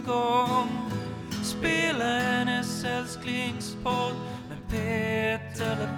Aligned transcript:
gång. 0.00 0.68
Spela 1.42 2.04
hennes 2.04 2.84
älsklingspodd 2.84 4.14
med 4.48 4.68
Peter 4.70 5.88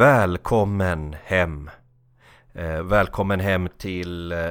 Välkommen 0.00 1.16
hem! 1.24 1.70
Eh, 2.54 2.82
välkommen 2.82 3.40
hem 3.40 3.68
till 3.78 4.32
eh, 4.32 4.48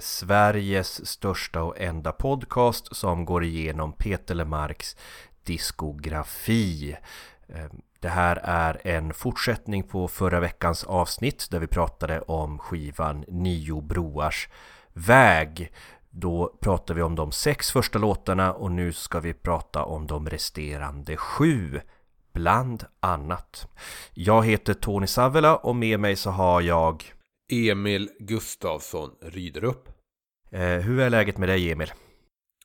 Sveriges 0.00 1.06
största 1.06 1.62
och 1.62 1.80
enda 1.80 2.12
podcast 2.12 2.96
som 2.96 3.24
går 3.24 3.44
igenom 3.44 3.92
Peter 3.92 4.34
Lemarks 4.34 4.96
diskografi. 5.44 6.96
Eh, 7.48 7.64
det 8.00 8.08
här 8.08 8.40
är 8.44 8.80
en 8.86 9.14
fortsättning 9.14 9.82
på 9.82 10.08
förra 10.08 10.40
veckans 10.40 10.84
avsnitt 10.84 11.50
där 11.50 11.58
vi 11.58 11.66
pratade 11.66 12.20
om 12.20 12.58
skivan 12.58 13.24
Nio 13.28 13.80
broars 13.80 14.48
väg. 14.92 15.72
Då 16.10 16.56
pratade 16.60 16.94
vi 16.94 17.02
om 17.02 17.14
de 17.14 17.32
sex 17.32 17.72
första 17.72 17.98
låtarna 17.98 18.52
och 18.52 18.72
nu 18.72 18.92
ska 18.92 19.20
vi 19.20 19.34
prata 19.34 19.84
om 19.84 20.06
de 20.06 20.28
resterande 20.28 21.16
sju 21.16 21.80
bland 22.32 22.84
annat. 23.00 23.68
Jag 24.14 24.46
heter 24.46 24.74
Tony 24.74 25.06
Savela 25.06 25.56
och 25.56 25.76
med 25.76 26.00
mig 26.00 26.16
så 26.16 26.30
har 26.30 26.60
jag 26.60 27.12
Emil 27.52 28.10
Gustafsson 28.18 29.10
Ryderup. 29.22 29.88
eh, 30.52 30.60
Hur 30.60 31.00
är 31.00 31.10
läget 31.10 31.38
med 31.38 31.48
dig 31.48 31.72
Emil? 31.72 31.92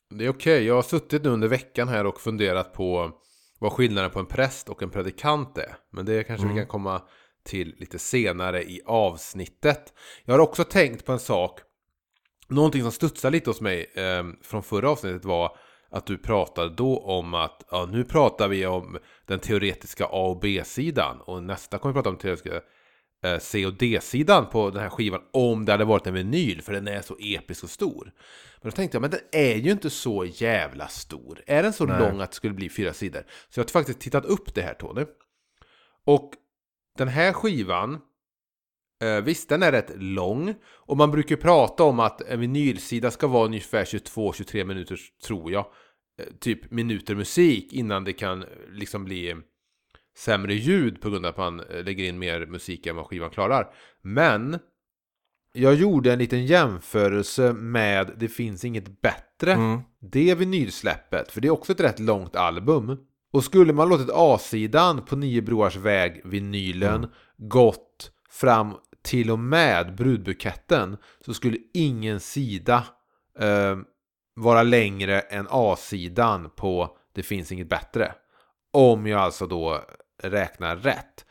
Det 0.09 0.25
är 0.25 0.29
okej, 0.29 0.65
jag 0.65 0.75
har 0.75 0.81
suttit 0.81 1.23
nu 1.23 1.29
under 1.29 1.47
veckan 1.47 1.87
här 1.87 2.05
och 2.05 2.21
funderat 2.21 2.73
på 2.73 3.11
vad 3.59 3.71
skillnaden 3.73 4.11
på 4.11 4.19
en 4.19 4.25
präst 4.25 4.69
och 4.69 4.83
en 4.83 4.89
predikant 4.89 5.57
är. 5.57 5.75
Men 5.91 6.05
det 6.05 6.23
kanske 6.23 6.47
vi 6.47 6.55
kan 6.55 6.67
komma 6.67 7.01
till 7.45 7.75
lite 7.77 7.99
senare 7.99 8.63
i 8.63 8.81
avsnittet. 8.85 9.93
Jag 10.25 10.33
har 10.33 10.39
också 10.39 10.63
tänkt 10.63 11.05
på 11.05 11.11
en 11.11 11.19
sak. 11.19 11.59
Någonting 12.47 12.81
som 12.81 12.91
studsade 12.91 13.31
lite 13.31 13.49
hos 13.49 13.61
mig 13.61 13.91
eh, 13.95 14.23
från 14.43 14.63
förra 14.63 14.89
avsnittet 14.89 15.25
var 15.25 15.57
att 15.95 16.05
du 16.05 16.17
pratade 16.17 16.69
då 16.69 16.97
om 16.97 17.33
att 17.33 17.63
ja, 17.71 17.87
nu 17.91 18.03
pratar 18.03 18.47
vi 18.47 18.65
om 18.65 18.97
den 19.25 19.39
teoretiska 19.39 20.05
A 20.05 20.27
och 20.27 20.39
B-sidan 20.39 21.21
och 21.21 21.43
nästa 21.43 21.77
kommer 21.77 21.93
vi 21.93 21.97
prata 21.97 22.09
om 22.09 22.17
teoretiska 22.17 22.61
eh, 23.25 23.39
C 23.39 23.65
och 23.65 23.73
D-sidan 23.73 24.49
på 24.49 24.69
den 24.69 24.81
här 24.81 24.89
skivan 24.89 25.21
om 25.33 25.65
det 25.65 25.71
hade 25.71 25.85
varit 25.85 26.07
en 26.07 26.13
vinyl 26.13 26.61
för 26.61 26.73
den 26.73 26.87
är 26.87 27.01
så 27.01 27.17
episk 27.19 27.63
och 27.63 27.69
stor. 27.69 28.11
Men 28.61 28.71
då 28.71 28.75
tänkte 28.75 28.95
jag, 28.95 29.01
men 29.01 29.11
den 29.11 29.19
är 29.31 29.55
ju 29.55 29.71
inte 29.71 29.89
så 29.89 30.25
jävla 30.25 30.87
stor. 30.87 31.41
Är 31.47 31.63
den 31.63 31.73
så 31.73 31.85
Nej. 31.85 31.99
lång 31.99 32.21
att 32.21 32.31
det 32.31 32.35
skulle 32.35 32.53
bli 32.53 32.69
fyra 32.69 32.93
sidor? 32.93 33.23
Så 33.49 33.59
jag 33.59 33.63
har 33.63 33.69
faktiskt 33.69 33.99
tittat 33.99 34.25
upp 34.25 34.55
det 34.55 34.61
här 34.61 34.73
Tony. 34.73 35.05
Och 36.05 36.31
den 36.97 37.07
här 37.07 37.33
skivan, 37.33 38.01
eh, 39.03 39.23
visst 39.23 39.49
den 39.49 39.63
är 39.63 39.71
rätt 39.71 39.91
lång. 39.95 40.55
Och 40.65 40.97
man 40.97 41.11
brukar 41.11 41.35
prata 41.35 41.83
om 41.83 41.99
att 41.99 42.21
en 42.21 42.39
vinylsida 42.39 43.11
ska 43.11 43.27
vara 43.27 43.45
ungefär 43.45 43.85
22-23 43.85 44.65
minuter 44.65 44.99
tror 45.27 45.51
jag. 45.51 45.65
Eh, 46.17 46.25
typ 46.39 46.71
minuter 46.71 47.15
musik 47.15 47.73
innan 47.73 48.03
det 48.03 48.13
kan 48.13 48.41
eh, 48.43 48.47
liksom 48.71 49.05
bli 49.05 49.35
sämre 50.17 50.53
ljud 50.53 51.01
på 51.01 51.09
grund 51.09 51.25
av 51.25 51.29
att 51.29 51.37
man 51.37 51.59
eh, 51.59 51.83
lägger 51.83 52.03
in 52.03 52.19
mer 52.19 52.45
musik 52.45 52.85
än 52.85 52.95
vad 52.95 53.05
skivan 53.05 53.29
klarar. 53.29 53.73
Men 54.01 54.59
jag 55.53 55.75
gjorde 55.75 56.13
en 56.13 56.19
liten 56.19 56.45
jämförelse 56.45 57.53
med 57.53 58.11
Det 58.17 58.27
finns 58.27 58.65
inget 58.65 59.01
bättre. 59.01 59.53
Mm. 59.53 59.79
Det 59.99 60.35
vinylsläppet, 60.35 61.31
för 61.31 61.41
det 61.41 61.47
är 61.47 61.51
också 61.51 61.71
ett 61.71 61.79
rätt 61.79 61.99
långt 61.99 62.35
album. 62.35 62.97
Och 63.31 63.43
skulle 63.43 63.73
man 63.73 63.89
låtit 63.89 64.09
A-sidan 64.13 65.05
på 65.05 65.15
Nio 65.15 65.41
Broars 65.41 65.75
väg, 65.75 66.21
vinylen, 66.25 67.07
gått 67.37 68.11
fram 68.29 68.73
till 69.01 69.31
och 69.31 69.39
med 69.39 69.95
brudbuketten 69.95 70.97
så 71.25 71.33
skulle 71.33 71.57
ingen 71.73 72.19
sida 72.19 72.83
eh, 73.39 73.77
vara 74.35 74.63
längre 74.63 75.19
än 75.19 75.47
A-sidan 75.49 76.49
på 76.55 76.97
Det 77.13 77.23
finns 77.23 77.51
inget 77.51 77.69
bättre. 77.69 78.13
Om 78.73 79.07
jag 79.07 79.21
alltså 79.21 79.47
då 79.47 79.81
räknar 80.23 80.75
rätt. 80.75 81.25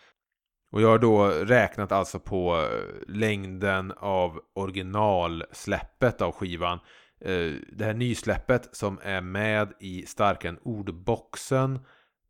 Och 0.73 0.83
jag 0.83 0.89
har 0.89 0.99
då 0.99 1.29
räknat 1.29 1.93
alltså 1.93 2.19
på 2.19 2.57
eh, 2.57 3.15
längden 3.15 3.93
av 3.97 4.41
originalsläppet 4.55 6.23
av 6.23 6.33
skivan. 6.33 6.79
Eh, 7.21 7.53
det 7.73 7.85
här 7.85 7.95
nysläppet 7.95 8.77
som 8.77 8.99
är 9.03 9.21
med 9.21 9.73
i 9.81 10.07
Starkare 10.07 10.57
ordboxen. 10.63 11.79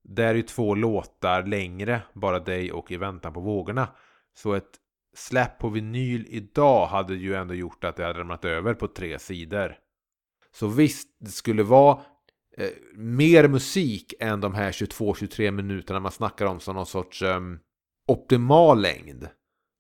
Där 0.03 0.29
är 0.29 0.35
ju 0.35 0.43
två 0.43 0.75
låtar 0.75 1.43
längre, 1.43 2.03
Bara 2.13 2.39
dig 2.39 2.73
och 2.73 2.93
I 2.93 2.97
väntan 2.97 3.33
på 3.33 3.41
vågorna. 3.41 3.89
Så 4.35 4.53
ett 4.53 4.79
släpp 5.17 5.59
på 5.59 5.69
vinyl 5.69 6.27
idag 6.29 6.87
hade 6.87 7.15
ju 7.15 7.35
ändå 7.35 7.55
gjort 7.55 7.85
att 7.85 7.97
det 7.97 8.05
hade 8.05 8.21
ramlat 8.21 8.45
över 8.45 8.75
på 8.75 8.89
tre 8.89 9.19
sidor. 9.19 9.77
Så 10.55 10.67
visst, 10.67 11.09
det 11.21 11.31
skulle 11.31 11.63
vara 11.63 12.01
eh, 12.57 12.69
mer 12.97 13.49
musik 13.49 14.15
än 14.21 14.41
de 14.41 14.55
här 14.55 14.73
22-23 14.73 15.51
minuterna 15.51 16.01
man 16.01 16.13
snackar 16.13 16.47
om 16.47 16.61
som 16.61 16.77
någon 16.77 16.87
sorts 16.87 17.23
ehm, 17.23 17.59
optimal 18.09 18.81
längd. 18.81 19.29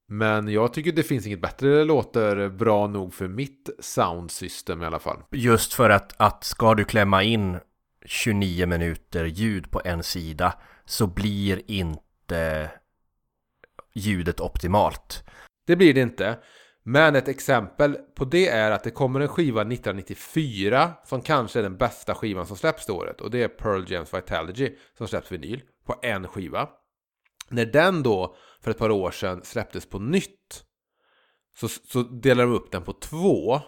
Men 0.08 0.48
jag 0.48 0.72
tycker 0.72 0.92
det 0.92 1.02
finns 1.02 1.26
inget 1.26 1.40
bättre 1.40 1.68
det 1.68 1.84
låter 1.84 2.48
bra 2.48 2.86
nog 2.86 3.14
för 3.14 3.28
mitt 3.28 3.70
soundsystem 3.78 4.82
i 4.82 4.86
alla 4.86 4.98
fall. 4.98 5.22
Just 5.30 5.74
för 5.74 5.90
att, 5.90 6.14
att 6.16 6.44
ska 6.44 6.74
du 6.74 6.84
klämma 6.84 7.22
in 7.22 7.58
29 8.04 8.66
minuter 8.66 9.24
ljud 9.24 9.70
på 9.70 9.80
en 9.84 10.02
sida 10.02 10.54
så 10.84 11.06
blir 11.06 11.62
inte 11.66 12.70
ljudet 13.94 14.40
optimalt. 14.40 15.24
Det 15.66 15.76
blir 15.76 15.94
det 15.94 16.00
inte. 16.00 16.38
Men 16.86 17.16
ett 17.16 17.28
exempel 17.28 17.94
på 18.14 18.24
det 18.24 18.48
är 18.48 18.70
att 18.70 18.84
det 18.84 18.90
kommer 18.90 19.20
en 19.20 19.28
skiva 19.28 19.60
1994 19.60 20.92
som 21.04 21.22
kanske 21.22 21.58
är 21.58 21.62
den 21.62 21.76
bästa 21.76 22.14
skivan 22.14 22.46
som 22.46 22.56
släpps 22.56 22.86
det 22.86 22.92
året. 22.92 23.20
Och 23.20 23.30
det 23.30 23.42
är 23.42 23.48
Pearl 23.48 23.92
Jams 23.92 24.14
Vitalogy 24.14 24.76
som 24.98 25.08
släpps 25.08 25.32
vinyl 25.32 25.62
på 25.86 25.94
en 26.02 26.28
skiva. 26.28 26.68
När 27.48 27.66
den 27.66 28.02
då 28.02 28.36
för 28.60 28.70
ett 28.70 28.78
par 28.78 28.90
år 28.90 29.10
sedan 29.10 29.40
släpptes 29.44 29.86
på 29.86 29.98
nytt 29.98 30.64
så, 31.56 31.68
så 31.68 32.02
delar 32.02 32.44
de 32.44 32.52
upp 32.52 32.72
den 32.72 32.82
på 32.82 32.92
två. 32.92 33.60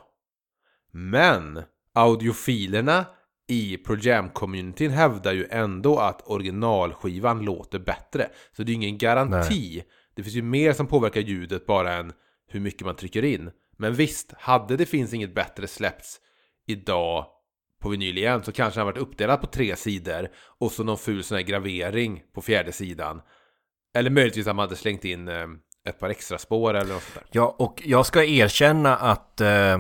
Men 0.93 1.62
audiofilerna 1.94 3.04
i 3.48 3.77
Pro 3.77 3.97
Jam-communityn 3.97 4.91
hävdar 4.91 5.33
ju 5.33 5.47
ändå 5.50 5.98
att 5.98 6.22
originalskivan 6.27 7.44
låter 7.44 7.78
bättre. 7.78 8.28
Så 8.56 8.62
det 8.62 8.71
är 8.71 8.75
ju 8.75 8.75
ingen 8.75 8.98
garanti. 8.98 9.83
Det 10.15 10.22
finns 10.22 10.37
ju 10.37 10.43
mer 10.43 10.72
som 10.72 10.87
påverkar 10.87 11.21
ljudet 11.21 11.66
bara 11.66 11.94
än 11.94 12.12
hur 12.49 12.61
mycket 12.61 12.87
man 12.87 12.97
trycker 12.97 13.25
in. 13.25 13.51
Men 13.77 13.95
visst, 13.95 14.33
hade 14.39 14.77
det 14.77 14.87
finns 14.87 15.15
inget 15.15 15.34
bättre 15.34 15.67
släppts 15.67 16.21
idag 16.67 17.27
på 17.81 17.89
vinyl 17.89 18.19
igen 18.19 18.43
så 18.43 18.53
kanske 18.53 18.81
han 18.81 18.87
varit 18.87 18.99
uppdelad 18.99 19.41
på 19.41 19.47
tre 19.47 19.77
sidor 19.77 20.29
och 20.59 20.73
så 20.73 20.84
någon 20.84 20.99
ful 20.99 21.25
sån 21.25 21.37
här 21.37 21.45
gravering 21.45 22.23
på 22.34 22.41
fjärde 22.43 22.73
sidan. 22.73 23.23
Eller 23.95 24.11
möjligtvis 24.11 24.47
att 24.47 24.57
man 24.57 24.62
hade 24.62 24.77
slängt 24.77 25.05
in 25.05 25.29
eh, 25.29 25.47
ett 25.89 25.99
par 25.99 26.09
extra 26.09 26.39
spår 26.39 26.75
eller 26.75 26.95
något 26.95 27.03
sånt 27.03 27.15
där. 27.15 27.25
Ja, 27.31 27.57
och 27.59 27.83
jag 27.84 28.07
ska 28.07 28.25
erkänna 28.25 28.97
att 28.97 29.41
eh, 29.41 29.78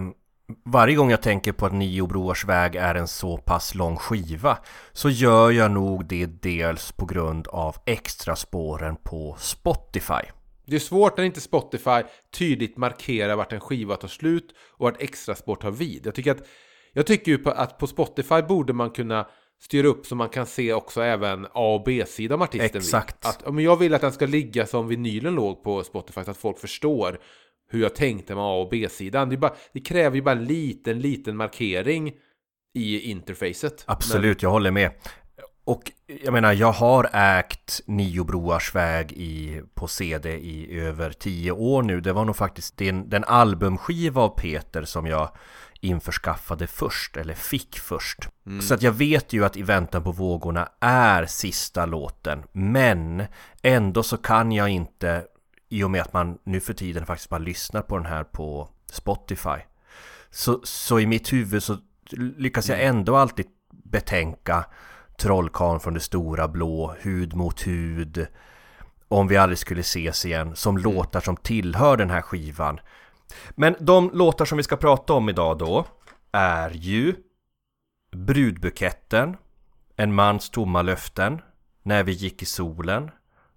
varje 0.64 0.96
gång 0.96 1.10
jag 1.10 1.22
tänker 1.22 1.52
på 1.52 1.66
att 1.66 1.72
Nio 1.72 2.06
Broars 2.06 2.44
väg 2.44 2.76
är 2.76 2.94
en 2.94 3.08
så 3.08 3.38
pass 3.38 3.74
lång 3.74 3.96
skiva 3.96 4.58
så 4.92 5.10
gör 5.10 5.50
jag 5.50 5.70
nog 5.70 6.06
det 6.06 6.26
dels 6.26 6.92
på 6.92 7.06
grund 7.06 7.48
av 7.48 7.76
extra 7.86 8.36
spåren 8.36 8.96
på 8.96 9.36
Spotify. 9.38 10.22
Det 10.66 10.76
är 10.76 10.80
svårt 10.80 11.16
när 11.16 11.24
inte 11.24 11.40
Spotify 11.40 12.02
tydligt 12.30 12.76
markerar 12.76 13.36
vart 13.36 13.52
en 13.52 13.60
skiva 13.60 13.96
tar 13.96 14.08
slut 14.08 14.54
och 14.72 14.84
vart 14.84 15.02
extra 15.02 15.34
spår 15.34 15.56
tar 15.56 15.70
vid. 15.70 16.06
Jag 16.06 16.14
tycker 16.14 16.30
att 16.30 16.46
jag 16.92 17.06
tycker 17.06 17.32
ju 17.32 17.38
på, 17.38 17.50
att 17.50 17.78
på 17.78 17.86
Spotify 17.86 18.42
borde 18.42 18.72
man 18.72 18.90
kunna 18.90 19.26
styra 19.60 19.88
upp 19.88 20.06
så 20.06 20.14
man 20.14 20.28
kan 20.28 20.46
se 20.46 20.72
också 20.72 21.02
även 21.02 21.46
A 21.52 21.74
och 21.74 21.82
B-sida 21.84 22.34
om 22.34 22.42
artisten 22.42 22.80
Exakt. 22.80 23.26
Att, 23.26 23.54
men 23.54 23.64
jag 23.64 23.76
vill 23.76 23.94
att 23.94 24.00
den 24.00 24.12
ska 24.12 24.26
ligga 24.26 24.66
som 24.66 24.88
vinylen 24.88 25.34
låg 25.34 25.62
på 25.62 25.84
Spotify 25.84 26.24
så 26.24 26.30
att 26.30 26.36
folk 26.36 26.58
förstår 26.58 27.18
hur 27.70 27.82
jag 27.82 27.94
tänkte 27.94 28.34
med 28.34 28.44
A 28.44 28.60
och 28.60 28.68
B-sidan. 28.70 29.28
Det, 29.28 29.36
bara, 29.36 29.54
det 29.72 29.80
kräver 29.80 30.16
ju 30.16 30.22
bara 30.22 30.36
en 30.36 30.44
liten, 30.44 31.00
liten 31.00 31.36
markering 31.36 32.12
i 32.74 33.10
interfacet. 33.10 33.84
Absolut, 33.86 34.42
jag 34.42 34.50
håller 34.50 34.70
med. 34.70 34.90
Och 35.66 35.92
jag 36.06 36.32
menar, 36.32 36.52
jag 36.52 36.72
har 36.72 37.10
ägt 37.12 37.80
Nio 37.86 38.24
Broars 38.24 38.74
väg 38.74 39.12
i, 39.12 39.62
på 39.74 39.88
CD 39.88 40.36
i 40.36 40.80
över 40.80 41.10
tio 41.10 41.52
år 41.52 41.82
nu. 41.82 42.00
Det 42.00 42.12
var 42.12 42.24
nog 42.24 42.36
faktiskt 42.36 42.76
den, 42.76 43.08
den 43.08 43.24
albumskiva 43.24 44.20
av 44.20 44.28
Peter 44.28 44.84
som 44.84 45.06
jag 45.06 45.30
införskaffade 45.80 46.66
först, 46.66 47.16
eller 47.16 47.34
fick 47.34 47.78
först. 47.78 48.28
Så 48.60 48.74
att 48.74 48.82
jag 48.82 48.92
vet 48.92 49.32
ju 49.32 49.44
att 49.44 49.56
I 49.56 49.62
väntan 49.62 50.02
på 50.02 50.12
vågorna 50.12 50.68
är 50.80 51.26
sista 51.26 51.86
låten, 51.86 52.42
men 52.52 53.22
ändå 53.62 54.02
så 54.02 54.16
kan 54.16 54.52
jag 54.52 54.68
inte 54.68 55.24
i 55.68 55.82
och 55.82 55.90
med 55.90 56.02
att 56.02 56.12
man 56.12 56.38
nu 56.44 56.60
för 56.60 56.74
tiden 56.74 57.06
faktiskt 57.06 57.30
bara 57.30 57.38
lyssnar 57.38 57.82
på 57.82 57.96
den 57.96 58.06
här 58.06 58.24
på 58.24 58.68
Spotify. 58.92 59.58
Så, 60.30 60.60
så 60.64 61.00
i 61.00 61.06
mitt 61.06 61.32
huvud 61.32 61.62
så 61.62 61.76
lyckas 62.36 62.68
jag 62.68 62.84
ändå 62.84 63.16
alltid 63.16 63.46
betänka 63.70 64.64
Trollkarlen 65.18 65.80
från 65.80 65.94
det 65.94 66.00
stora 66.00 66.48
blå, 66.48 66.94
Hud 67.00 67.34
mot 67.34 67.66
hud, 67.66 68.26
Om 69.08 69.28
vi 69.28 69.36
aldrig 69.36 69.58
skulle 69.58 69.80
ses 69.80 70.24
igen, 70.24 70.56
som 70.56 70.78
låtar 70.78 71.20
som 71.20 71.36
tillhör 71.36 71.96
den 71.96 72.10
här 72.10 72.22
skivan. 72.22 72.80
Men 73.50 73.76
de 73.80 74.10
låtar 74.14 74.44
som 74.44 74.56
vi 74.56 74.62
ska 74.64 74.76
prata 74.76 75.12
om 75.12 75.28
idag 75.28 75.58
då 75.58 75.86
är 76.32 76.70
ju 76.70 77.14
Brudbuketten, 78.12 79.36
En 79.96 80.14
mans 80.14 80.50
tomma 80.50 80.82
löften, 80.82 81.40
När 81.82 82.02
vi 82.02 82.12
gick 82.12 82.42
i 82.42 82.46
solen, 82.46 83.10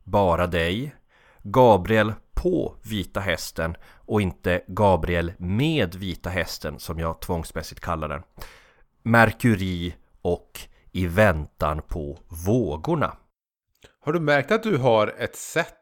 Bara 0.04 0.48
dig, 0.48 0.96
Gabriel 1.44 2.14
på 2.34 2.76
Vita 2.84 3.20
Hästen 3.20 3.76
och 3.84 4.22
inte 4.22 4.62
Gabriel 4.68 5.34
med 5.38 5.96
Vita 5.96 6.30
Hästen 6.30 6.80
som 6.80 7.00
jag 7.00 7.22
tvångsmässigt 7.22 7.82
kallar 7.82 8.08
den. 8.08 8.24
Merkuri 9.04 9.96
och 10.22 10.60
I 10.92 11.08
väntan 11.08 11.82
på 11.88 12.20
vågorna. 12.46 13.18
Har 14.00 14.14
du 14.14 14.20
märkt 14.20 14.52
att 14.52 14.64
du 14.64 14.78
har 14.78 15.08
ett 15.08 15.36
sätt 15.36 15.76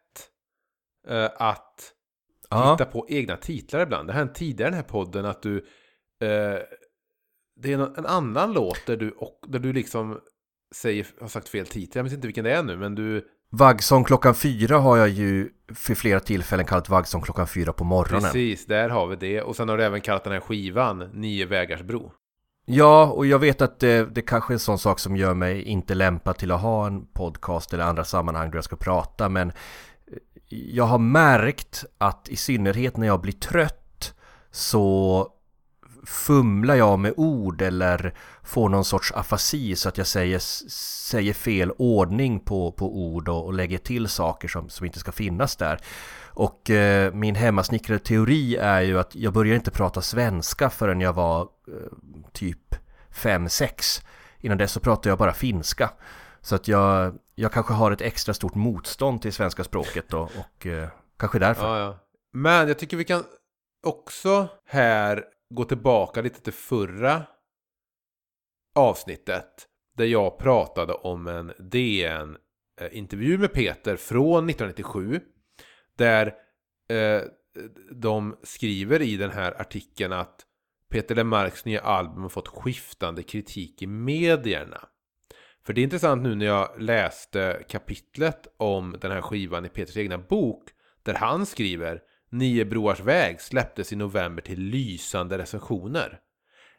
eh, 1.07 1.30
att 1.38 1.94
Ja, 2.50 2.71
hitta 2.71 2.86
på 2.86 3.06
egna 3.09 3.38
titlar 3.38 3.81
ibland? 3.81 4.09
Det 4.09 4.13
har 4.13 4.19
hänt 4.19 4.36
tidigare 4.36 4.69
i 4.69 4.71
den 4.71 4.81
här 4.81 4.89
podden 4.89 5.25
att 5.25 5.42
du... 5.42 5.57
Eh, 6.21 6.59
det 7.62 7.74
är 7.74 7.98
en 7.98 8.06
annan 8.06 8.54
låt 8.54 8.86
där 8.86 8.98
du, 8.98 9.12
och, 9.12 9.39
där 9.48 9.59
du 9.59 9.74
liksom 9.74 10.19
säger, 10.75 11.07
har 11.21 11.27
sagt 11.27 11.50
fel 11.50 11.65
titel. 11.65 11.92
Jag 12.00 12.04
minns 12.04 12.13
inte 12.13 12.27
vilken 12.27 12.44
det 12.44 12.51
är 12.51 12.63
nu, 12.63 12.77
men 12.77 12.95
du... 12.95 13.27
Vaggsång 13.50 14.04
klockan 14.04 14.36
fyra 14.36 14.77
har 14.77 14.98
jag 14.98 15.09
ju 15.09 15.50
för 15.75 15.95
flera 15.95 16.19
tillfällen 16.19 16.65
kallat 16.65 16.89
Vaggsång 16.89 17.21
klockan 17.21 17.48
fyra 17.48 17.74
på 17.74 17.83
morgonen. 17.83 18.21
Precis, 18.21 18.65
där 18.65 18.89
har 18.89 19.07
vi 19.07 19.15
det. 19.15 19.42
Och 19.42 19.56
sen 19.56 19.69
har 19.69 19.77
du 19.77 19.83
även 19.83 20.01
kallat 20.01 20.24
den 20.24 20.33
här 20.33 20.39
skivan 20.39 21.09
Nio 21.13 21.45
vägars 21.45 21.81
bro. 21.81 22.12
Ja, 22.69 23.05
och 23.05 23.25
jag 23.25 23.39
vet 23.39 23.61
att 23.61 23.79
det, 23.79 24.15
det 24.15 24.21
kanske 24.21 24.51
är 24.51 24.55
en 24.55 24.59
sån 24.59 24.79
sak 24.79 24.99
som 24.99 25.17
gör 25.17 25.33
mig 25.33 25.61
inte 25.61 25.95
lämpad 25.95 26.37
till 26.37 26.51
att 26.51 26.61
ha 26.61 26.87
en 26.87 27.05
podcast 27.05 27.73
eller 27.73 27.83
andra 27.83 28.03
sammanhang 28.03 28.49
där 28.49 28.57
jag 28.57 28.63
ska 28.63 28.75
prata, 28.75 29.29
men 29.29 29.49
eh, 29.49 30.17
jag 30.49 30.83
har 30.83 30.97
märkt 30.97 31.85
att 31.97 32.29
i 32.29 32.35
synnerhet 32.35 32.97
när 32.97 33.07
jag 33.07 33.21
blir 33.21 33.33
trött 33.33 34.13
så 34.51 35.27
fumlar 36.07 36.75
jag 36.75 37.00
med 37.00 37.13
ord 37.18 37.62
eller 37.62 38.13
får 38.44 38.69
någon 38.69 38.86
sorts 38.86 39.12
afasi 39.12 39.75
så 39.75 39.89
att 39.89 39.98
jag 39.98 40.07
säger, 40.07 40.39
säger 41.09 41.33
fel 41.33 41.71
ordning 41.77 42.39
på, 42.39 42.71
på 42.71 42.98
ord 42.98 43.30
och, 43.30 43.45
och 43.45 43.54
lägger 43.54 43.77
till 43.77 44.07
saker 44.07 44.48
som, 44.48 44.69
som 44.69 44.86
inte 44.86 45.00
ska 45.00 45.12
finnas 45.12 45.56
där. 45.56 45.80
Och 46.25 46.69
eh, 46.69 47.13
min 47.13 47.36
hemmasnickrade 47.36 48.00
teori 48.00 48.56
är 48.56 48.81
ju 48.81 49.00
att 49.00 49.15
jag 49.15 49.33
började 49.33 49.56
inte 49.56 49.71
prata 49.71 50.01
svenska 50.01 50.69
förrän 50.69 51.01
jag 51.01 51.13
var 51.13 51.42
eh, 51.42 52.27
typ 52.33 52.75
5-6. 53.13 54.04
Innan 54.39 54.57
dess 54.57 54.71
så 54.71 54.80
pratade 54.80 55.09
jag 55.09 55.18
bara 55.18 55.33
finska. 55.33 55.89
Så 56.42 56.56
att 56.56 56.68
jag, 56.68 57.18
jag 57.36 57.51
kanske 57.51 57.74
har 57.74 57.92
ett 57.92 58.01
extra 58.01 58.33
stort 58.33 58.56
motstånd 58.56 59.21
till 59.21 59.33
svenska 59.33 59.63
språket 59.63 60.06
då, 60.09 60.19
och 60.21 60.68
eh, 60.68 60.89
kanske 61.18 61.39
därför. 61.39 61.80
Ja, 61.80 61.80
ja. 61.80 61.98
Men 62.33 62.68
jag 62.68 62.80
tycker 62.80 62.98
vi 62.98 63.04
kan 63.04 63.24
också 63.83 64.48
här 64.65 65.24
gå 65.49 65.63
tillbaka 65.63 66.21
lite 66.21 66.41
till 66.41 66.53
förra 66.53 67.23
avsnittet. 68.75 69.67
Där 69.97 70.05
jag 70.05 70.38
pratade 70.38 70.94
om 70.94 71.27
en 71.27 71.53
DN-intervju 71.59 73.38
med 73.38 73.53
Peter 73.53 73.95
från 73.95 74.49
1997. 74.49 75.21
Där 75.97 76.33
eh, 76.89 77.21
de 77.91 78.38
skriver 78.44 79.01
i 79.01 79.17
den 79.17 79.31
här 79.31 79.61
artikeln 79.61 80.13
att 80.13 80.45
Peter 80.89 81.15
Lemarks 81.15 81.65
nya 81.65 81.81
album 81.81 82.21
har 82.21 82.29
fått 82.29 82.47
skiftande 82.47 83.23
kritik 83.23 83.81
i 83.81 83.88
medierna. 83.88 84.88
För 85.65 85.73
det 85.73 85.81
är 85.81 85.83
intressant 85.83 86.23
nu 86.23 86.35
när 86.35 86.45
jag 86.45 86.81
läste 86.81 87.63
kapitlet 87.69 88.47
om 88.57 88.95
den 89.01 89.11
här 89.11 89.21
skivan 89.21 89.65
i 89.65 89.69
Peters 89.69 89.97
egna 89.97 90.17
bok. 90.17 90.63
Där 91.03 91.13
han 91.13 91.45
skriver 91.45 92.01
Nio 92.29 92.65
broars 92.65 93.00
väg 93.00 93.41
släpptes 93.41 93.94
i 93.94 93.95
november 93.95 94.41
till 94.41 94.59
lysande 94.59 95.38
recensioner. 95.38 96.19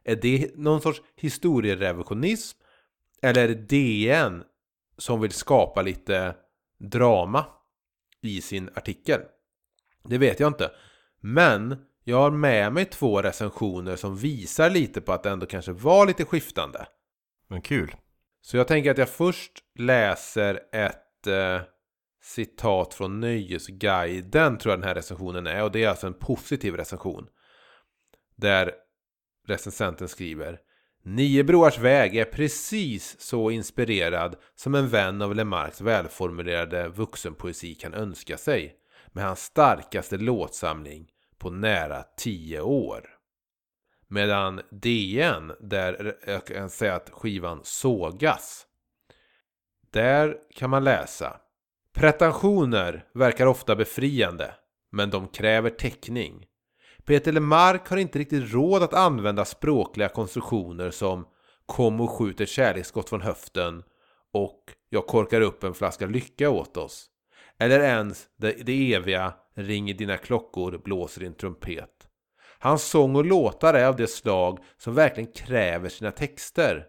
Är 0.04 0.16
det 0.16 0.50
någon 0.56 0.80
sorts 0.80 1.02
historierevisionism? 1.16 2.58
Eller 3.22 3.44
är 3.44 3.48
det 3.48 3.54
DN 3.54 4.42
som 4.98 5.20
vill 5.20 5.32
skapa 5.32 5.82
lite 5.82 6.34
drama 6.78 7.46
i 8.22 8.40
sin 8.40 8.70
artikel? 8.74 9.20
Det 10.04 10.18
vet 10.18 10.40
jag 10.40 10.48
inte. 10.48 10.70
Men 11.20 11.76
jag 12.04 12.16
har 12.16 12.30
med 12.30 12.72
mig 12.72 12.84
två 12.84 13.22
recensioner 13.22 13.96
som 13.96 14.16
visar 14.16 14.70
lite 14.70 15.00
på 15.00 15.12
att 15.12 15.22
det 15.22 15.30
ändå 15.30 15.46
kanske 15.46 15.72
var 15.72 16.06
lite 16.06 16.24
skiftande. 16.24 16.86
Men 17.48 17.62
kul. 17.62 17.94
Så 18.40 18.56
jag 18.56 18.68
tänker 18.68 18.90
att 18.90 18.98
jag 18.98 19.08
först 19.08 19.52
läser 19.78 20.60
ett 20.72 21.26
eh, 21.26 21.60
citat 22.28 22.94
från 22.94 23.20
Nöjesguiden, 23.20 24.58
tror 24.58 24.72
jag 24.72 24.80
den 24.80 24.88
här 24.88 24.94
recensionen 24.94 25.46
är. 25.46 25.62
Och 25.62 25.72
det 25.72 25.84
är 25.84 25.88
alltså 25.88 26.06
en 26.06 26.14
positiv 26.14 26.76
recension. 26.76 27.26
Där 28.36 28.72
recensenten 29.46 30.08
skriver 30.08 30.58
Nio 31.02 31.44
broars 31.44 31.78
väg 31.78 32.16
är 32.16 32.24
precis 32.24 33.20
så 33.20 33.50
inspirerad 33.50 34.36
som 34.54 34.74
en 34.74 34.88
vän 34.88 35.22
av 35.22 35.34
Lemarks 35.34 35.80
välformulerade 35.80 36.88
vuxenpoesi 36.88 37.74
kan 37.74 37.94
önska 37.94 38.36
sig. 38.36 38.76
Med 39.12 39.24
hans 39.24 39.40
starkaste 39.40 40.16
låtsamling 40.16 41.08
på 41.38 41.50
nära 41.50 42.02
tio 42.16 42.60
år. 42.60 43.08
Medan 44.08 44.60
DN, 44.70 45.52
där 45.60 46.16
jag 46.26 46.46
kan 46.46 46.70
säga 46.70 46.94
att 46.94 47.10
skivan 47.10 47.60
sågas. 47.62 48.66
Där 49.90 50.36
kan 50.54 50.70
man 50.70 50.84
läsa. 50.84 51.40
Pretensioner 51.94 53.04
verkar 53.14 53.46
ofta 53.46 53.76
befriande, 53.76 54.54
men 54.92 55.10
de 55.10 55.28
kräver 55.28 55.70
täckning. 55.70 56.46
Peter 57.04 57.32
Lemark 57.32 57.88
har 57.88 57.96
inte 57.96 58.18
riktigt 58.18 58.52
råd 58.52 58.82
att 58.82 58.94
använda 58.94 59.44
språkliga 59.44 60.08
konstruktioner 60.08 60.90
som 60.90 61.26
Kom 61.66 62.00
och 62.00 62.10
skjut 62.10 62.40
ett 62.40 62.48
kärleksskott 62.48 63.08
från 63.08 63.20
höften 63.20 63.82
och 64.32 64.64
Jag 64.90 65.06
korkar 65.06 65.40
upp 65.40 65.64
en 65.64 65.74
flaska 65.74 66.06
lycka 66.06 66.50
åt 66.50 66.76
oss. 66.76 67.06
Eller 67.58 67.80
ens 67.80 68.26
det, 68.36 68.52
det 68.52 68.94
eviga 68.94 69.34
Ring 69.54 69.90
i 69.90 69.92
dina 69.92 70.16
klockor, 70.16 70.80
blåser 70.84 71.20
din 71.20 71.34
trumpet. 71.34 72.08
Hans 72.58 72.82
sång 72.82 73.16
och 73.16 73.24
låtar 73.24 73.74
är 73.74 73.86
av 73.86 73.96
det 73.96 74.06
slag 74.06 74.58
som 74.76 74.94
verkligen 74.94 75.32
kräver 75.32 75.88
sina 75.88 76.10
texter. 76.10 76.86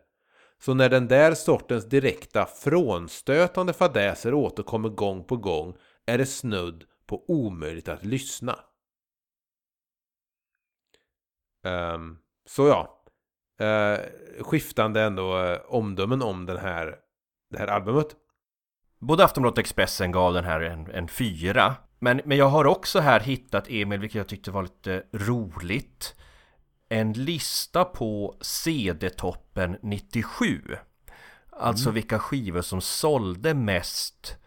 Så 0.61 0.73
när 0.73 0.89
den 0.89 1.07
där 1.07 1.33
sortens 1.33 1.85
direkta 1.85 2.45
frånstötande 2.45 3.73
fadäser 3.73 4.33
återkommer 4.33 4.89
gång 4.89 5.23
på 5.23 5.37
gång 5.37 5.77
är 6.05 6.17
det 6.17 6.25
snudd 6.25 6.83
på 7.07 7.25
omöjligt 7.27 7.87
att 7.87 8.05
lyssna. 8.05 8.59
Um, 11.63 12.19
så 12.45 12.67
ja, 12.67 13.03
uh, 13.61 13.99
skiftande 14.43 15.01
ändå 15.01 15.37
uh, 15.37 15.57
omdömen 15.67 16.21
om 16.21 16.45
den 16.45 16.57
här, 16.57 16.95
det 17.49 17.57
här 17.57 17.67
albumet. 17.67 18.15
Både 18.99 19.25
Aftonbladet 19.25 19.57
och 19.57 19.61
Expressen 19.61 20.11
gav 20.11 20.33
den 20.33 20.43
här 20.43 20.61
en, 20.61 20.91
en 20.91 21.07
fyra. 21.07 21.75
Men, 21.99 22.21
men 22.25 22.37
jag 22.37 22.49
har 22.49 22.65
också 22.65 22.99
här 22.99 23.19
hittat, 23.19 23.69
Emil, 23.69 23.99
vilket 23.99 24.17
jag 24.17 24.27
tyckte 24.27 24.51
var 24.51 24.63
lite 24.63 25.03
roligt. 25.13 26.15
En 26.89 27.13
lista 27.13 27.86
på 27.86 28.38
CD-toppen 28.41 29.77
97. 29.81 30.62
Alltså 31.51 31.91
vilka 31.91 32.19
skivor 32.19 32.62
som 32.62 32.81
sålde 32.81 33.53
mest 33.53 34.38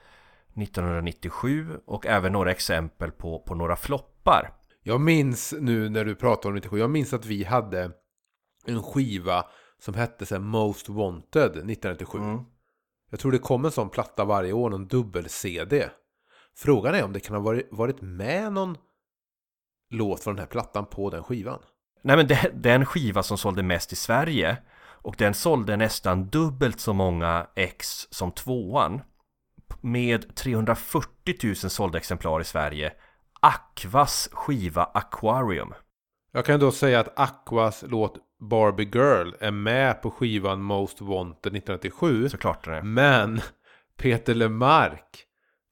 1997 0.57 1.81
och 1.87 2.07
även 2.07 2.33
några 2.33 2.51
exempel 2.51 3.11
på, 3.11 3.39
på 3.39 3.55
några 3.55 3.77
floppar. 3.77 4.53
Jag 4.83 5.01
minns 5.01 5.55
nu 5.61 5.89
när 5.89 6.05
du 6.05 6.15
pratar 6.15 6.49
om 6.49 6.55
97, 6.55 6.79
jag 6.79 6.91
minns 6.91 7.13
att 7.13 7.27
vi 7.27 7.45
hade 7.45 7.91
en 8.67 8.83
skiva 8.83 9.47
som 9.79 9.95
hette 9.95 10.27
så 10.27 10.41
Most 10.41 10.89
Wanted 10.89 11.51
1997. 11.51 12.19
Mm. 12.19 12.41
Jag 13.11 13.21
tror 13.21 13.33
det 13.33 13.39
kom 13.39 13.65
en 13.65 13.71
sån 13.71 13.91
platta 13.91 14.25
varje 14.25 14.53
år, 14.53 14.71
någon 14.71 14.89
dubbel-CD. 14.89 15.91
Frågan 16.57 16.95
är 16.95 17.05
om 17.05 17.13
det 17.13 17.21
kan 17.21 17.37
ha 17.37 17.43
varit, 17.43 17.69
varit 17.71 18.01
med 18.01 18.53
någon 18.53 18.77
låt 19.91 20.23
från 20.23 20.35
den 20.35 20.43
här 20.43 20.51
plattan 20.51 20.87
på 20.87 21.11
den 21.11 21.23
skivan. 21.23 21.59
Nej 22.03 22.17
men 22.17 22.27
det, 22.27 22.51
den 22.55 22.87
skiva 22.87 23.23
som 23.23 23.39
sålde 23.39 23.63
mest 23.63 23.93
i 23.93 23.97
Sverige 23.97 24.57
och 25.03 25.15
den 25.19 25.35
sålde 25.35 25.77
nästan 25.77 26.29
dubbelt 26.29 26.81
så 26.81 26.93
många 26.93 27.47
ex 27.55 28.09
som 28.11 28.33
tvåan. 28.33 29.01
Med 29.81 30.35
340 30.35 31.35
000 31.43 31.57
sålda 31.57 31.99
exemplar 31.99 32.41
i 32.41 32.45
Sverige. 32.45 32.93
Aquas 33.41 34.29
skiva 34.33 34.85
Aquarium. 34.85 35.75
Jag 36.33 36.45
kan 36.45 36.61
då 36.61 36.73
säga 36.73 37.01
att 37.01 37.19
Aquas 37.19 37.85
låt 37.89 38.17
Barbie 38.51 38.91
Girl 38.95 39.33
är 39.41 39.51
med 39.51 40.03
på 40.03 40.11
skivan 40.11 40.63
Most 40.63 41.01
Wanted 41.01 41.57
1997. 41.57 42.29
såklart 42.29 42.65
den 42.65 42.75
är 42.75 42.83
Men 42.83 43.41
Peter 43.97 44.35
Lemark 44.35 45.25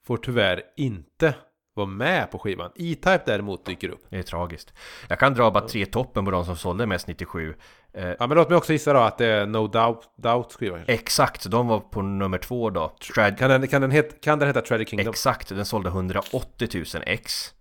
får 0.07 0.17
tyvärr 0.17 0.63
inte 0.77 1.35
vara 1.73 1.87
med 1.87 2.31
på 2.31 2.39
skivan. 2.39 2.71
E-Type 2.75 3.21
däremot 3.25 3.65
dyker 3.65 3.89
upp. 3.89 4.01
Det 4.09 4.17
är 4.17 4.23
tragiskt. 4.23 4.73
Jag 5.09 5.19
kan 5.19 5.33
dra 5.33 5.51
bara 5.51 5.67
tre 5.67 5.85
toppen 5.85 6.25
på 6.25 6.31
de 6.31 6.45
som 6.45 6.55
sålde 6.57 6.85
mest 6.85 7.07
97. 7.07 7.55
Eh, 7.93 8.07
Ja, 8.07 8.27
men 8.27 8.29
låt 8.29 8.49
mig 8.49 8.57
också 8.57 8.73
gissa 8.73 8.93
då 8.93 8.99
att 8.99 9.17
det 9.17 9.25
är 9.25 9.45
No 9.45 9.67
Doubt, 9.67 10.03
Doubt 10.17 10.53
skiva. 10.53 10.79
exakt, 10.87 11.49
de 11.51 11.67
var 11.67 11.79
på 11.79 12.01
nummer 12.01 12.37
två 12.37 12.69
då. 12.69 12.95
Trad- 13.15 13.37
Kan 13.37 13.49
den, 13.49 13.67
kan 13.67 13.81
den, 13.81 13.91
het, 13.91 14.21
kan 14.21 14.39
den 14.39 14.47
heta 14.47 14.61
Tragic 14.61 14.89
Kingdom? 14.89 15.09
exakt, 15.09 15.49
den 15.49 15.65
sålde 15.65 15.89
180 15.89 16.69
000 16.93 17.03
ex. 17.05 17.53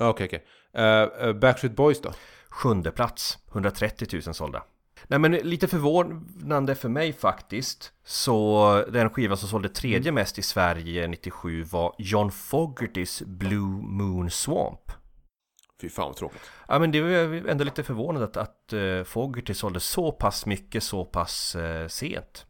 Okej, 0.00 0.26
okej. 0.26 0.44
Eh, 0.74 1.02
eh, 1.28 1.32
Backstreet 1.32 1.76
Boys 1.76 2.00
då? 2.00 2.10
Sjunde 2.50 2.90
plats, 2.90 3.38
130 3.52 4.08
000 4.26 4.34
sålda. 4.34 4.62
Nej 5.12 5.18
men 5.18 5.32
lite 5.32 5.68
förvånande 5.68 6.74
för 6.74 6.88
mig 6.88 7.12
faktiskt 7.12 7.92
Så 8.04 8.84
den 8.92 9.10
skiva 9.10 9.36
som 9.36 9.48
sålde 9.48 9.68
tredje 9.68 10.12
mest 10.12 10.38
i 10.38 10.42
Sverige 10.42 11.08
97 11.08 11.62
var 11.62 11.94
John 11.98 12.30
Fogertys 12.30 13.22
Blue 13.22 13.82
Moon 13.82 14.30
Swamp 14.30 14.92
Fy 15.80 15.88
fan 15.88 16.06
vad 16.06 16.16
tråkigt. 16.16 16.50
Ja 16.68 16.78
men 16.78 16.92
det 16.92 17.00
var 17.00 17.48
ändå 17.48 17.64
lite 17.64 17.82
förvånad 17.82 18.22
att, 18.22 18.36
att 18.36 18.72
uh, 18.72 19.04
Fogerty 19.04 19.54
sålde 19.54 19.80
så 19.80 20.12
pass 20.12 20.46
mycket 20.46 20.82
så 20.82 21.04
pass 21.04 21.54
eh, 21.54 21.88
sent 21.88 22.46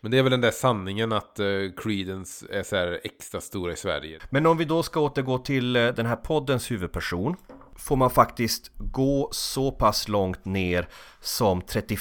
Men 0.00 0.10
det 0.10 0.18
är 0.18 0.22
väl 0.22 0.30
den 0.30 0.40
där 0.40 0.50
sanningen 0.50 1.12
att 1.12 1.40
uh, 1.40 1.70
Creedence 1.76 2.46
är 2.50 2.62
så 2.62 2.76
här 2.76 3.00
extra 3.04 3.40
stora 3.40 3.72
i 3.72 3.76
Sverige. 3.76 4.18
Men 4.30 4.46
om 4.46 4.56
vi 4.56 4.64
då 4.64 4.82
ska 4.82 5.00
återgå 5.00 5.38
till 5.38 5.76
eh, 5.76 5.88
den 5.88 6.06
här 6.06 6.16
poddens 6.16 6.70
huvudperson 6.70 7.36
Får 7.80 7.96
man 7.96 8.10
faktiskt 8.10 8.70
gå 8.76 9.28
så 9.32 9.72
pass 9.72 10.08
långt 10.08 10.44
ner 10.44 10.88
som 11.20 11.62
31 11.62 12.00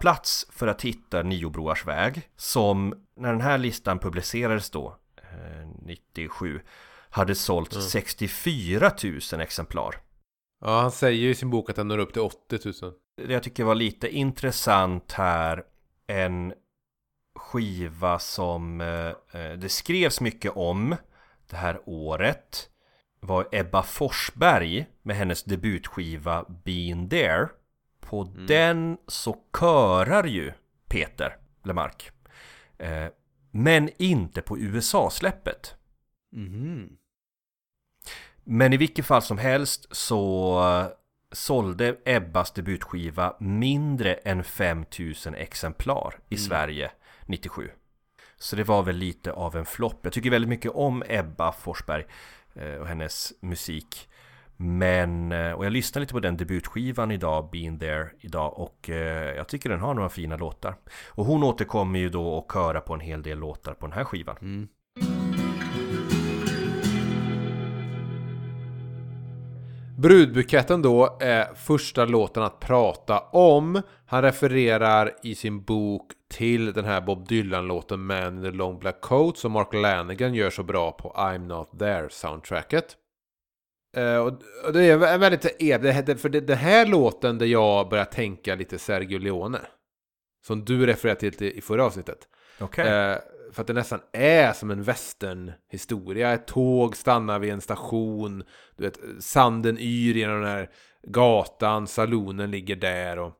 plats 0.00 0.46
för 0.50 0.66
att 0.66 0.82
hitta 0.82 1.22
Niobroars 1.22 1.86
väg 1.86 2.22
Som 2.36 2.94
när 3.16 3.32
den 3.32 3.40
här 3.40 3.58
listan 3.58 3.98
publicerades 3.98 4.70
då, 4.70 4.96
eh, 5.16 5.68
97 5.82 6.60
Hade 7.10 7.34
sålt 7.34 7.82
64 7.82 8.90
000 9.32 9.40
exemplar. 9.40 9.94
Ja, 10.64 10.80
han 10.80 10.92
säger 10.92 11.20
ju 11.20 11.30
i 11.30 11.34
sin 11.34 11.50
bok 11.50 11.70
att 11.70 11.76
den 11.76 11.88
når 11.88 11.98
upp 11.98 12.12
till 12.12 12.22
80 12.22 12.58
000. 12.82 12.92
Det 13.26 13.32
jag 13.32 13.42
tycker 13.42 13.64
var 13.64 13.74
lite 13.74 14.08
intressant 14.08 15.12
här 15.12 15.62
En 16.06 16.52
skiva 17.34 18.18
som 18.18 18.80
eh, 18.80 19.40
eh, 19.40 19.52
det 19.58 19.68
skrevs 19.68 20.20
mycket 20.20 20.52
om 20.56 20.96
det 21.50 21.56
här 21.56 21.80
året 21.86 22.70
var 23.26 23.48
Ebba 23.52 23.82
Forsberg 23.82 24.86
med 25.02 25.16
hennes 25.16 25.42
debutskiva 25.42 26.44
Been 26.64 27.08
There 27.08 27.48
På 28.00 28.24
den 28.24 28.98
så 29.06 29.36
körar 29.60 30.24
ju 30.24 30.52
Peter 30.88 31.36
Lemark 31.64 32.10
eh, 32.78 33.06
Men 33.50 33.90
inte 33.98 34.42
på 34.42 34.58
USA-släppet 34.58 35.74
Mhm. 36.32 36.96
Men 38.44 38.72
i 38.72 38.76
vilket 38.76 39.06
fall 39.06 39.22
som 39.22 39.38
helst 39.38 39.86
så 39.90 40.58
eh, 40.62 40.86
sålde 41.32 41.96
Ebbas 42.04 42.52
debutskiva 42.52 43.36
mindre 43.40 44.14
än 44.14 44.44
5000 44.44 45.34
exemplar 45.34 46.18
i 46.28 46.36
Sverige 46.36 46.90
97. 47.26 47.70
Så 48.36 48.56
det 48.56 48.64
var 48.64 48.82
väl 48.82 48.96
lite 48.96 49.32
av 49.32 49.56
en 49.56 49.64
flopp. 49.64 50.00
Jag 50.02 50.12
tycker 50.12 50.30
väldigt 50.30 50.48
mycket 50.48 50.72
om 50.72 51.02
Ebba 51.08 51.52
Forsberg 51.52 52.04
och 52.80 52.86
hennes 52.86 53.32
musik. 53.40 54.08
Men, 54.56 55.32
eh, 55.32 55.52
och 55.52 55.64
jag 55.64 55.72
lyssnade 55.72 56.00
lite 56.02 56.12
på 56.12 56.20
den 56.20 56.36
debutskivan 56.36 57.10
idag, 57.10 57.48
Been 57.52 57.78
There 57.78 58.08
idag 58.20 58.58
och 58.58 58.90
eh, 58.90 59.36
jag 59.36 59.48
tycker 59.48 59.70
den 59.70 59.80
har 59.80 59.94
några 59.94 60.08
fina 60.08 60.36
låtar. 60.36 60.74
Och 61.08 61.24
hon 61.24 61.42
återkommer 61.42 61.98
ju 61.98 62.08
då 62.08 62.28
och 62.28 62.52
köra 62.52 62.80
på 62.80 62.94
en 62.94 63.00
hel 63.00 63.22
del 63.22 63.38
låtar 63.38 63.74
på 63.74 63.86
den 63.86 63.92
här 63.92 64.04
skivan. 64.04 64.36
Mm. 64.40 64.68
Brudbuketten 69.98 70.82
då 70.82 71.18
är 71.20 71.54
första 71.54 72.04
låten 72.04 72.42
att 72.42 72.60
prata 72.60 73.20
om. 73.20 73.82
Han 74.06 74.22
refererar 74.22 75.12
i 75.22 75.34
sin 75.34 75.62
bok 75.62 76.12
till 76.34 76.72
den 76.72 76.84
här 76.84 77.00
Bob 77.00 77.28
Dylan-låten 77.28 78.00
Man 78.00 78.36
in 78.36 78.42
the 78.42 78.50
long 78.50 78.78
black 78.78 79.00
coat 79.00 79.38
som 79.38 79.52
Mark 79.52 79.74
Lanigan 79.74 80.34
gör 80.34 80.50
så 80.50 80.62
bra 80.62 80.92
på 80.92 81.10
I'm 81.16 81.46
not 81.46 81.78
there 81.78 82.08
soundtracket. 82.10 82.96
Eh, 83.96 84.18
och 84.18 84.32
det 84.72 84.84
är 84.84 84.98
vä- 84.98 85.18
väldigt 85.18 86.20
för 86.20 86.28
den 86.28 86.58
här 86.58 86.86
låten 86.86 87.38
där 87.38 87.46
jag 87.46 87.88
börjar 87.88 88.04
tänka 88.04 88.54
lite 88.54 88.78
Sergio 88.78 89.18
Leone. 89.18 89.60
Som 90.46 90.64
du 90.64 90.86
refererade 90.86 91.30
till 91.30 91.48
i 91.48 91.60
förra 91.60 91.84
avsnittet. 91.84 92.18
Okej. 92.60 92.86
Eh, 92.86 93.18
för 93.52 93.60
att 93.60 93.66
det 93.66 93.72
nästan 93.72 94.00
är 94.12 94.52
som 94.52 94.70
en 94.70 94.82
westernhistoria. 94.82 96.32
Ett 96.32 96.46
tåg 96.46 96.96
stannar 96.96 97.38
vid 97.38 97.52
en 97.52 97.60
station. 97.60 98.44
Du 98.76 98.84
vet, 98.84 98.98
sanden 99.20 99.78
yr 99.78 100.14
genom 100.14 100.40
den 100.40 100.50
här 100.50 100.70
gatan. 101.02 101.86
Salonen 101.86 102.50
ligger 102.50 102.76
där 102.76 103.18
och 103.18 103.32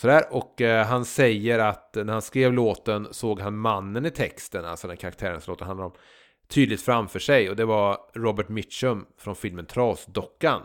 sådär. 0.00 0.24
Och 0.30 0.60
eh, 0.60 0.86
han 0.86 1.04
säger 1.04 1.58
att 1.58 1.94
när 1.94 2.12
han 2.12 2.22
skrev 2.22 2.52
låten 2.52 3.08
såg 3.10 3.40
han 3.40 3.56
mannen 3.56 4.06
i 4.06 4.10
texten, 4.10 4.64
alltså 4.64 4.88
den 4.88 4.96
karaktären 4.96 5.40
som 5.40 5.52
låten 5.52 5.66
handlar 5.66 5.86
om, 5.86 5.92
tydligt 6.48 6.82
framför 6.82 7.18
sig. 7.18 7.50
Och 7.50 7.56
det 7.56 7.64
var 7.64 7.98
Robert 8.14 8.48
Mitchum 8.48 9.06
från 9.18 9.36
filmen 9.36 9.66
Trasdockan. 9.66 10.62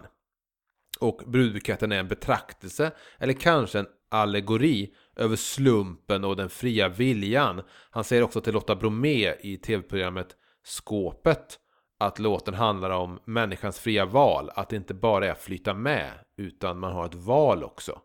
Och 0.99 1.21
brudbuketten 1.25 1.91
är 1.91 1.99
en 1.99 2.07
betraktelse, 2.07 2.91
eller 3.19 3.33
kanske 3.33 3.79
en 3.79 3.87
allegori, 4.11 4.93
över 5.15 5.35
slumpen 5.35 6.23
och 6.23 6.35
den 6.35 6.49
fria 6.49 6.89
viljan. 6.89 7.61
Han 7.89 8.03
säger 8.03 8.23
också 8.23 8.41
till 8.41 8.53
Lotta 8.53 8.75
Bromé 8.75 9.33
i 9.41 9.57
tv-programmet 9.57 10.27
Skåpet 10.63 11.59
att 11.99 12.19
låten 12.19 12.53
handlar 12.53 12.89
om 12.89 13.19
människans 13.25 13.79
fria 13.79 14.05
val, 14.05 14.49
att 14.55 14.69
det 14.69 14.75
inte 14.75 14.93
bara 14.93 15.27
är 15.27 15.31
att 15.31 15.41
flytta 15.41 15.73
med, 15.73 16.11
utan 16.37 16.79
man 16.79 16.93
har 16.93 17.05
ett 17.05 17.15
val 17.15 17.63
också. 17.63 18.01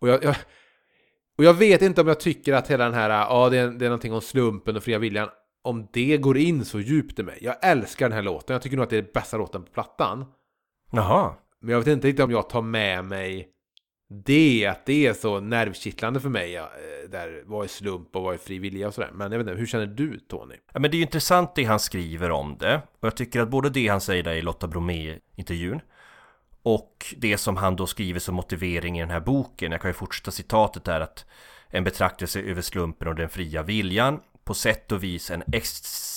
Och 0.00 0.08
jag, 0.08 0.24
jag, 0.24 0.36
och 1.40 1.44
jag 1.44 1.54
vet 1.54 1.82
inte 1.82 2.00
om 2.00 2.08
jag 2.08 2.20
tycker 2.20 2.52
att 2.52 2.70
hela 2.70 2.84
den 2.84 2.94
här, 2.94 3.10
ja 3.10 3.48
det 3.50 3.58
är, 3.58 3.68
det 3.70 3.84
är 3.84 3.88
någonting 3.88 4.12
om 4.12 4.20
slumpen 4.20 4.76
och 4.76 4.82
fria 4.82 4.98
viljan, 4.98 5.28
om 5.64 5.88
det 5.92 6.16
går 6.16 6.38
in 6.38 6.64
så 6.64 6.80
djupt 6.80 7.18
i 7.18 7.22
mig. 7.22 7.38
Jag 7.40 7.56
älskar 7.62 8.08
den 8.08 8.16
här 8.16 8.22
låten, 8.22 8.54
jag 8.54 8.62
tycker 8.62 8.76
nog 8.76 8.84
att 8.84 8.90
det 8.90 8.96
är 8.96 9.12
bästa 9.14 9.36
låten 9.36 9.62
på 9.62 9.72
plattan. 9.72 10.24
Jaha. 10.92 11.34
Men 11.60 11.72
jag 11.72 11.78
vet 11.78 11.88
inte 11.88 12.08
riktigt 12.08 12.24
om 12.24 12.30
jag 12.30 12.48
tar 12.48 12.62
med 12.62 13.04
mig 13.04 13.48
det, 14.24 14.66
att 14.66 14.86
det 14.86 15.06
är 15.06 15.12
så 15.12 15.40
nervkittlande 15.40 16.20
för 16.20 16.28
mig. 16.28 16.50
Ja, 16.52 16.62
eh, 16.62 17.10
där, 17.10 17.42
vad 17.46 17.64
är 17.64 17.68
slump 17.68 18.16
och 18.16 18.22
vad 18.22 18.34
är 18.34 18.38
fri 18.38 18.58
vilja 18.58 18.88
och 18.88 18.94
sådär. 18.94 19.10
Men 19.14 19.32
jag 19.32 19.38
vet 19.38 19.48
inte, 19.48 19.60
hur 19.60 19.66
känner 19.66 19.86
du 19.86 20.18
Tony? 20.18 20.54
Ja, 20.72 20.80
men 20.80 20.90
det 20.90 20.94
är 20.94 20.98
ju 20.98 21.04
intressant 21.04 21.54
det 21.54 21.64
han 21.64 21.80
skriver 21.80 22.30
om 22.30 22.56
det. 22.58 22.82
Och 23.00 23.06
jag 23.06 23.16
tycker 23.16 23.40
att 23.40 23.48
både 23.48 23.70
det 23.70 23.88
han 23.88 24.00
säger 24.00 24.22
där 24.22 24.34
i 24.34 24.42
Lotta 24.42 24.66
Bromé-intervjun 24.66 25.80
och 26.62 27.14
det 27.16 27.38
som 27.38 27.56
han 27.56 27.76
då 27.76 27.86
skriver 27.86 28.20
som 28.20 28.34
motivering 28.34 28.98
i 28.98 29.00
den 29.00 29.10
här 29.10 29.20
boken. 29.20 29.72
Jag 29.72 29.80
kan 29.80 29.90
ju 29.90 29.94
fortsätta 29.94 30.30
citatet 30.30 30.84
där 30.84 31.00
att 31.00 31.24
en 31.68 31.84
betraktelse 31.84 32.40
över 32.40 32.62
slumpen 32.62 33.08
och 33.08 33.14
den 33.14 33.28
fria 33.28 33.62
viljan 33.62 34.20
på 34.44 34.54
sätt 34.54 34.92
och 34.92 35.04
vis 35.04 35.30
en 35.30 35.42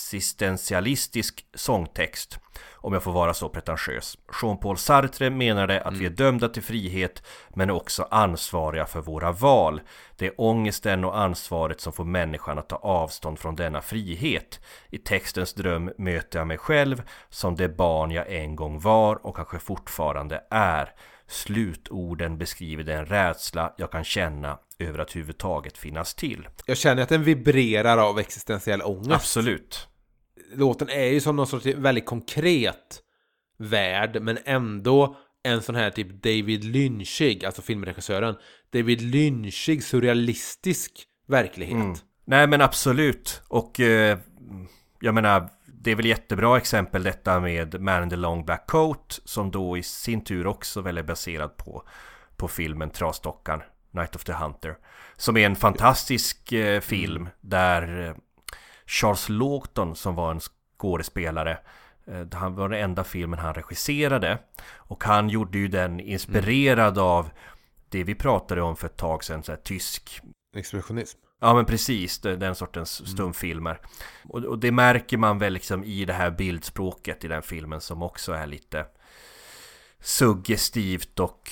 existentialistisk 0.03 1.45
sångtext 1.53 2.39
om 2.73 2.93
jag 2.93 3.03
får 3.03 3.11
vara 3.11 3.33
så 3.33 3.49
pretentiös. 3.49 4.17
Jean-Paul 4.41 4.77
Sartre 4.77 5.29
menade 5.29 5.81
att 5.81 5.97
vi 5.97 6.05
är 6.05 6.09
dömda 6.09 6.49
till 6.49 6.63
frihet 6.63 7.23
men 7.49 7.69
också 7.69 8.07
ansvariga 8.11 8.85
för 8.85 9.01
våra 9.01 9.31
val. 9.31 9.81
Det 10.17 10.25
är 10.25 10.33
ångesten 10.37 11.05
och 11.05 11.19
ansvaret 11.19 11.81
som 11.81 11.93
får 11.93 12.03
människan 12.03 12.59
att 12.59 12.69
ta 12.69 12.75
avstånd 12.75 13.39
från 13.39 13.55
denna 13.55 13.81
frihet. 13.81 14.59
I 14.89 14.97
textens 14.97 15.53
dröm 15.53 15.91
möter 15.97 16.39
jag 16.39 16.47
mig 16.47 16.57
själv 16.57 17.01
som 17.29 17.55
det 17.55 17.69
barn 17.69 18.11
jag 18.11 18.33
en 18.33 18.55
gång 18.55 18.79
var 18.79 19.25
och 19.25 19.35
kanske 19.35 19.59
fortfarande 19.59 20.43
är. 20.49 20.89
Slutorden 21.27 22.37
beskriver 22.37 22.83
den 22.83 23.05
rädsla 23.05 23.73
jag 23.77 23.91
kan 23.91 24.03
känna 24.03 24.59
över 24.79 24.99
att 24.99 25.09
överhuvudtaget 25.09 25.77
finnas 25.77 26.15
till. 26.15 26.47
Jag 26.65 26.77
känner 26.77 27.03
att 27.03 27.09
den 27.09 27.23
vibrerar 27.23 27.97
av 27.97 28.19
existentiell 28.19 28.81
ångest. 28.81 29.11
Absolut. 29.11 29.87
Låten 30.55 30.89
är 30.89 31.05
ju 31.05 31.21
som 31.21 31.35
någon 31.35 31.47
sorts 31.47 31.65
väldigt 31.65 32.05
konkret 32.05 33.01
värld, 33.57 34.21
men 34.21 34.37
ändå 34.45 35.17
en 35.43 35.61
sån 35.61 35.75
här 35.75 35.89
typ 35.89 36.23
David 36.23 36.63
Lynchig, 36.63 37.45
alltså 37.45 37.61
filmregissören, 37.61 38.35
David 38.69 39.01
Lynchig 39.01 39.83
surrealistisk 39.83 40.91
verklighet. 41.27 41.73
Mm. 41.73 41.95
Nej 42.25 42.47
men 42.47 42.61
absolut. 42.61 43.41
Och 43.47 43.79
eh, 43.79 44.17
jag 44.99 45.15
menar, 45.15 45.49
det 45.65 45.91
är 45.91 45.95
väl 45.95 46.05
jättebra 46.05 46.57
exempel 46.57 47.03
detta 47.03 47.39
med 47.39 47.81
Man 47.81 48.03
in 48.03 48.09
the 48.09 48.15
long 48.15 48.45
black 48.45 48.67
coat 48.67 49.19
som 49.25 49.51
då 49.51 49.77
i 49.77 49.83
sin 49.83 50.23
tur 50.23 50.47
också 50.47 50.81
väl 50.81 50.97
är 50.97 51.03
baserad 51.03 51.57
på, 51.57 51.83
på 52.37 52.47
filmen 52.47 52.89
Trasdockan, 52.89 53.61
Night 53.91 54.15
of 54.15 54.23
the 54.23 54.33
Hunter. 54.33 54.77
Som 55.17 55.37
är 55.37 55.45
en 55.45 55.55
fantastisk 55.55 56.51
eh, 56.51 56.81
film 56.81 57.29
där 57.41 58.07
eh, 58.07 58.15
Charles 58.85 59.29
Lawton 59.29 59.95
som 59.95 60.15
var 60.15 60.31
en 60.31 60.39
skådespelare 60.39 61.57
eh, 62.07 62.27
han 62.33 62.55
var 62.55 62.69
den 62.69 62.83
enda 62.83 63.03
filmen 63.03 63.39
han 63.39 63.53
regisserade 63.53 64.37
Och 64.75 65.03
han 65.03 65.29
gjorde 65.29 65.57
ju 65.57 65.67
den 65.67 65.99
inspirerad 65.99 66.97
av 66.97 67.29
Det 67.89 68.03
vi 68.03 68.15
pratade 68.15 68.61
om 68.61 68.75
för 68.75 68.87
ett 68.87 68.97
tag 68.97 69.23
sedan, 69.23 69.43
så 69.43 69.51
här, 69.51 69.59
tysk 69.59 70.21
Expressionism. 70.55 71.19
Ja 71.41 71.53
men 71.53 71.65
precis, 71.65 72.19
den 72.19 72.55
sortens 72.55 73.11
stumfilmer. 73.11 73.79
Och, 74.29 74.43
och 74.43 74.59
det 74.59 74.71
märker 74.71 75.17
man 75.17 75.39
väl 75.39 75.53
liksom 75.53 75.83
i 75.83 76.05
det 76.05 76.13
här 76.13 76.31
bildspråket 76.31 77.23
i 77.23 77.27
den 77.27 77.41
filmen 77.41 77.81
som 77.81 78.03
också 78.03 78.31
är 78.31 78.47
lite 78.47 78.85
suggestivt 79.99 81.19
och, 81.19 81.51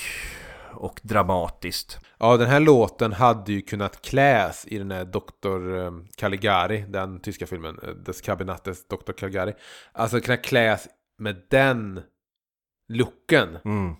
och 0.74 1.00
dramatiskt. 1.04 2.00
Ja, 2.20 2.38
den 2.38 2.48
här 2.48 2.60
låten 2.60 3.14
hade 3.14 3.52
ju 3.54 3.62
kunnat 3.62 4.02
kläs 4.02 4.66
i 4.68 4.78
den 4.78 4.92
här 4.92 5.06
Dr. 5.06 5.78
eh, 5.78 5.92
Caligari, 6.18 6.86
den 6.90 7.20
tyska 7.20 7.48
filmen, 7.48 7.80
eh, 7.84 7.90
Des 7.90 8.22
Kabinattes 8.22 8.88
Dr. 8.88 9.12
Caligari. 9.12 9.54
Alltså 9.92 10.20
kunna 10.20 10.38
kläs 10.38 10.88
med 11.18 11.42
den 11.50 12.02
looken. 12.90 13.58
Mm. 13.66 13.96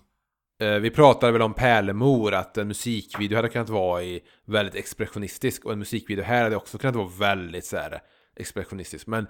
Eh, 0.62 0.80
Vi 0.80 0.90
pratade 0.90 1.32
väl 1.32 1.42
om 1.42 1.54
Pärlemor, 1.54 2.34
att 2.34 2.58
en 2.58 2.68
musikvideo 2.68 3.36
hade 3.36 3.48
kunnat 3.48 3.68
vara 3.68 4.02
i 4.02 4.20
väldigt 4.44 4.74
expressionistisk 4.74 5.64
och 5.64 5.72
en 5.72 5.78
musikvideo 5.78 6.24
här 6.24 6.42
hade 6.42 6.56
också 6.56 6.78
kunnat 6.78 6.96
vara 6.96 7.08
väldigt 7.18 7.64
så 7.64 7.76
här 7.76 8.02
expressionistisk. 8.36 9.06
Men 9.06 9.26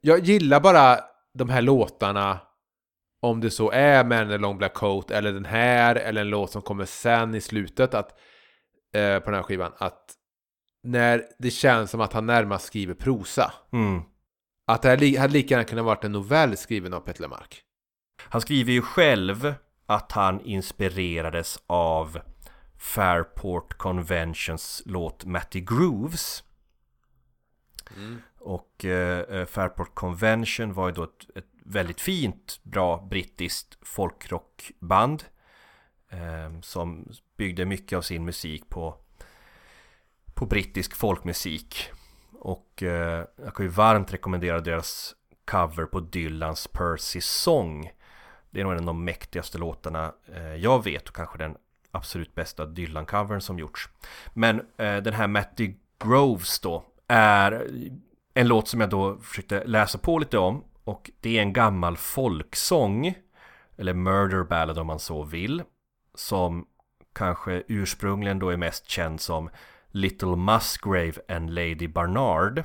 jag 0.00 0.18
gillar 0.18 0.60
bara 0.60 0.98
de 1.34 1.48
här 1.48 1.62
låtarna 1.62 2.40
om 3.20 3.40
det 3.40 3.50
så 3.50 3.70
är 3.70 4.04
Man 4.04 4.32
in 4.32 4.40
long 4.40 4.58
black 4.58 4.74
coat 4.74 5.10
eller 5.10 5.32
den 5.32 5.44
här 5.44 5.96
eller 5.96 6.20
en 6.20 6.30
låt 6.30 6.50
som 6.50 6.62
kommer 6.62 6.84
sen 6.84 7.34
i 7.34 7.40
slutet 7.40 7.94
att, 7.94 8.18
eh, 8.94 9.18
på 9.18 9.30
den 9.30 9.34
här 9.34 9.42
skivan 9.42 9.72
att 9.78 10.16
när 10.82 11.24
det 11.38 11.50
känns 11.50 11.90
som 11.90 12.00
att 12.00 12.12
han 12.12 12.26
närmast 12.26 12.66
skriver 12.66 12.94
prosa. 12.94 13.52
Mm. 13.72 14.02
Att 14.66 14.82
det 14.82 14.88
här 14.88 15.18
hade 15.18 15.32
lika 15.32 15.54
gärna 15.54 15.64
kunnat 15.64 15.84
varit 15.84 16.04
en 16.04 16.12
novell 16.12 16.56
skriven 16.56 16.94
av 16.94 17.00
Petter 17.00 17.22
Lemark. 17.22 17.62
Han 18.22 18.40
skriver 18.40 18.72
ju 18.72 18.82
själv 18.82 19.54
att 19.86 20.12
han 20.12 20.40
inspirerades 20.40 21.58
av 21.66 22.20
Fairport 22.78 23.78
Conventions 23.78 24.82
låt 24.86 25.24
Matty 25.24 25.60
Grooves. 25.60 26.44
Och 28.38 28.84
eh, 28.84 29.46
Fairport 29.46 29.94
Convention 29.94 30.72
var 30.72 30.88
ju 30.88 30.94
då 30.94 31.02
ett, 31.02 31.36
ett 31.36 31.49
väldigt 31.70 32.00
fint, 32.00 32.60
bra 32.62 33.06
brittiskt 33.10 33.78
folkrockband. 33.82 35.24
Eh, 36.10 36.60
som 36.60 37.08
byggde 37.36 37.64
mycket 37.64 37.96
av 37.96 38.02
sin 38.02 38.24
musik 38.24 38.68
på, 38.68 38.96
på 40.34 40.46
brittisk 40.46 40.94
folkmusik. 40.94 41.90
Och 42.32 42.82
eh, 42.82 43.24
jag 43.36 43.54
kan 43.54 43.66
ju 43.66 43.70
varmt 43.70 44.12
rekommendera 44.12 44.60
deras 44.60 45.14
cover 45.44 45.84
på 45.84 46.00
Dylans 46.00 46.66
Percy 46.66 47.20
Song. 47.20 47.90
Det 48.50 48.60
är 48.60 48.64
nog 48.64 48.72
en 48.72 48.78
av 48.78 48.84
de 48.84 49.04
mäktigaste 49.04 49.58
låtarna 49.58 50.12
eh, 50.34 50.54
jag 50.54 50.84
vet 50.84 51.08
och 51.08 51.14
kanske 51.14 51.38
den 51.38 51.56
absolut 51.90 52.34
bästa 52.34 52.66
Dylan-covern 52.66 53.40
som 53.40 53.58
gjorts. 53.58 53.88
Men 54.34 54.60
eh, 54.60 54.96
den 54.96 55.14
här 55.14 55.26
Matty 55.26 55.74
Groves 56.04 56.60
då 56.60 56.84
är 57.08 57.70
en 58.34 58.48
låt 58.48 58.68
som 58.68 58.80
jag 58.80 58.90
då 58.90 59.18
försökte 59.18 59.64
läsa 59.64 59.98
på 59.98 60.18
lite 60.18 60.38
om 60.38 60.64
och 60.90 61.10
det 61.20 61.38
är 61.38 61.42
en 61.42 61.52
gammal 61.52 61.96
folksång 61.96 63.14
eller 63.76 63.94
murder 63.94 64.44
ballad 64.44 64.78
om 64.78 64.86
man 64.86 64.98
så 64.98 65.22
vill 65.22 65.62
som 66.14 66.66
kanske 67.12 67.62
ursprungligen 67.68 68.38
då 68.38 68.50
är 68.50 68.56
mest 68.56 68.88
känd 68.88 69.20
som 69.20 69.50
Little 69.90 70.36
Musgrave 70.36 71.12
and 71.28 71.50
Lady 71.50 71.88
Barnard 71.88 72.64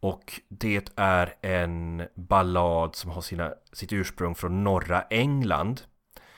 och 0.00 0.40
det 0.48 0.90
är 0.96 1.34
en 1.40 2.02
ballad 2.14 2.96
som 2.96 3.10
har 3.10 3.20
sina, 3.20 3.54
sitt 3.72 3.92
ursprung 3.92 4.34
från 4.34 4.64
norra 4.64 5.02
England. 5.02 5.82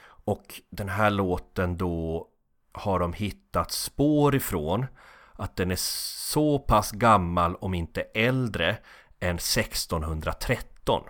Och 0.05 0.61
den 0.71 0.89
här 0.89 1.11
låten 1.11 1.77
då 1.77 2.29
har 2.73 2.99
de 2.99 3.13
hittat 3.13 3.73
spår 3.73 4.35
ifrån 4.35 4.87
att 5.33 5.57
den 5.57 5.71
är 5.71 5.79
så 5.79 6.59
pass 6.59 6.93
gammal, 6.93 7.57
om 7.57 7.75
inte 7.75 8.01
äldre, 8.01 8.77
än 9.21 9.37
1613. 9.37 11.03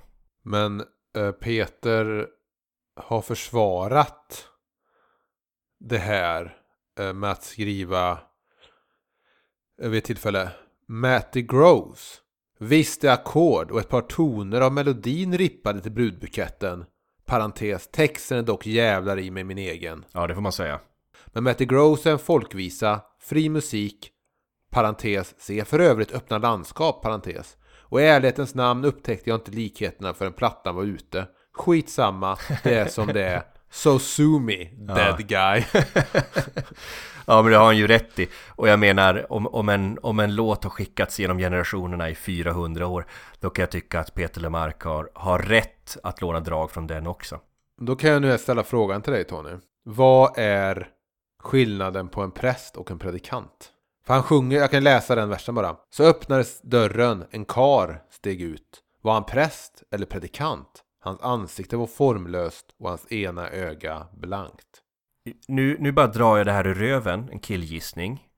Men 0.42 0.82
eh, 1.16 1.32
Peter 1.32 2.26
har 2.96 3.22
försvarat 3.22 4.48
det 5.80 5.98
här 5.98 6.56
eh, 6.98 7.12
med 7.12 7.30
att 7.30 7.44
skriva 7.44 8.18
eh, 9.82 9.88
vid 9.88 9.98
ett 9.98 10.04
tillfälle 10.04 10.50
Matty 10.88 11.42
Groves. 11.42 12.20
Visst 12.58 13.04
är 13.04 13.12
ackord 13.12 13.70
och 13.70 13.80
ett 13.80 13.88
par 13.88 14.02
toner 14.02 14.60
av 14.60 14.72
melodin 14.72 15.38
rippade 15.38 15.80
till 15.80 15.92
brudbuketten. 15.92 16.84
Parentes, 17.24 17.88
texten 17.92 18.38
är 18.38 18.42
dock 18.42 18.66
jävlar 18.66 19.18
i 19.18 19.30
mig 19.30 19.44
min 19.44 19.58
egen. 19.58 20.04
Ja, 20.12 20.26
det 20.26 20.34
får 20.34 20.42
man 20.42 20.52
säga. 20.52 20.80
Men 21.26 21.44
Matty 21.44 21.64
Groves 21.64 22.06
är 22.06 22.12
en 22.12 22.18
folkvisa, 22.18 23.00
fri 23.20 23.48
musik, 23.48 24.10
parentes, 24.70 25.34
se 25.38 25.64
för 25.64 25.78
övrigt 25.78 26.12
öppna 26.12 26.38
landskap, 26.38 27.02
parentes. 27.02 27.56
Och 27.88 28.00
i 28.00 28.04
ärlighetens 28.04 28.54
namn 28.54 28.84
upptäckte 28.84 29.30
jag 29.30 29.36
inte 29.36 29.50
likheterna 29.50 30.14
förrän 30.14 30.32
plattan 30.32 30.74
var 30.74 30.84
ute. 30.84 31.26
Skitsamma, 31.54 32.38
det 32.62 32.74
är 32.74 32.88
som 32.88 33.06
det 33.06 33.24
är. 33.24 33.42
So 33.70 33.98
sue 33.98 34.40
me, 34.40 34.64
dead 34.94 35.28
guy. 35.28 35.64
Ja 37.28 37.42
men 37.42 37.52
det 37.52 37.58
har 37.58 37.64
han 37.64 37.76
ju 37.76 37.86
rätt 37.86 38.18
i. 38.18 38.28
Och 38.48 38.68
jag 38.68 38.78
menar 38.78 39.32
om, 39.32 39.46
om, 39.46 39.68
en, 39.68 39.98
om 40.02 40.20
en 40.20 40.34
låt 40.34 40.64
har 40.64 40.70
skickats 40.70 41.18
genom 41.18 41.38
generationerna 41.38 42.10
i 42.10 42.14
400 42.14 42.86
år 42.86 43.06
Då 43.40 43.50
kan 43.50 43.62
jag 43.62 43.70
tycka 43.70 44.00
att 44.00 44.14
Peter 44.14 44.40
Lemark 44.40 44.82
har, 44.82 45.10
har 45.14 45.38
rätt 45.38 45.96
att 46.02 46.20
låna 46.20 46.40
drag 46.40 46.70
från 46.70 46.86
den 46.86 47.06
också. 47.06 47.40
Då 47.80 47.96
kan 47.96 48.10
jag 48.10 48.22
nu 48.22 48.38
ställa 48.38 48.62
frågan 48.62 49.02
till 49.02 49.12
dig 49.12 49.24
Tony. 49.24 49.50
Vad 49.84 50.38
är 50.38 50.88
skillnaden 51.42 52.08
på 52.08 52.22
en 52.22 52.30
präst 52.30 52.76
och 52.76 52.90
en 52.90 52.98
predikant? 52.98 53.72
För 54.06 54.14
han 54.14 54.22
sjunger, 54.22 54.58
jag 54.58 54.70
kan 54.70 54.84
läsa 54.84 55.14
den 55.14 55.28
versen 55.28 55.54
bara. 55.54 55.76
Så 55.90 56.04
öppnades 56.04 56.60
dörren, 56.62 57.24
en 57.30 57.44
kar 57.44 58.02
steg 58.10 58.42
ut. 58.42 58.82
Var 59.02 59.14
han 59.14 59.24
präst 59.24 59.82
eller 59.90 60.06
predikant? 60.06 60.82
Hans 61.00 61.20
ansikte 61.20 61.76
var 61.76 61.86
formlöst 61.86 62.66
och 62.78 62.88
hans 62.88 63.12
ena 63.12 63.50
öga 63.50 64.06
blankt. 64.12 64.82
Nu, 65.48 65.76
nu 65.80 65.92
bara 65.92 66.06
drar 66.06 66.36
jag 66.36 66.46
det 66.46 66.52
här 66.52 66.66
ur 66.66 66.74
röven, 66.74 67.28
en 67.32 67.38
killgissning. 67.38 68.28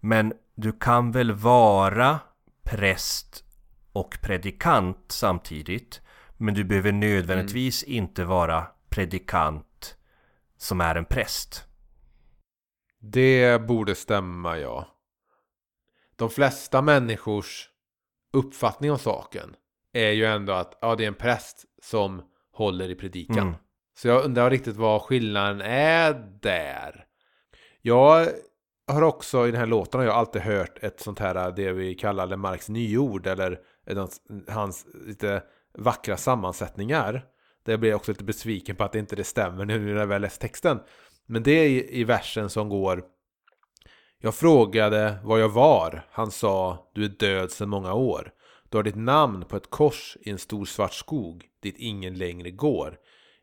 Men 0.00 0.32
du 0.54 0.72
kan 0.72 1.12
väl 1.12 1.32
vara 1.32 2.20
präst 2.62 3.44
och 3.92 4.18
predikant 4.22 5.04
samtidigt. 5.08 6.00
Men 6.36 6.54
du 6.54 6.64
behöver 6.64 6.92
nödvändigtvis 6.92 7.82
inte 7.82 8.24
vara 8.24 8.66
predikant 8.88 9.96
som 10.56 10.80
är 10.80 10.94
en 10.94 11.04
präst. 11.04 11.64
Det 13.00 13.66
borde 13.66 13.94
stämma, 13.94 14.58
ja. 14.58 14.97
De 16.18 16.30
flesta 16.30 16.82
människors 16.82 17.68
uppfattning 18.32 18.92
om 18.92 18.98
saken 18.98 19.56
är 19.92 20.10
ju 20.10 20.24
ändå 20.24 20.52
att 20.52 20.78
ja, 20.80 20.94
det 20.94 21.04
är 21.04 21.08
en 21.08 21.14
präst 21.14 21.64
som 21.82 22.22
håller 22.52 22.90
i 22.90 22.94
predikan. 22.94 23.38
Mm. 23.38 23.54
Så 23.98 24.08
jag 24.08 24.24
undrar 24.24 24.50
riktigt 24.50 24.76
vad 24.76 25.02
skillnaden 25.02 25.60
är 25.60 26.12
där. 26.42 27.04
Jag 27.82 28.28
har 28.88 29.02
också 29.02 29.48
i 29.48 29.50
den 29.50 29.60
här 29.60 29.66
låten 29.66 30.00
har 30.00 30.06
jag 30.06 30.16
alltid 30.16 30.42
hört 30.42 30.78
ett 30.82 31.00
sånt 31.00 31.18
här 31.18 31.52
det 31.56 31.72
vi 31.72 31.94
kallar 31.94 32.26
Lemarks 32.26 32.68
nyord 32.68 33.26
eller 33.26 33.60
hans, 34.48 34.86
lite 35.06 35.42
vackra 35.78 36.16
sammansättningar. 36.16 37.12
Där 37.64 37.72
jag 37.72 37.80
blir 37.80 37.94
också 37.94 38.12
lite 38.12 38.24
besviken 38.24 38.76
på 38.76 38.84
att 38.84 38.92
det 38.92 38.98
inte 38.98 39.16
det 39.16 39.24
stämmer 39.24 39.64
nu 39.64 39.78
när 39.78 40.00
jag 40.00 40.06
väl 40.06 40.22
läst 40.22 40.40
texten. 40.40 40.80
Men 41.26 41.42
det 41.42 41.50
är 41.50 41.94
i 41.94 42.04
versen 42.04 42.50
som 42.50 42.68
går 42.68 43.04
Jag 44.20 44.34
frågade 44.34 45.18
var 45.24 45.38
jag 45.38 45.48
var. 45.48 46.06
Han 46.10 46.30
sa 46.30 46.88
du 46.94 47.04
är 47.04 47.08
död 47.08 47.50
sedan 47.50 47.68
många 47.68 47.92
år. 47.94 48.32
Du 48.68 48.78
har 48.78 48.82
ditt 48.82 48.96
namn 48.96 49.44
på 49.44 49.56
ett 49.56 49.70
kors 49.70 50.16
i 50.20 50.30
en 50.30 50.38
stor 50.38 50.64
svart 50.64 50.92
skog 50.92 51.44
dit 51.62 51.74
ingen 51.78 52.14
längre 52.14 52.50
går. 52.50 52.96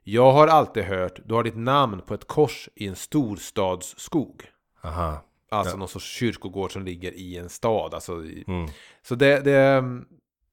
Jag 0.04 0.32
har 0.32 0.48
alltid 0.48 0.84
hört 0.84 1.20
du 1.26 1.34
har 1.34 1.44
ditt 1.44 1.58
namn 1.58 2.02
på 2.02 2.14
ett 2.14 2.28
kors 2.28 2.70
i 2.76 2.88
en 2.88 2.96
storstadsskog. 2.96 4.44
Aha. 4.84 5.26
Alltså 5.52 5.78
någon 5.78 5.88
sorts 5.88 6.06
kyrkogård 6.06 6.72
som 6.72 6.86
ligger 6.86 7.12
i 7.12 7.38
en 7.38 7.50
stad. 7.50 7.94
Alltså 7.94 8.14
Mm. 8.14 8.68
så 9.08 9.16
det, 9.16 9.40
det, 9.40 9.84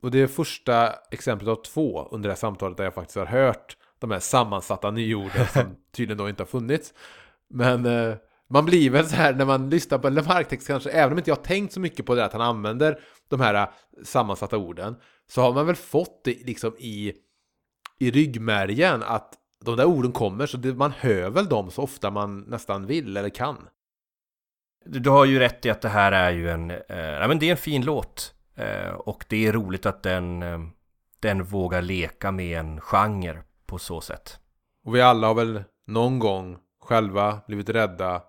och 0.02 0.10
det 0.10 0.18
är 0.18 0.26
första 0.26 0.92
exemplet 1.10 1.48
av 1.48 1.56
två 1.62 2.08
under 2.10 2.28
det 2.28 2.32
här 2.32 2.38
samtalet 2.38 2.76
där 2.76 2.84
jag 2.84 2.94
faktiskt 2.94 3.16
har 3.18 3.26
hört 3.26 3.76
de 3.98 4.10
här 4.10 4.20
sammansatta 4.20 4.90
nyorden 4.90 5.46
som 5.46 5.76
tydligen 5.92 6.18
då 6.18 6.28
inte 6.28 6.42
har 6.42 6.46
funnits. 6.46 6.94
Men 7.48 7.86
eh, 7.86 8.14
man 8.52 8.64
blir 8.64 8.90
väl 8.90 9.06
så 9.06 9.16
här 9.16 9.34
när 9.34 9.44
man 9.44 9.70
lyssnar 9.70 9.98
på 9.98 10.08
Lemark-text 10.08 10.66
kanske, 10.66 10.90
även 10.90 11.12
om 11.12 11.18
inte 11.18 11.30
jag 11.30 11.36
har 11.36 11.42
tänkt 11.42 11.72
så 11.72 11.80
mycket 11.80 12.06
på 12.06 12.14
det 12.14 12.24
att 12.24 12.32
han 12.32 12.42
använder 12.42 13.00
de 13.28 13.40
här 13.40 13.54
eh, 13.54 13.68
sammansatta 14.04 14.58
orden, 14.58 14.96
så 15.26 15.40
har 15.40 15.52
man 15.52 15.66
väl 15.66 15.76
fått 15.76 16.24
det 16.24 16.46
liksom 16.46 16.76
i, 16.78 17.12
i 17.98 18.10
ryggmärgen 18.10 19.02
att 19.02 19.34
de 19.64 19.76
där 19.76 19.84
orden 19.84 20.12
kommer, 20.12 20.46
så 20.46 20.56
det, 20.56 20.74
man 20.74 20.92
hör 20.98 21.30
väl 21.30 21.48
dem 21.48 21.70
så 21.70 21.82
ofta 21.82 22.10
man 22.10 22.40
nästan 22.40 22.86
vill 22.86 23.16
eller 23.16 23.28
kan. 23.28 23.68
Du, 24.84 24.98
du 24.98 25.10
har 25.10 25.24
ju 25.24 25.38
rätt 25.38 25.66
i 25.66 25.70
att 25.70 25.80
det 25.80 25.88
här 25.88 26.12
är 26.12 26.30
ju 26.30 26.50
en, 26.50 26.70
eh, 26.70 26.96
ja, 26.96 27.28
men 27.28 27.38
det 27.38 27.46
är 27.46 27.50
en 27.50 27.56
fin 27.56 27.84
låt. 27.84 28.34
Eh, 28.56 28.92
och 28.92 29.24
det 29.28 29.46
är 29.46 29.52
roligt 29.52 29.86
att 29.86 30.02
den, 30.02 30.42
eh, 30.42 30.60
den 31.20 31.44
vågar 31.44 31.82
leka 31.82 32.30
med 32.30 32.58
en 32.58 32.80
genre 32.80 33.42
på 33.66 33.78
så 33.78 34.00
sätt. 34.00 34.38
Och 34.84 34.94
vi 34.94 35.00
alla 35.00 35.26
har 35.26 35.34
väl 35.34 35.64
någon 35.86 36.18
gång 36.18 36.58
själva 36.80 37.40
blivit 37.46 37.68
rädda 37.68 38.22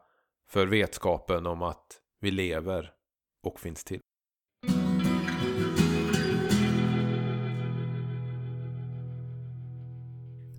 för 0.54 0.66
vetskapen 0.66 1.48
om 1.48 1.62
att 1.62 2.00
vi 2.20 2.32
lever 2.32 2.92
och 3.44 3.60
finns 3.60 3.84
till. 3.84 4.00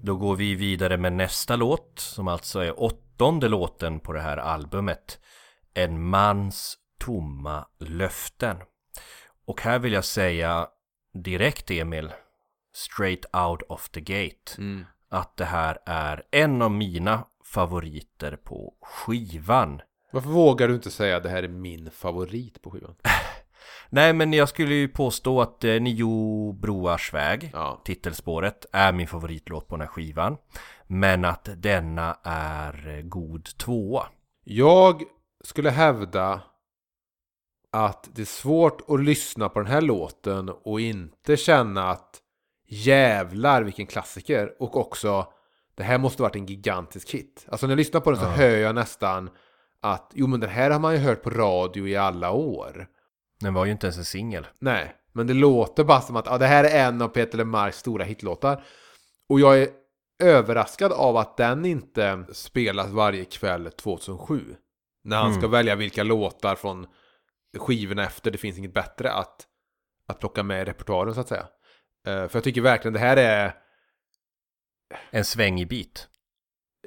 Då 0.03 0.17
går 0.17 0.37
vi 0.37 0.55
vidare 0.55 0.97
med 0.97 1.13
nästa 1.13 1.57
låt 1.57 1.93
som 1.99 2.29
alltså 2.29 2.61
är 2.61 2.81
åttonde 2.81 3.49
låten 3.49 4.01
på 4.01 4.13
det 4.13 4.21
här 4.21 4.37
albumet. 4.37 5.21
En 5.75 6.07
mans 6.07 6.79
tomma 6.99 7.67
löften. 7.79 8.57
Och 9.47 9.61
här 9.61 9.79
vill 9.79 9.93
jag 9.93 10.05
säga 10.05 10.69
direkt 11.25 11.71
Emil, 11.71 12.13
straight 12.75 13.25
out 13.37 13.63
of 13.63 13.89
the 13.89 14.01
gate, 14.01 14.55
Mm. 14.59 14.85
att 15.09 15.37
det 15.37 15.45
här 15.45 15.79
är 15.87 16.23
en 16.31 16.63
av 16.63 16.71
mina 16.71 17.25
favoriter 17.55 18.37
på 18.37 18.75
skivan. 18.83 19.81
Varför 20.13 20.29
vågar 20.31 20.69
du 20.69 20.75
inte 20.75 20.91
säga 20.91 21.17
att 21.17 21.23
det 21.23 21.29
här 21.29 21.43
är 21.43 21.49
min 21.49 21.91
favorit 21.91 22.63
på 22.63 22.71
skivan? 22.71 22.95
Nej 23.91 24.13
men 24.13 24.33
jag 24.33 24.49
skulle 24.49 24.75
ju 24.75 24.89
påstå 24.89 25.41
att 25.41 25.65
eh, 25.65 25.81
Nio 25.81 26.53
broars 26.53 27.13
väg, 27.15 27.51
Ja. 27.53 27.83
titelspåret, 27.85 28.67
är 28.73 28.93
min 28.93 29.07
favoritlåt 29.09 29.69
på 29.69 29.75
den 29.77 29.81
här 29.81 29.89
skivan. 29.89 30.37
Men 30.87 31.25
att 31.25 31.49
denna 31.57 32.19
är 32.25 32.89
eh, 32.97 33.03
god 33.03 33.45
tvåa. 33.59 34.07
Jag 34.45 35.03
skulle 35.45 35.71
hävda 35.71 36.41
att 37.73 38.09
det 38.15 38.23
är 38.23 38.27
svårt 38.27 38.81
att 38.91 39.01
lyssna 39.05 39.49
på 39.49 39.59
den 39.61 39.69
här 39.73 39.81
låten 39.81 40.49
och 40.49 40.81
inte 40.81 41.37
känna 41.37 41.91
att 41.91 42.21
jävlar 42.67 43.63
vilken 43.63 43.87
klassiker 43.87 44.63
och 44.63 44.77
också 44.77 45.27
det 45.75 45.83
här 45.83 45.99
måste 45.99 46.23
varit 46.23 46.37
en 46.37 46.47
gigantisk 46.47 47.11
hit. 47.15 47.47
Alltså 47.49 47.67
när 47.67 47.73
jag 47.73 47.77
lyssnar 47.79 48.01
på 48.01 48.11
den 48.11 48.21
så 48.21 48.27
Ja. 48.27 48.31
hör 48.31 48.57
jag 48.57 48.75
nästan 48.75 49.31
att 49.81 50.13
jo 50.15 50.27
men 50.27 50.41
den 50.41 50.51
här 50.51 50.71
har 50.71 50.79
man 50.81 50.93
ju 50.95 50.99
hört 50.99 51.23
på 51.23 51.31
radio 51.31 51.89
i 51.89 51.97
alla 51.97 52.31
år. 52.31 52.87
Den 53.41 53.55
var 53.55 53.65
ju 53.65 53.73
inte 53.73 53.87
ens 53.87 53.99
en 53.99 54.05
singel. 54.05 54.47
Nej, 54.59 54.95
men 55.13 55.27
det 55.27 55.35
låter 55.35 55.85
bara 55.85 56.01
som 56.01 56.17
att 56.17 56.27
ja, 56.27 56.39
det 56.39 56.47
här 56.47 56.65
är 56.65 56.87
en 56.89 57.03
av 57.03 57.09
Peter 57.09 57.39
LeMarcs 57.39 57.79
stora 57.79 58.05
hitlåtar. 58.05 58.65
Och 59.29 59.41
jag 59.41 59.59
är 59.63 59.69
överraskad 60.23 60.93
av 60.93 61.17
att 61.17 61.37
den 61.37 61.65
inte 61.65 62.25
spelas 62.33 62.91
varje 62.91 63.25
kväll 63.25 63.71
2007. 63.71 64.57
När 65.05 65.17
han 65.17 65.27
Mm. 65.27 65.41
ska 65.41 65.49
välja 65.49 65.75
vilka 65.75 66.03
låtar 66.03 66.55
från 66.55 66.87
skivorna 67.59 68.05
efter 68.05 68.31
Det 68.31 68.39
finns 68.39 68.59
inget 68.59 68.75
bättre 68.75 69.13
att, 69.13 69.47
att 70.09 70.19
plocka 70.21 70.43
med 70.43 70.63
i 70.63 70.65
repertoaren 70.65 71.15
så 71.15 71.21
att 71.21 71.29
säga. 71.29 71.47
Eh, 72.07 72.29
för 72.29 72.37
jag 72.37 72.45
tycker 72.45 72.61
verkligen 72.61 72.93
det 72.93 72.99
här 73.01 73.17
är... 73.17 73.55
En 75.11 75.25
svängig 75.25 75.69
bit. 75.69 76.09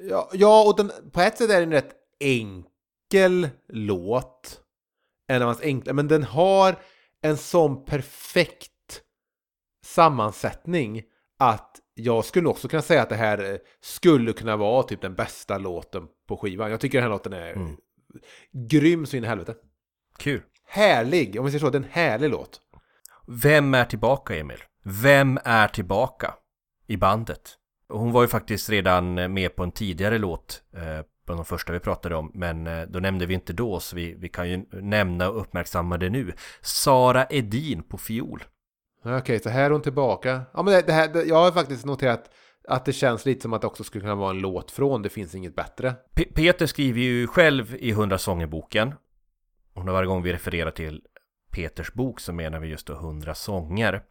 Ja, 0.02 0.30
ja 0.32 0.64
och 0.64 0.76
den, 0.76 0.92
på 1.12 1.20
ett 1.20 1.38
sätt 1.38 1.50
är 1.50 1.56
det 1.56 1.62
en 1.62 1.72
rätt 1.72 1.94
enkel 2.20 3.48
låt. 3.68 4.60
En 5.28 5.42
av 5.42 5.46
hans 5.46 5.60
enkla, 5.60 5.92
men 5.92 6.08
den 6.08 6.22
har 6.22 6.78
en 7.22 7.36
sån 7.36 7.84
perfekt 7.84 9.02
sammansättning 9.86 11.02
att 11.38 11.80
jag 11.94 12.24
skulle 12.24 12.48
också 12.48 12.68
kunna 12.68 12.82
säga 12.82 13.02
att 13.02 13.08
det 13.08 13.16
här 13.16 13.52
eh, 13.52 13.58
skulle 13.80 14.32
kunna 14.32 14.56
vara 14.56 14.82
typ 14.82 15.00
den 15.00 15.14
bästa 15.14 15.58
låten 15.58 16.06
på 16.28 16.36
skivan. 16.36 16.70
Jag 16.70 16.80
tycker 16.80 16.98
den 16.98 17.02
här 17.02 17.10
låten 17.10 17.32
är 17.32 17.52
Mm. 17.52 17.76
grym 18.68 19.06
så 19.06 19.16
in 19.16 19.24
i 19.24 19.26
helvete. 19.26 19.54
Kul. 20.18 20.42
Härlig, 20.66 21.38
om 21.38 21.44
vi 21.44 21.50
säger 21.50 21.60
så, 21.60 21.70
det 21.70 21.78
är 21.78 21.82
en 21.82 21.88
härlig 21.90 22.30
låt. 22.30 22.60
Vem 23.26 23.74
är 23.74 23.84
tillbaka 23.84 24.36
Emil? 24.36 24.58
Vem 24.82 25.38
är 25.44 25.68
tillbaka 25.68 26.34
i 26.86 26.96
bandet? 26.96 27.54
Hon 27.88 28.12
var 28.12 28.22
ju 28.22 28.28
faktiskt 28.28 28.70
redan 28.70 29.18
eh, 29.18 29.28
med 29.28 29.56
på 29.56 29.62
en 29.62 29.72
tidigare 29.72 30.18
låt 30.18 30.62
eh, 30.76 31.04
på 31.26 31.32
de 31.32 31.44
första 31.44 31.72
vi 31.72 31.80
pratade 31.80 32.14
om 32.14 32.30
men 32.34 32.66
eh, 32.66 32.82
då 32.82 32.98
nämnde 32.98 33.26
vi 33.26 33.34
inte 33.34 33.52
då 33.52 33.80
så 33.80 33.96
vi, 33.96 34.14
vi 34.14 34.28
kan 34.28 34.48
ju 34.50 34.64
nämna 34.72 35.28
och 35.30 35.40
uppmärksamma 35.40 35.98
det 35.98 36.10
nu. 36.10 36.32
Sara 36.60 37.26
Edin 37.30 37.82
på 37.82 37.98
fiol. 37.98 38.42
Okej, 39.04 39.40
så 39.40 39.48
här 39.48 39.64
är 39.64 39.70
hon 39.70 39.82
tillbaka. 39.82 40.42
Ja, 40.54 40.62
men 40.62 40.74
det, 40.74 40.82
det 40.82 40.92
här, 40.92 41.08
det, 41.08 41.24
jag 41.24 41.36
har 41.36 41.52
faktiskt 41.52 41.84
noterat 41.84 42.30
att 42.68 42.84
det 42.84 42.92
känns 42.92 43.26
lite 43.26 43.42
som 43.42 43.52
att 43.52 43.60
det 43.60 43.66
också 43.66 43.84
skulle 43.84 44.02
kunna 44.02 44.14
vara 44.14 44.30
en 44.30 44.38
låt 44.38 44.70
från 44.70 45.02
Det 45.02 45.08
finns 45.08 45.34
inget 45.34 45.56
bättre. 45.56 45.94
P- 46.14 46.28
Peter 46.34 46.66
skriver 46.66 47.00
ju 47.00 47.26
själv 47.26 47.76
i 47.78 47.90
100 47.90 48.18
sånger-boken 48.18 48.94
och 49.74 49.84
varje 49.84 50.06
gång 50.06 50.22
vi 50.22 50.32
refererar 50.32 50.70
till 50.70 51.02
Peters 51.50 51.92
bok 51.92 52.20
så 52.20 52.32
menar 52.32 52.60
vi 52.60 52.68
just 52.68 52.86
då 52.86 52.92
100 52.92 53.34
sånger. 53.34 54.02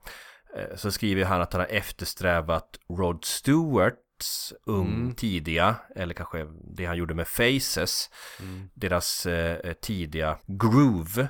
Eh, 0.56 0.76
Så 0.76 0.92
skriver 0.92 1.26
han 1.26 1.42
att 1.42 1.54
han 1.54 1.60
har 1.60 1.68
eftersträvat 1.68 2.80
Rod 2.90 3.26
Stewarts 3.26 4.54
ung 4.66 4.88
Mm. 5.02 5.16
tidiga, 5.16 5.76
eller 5.96 6.14
kanske 6.14 6.48
det 6.76 6.86
han 6.86 6.98
gjorde 6.98 7.14
med 7.14 7.28
Faces, 7.28 8.10
Mm. 8.40 8.70
deras 8.74 9.26
eh, 9.26 9.74
tidiga 9.74 10.38
groove. 10.48 11.28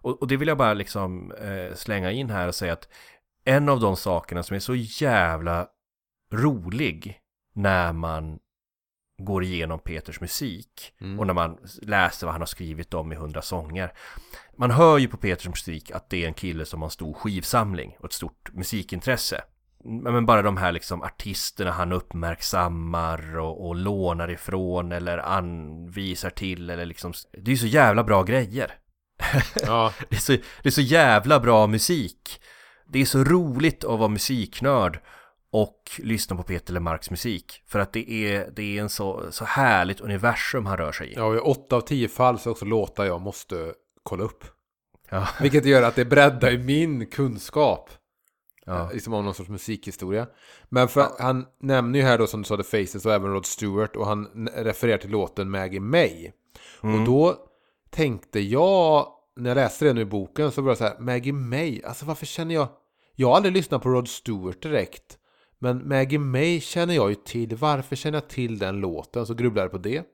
Och, 0.00 0.20
och 0.22 0.28
det 0.28 0.36
vill 0.36 0.48
jag 0.48 0.58
bara 0.58 0.74
liksom 0.74 1.32
eh, 1.32 1.74
slänga 1.74 2.10
in 2.12 2.30
här 2.30 2.48
och 2.48 2.54
säga 2.54 2.72
att 2.72 2.88
en 3.44 3.68
av 3.68 3.80
de 3.80 3.96
sakerna 3.96 4.42
som 4.42 4.54
är 4.56 4.60
så 4.60 4.74
jävla 4.74 5.68
rolig 6.32 7.20
när 7.54 7.92
man 7.92 8.38
går 9.18 9.44
igenom 9.44 9.78
Peters 9.78 10.20
musik 10.20 10.92
Mm. 11.00 11.20
och 11.20 11.26
när 11.26 11.34
man 11.34 11.58
läser 11.82 12.26
vad 12.26 12.34
han 12.34 12.42
har 12.42 12.46
skrivit 12.46 12.94
om 12.94 13.12
i 13.12 13.16
hundra 13.16 13.42
sånger. 13.42 13.92
Man 14.58 14.70
hör 14.70 14.98
ju 14.98 15.08
på 15.08 15.16
Peters 15.16 15.48
musik 15.48 15.90
att 15.90 16.10
det 16.10 16.24
är 16.24 16.28
en 16.28 16.34
kille 16.34 16.64
som 16.64 16.80
har 16.82 16.86
en 16.86 16.90
stor 16.90 17.14
skivsamling 17.14 17.96
och 17.98 18.04
ett 18.04 18.12
stort 18.12 18.50
musikintresse. 18.52 19.42
Men 19.84 20.26
bara 20.26 20.42
de 20.42 20.56
här 20.56 20.72
liksom 20.72 21.02
artisterna 21.02 21.70
han 21.70 21.92
uppmärksammar 21.92 23.38
och, 23.38 23.66
och 23.68 23.76
lånar 23.76 24.30
ifrån 24.30 24.92
eller 24.92 25.18
anvisar 25.18 26.30
till 26.30 26.70
eller 26.70 26.86
liksom 26.86 27.12
Det 27.32 27.50
är 27.50 27.52
ju 27.52 27.56
så 27.56 27.66
jävla 27.66 28.04
bra 28.04 28.22
grejer. 28.22 28.72
Ja, 29.66 29.92
Det 30.08 30.16
är, 30.16 30.20
så, 30.20 30.32
det 30.32 30.68
är 30.68 30.70
så 30.70 30.80
jävla 30.80 31.40
bra 31.40 31.66
musik. 31.66 32.40
Det 32.92 32.98
är 32.98 33.04
så 33.04 33.24
roligt 33.24 33.84
att 33.84 33.98
vara 33.98 34.08
musiknörd 34.08 35.00
och 35.50 35.90
lyssna 35.98 36.36
på 36.36 36.42
Peter 36.42 36.72
Lemarks 36.72 37.10
musik. 37.10 37.62
För 37.66 37.78
att 37.78 37.92
det 37.92 38.10
är, 38.10 38.50
det 38.50 38.78
är 38.78 38.82
en 38.82 38.88
så, 38.88 39.24
så 39.30 39.44
härligt 39.44 40.00
universum 40.00 40.66
han 40.66 40.76
rör 40.76 40.92
sig 40.92 41.08
i. 41.08 41.14
ja 41.14 41.36
i 41.36 41.38
åtta 41.38 41.76
av 41.76 41.80
tio 41.80 42.08
fall 42.08 42.38
så 42.38 42.50
är 42.50 42.52
också 42.52 42.64
låtar 42.64 43.04
jag 43.04 43.20
måste 43.20 43.74
kolla 44.02 44.24
upp. 44.24 44.44
Ja. 45.10 45.28
Vilket 45.40 45.64
gör 45.64 45.82
att 45.82 45.94
det 45.96 46.04
breddar 46.04 46.58
min 46.58 47.06
kunskap. 47.06 47.90
Ja. 48.66 48.90
Liksom 48.92 49.14
om 49.14 49.24
någon 49.24 49.34
sorts 49.34 49.48
musikhistoria. 49.48 50.26
Men 50.68 50.88
för 50.88 51.06
han 51.18 51.46
nämner 51.60 51.98
ju 51.98 52.04
här 52.04 52.18
då 52.18 52.26
som 52.26 52.42
du 52.42 52.46
sa 52.46 52.56
The 52.56 52.62
Faces 52.62 53.06
och 53.06 53.12
även 53.12 53.32
Rod 53.32 53.46
Stewart 53.46 53.96
och 53.96 54.06
han 54.06 54.48
refererar 54.54 54.98
till 54.98 55.10
låten 55.10 55.50
Maggie 55.50 55.80
May. 55.80 56.30
Mm. 56.82 57.00
Och 57.00 57.06
då 57.06 57.36
tänkte 57.90 58.40
jag, 58.40 59.06
när 59.36 59.50
jag 59.50 59.56
läste 59.56 59.84
det 59.84 59.92
nu 59.92 60.00
i 60.00 60.04
boken 60.04 60.52
så 60.52 60.62
var 60.62 60.70
det 60.70 60.76
så 60.76 60.84
här, 60.84 60.98
Maggie 60.98 61.32
May, 61.32 61.82
alltså 61.82 62.06
varför 62.06 62.26
känner 62.26 62.54
jag, 62.54 62.68
jag 63.14 63.28
har 63.28 63.36
aldrig 63.36 63.54
lyssnat 63.54 63.82
på 63.82 63.88
Rod 63.88 64.08
Stewart 64.08 64.62
direkt. 64.62 65.17
Men 65.58 65.88
Maggie 65.88 66.18
May 66.18 66.60
känner 66.60 66.94
jag 66.94 67.08
ju 67.08 67.14
till, 67.14 67.56
varför 67.56 67.96
känner 67.96 68.16
jag 68.16 68.28
till 68.28 68.58
den 68.58 68.80
låten? 68.80 69.26
Så 69.26 69.34
grubblade 69.34 69.64
jag 69.64 69.72
på 69.72 69.78
det. 69.78 70.04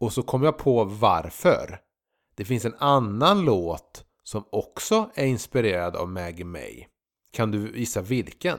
Och 0.00 0.12
så 0.12 0.22
kom 0.22 0.42
jag 0.42 0.58
på 0.58 0.84
varför. 0.84 1.80
Det 2.36 2.44
finns 2.44 2.64
en 2.64 2.74
annan 2.78 3.44
låt 3.44 4.04
som 4.22 4.44
också 4.52 5.10
är 5.14 5.26
inspirerad 5.26 5.96
av 5.96 6.08
Maggie 6.08 6.44
May. 6.44 6.84
Kan 7.32 7.50
du 7.50 7.78
gissa 7.78 8.02
vilken? 8.02 8.58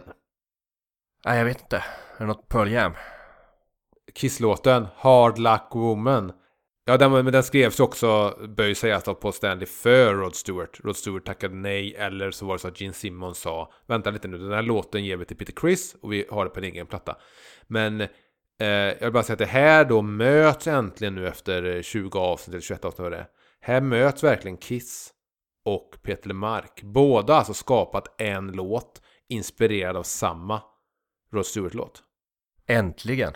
Nej, 1.26 1.38
jag 1.38 1.46
vet 1.46 1.62
inte. 1.62 1.78
Är 1.78 2.20
det 2.20 2.26
något 2.26 2.48
Pearl 2.48 2.72
Jam? 2.72 2.94
Kisslåten 4.14 4.88
Hard 4.96 5.38
Luck 5.38 5.68
Woman. 5.72 6.32
Ja, 6.88 6.98
den, 6.98 7.12
men 7.12 7.26
den 7.26 7.44
skrevs 7.44 7.80
ju 7.80 7.84
också, 7.84 8.40
bör 8.58 8.66
ju 8.66 8.76
sägas, 8.76 9.04
på 9.04 9.32
Stanley 9.32 9.66
för 9.66 10.14
Rod 10.14 10.36
Stewart. 10.36 10.80
Rod 10.84 10.96
Stewart 10.96 11.26
tackade 11.26 11.56
nej, 11.56 11.96
eller 11.96 12.32
så 12.32 12.46
var 12.46 12.56
det 12.56 12.60
så 12.60 12.68
att 12.68 12.82
Gene 12.82 12.94
Simmons 12.94 13.40
sa 13.40 13.72
Vänta 13.88 14.12
lite 14.12 14.28
nu, 14.28 14.38
den 14.38 14.52
här 14.52 14.62
låten 14.62 15.06
ger 15.06 15.18
vi 15.18 15.26
till 15.26 15.38
Peter 15.38 15.54
Criss 15.54 15.96
och 16.02 16.14
vi 16.14 16.26
har 16.30 16.46
det 16.46 16.50
på 16.50 16.60
en 16.60 16.64
egen 16.64 16.88
platta. 16.88 17.18
Men 17.68 18.02
eh, 18.02 18.08
jag 18.68 19.02
vill 19.02 19.12
bara 19.12 19.24
säga 19.24 19.34
att 19.34 19.40
det 19.40 19.46
här 19.46 19.86
då 19.86 20.02
möts 20.02 20.68
äntligen 20.68 21.16
nu 21.16 21.28
efter 21.28 21.76
eh, 21.76 21.82
20 21.82 22.20
avsnitt 22.20 22.54
eller 22.54 22.62
21 22.62 22.86
avsnitt 22.86 23.12
det 23.12 23.18
är. 23.18 23.28
Här 23.62 23.82
möts 23.82 24.24
verkligen 24.24 24.58
Kiss 24.58 25.14
och 25.66 25.98
Peter 26.04 26.28
LeMarc. 26.28 26.82
Båda 26.82 27.34
har 27.34 27.38
alltså 27.38 27.54
skapat 27.54 28.22
en 28.22 28.48
låt 28.48 29.02
inspirerad 29.30 29.98
av 29.98 30.04
samma 30.04 30.62
Rod 31.32 31.46
Stewart-låt. 31.46 32.04
Äntligen! 32.68 33.34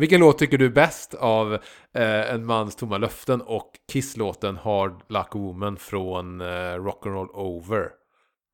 Vilken 0.00 0.20
låt 0.20 0.38
tycker 0.38 0.58
du 0.58 0.66
är 0.66 0.70
bäst 0.70 1.14
av 1.14 1.54
eh, 1.94 2.32
En 2.34 2.46
mans 2.46 2.76
tomma 2.76 2.98
löften 2.98 3.40
och 3.40 3.72
Kiss-låten 3.92 4.56
Hard 4.56 5.02
Luck 5.08 5.34
Woman 5.34 5.76
från 5.76 6.40
eh, 6.40 6.44
Rock'n'Roll 6.74 7.28
Over? 7.28 7.88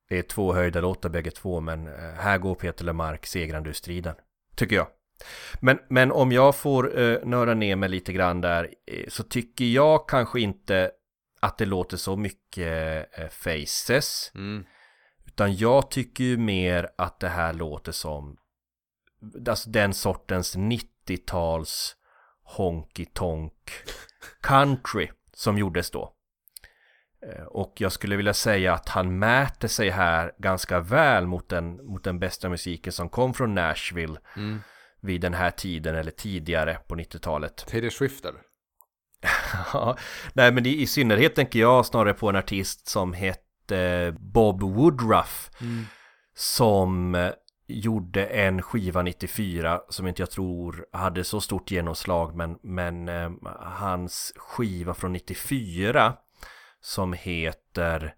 Det 0.09 0.17
är 0.17 0.21
två 0.23 0.53
höjda 0.53 0.81
låtar 0.81 1.09
bägge 1.09 1.31
två, 1.31 1.59
men 1.59 1.87
eh, 1.87 1.93
här 1.93 2.37
går 2.37 2.55
Peter 2.55 2.85
Lemark 2.85 3.25
segrande 3.25 3.69
ur 3.69 3.73
striden. 3.73 4.15
Tycker 4.55 4.75
jag. 4.75 4.87
Men, 5.59 5.79
men 5.89 6.11
om 6.11 6.31
jag 6.31 6.55
får 6.55 6.99
eh, 6.99 7.17
nörda 7.25 7.53
ner 7.53 7.75
mig 7.75 7.89
lite 7.89 8.13
grann 8.13 8.41
där, 8.41 8.63
eh, 8.63 9.05
så 9.07 9.23
tycker 9.23 9.65
jag 9.65 10.09
kanske 10.09 10.39
inte 10.39 10.91
att 11.39 11.57
det 11.57 11.65
låter 11.65 11.97
så 11.97 12.15
mycket 12.15 13.19
eh, 13.19 13.27
Faces. 13.27 14.31
Mm. 14.35 14.65
Utan 15.25 15.55
jag 15.55 15.91
tycker 15.91 16.23
ju 16.23 16.37
mer 16.37 16.89
att 16.97 17.19
det 17.19 17.29
här 17.29 17.53
låter 17.53 17.91
som 17.91 18.37
alltså 19.47 19.69
den 19.69 19.93
sortens 19.93 20.55
90-tals 21.09 21.95
honky 22.43 23.05
tonk 23.05 23.53
country 24.41 25.09
som 25.33 25.57
gjordes 25.57 25.91
då. 25.91 26.13
Och 27.47 27.73
jag 27.77 27.91
skulle 27.91 28.15
vilja 28.15 28.33
säga 28.33 28.73
att 28.73 28.89
han 28.89 29.19
mäter 29.19 29.67
sig 29.67 29.89
här 29.89 30.31
ganska 30.37 30.79
väl 30.79 31.27
mot 31.27 31.49
den, 31.49 31.85
mot 31.85 32.03
den 32.03 32.19
bästa 32.19 32.49
musiken 32.49 32.93
som 32.93 33.09
kom 33.09 33.33
från 33.33 33.55
Nashville 33.55 34.19
Mm. 34.35 34.59
vid 35.01 35.21
den 35.21 35.33
här 35.33 35.51
tiden 35.51 35.95
eller 35.95 36.11
tidigare 36.11 36.79
på 36.87 36.95
90-talet. 36.95 37.55
Taylor 37.67 37.89
Swift 37.89 38.25
eller? 38.25 38.41
Ja, 39.73 39.97
Nej 40.33 40.51
men 40.51 40.65
i, 40.65 40.81
i 40.81 40.87
synnerhet 40.87 41.35
tänker 41.35 41.59
jag 41.59 41.85
snarare 41.85 42.13
på 42.13 42.29
en 42.29 42.35
artist 42.35 42.87
som 42.87 43.13
hette 43.13 44.15
Bob 44.19 44.61
Woodruff 44.63 45.49
som 46.35 47.15
gjorde 47.67 48.25
en 48.25 48.61
skiva 48.61 49.01
94 49.01 49.81
som 49.89 50.07
inte 50.07 50.21
jag 50.21 50.31
tror 50.31 50.85
hade 50.91 51.23
så 51.23 51.41
stort 51.41 51.71
genomslag 51.71 52.35
men, 52.35 52.59
men 52.61 53.09
eh, 53.09 53.31
hans 53.59 54.33
skiva 54.35 54.93
från 54.93 55.13
94 55.13 56.13
som 56.81 57.13
heter 57.13 58.15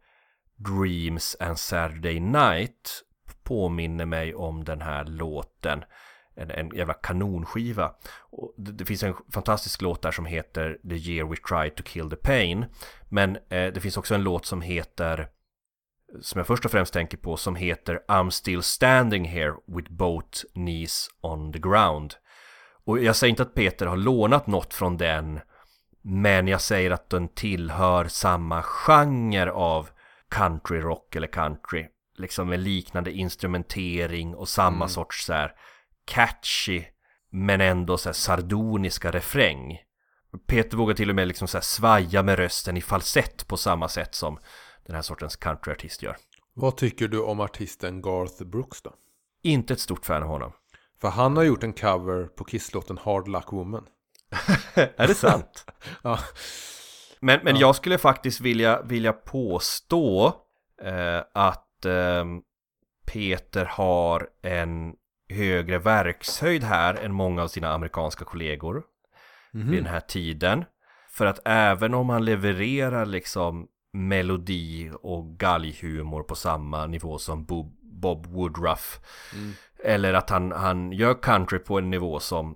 Dreams 0.56 1.38
and 1.40 1.60
Saturday 1.60 2.20
Night 2.20 3.04
påminner 3.44 4.06
mig 4.06 4.36
om 4.36 4.64
den 4.64 4.82
här 4.82 5.06
låten 5.06 5.84
en, 6.36 6.52
en 6.52 6.76
jävla 6.76 6.94
kanonskiva. 6.94 7.94
Och 8.20 8.54
det, 8.58 8.72
det 8.72 8.86
finns 8.86 9.04
en 9.04 9.16
fantastisk 9.34 9.82
låt 9.82 10.02
där 10.02 10.12
som 10.12 10.26
heter 10.26 10.78
The 10.90 10.96
Year 10.96 11.28
We 11.28 11.36
Tried 11.36 11.76
To 11.76 11.84
Kill 11.84 12.10
The 12.10 12.16
Pain. 12.16 12.66
Men 13.10 13.36
eh, 13.36 13.74
det 13.74 13.82
finns 13.82 13.98
också 13.98 14.16
en 14.16 14.24
låt 14.24 14.46
som 14.46 14.62
heter 14.62 15.28
som 16.22 16.40
jag 16.40 16.48
först 16.48 16.66
och 16.66 16.72
främst 16.72 16.94
tänker 16.94 17.18
på 17.18 17.38
som 17.38 17.56
heter 17.56 18.00
I'm 18.08 18.30
still 18.30 18.64
standing 18.64 19.26
here 19.26 19.54
with 19.68 19.92
both 19.92 20.44
knees 20.54 21.10
on 21.22 21.54
the 21.54 21.60
ground. 21.60 22.16
Och 22.86 23.00
jag 23.00 23.16
säger 23.16 23.30
inte 23.30 23.44
att 23.44 23.54
Peter 23.54 23.86
har 23.86 23.98
lånat 23.98 24.48
något 24.48 24.74
från 24.74 24.98
den 24.98 25.40
men 26.02 26.48
jag 26.48 26.62
säger 26.62 26.92
att 26.92 27.10
den 27.10 27.28
tillhör 27.28 28.06
samma 28.06 28.64
genre 28.64 29.52
av 29.52 29.90
country 30.30 30.80
rock 30.80 31.16
eller 31.16 31.28
country. 31.28 31.88
Liksom 32.18 32.50
med 32.50 32.60
liknande 32.60 33.12
instrumentering 33.12 34.36
och 34.36 34.50
samma 34.50 34.88
sorts 34.88 35.26
så 35.26 35.34
här 35.34 35.52
catchy 36.06 36.84
men 37.32 37.62
ändå 37.62 37.98
så 37.98 38.10
här 38.10 38.14
sardoniska 38.14 39.12
refräng. 39.12 39.78
Peter 40.48 40.78
vågar 40.78 40.96
till 40.96 41.10
och 41.10 41.16
med 41.16 41.28
liksom 41.28 41.48
så 41.48 41.58
här 41.58 41.64
svaja 41.64 42.24
med 42.24 42.40
rösten 42.40 42.78
i 42.78 42.82
falsett 42.82 43.48
på 43.48 43.58
samma 43.58 43.88
sätt 43.88 44.16
som 44.16 44.40
den 44.90 44.96
här 44.96 45.02
sortens 45.02 45.36
countryartist 45.36 46.04
gör. 46.04 46.16
Vad 46.54 46.78
tycker 46.78 47.08
du 47.08 47.22
om 47.22 47.40
artisten 47.40 48.02
Garth 48.02 48.44
Brooks 48.44 48.82
då? 48.82 48.94
Inte 49.44 49.74
ett 49.74 49.80
stort 49.80 50.06
fan 50.06 50.24
av 50.24 50.30
honom. 50.30 50.52
För 51.02 51.08
han 51.08 51.38
har 51.38 51.44
gjort 51.44 51.64
en 51.64 51.74
cover 51.74 52.24
på 52.24 52.44
Kiss-låten 52.44 52.98
Hard 52.98 53.28
Luck 53.28 53.54
Woman. 53.54 53.86
Är 54.74 55.08
det 55.08 55.16
sant? 55.16 55.66
Ja. 56.04 56.20
Men, 57.20 57.40
men 57.44 57.56
jag 57.56 57.76
skulle 57.76 57.98
faktiskt 57.98 58.42
vilja, 58.42 58.82
vilja 58.82 59.14
påstå 59.14 60.28
eh, 60.82 61.22
att 61.34 61.86
eh, 61.86 62.26
Peter 63.06 63.66
har 63.66 64.30
en 64.42 64.94
högre 65.30 65.80
verkshöjd 65.80 66.64
här 66.64 66.96
än 66.96 67.14
många 67.14 67.44
av 67.44 67.48
sina 67.48 67.74
amerikanska 67.74 68.26
kollegor 68.26 68.84
vid 69.52 69.84
den 69.84 69.86
här 69.86 70.00
tiden. 70.00 70.66
För 71.12 71.26
att 71.26 71.40
även 71.46 71.94
om 71.94 72.10
han 72.10 72.26
levererar 72.26 73.06
liksom 73.06 73.68
melodi 73.94 74.92
och 75.02 75.38
galghumor 75.38 76.24
på 76.24 76.36
samma 76.36 76.86
nivå 76.86 77.18
som 77.18 77.46
Bob, 77.46 77.78
Bob 77.82 78.26
Woodruff. 78.26 79.00
Eller 79.84 80.14
att 80.14 80.30
han, 80.30 80.52
han 80.52 80.92
gör 80.92 81.22
country 81.22 81.60
på 81.60 81.78
en 81.78 81.90
nivå 81.90 82.20
som 82.20 82.56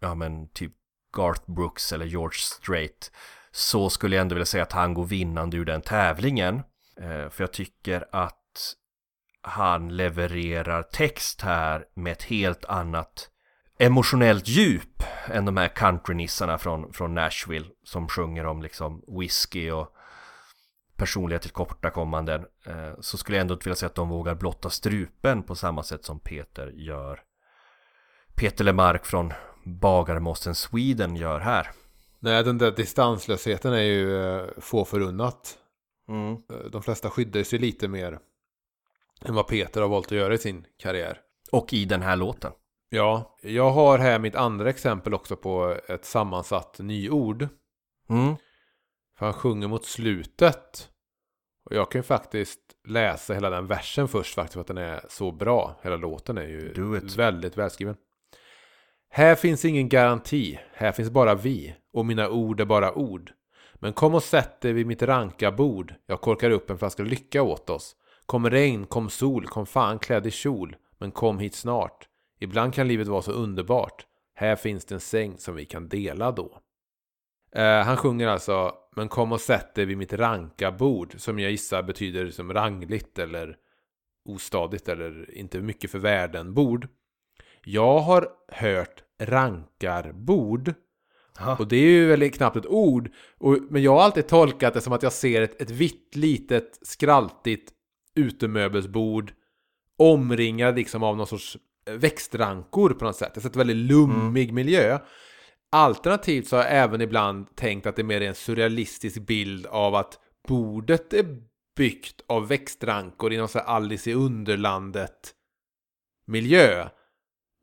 ja 0.00 0.14
men 0.14 0.48
typ 0.48 0.72
Garth 1.16 1.50
Brooks 1.50 1.92
eller 1.92 2.06
George 2.06 2.38
Strait. 2.38 3.12
Så 3.50 3.90
skulle 3.90 4.16
jag 4.16 4.20
ändå 4.22 4.34
vilja 4.34 4.46
säga 4.46 4.62
att 4.62 4.72
han 4.72 4.94
går 4.94 5.04
vinnande 5.04 5.56
ur 5.56 5.64
den 5.64 5.82
tävlingen. 5.82 6.62
Eh, 7.00 7.28
för 7.28 7.42
jag 7.42 7.52
tycker 7.52 8.04
att 8.12 8.74
han 9.42 9.96
levererar 9.96 10.82
text 10.82 11.40
här 11.40 11.84
med 11.94 12.12
ett 12.12 12.22
helt 12.22 12.64
annat 12.64 13.30
emotionellt 13.78 14.48
djup 14.48 15.02
än 15.26 15.44
de 15.44 15.56
här 15.56 15.68
countrynissarna 15.68 16.58
från, 16.58 16.92
från 16.92 17.14
Nashville 17.14 17.66
som 17.84 18.08
sjunger 18.08 18.46
om 18.46 18.62
liksom 18.62 19.04
whisky 19.18 19.70
och 19.70 19.93
personliga 20.96 21.38
tillkortakommanden 21.38 22.46
eh, 22.66 22.92
så 23.00 23.18
skulle 23.18 23.36
jag 23.36 23.40
ändå 23.40 23.54
inte 23.54 23.64
vilja 23.64 23.76
säga 23.76 23.88
att 23.88 23.94
de 23.94 24.08
vågar 24.08 24.34
blotta 24.34 24.70
strupen 24.70 25.42
på 25.42 25.54
samma 25.54 25.82
sätt 25.82 26.04
som 26.04 26.20
Peter 26.20 26.66
gör 26.66 27.20
Peter 28.34 28.64
Lemark 28.64 29.04
från 29.04 29.32
Bagarmossen 29.64 30.54
Sweden 30.54 31.16
gör 31.16 31.40
här. 31.40 31.70
Nej, 32.20 32.44
den 32.44 32.58
där 32.58 32.70
distanslösheten 32.70 33.72
är 33.72 33.82
ju 33.82 34.24
eh, 34.24 34.46
få 34.58 34.84
förunnat. 34.84 35.58
Mm. 36.08 36.32
Eh, 36.32 36.70
De 36.72 36.82
flesta 36.82 37.10
skyddar 37.10 37.42
sig 37.42 37.58
lite 37.58 37.88
mer 37.88 38.18
än 39.24 39.34
vad 39.34 39.46
Peter 39.46 39.80
har 39.80 39.88
valt 39.88 40.06
att 40.06 40.12
göra 40.18 40.34
i 40.34 40.38
sin 40.38 40.66
karriär. 40.78 41.20
Och 41.52 41.72
i 41.72 41.84
den 41.84 42.02
här 42.02 42.16
låten. 42.16 42.52
Ja, 42.88 43.36
jag 43.42 43.70
har 43.70 43.98
här 43.98 44.18
mitt 44.18 44.34
andra 44.34 44.70
exempel 44.70 45.14
också 45.14 45.36
på 45.36 45.76
ett 45.88 46.04
sammansatt 46.04 46.78
nyord. 46.78 47.48
Mm. 48.10 48.36
För 49.24 49.30
han 49.30 49.40
sjunger 49.40 49.68
mot 49.68 49.84
slutet. 49.84 50.88
Och 51.64 51.76
jag 51.76 51.90
kan 51.90 51.98
ju 51.98 52.02
faktiskt 52.02 52.60
läsa 52.88 53.34
hela 53.34 53.50
den 53.50 53.66
versen 53.66 54.08
först 54.08 54.34
faktiskt 54.34 54.54
för 54.54 54.60
att 54.60 54.66
den 54.66 54.78
är 54.78 55.00
så 55.08 55.32
bra. 55.32 55.80
Hela 55.82 55.96
låten 55.96 56.38
är 56.38 56.46
ju 56.46 57.00
väldigt 57.16 57.58
välskriven. 57.58 57.96
Här 59.10 59.34
finns 59.34 59.64
ingen 59.64 59.88
garanti, 59.88 60.60
här 60.72 60.92
finns 60.92 61.10
bara 61.10 61.34
vi. 61.34 61.74
Och 61.92 62.06
mina 62.06 62.28
ord 62.28 62.60
är 62.60 62.64
bara 62.64 62.94
ord. 62.94 63.32
Men 63.74 63.92
kom 63.92 64.14
och 64.14 64.22
sätt 64.22 64.60
dig 64.60 64.72
vid 64.72 64.86
mitt 64.86 65.02
ranka 65.02 65.52
bord. 65.52 65.94
Jag 66.06 66.20
korkar 66.20 66.50
upp 66.50 66.70
en 66.70 66.78
flaska 66.78 67.02
lycka 67.02 67.42
åt 67.42 67.70
oss. 67.70 67.96
Kom 68.26 68.50
regn, 68.50 68.86
kom 68.86 69.10
sol, 69.10 69.46
kom 69.46 69.66
fan 69.66 69.98
klädd 69.98 70.26
i 70.26 70.30
kjol. 70.30 70.76
Men 70.98 71.10
kom 71.10 71.38
hit 71.38 71.54
snart. 71.54 72.08
Ibland 72.40 72.74
kan 72.74 72.88
livet 72.88 73.08
vara 73.08 73.22
så 73.22 73.32
underbart. 73.32 74.06
Här 74.34 74.56
finns 74.56 74.84
det 74.84 74.94
en 74.94 75.00
säng 75.00 75.38
som 75.38 75.54
vi 75.54 75.64
kan 75.64 75.88
dela 75.88 76.32
då. 76.32 76.60
Eh, 77.54 77.84
han 77.84 77.96
sjunger 77.96 78.28
alltså 78.28 78.72
Men 78.96 79.08
kom 79.08 79.32
och 79.32 79.40
sätt 79.40 79.74
dig 79.74 79.84
vid 79.84 79.98
mitt 79.98 80.12
ranka 80.12 80.72
bord 80.72 81.14
Som 81.16 81.38
jag 81.38 81.50
gissar 81.50 81.82
betyder 81.82 82.30
som 82.30 82.52
rangligt 82.52 83.18
eller 83.18 83.56
ostadigt 84.28 84.88
eller 84.88 85.34
inte 85.34 85.60
mycket 85.60 85.90
för 85.90 85.98
världen 85.98 86.54
bord. 86.54 86.88
Jag 87.64 87.98
har 87.98 88.28
hört 88.48 89.02
rankarbord 89.22 90.74
och 91.58 91.68
det 91.68 91.76
är 91.76 91.90
ju 91.90 92.06
väl 92.06 92.30
knappt 92.30 92.56
ett 92.56 92.66
ord. 92.66 93.10
Och, 93.38 93.58
men 93.70 93.82
jag 93.82 93.92
har 93.92 94.02
alltid 94.02 94.26
tolkat 94.26 94.74
det 94.74 94.80
som 94.80 94.92
att 94.92 95.02
jag 95.02 95.12
ser 95.12 95.42
ett, 95.42 95.62
ett 95.62 95.70
vitt 95.70 96.16
litet 96.16 96.78
skraltigt 96.82 97.72
utemöbelsbord 98.14 99.32
omringad 99.98 100.76
liksom 100.76 101.02
av 101.02 101.16
någon 101.16 101.26
sorts 101.26 101.56
växtrankor 101.90 102.90
på 102.90 103.04
något 103.04 103.16
sätt. 103.16 103.30
Jag 103.34 103.42
har 103.42 103.48
sett 103.48 103.56
väldigt 103.56 103.76
lummig 103.76 104.52
miljö. 104.52 104.98
Alternativt 105.74 106.48
så 106.48 106.56
har 106.56 106.62
jag 106.62 106.72
även 106.72 107.00
ibland 107.00 107.56
tänkt 107.56 107.86
att 107.86 107.96
det 107.96 108.02
är 108.02 108.04
mer 108.04 108.20
en 108.20 108.34
surrealistisk 108.34 109.20
bild 109.20 109.66
av 109.66 109.94
att 109.94 110.18
bordet 110.48 111.12
är 111.12 111.26
byggt 111.76 112.20
av 112.26 112.48
växtrankor 112.48 113.32
i 113.32 113.36
någon 113.36 113.48
sån 113.48 113.60
här 113.66 113.68
Alice 113.68 114.10
i 114.10 114.14
Underlandet 114.14 115.34
miljö. 116.26 116.88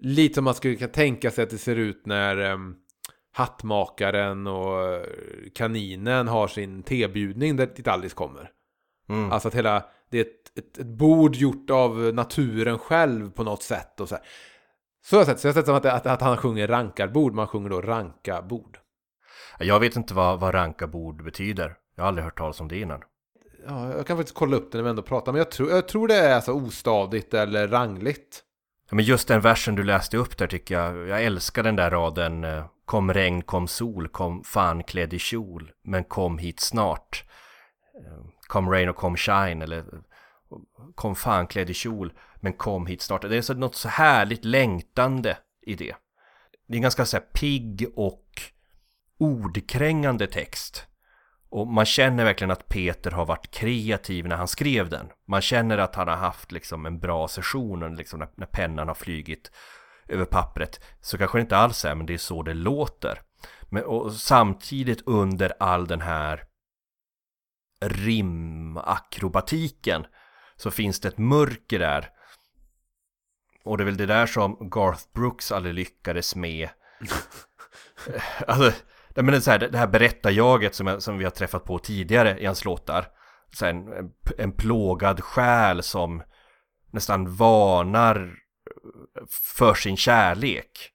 Lite 0.02 0.34
som 0.34 0.44
man 0.44 0.54
skulle 0.54 0.76
kunna 0.76 0.92
tänka 0.92 1.32
sig 1.32 1.44
att 1.44 1.50
det 1.50 1.58
ser 1.58 1.76
ut 1.76 2.06
när 2.06 2.40
um, 2.40 2.76
hattmakaren 3.34 4.48
och 4.48 4.94
eh, 4.94 5.06
kaninen 5.56 6.28
har 6.28 6.48
sin 6.48 6.84
tebjudning 6.84 7.56
där 7.56 7.66
dit 7.76 7.88
Alice 7.88 8.16
kommer. 8.16 8.52
Mm. 9.10 9.32
Alltså 9.32 9.48
att 9.48 9.56
hela, 9.56 9.86
det 10.10 10.18
är 10.18 10.22
ett, 10.22 10.58
ett, 10.58 10.78
ett 10.78 10.88
bord 10.88 11.36
gjort 11.36 11.70
av 11.70 12.14
naturen 12.14 12.80
själv 12.80 13.32
på 13.32 13.44
något 13.44 13.64
sätt. 13.64 14.00
Och 14.00 14.10
så, 14.10 14.16
här. 14.16 14.24
Så 15.04 15.16
har 15.16 15.20
jag 15.20 15.28
sett, 15.28 15.40
så 15.40 15.48
jag 15.48 15.54
har 15.54 15.62
sett 15.62 15.66
som 15.66 15.76
att, 15.76 15.86
att, 15.86 16.06
att 16.06 16.22
han 16.22 16.38
sjunger 16.38 16.68
rankarbord, 16.68 17.34
man 17.34 17.48
sjunger 17.48 17.70
då 17.70 17.82
rankabord. 17.82 18.78
Jag 19.60 19.80
vet 19.80 19.96
inte 19.96 20.14
vad, 20.14 20.40
vad 20.40 20.54
rankabord 20.54 21.24
betyder. 21.24 21.76
Jag 21.96 22.04
har 22.04 22.08
aldrig 22.08 22.26
hört 22.26 22.38
talas 22.38 22.62
om 22.62 22.68
det 22.68 22.80
innan. 22.80 23.02
Ja, 23.68 23.96
jag 23.96 24.08
kan 24.08 24.18
faktiskt 24.18 24.38
kolla 24.38 24.58
upp 24.58 24.72
det 24.72 24.78
när 24.78 24.84
vi 24.84 24.90
ändå 24.90 25.02
pratar, 25.02 25.32
men 25.32 25.40
jag 25.40 25.52
tror, 25.52 25.70
jag 25.70 25.88
tror 25.88 26.08
det 26.08 26.16
är 26.16 26.36
alltså 26.36 26.52
ostadigt 26.52 27.34
eller 27.34 27.68
rangligt. 27.68 28.44
Ja, 28.90 28.96
men 28.96 29.06
just 29.06 29.28
den 29.28 29.42
versen 29.42 29.76
du 29.76 29.84
läste 29.84 30.18
upp 30.18 30.38
där 30.38 30.48
tycker 30.48 30.76
jag, 30.76 31.08
jag 31.08 31.24
älskar 31.24 31.64
den 31.64 31.76
där 31.76 31.90
raden 31.90 32.44
eh, 32.44 32.66
Kom 32.86 33.14
regn, 33.14 33.42
kom 33.42 33.68
sol, 33.68 34.08
kom 34.08 34.44
fan 34.44 34.84
klädd 34.84 35.14
i 35.14 35.20
kjol, 35.20 35.72
men 35.84 36.04
kom 36.04 36.38
hit 36.38 36.60
snart. 36.60 37.24
Eh, 37.96 38.26
Kom 38.48 38.70
rain 38.70 38.90
och 38.90 38.96
kom 38.96 39.18
shine, 39.18 39.62
eller 39.62 39.86
Kom 40.96 41.16
fan 41.16 41.48
klädd 41.48 41.70
i 41.70 41.74
kjol, 41.74 42.14
men 42.42 42.54
kom 42.54 42.86
hit 42.86 43.02
snart. 43.02 43.22
Det 43.22 43.38
är 43.38 43.42
så, 43.42 43.54
något 43.54 43.76
så 43.76 43.90
härligt 43.90 44.46
längtande 44.46 45.38
i 45.62 45.76
det. 45.76 45.96
Det 46.68 46.74
är 46.74 46.76
en 46.76 46.82
ganska 46.82 47.06
så 47.06 47.18
här 47.18 47.26
pigg 47.34 47.88
och 47.96 48.42
ordkrängande 49.18 50.28
text. 50.28 50.88
Och 51.50 51.68
man 51.68 51.86
känner 51.86 52.24
verkligen 52.24 52.52
att 52.52 52.68
Peter 52.68 53.12
har 53.12 53.26
varit 53.26 53.52
kreativ 53.52 54.28
när 54.28 54.36
han 54.36 54.48
skrev 54.48 54.90
den. 54.90 55.10
Man 55.28 55.42
känner 55.42 55.78
att 55.78 55.96
han 55.96 56.08
har 56.08 56.16
haft 56.16 56.52
liksom 56.52 56.86
en 56.86 57.00
bra 57.00 57.28
session 57.28 57.84
och 57.84 57.92
liksom 57.92 58.20
när, 58.20 58.30
när 58.36 58.46
pennan 58.46 58.88
har 58.88 58.96
flygit 58.96 59.52
över 60.08 60.26
pappret. 60.26 60.80
Så 61.02 61.18
kanske 61.18 61.38
det 61.38 61.42
inte 61.42 61.58
alls 61.58 61.86
är, 61.86 61.96
men 61.96 62.06
det 62.06 62.14
är 62.14 62.18
så 62.18 62.44
det 62.44 62.54
låter. 62.54 63.22
Men, 63.70 63.84
och 63.84 64.14
samtidigt 64.14 65.02
under 65.06 65.54
all 65.60 65.88
den 65.88 66.02
här 66.02 66.44
rimakrobatiken 67.82 70.06
så 70.56 70.72
finns 70.72 71.00
det 71.00 71.08
ett 71.08 71.18
mörker 71.18 71.80
där. 71.80 72.10
Och 73.64 73.78
det 73.78 73.84
är 73.84 73.86
väl 73.86 73.98
det 73.98 74.06
där 74.06 74.26
som 74.26 74.70
Garth 74.70 75.04
Brooks 75.14 75.52
aldrig 75.52 75.76
lyckades 75.76 76.36
med. 76.36 76.70
alltså, 78.48 78.72
men 79.16 79.26
det, 79.26 79.42
så 79.42 79.52
här, 79.52 79.60
det 79.60 79.78
här 79.78 79.88
berättarjaget 79.88 80.76
som, 80.76 81.02
som 81.02 81.18
vi 81.18 81.24
har 81.24 81.32
träffat 81.32 81.66
på 81.66 81.80
tidigare 81.80 82.40
i 82.40 82.46
hans 82.46 82.66
låtar. 82.66 83.08
Så 83.54 83.66
här, 83.66 83.74
en, 83.74 84.12
en 84.38 84.52
plågad 84.52 85.24
själ 85.24 85.84
som 85.84 86.24
nästan 86.92 87.36
varnar 87.36 88.34
för 89.58 89.74
sin 89.74 89.98
kärlek. 89.98 90.90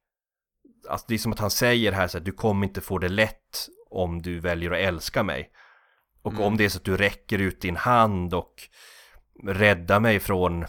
Alltså 0.88 1.06
det 1.08 1.14
är 1.14 1.18
som 1.18 1.32
att 1.32 1.38
han 1.38 1.50
säger 1.50 1.92
här 1.92 2.08
så 2.08 2.18
att 2.18 2.24
du 2.24 2.32
kommer 2.32 2.66
inte 2.66 2.80
få 2.80 2.98
det 2.98 3.08
lätt 3.08 3.68
om 3.90 4.22
du 4.22 4.40
väljer 4.40 4.70
att 4.70 4.78
älska 4.78 5.22
mig. 5.22 5.50
Och 6.22 6.32
mm. 6.32 6.44
om 6.44 6.56
det 6.56 6.64
är 6.64 6.68
så 6.68 6.78
att 6.78 6.84
du 6.84 6.96
räcker 6.96 7.38
ut 7.38 7.60
din 7.60 7.76
hand 7.76 8.34
och 8.34 8.54
räddar 9.44 10.00
mig 10.00 10.20
från 10.20 10.64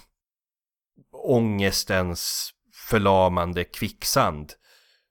ångestens 1.27 2.53
förlamande 2.89 3.63
kvicksand 3.63 4.53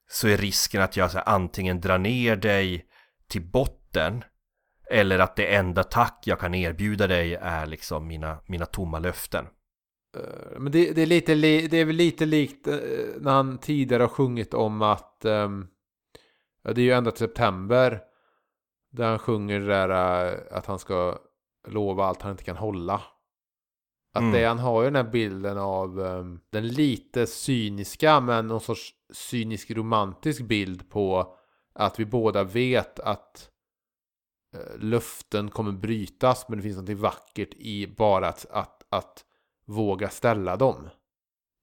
så 0.08 0.28
är 0.28 0.36
risken 0.36 0.82
att 0.82 0.96
jag 0.96 1.10
så 1.10 1.18
här, 1.18 1.28
antingen 1.28 1.80
drar 1.80 1.98
ner 1.98 2.36
dig 2.36 2.86
till 3.28 3.42
botten 3.42 4.24
eller 4.90 5.18
att 5.18 5.36
det 5.36 5.54
enda 5.54 5.84
tack 5.84 6.22
jag 6.24 6.40
kan 6.40 6.54
erbjuda 6.54 7.06
dig 7.06 7.34
är 7.34 7.66
liksom 7.66 8.06
mina, 8.06 8.38
mina 8.46 8.66
tomma 8.66 8.98
löften. 8.98 9.44
Eh, 10.16 10.58
men 10.58 10.72
det, 10.72 10.92
det, 10.92 11.02
är 11.02 11.06
lite, 11.06 11.34
det 11.34 11.76
är 11.76 11.84
väl 11.84 11.96
lite 11.96 12.26
likt 12.26 12.66
eh, 12.66 12.76
när 13.20 13.32
han 13.32 13.58
tidigare 13.58 14.02
har 14.02 14.08
sjungit 14.08 14.54
om 14.54 14.82
att 14.82 15.24
um, 15.24 15.68
ja, 16.62 16.72
det 16.72 16.80
är 16.80 16.84
ju 16.84 16.92
ända 16.92 17.10
till 17.10 17.18
september 17.18 18.00
där 18.92 19.08
han 19.08 19.18
sjunger 19.18 19.60
där 19.60 19.90
uh, 19.90 20.38
att 20.50 20.66
han 20.66 20.78
ska 20.78 21.18
lova 21.68 22.04
allt 22.04 22.22
han 22.22 22.32
inte 22.32 22.44
kan 22.44 22.56
hålla. 22.56 23.02
Att 24.16 24.22
mm. 24.22 24.32
det, 24.32 24.44
han 24.44 24.58
har 24.58 24.82
ju 24.82 24.86
den 24.86 24.96
här 24.96 25.12
bilden 25.12 25.58
av 25.58 25.98
um, 25.98 26.40
den 26.50 26.68
lite 26.68 27.26
cyniska 27.26 28.20
men 28.20 28.46
någon 28.46 28.60
sorts 28.60 28.94
cynisk 29.12 29.70
romantisk 29.70 30.42
bild 30.42 30.90
på 30.90 31.36
att 31.74 32.00
vi 32.00 32.04
båda 32.04 32.44
vet 32.44 33.00
att 33.00 33.50
uh, 34.56 34.78
löften 34.78 35.50
kommer 35.50 35.72
brytas 35.72 36.48
men 36.48 36.58
det 36.58 36.62
finns 36.62 36.76
något 36.76 36.98
vackert 36.98 37.54
i 37.54 37.86
bara 37.86 38.28
att, 38.28 38.46
att, 38.50 38.86
att 38.88 39.24
våga 39.66 40.08
ställa 40.08 40.56
dem. 40.56 40.88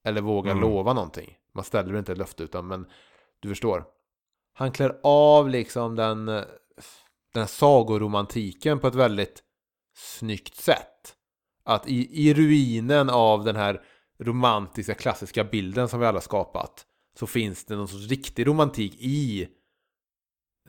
Eller 0.08 0.22
våga 0.22 0.52
mm. 0.52 0.62
lova 0.62 0.94
någonting. 0.94 1.38
Man 1.54 1.63
ställer 1.63 1.98
inte 1.98 2.12
ett 2.12 2.18
löfte 2.18 2.44
utan 2.44 2.68
men 2.68 2.86
du 3.39 3.50
förstår. 3.50 3.86
Han 4.54 4.72
klär 4.72 5.00
av 5.04 5.50
liksom 5.50 5.96
den, 5.96 6.26
den 6.26 6.46
här 7.36 7.46
sagoromantiken 7.46 8.80
på 8.80 8.88
ett 8.88 8.96
väldigt 8.96 9.44
snyggt 9.96 10.56
sätt. 10.56 11.12
Att 11.65 11.88
i, 11.88 12.28
i 12.28 12.34
ruinen 12.34 13.10
av 13.10 13.43
den 13.43 13.56
här 13.56 13.82
romantiska 14.19 14.93
klassiska 14.93 15.43
bilden 15.43 15.89
som 15.89 15.99
vi 15.99 16.06
alla 16.06 16.21
skapat 16.21 16.86
så 17.19 17.28
finns 17.28 17.65
det 17.65 17.76
någon 17.76 17.88
sorts 17.88 18.10
riktig 18.10 18.47
romantik 18.47 18.95
i 18.99 19.47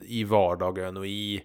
i 0.01 0.25
vardagen 0.25 0.97
och 0.97 1.07
i 1.07 1.43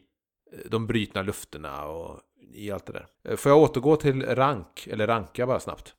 de 0.66 0.88
brytna 0.88 1.22
lufterna 1.22 1.86
och 1.86 2.20
i 2.54 2.72
allt 2.72 2.86
det 2.86 2.94
där. 2.94 3.08
Eh, 3.30 3.36
får 3.36 3.52
jag 3.52 3.60
återgå 3.60 3.96
till 3.96 4.26
rank, 4.26 4.88
eller 4.92 5.08
ranka 5.08 5.48
bara 5.48 5.60
snabbt? 5.60 5.94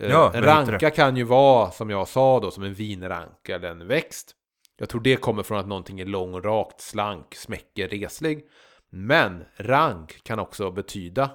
Eh, 0.00 0.10
ja, 0.10 0.32
en 0.34 0.42
ranka 0.42 0.90
kan 0.90 1.16
ju 1.16 1.24
vara, 1.24 1.70
som 1.70 1.90
jag 1.90 2.08
sa 2.08 2.40
då, 2.40 2.50
som 2.50 2.62
en 2.62 2.74
vinranka 2.74 3.54
eller 3.54 3.70
en 3.70 3.86
växt. 3.88 4.34
Jag 4.76 4.88
tror 4.88 5.00
det 5.00 5.16
kommer 5.16 5.42
från 5.42 5.58
att 5.58 5.66
någonting 5.66 6.00
är 6.00 6.06
lång, 6.06 6.40
rakt, 6.40 6.80
slank, 6.80 7.34
smäcker, 7.34 7.88
reslig. 7.88 8.44
Men 8.90 9.44
rank 9.56 10.24
kan 10.24 10.38
också 10.38 10.70
betyda 10.70 11.30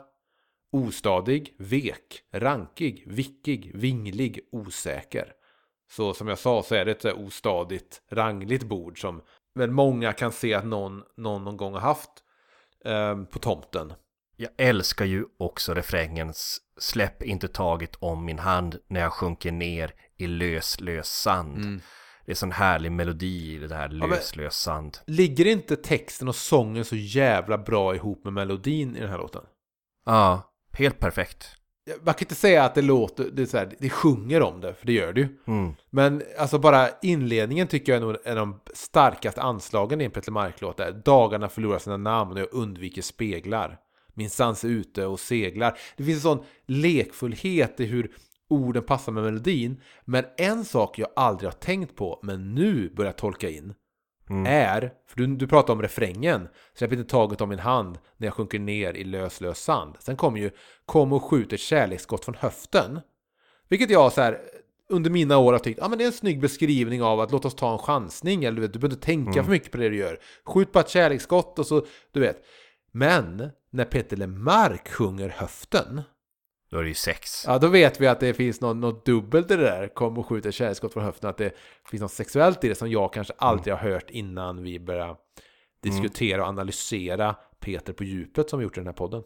ostadig, 0.72 1.56
vek, 1.60 2.24
rankig, 2.32 3.04
vickig, 3.08 3.72
vinglig, 3.74 4.40
osäker. 4.52 5.34
Så 5.92 6.14
som 6.14 6.28
jag 6.28 6.40
sa 6.40 6.64
så 6.64 6.76
är 6.76 6.86
det 6.86 7.06
ett 7.06 7.18
ostadigt, 7.18 8.02
rangligt 8.10 8.64
bord 8.64 9.02
som 9.02 9.22
väl 9.56 9.72
många 9.72 10.14
kan 10.14 10.32
se 10.32 10.54
att 10.54 10.66
någon 10.66 11.04
någon, 11.18 11.44
någon 11.44 11.58
gång 11.58 11.74
har 11.74 11.80
haft 11.80 12.12
eh, 12.86 13.24
på 13.24 13.40
tomten. 13.40 13.94
Jag 14.36 14.50
älskar 14.58 15.06
ju 15.06 15.26
också 15.38 15.74
refrängens 15.74 16.62
Släpp 16.80 17.24
inte 17.24 17.48
taget 17.48 17.96
om 17.96 18.26
min 18.26 18.40
hand 18.40 18.80
när 18.88 19.00
jag 19.00 19.14
sjunker 19.14 19.52
ner 19.52 19.94
i 20.18 20.28
lös, 20.28 20.80
lös 20.80 21.22
sand. 21.22 21.58
Mm. 21.58 21.82
Det 22.26 22.32
är 22.32 22.36
sån 22.36 22.52
härlig 22.52 22.92
melodi 22.92 23.56
i 23.56 23.58
det 23.58 23.76
här 23.76 23.90
lös, 23.90 24.32
ja, 24.36 24.42
lös 24.42 24.60
sand. 24.60 24.98
Ligger 25.06 25.46
inte 25.46 25.76
texten 25.76 26.28
och 26.28 26.36
sången 26.36 26.86
så 26.86 26.96
jävla 26.96 27.58
bra 27.58 27.96
ihop 27.96 28.24
med 28.24 28.34
melodin 28.34 28.96
i 28.96 29.00
den 29.00 29.10
här 29.10 29.18
låten? 29.18 29.44
Ja, 30.06 30.54
helt 30.78 31.00
perfekt. 31.00 31.48
Man 32.04 32.14
kan 32.14 32.26
inte 32.26 32.36
säga 32.36 32.64
att 32.64 32.76
det 32.76 32.82
låter, 32.82 33.24
det, 33.24 33.42
är 33.42 33.46
så 33.46 33.58
här, 33.58 33.74
det 33.80 33.90
sjunger 33.90 34.42
om 34.42 34.62
det, 34.62 34.74
för 34.74 34.86
det 34.86 34.94
gör 34.94 35.14
det 35.14 35.22
ju. 35.22 35.28
Mm. 35.48 35.74
Men 35.90 36.24
alltså 36.38 36.60
bara 36.60 36.90
inledningen 37.02 37.68
tycker 37.68 37.92
jag 37.92 38.02
är 38.02 38.06
nog 38.06 38.18
en 38.24 38.38
av 38.38 38.48
de 38.48 38.60
starkaste 38.74 39.42
anslagen 39.42 40.02
i 40.02 40.04
en 40.04 40.12
Petter 40.12 40.32
Mark-låt. 40.32 41.06
Dagarna 41.06 41.50
förlorar 41.50 41.80
sina 41.80 41.98
namn 41.98 42.32
och 42.32 42.40
jag 42.40 42.54
undviker 42.54 43.02
speglar. 43.02 43.80
Min 44.14 44.30
sans 44.30 44.64
är 44.64 44.68
ute 44.68 45.06
och 45.06 45.20
seglar. 45.20 45.78
Det 45.98 46.04
finns 46.04 46.18
en 46.18 46.22
sån 46.22 46.46
lekfullhet 46.66 47.80
i 47.80 47.86
hur 47.86 48.12
orden 48.50 48.84
passar 48.84 49.12
med 49.12 49.24
melodin. 49.24 49.82
Men 50.06 50.26
en 50.38 50.66
sak 50.66 51.00
jag 51.00 51.10
aldrig 51.16 51.48
har 51.48 51.58
tänkt 51.58 51.96
på, 51.96 52.20
men 52.24 52.56
nu 52.56 52.90
börjar 52.90 53.12
tolka 53.12 53.50
in, 53.50 53.74
mm. 54.30 54.46
är, 54.46 54.92
för 55.08 55.18
du, 55.18 55.28
du 55.28 55.48
pratar 55.48 55.74
om 55.74 55.82
refrängen, 55.82 56.48
släpp 56.74 56.94
inte 56.94 57.10
taget 57.10 57.42
om 57.42 57.50
min 57.50 57.60
hand 57.60 57.98
när 58.18 58.28
jag 58.28 58.34
sjunker 58.34 58.60
ner 58.60 58.94
i 58.94 59.04
lös, 59.04 59.42
lös 59.42 59.60
sand. 59.60 59.96
Sen 60.00 60.16
kommer 60.16 60.40
ju 60.40 60.52
kom 60.86 61.14
och 61.14 61.24
skjuter 61.24 61.58
kärleksskott 61.58 62.26
från 62.26 62.36
höften. 62.36 63.00
Vilket 63.70 63.90
jag 63.90 64.14
så 64.14 64.22
här, 64.22 64.40
under 64.90 65.10
mina 65.10 65.38
år 65.38 65.52
har 65.52 65.60
tyckt, 65.60 65.80
ja 65.80 65.86
ah, 65.86 65.90
men 65.90 65.98
det 65.98 66.04
är 66.04 66.08
en 66.08 66.14
snygg 66.14 66.42
beskrivning 66.42 67.04
av 67.04 67.20
att 67.20 67.32
låt 67.32 67.46
oss 67.46 67.56
ta 67.56 67.74
en 67.74 67.80
chansning, 67.80 68.44
eller 68.44 68.56
du, 68.56 68.62
vet, 68.62 68.74
du 68.74 68.80
behöver 68.80 68.96
inte 68.96 69.06
tänka 69.06 69.32
mm. 69.32 69.46
för 69.46 69.52
mycket 69.52 69.72
på 69.72 69.78
det 69.78 69.90
du 69.90 69.98
gör. 69.98 70.20
Skjut 70.46 70.72
bara 70.72 70.80
ett 70.80 70.90
kärleksskott 70.90 71.60
och 71.60 71.68
så, 71.68 71.86
du 72.12 72.20
vet. 72.20 72.38
Men 72.92 73.50
när 73.70 73.86
Peter 73.86 74.18
Lemark 74.18 74.90
sjunger 74.90 75.30
höften. 75.30 76.02
Då 76.70 76.78
är 76.78 76.84
det 76.84 76.90
ju 76.90 76.96
sex. 76.96 77.44
Ja, 77.48 77.58
då 77.58 77.68
vet 77.68 78.02
vi 78.02 78.08
att 78.08 78.20
det 78.20 78.34
finns 78.34 78.62
något, 78.62 78.78
något 78.78 79.06
dubbelt 79.06 79.52
i 79.52 79.56
det 79.56 79.64
där. 79.64 79.88
Kom 79.88 80.18
och 80.18 80.28
skjut 80.28 80.46
ett 80.46 80.56
kärleksskott 80.56 80.94
från 80.94 81.04
höften. 81.04 81.30
Att 81.30 81.38
det 81.38 81.56
finns 81.90 82.02
något 82.02 82.12
sexuellt 82.12 82.64
i 82.64 82.68
det 82.68 82.76
som 82.76 82.92
jag 82.92 83.14
kanske 83.14 83.34
aldrig 83.38 83.74
mm. 83.74 83.86
har 83.86 83.92
hört 83.92 84.10
innan 84.10 84.64
vi 84.64 84.80
börjar 84.80 85.18
diskutera 85.84 86.42
och 86.42 86.48
analysera 86.48 87.36
Peter 87.60 87.94
på 87.94 88.04
djupet 88.04 88.50
som 88.50 88.60
vi 88.60 88.64
gjort 88.64 88.78
i 88.78 88.80
den 88.80 88.88
här 88.88 88.94
podden. 88.94 89.24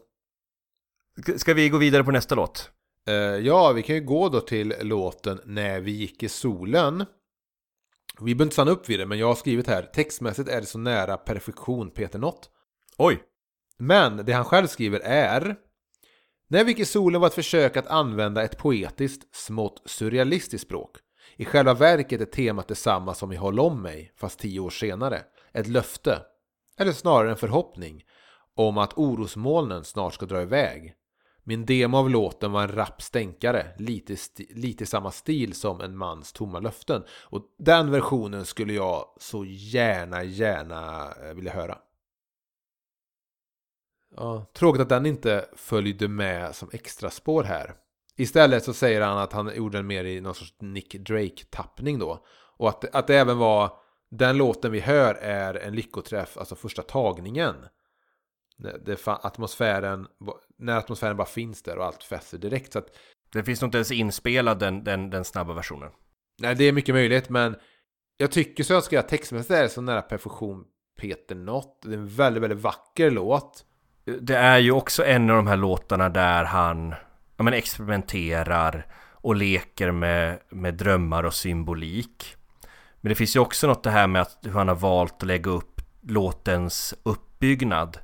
Ska 1.36 1.54
vi 1.54 1.68
gå 1.68 1.78
vidare 1.78 2.04
på 2.04 2.10
nästa 2.10 2.34
låt? 2.34 2.70
Uh, 3.08 3.14
ja, 3.16 3.72
vi 3.72 3.82
kan 3.82 3.96
ju 3.96 4.02
gå 4.02 4.28
då 4.28 4.40
till 4.40 4.74
låten 4.80 5.40
När 5.44 5.80
vi 5.80 5.90
gick 5.90 6.22
i 6.22 6.28
solen. 6.28 7.04
Vi 8.20 8.34
behöver 8.34 8.44
inte 8.44 8.52
stanna 8.52 8.70
upp 8.70 8.88
vid 8.88 9.00
det, 9.00 9.06
men 9.06 9.18
jag 9.18 9.26
har 9.26 9.34
skrivit 9.34 9.66
här 9.66 9.82
textmässigt 9.82 10.48
är 10.48 10.60
det 10.60 10.66
så 10.66 10.78
nära 10.78 11.16
perfektion 11.16 11.90
Peter 11.90 12.18
nått. 12.18 12.50
Oj! 12.98 13.22
Men 13.78 14.16
det 14.16 14.32
han 14.32 14.44
själv 14.44 14.66
skriver 14.66 15.00
är 15.00 15.56
när 16.52 16.64
vi 16.64 16.70
gick 16.70 16.78
i 16.78 16.84
solen 16.84 17.20
var 17.20 17.28
ett 17.28 17.34
försök 17.34 17.76
att 17.76 17.86
använda 17.86 18.42
ett 18.42 18.58
poetiskt, 18.58 19.36
smått 19.36 19.82
surrealistiskt 19.84 20.66
språk. 20.66 20.96
I 21.36 21.44
själva 21.44 21.74
verket 21.74 22.20
är 22.20 22.24
temat 22.24 22.68
detsamma 22.68 23.14
som 23.14 23.32
i 23.32 23.36
Håll 23.36 23.60
om 23.60 23.82
mig, 23.82 24.12
fast 24.16 24.38
tio 24.38 24.60
år 24.60 24.70
senare. 24.70 25.22
Ett 25.52 25.66
löfte, 25.66 26.18
eller 26.78 26.92
snarare 26.92 27.30
en 27.30 27.36
förhoppning, 27.36 28.02
om 28.56 28.78
att 28.78 28.98
orosmolnen 28.98 29.84
snart 29.84 30.14
ska 30.14 30.26
dra 30.26 30.42
iväg. 30.42 30.94
Min 31.44 31.66
demo 31.66 31.96
av 31.96 32.10
låten 32.10 32.52
var 32.52 32.62
en 32.62 32.72
rapp 32.72 33.02
stänkare, 33.02 33.66
lite, 33.78 34.16
lite 34.50 34.86
samma 34.86 35.10
stil 35.10 35.54
som 35.54 35.80
en 35.80 35.96
mans 35.96 36.32
tomma 36.32 36.60
löften. 36.60 37.02
Och 37.22 37.42
den 37.58 37.90
versionen 37.90 38.44
skulle 38.44 38.72
jag 38.72 39.04
så 39.20 39.44
gärna, 39.44 40.24
gärna 40.24 41.12
eh, 41.22 41.34
vilja 41.34 41.52
höra. 41.52 41.78
Ja, 44.16 44.46
tråkigt 44.54 44.82
att 44.82 44.88
den 44.88 45.06
inte 45.06 45.44
följde 45.56 46.08
med 46.08 46.54
som 46.54 46.70
extra 46.72 47.10
spår 47.10 47.42
här. 47.42 47.74
Istället 48.16 48.64
så 48.64 48.74
säger 48.74 49.00
han 49.00 49.18
att 49.18 49.32
han 49.32 49.56
gjorde 49.56 49.78
den 49.78 49.86
mer 49.86 50.04
i 50.04 50.20
någon 50.20 50.34
sorts 50.34 50.54
Nick 50.60 50.94
Drake-tappning 50.94 51.98
då. 51.98 52.24
Och 52.56 52.68
att, 52.68 52.94
att 52.94 53.06
det 53.06 53.16
även 53.16 53.38
var 53.38 53.72
den 54.10 54.36
låten 54.36 54.72
vi 54.72 54.80
hör 54.80 55.14
är 55.14 55.54
en 55.54 55.74
lyckoträff, 55.74 56.36
alltså 56.36 56.54
första 56.54 56.82
tagningen. 56.82 57.54
Det, 58.84 59.06
atmosfären, 59.06 60.06
när 60.58 60.76
atmosfären 60.76 61.16
bara 61.16 61.26
finns 61.26 61.62
där 61.62 61.78
och 61.78 61.84
allt 61.84 62.04
fäster 62.04 62.38
direkt. 62.38 62.72
Så 62.72 62.78
att, 62.78 62.96
det 63.32 63.44
finns 63.44 63.60
nog 63.60 63.68
inte 63.68 63.78
ens 63.78 63.92
inspelad 63.92 64.58
den, 64.58 64.84
den, 64.84 65.10
den 65.10 65.24
snabba 65.24 65.52
versionen. 65.52 65.90
Nej, 66.38 66.54
det 66.54 66.64
är 66.64 66.72
mycket 66.72 66.94
möjligt, 66.94 67.28
men 67.28 67.56
jag 68.16 68.30
tycker 68.30 68.64
så 68.64 68.72
jag 68.72 68.84
ska 68.84 68.96
göra 68.96 69.06
textmässigt 69.06 69.50
är 69.50 69.68
så 69.68 69.80
nära 69.80 70.02
perfektion 70.02 70.64
Peter 71.00 71.34
Nott. 71.34 71.82
Det 71.82 71.88
är 71.88 71.98
en 71.98 72.08
väldigt, 72.08 72.42
väldigt 72.42 72.58
vacker 72.58 73.10
låt 73.10 73.64
det 74.04 74.36
är 74.36 74.58
ju 74.58 74.72
också 74.72 75.04
en 75.04 75.30
av 75.30 75.36
de 75.36 75.46
här 75.46 75.56
låtarna 75.56 76.08
där 76.08 76.44
han 76.44 76.94
ja, 77.36 77.44
men 77.44 77.54
experimenterar 77.54 78.86
och 79.12 79.36
leker 79.36 79.90
med, 79.90 80.38
med 80.48 80.74
drömmar 80.74 81.24
och 81.24 81.34
symbolik. 81.34 82.36
Men 83.00 83.08
det 83.08 83.14
finns 83.14 83.36
ju 83.36 83.40
också 83.40 83.66
något 83.66 83.82
det 83.84 83.90
här 83.90 84.06
med 84.06 84.22
att 84.22 84.38
hur 84.42 84.52
han 84.52 84.68
har 84.68 84.74
valt 84.74 85.14
att 85.14 85.22
lägga 85.22 85.50
upp 85.50 85.80
låtens 86.00 86.94
uppbyggnad. 87.02 87.98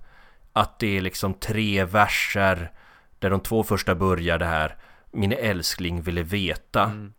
att 0.53 0.79
det 0.79 0.97
är 0.97 1.01
liksom 1.01 1.35
tre 1.35 1.85
verser 1.85 2.73
där 3.19 3.31
de 3.31 3.41
två 3.41 3.63
första 3.63 3.95
börjar 3.95 4.39
det 4.39 4.45
här 4.47 4.77
Min 5.11 5.33
älskling 5.33 6.03
ville 6.03 6.23
veta 6.23 6.85
Mm. 6.85 7.13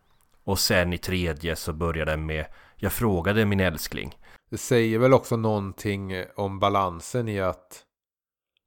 och 0.44 0.58
sen 0.58 0.92
i 0.92 0.98
tredje 0.98 1.56
så 1.56 1.72
börjar 1.72 2.06
den 2.06 2.26
med 2.26 2.46
Jag 2.76 2.92
frågade 2.92 3.44
min 3.44 3.60
älskling 3.60 4.14
Det 4.50 4.58
säger 4.58 4.98
väl 4.98 5.14
också 5.14 5.36
någonting 5.36 6.24
om 6.36 6.58
balansen 6.58 7.28
i 7.28 7.40
att 7.40 7.84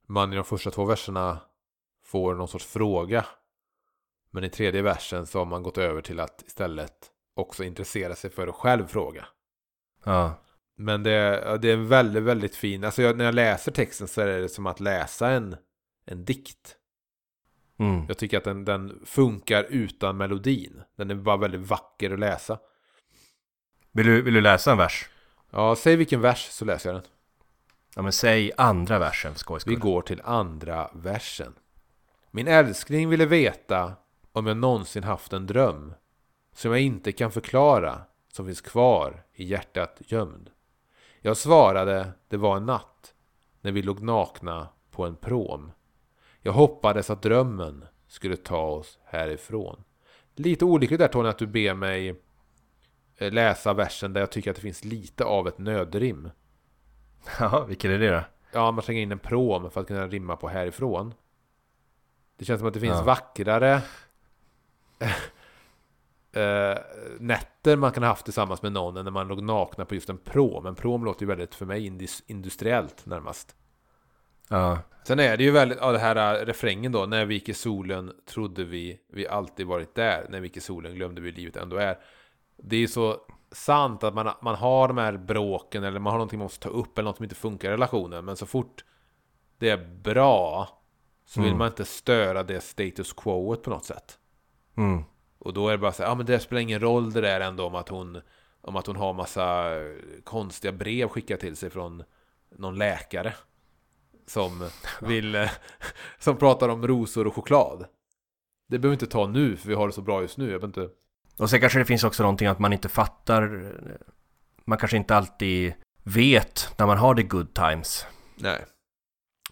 man 0.06 0.32
i 0.32 0.36
de 0.36 0.44
första 0.44 0.70
två 0.70 0.84
verserna 0.84 1.40
får 2.04 2.34
någon 2.34 2.48
sorts 2.48 2.66
fråga. 2.66 3.26
Men 4.30 4.44
i 4.44 4.48
tredje 4.48 4.82
versen 4.82 5.26
så 5.26 5.38
har 5.38 5.44
man 5.46 5.62
gått 5.62 5.78
över 5.78 6.02
till 6.02 6.20
att 6.20 6.42
istället 6.46 7.10
också 7.34 7.64
intressera 7.64 8.14
sig 8.14 8.30
för 8.30 8.46
att 8.46 8.54
själv 8.54 8.86
fråga. 8.86 9.26
Ja, 10.04 10.34
Men 10.76 11.02
det, 11.02 11.10
ja, 11.46 11.56
det 11.56 11.70
är 11.70 11.76
väldigt, 11.76 12.22
väldigt 12.22 12.56
fin. 12.56 12.84
Alltså 12.84 13.02
jag, 13.02 13.16
när 13.16 13.24
jag 13.24 13.34
läser 13.34 13.72
texten 13.72 14.08
så 14.08 14.20
är 14.20 14.40
det 14.40 14.48
som 14.48 14.66
att 14.66 14.80
läsa 14.80 15.30
en, 15.30 15.56
en 16.06 16.24
dikt. 16.24 16.76
mm. 17.78 18.04
Jag 18.08 18.18
tycker 18.18 18.38
att 18.38 18.44
den, 18.44 18.64
den 18.64 19.02
funkar 19.06 19.66
utan 19.70 20.16
melodin. 20.16 20.82
Den 20.96 21.10
är 21.10 21.14
bara 21.14 21.36
väldigt 21.36 21.60
vacker 21.60 22.10
att 22.10 22.18
läsa. 22.18 22.58
vill, 23.92 24.06
du, 24.06 24.22
vill 24.22 24.34
du 24.34 24.40
läsa 24.40 24.72
en 24.72 24.78
vers? 24.78 25.08
Ja, 25.50 25.76
säg 25.76 25.96
vilken 25.96 26.20
vers 26.20 26.48
så 26.50 26.64
läser 26.64 26.92
jag 26.92 27.02
den. 27.02 27.10
Ja 27.96 28.02
men 28.02 28.12
säg 28.12 28.52
andra 28.56 28.98
versen 28.98 29.32
för 29.32 29.38
skojs 29.38 29.66
Vi 29.66 29.74
går 29.74 30.02
till 30.02 30.20
andra 30.24 30.90
versen. 30.92 31.54
Min 32.30 32.48
älskling 32.48 33.08
ville 33.08 33.26
veta 33.26 33.92
om 34.32 34.46
jag 34.46 34.56
någonsin 34.56 35.04
haft 35.04 35.32
en 35.32 35.46
dröm 35.46 35.94
som 36.54 36.70
jag 36.70 36.80
inte 36.80 37.12
kan 37.12 37.30
förklara, 37.30 38.00
som 38.32 38.46
finns 38.46 38.60
kvar 38.60 39.24
i 39.32 39.44
hjärtat 39.44 40.02
gömd. 40.06 40.50
Jag 41.20 41.36
svarade 41.36 42.12
det 42.28 42.36
var 42.36 42.56
en 42.56 42.66
natt 42.66 43.14
när 43.60 43.72
vi 43.72 43.82
låg 43.82 44.00
nakna 44.00 44.68
på 44.90 45.04
en 45.06 45.16
prom. 45.16 45.72
Jag 46.40 46.52
hoppades 46.52 47.10
att 47.10 47.22
drömmen 47.22 47.84
skulle 48.08 48.36
ta 48.36 48.66
oss 48.66 48.98
härifrån. 49.04 49.84
Lite 50.34 50.64
olyckligt 50.64 51.00
där 51.00 51.08
Tony 51.08 51.28
att 51.28 51.38
du 51.38 51.46
ber 51.46 51.74
mig 51.74 52.22
eh, 53.16 53.32
läsa 53.32 53.74
versen 53.74 54.12
där 54.12 54.20
jag 54.20 54.30
tycker 54.30 54.50
att 54.50 54.56
det 54.56 54.62
finns 54.62 54.84
lite 54.84 55.24
av 55.24 55.48
ett 55.48 55.58
nödrim. 55.58 56.30
Ja, 57.40 57.64
vilken 57.64 57.90
är 57.90 57.98
det 57.98 58.10
då? 58.10 58.20
Ja, 58.52 58.70
man 58.70 58.82
slänger 58.82 59.02
in 59.02 59.12
en 59.12 59.18
prom 59.18 59.70
för 59.70 59.80
att 59.80 59.86
kunna 59.86 60.06
rimma 60.06 60.36
på 60.36 60.48
härifrån. 60.48 61.14
Det 62.38 62.44
känns 62.44 62.58
som 62.60 62.68
att 62.68 62.74
det 62.74 62.80
finns 62.80 62.98
Ja. 62.98 63.02
vackrare 63.04 63.72
eh, 66.32 66.78
nätter 67.18 67.76
man 67.76 67.92
kan 67.92 68.02
ha 68.02 68.10
haft 68.10 68.24
tillsammans 68.24 68.62
med 68.62 68.72
någon 68.72 68.96
än 68.96 69.04
när 69.04 69.12
man 69.12 69.28
låg 69.28 69.42
nakna 69.42 69.84
på 69.84 69.94
just 69.94 70.08
en 70.08 70.18
prom. 70.18 70.66
En 70.66 70.74
prom 70.74 71.04
låter 71.04 71.22
ju 71.22 71.26
väldigt 71.28 71.54
för 71.54 71.66
mig 71.66 71.88
indis- 71.90 72.22
industriellt 72.26 73.06
närmast. 73.06 73.56
Ja, 74.48 74.78
Sen 75.06 75.18
är 75.20 75.36
det 75.36 75.44
ju 75.44 75.50
väldigt, 75.50 75.78
ja 75.80 75.92
det 75.92 75.98
här 75.98 76.40
äh, 76.40 76.46
refrängen 76.46 76.92
då, 76.92 77.06
när 77.06 77.24
viker 77.24 77.52
solen 77.52 78.12
trodde 78.26 78.64
vi, 78.64 79.00
vi 79.12 79.28
alltid 79.28 79.66
varit 79.66 79.94
där, 79.94 80.26
när 80.28 80.40
viker 80.40 80.60
solen 80.60 80.94
glömde 80.94 81.20
vi 81.20 81.32
livet 81.32 81.56
ändå 81.56 81.76
är. 81.76 81.98
Det 82.56 82.76
är 82.76 82.80
ju 82.80 82.88
så 82.88 83.16
sant 83.54 84.04
att 84.04 84.14
man, 84.14 84.30
man 84.42 84.54
har 84.54 84.88
de 84.88 84.98
här 84.98 85.16
bråken 85.16 85.84
eller 85.84 86.00
man 86.00 86.10
har 86.10 86.18
någonting 86.18 86.38
man 86.38 86.44
måste 86.44 86.68
ta 86.68 86.68
upp 86.68 86.98
eller 86.98 87.08
något 87.08 87.16
som 87.16 87.24
inte 87.24 87.34
funkar 87.34 87.68
i 87.68 87.72
relationen, 87.72 88.24
men 88.24 88.36
så 88.36 88.46
fort 88.46 88.84
det 89.58 89.68
är 89.70 90.00
bra 90.02 90.68
så 91.24 91.40
vill 91.40 91.48
Mm. 91.48 91.58
man 91.58 91.68
inte 91.68 91.84
störa 91.84 92.42
det 92.42 92.60
status 92.60 93.12
quoet 93.12 93.62
på 93.62 93.70
något 93.70 93.84
sätt. 93.84 94.18
mm. 94.76 95.02
Och 95.38 95.52
då 95.52 95.68
är 95.68 95.72
det 95.72 95.78
bara 95.78 95.92
så 95.92 96.02
här, 96.02 96.10
ja 96.10 96.14
men 96.14 96.26
det 96.26 96.40
spelar 96.40 96.60
ingen 96.62 96.80
roll 96.80 97.12
det 97.12 97.20
där 97.20 97.40
ändå 97.40 97.66
om 97.66 97.74
att 97.74 97.88
hon 97.88 98.20
om 98.60 98.76
att 98.76 98.86
hon 98.86 98.96
har 98.96 99.12
massa 99.12 99.70
konstiga 100.24 100.72
brev 100.72 101.08
skickat 101.08 101.40
till 101.40 101.56
sig 101.56 101.70
från 101.70 102.04
någon 102.58 102.78
läkare. 102.78 103.34
Som 104.26 104.68
vill, 105.02 105.48
som 106.18 106.36
pratar 106.36 106.68
om 106.68 106.86
rosor 106.86 107.26
och 107.26 107.34
choklad. 107.34 107.86
Det 108.68 108.78
behöver 108.78 108.88
vi 108.88 109.04
inte 109.04 109.12
ta 109.12 109.26
nu 109.26 109.56
för 109.56 109.68
vi 109.68 109.74
har 109.74 109.86
det 109.86 109.92
så 109.92 110.02
bra 110.02 110.20
just 110.22 110.38
nu. 110.38 110.50
Jag 110.50 110.60
behöver 110.60 110.82
inte... 110.82 110.94
Och 111.38 111.50
sen 111.50 111.60
kanske 111.60 111.78
det 111.78 111.84
finns 111.84 112.04
också 112.04 112.22
någonting 112.22 112.48
att 112.48 112.58
man 112.58 112.72
inte 112.72 112.88
fattar 112.88 113.72
Man 114.64 114.78
kanske 114.78 114.96
inte 114.96 115.16
alltid 115.16 115.74
vet 116.02 116.74
när 116.78 116.86
man 116.86 116.98
har 116.98 117.14
det 117.14 117.22
good 117.22 117.54
times 117.54 118.06
Nej. 118.36 118.64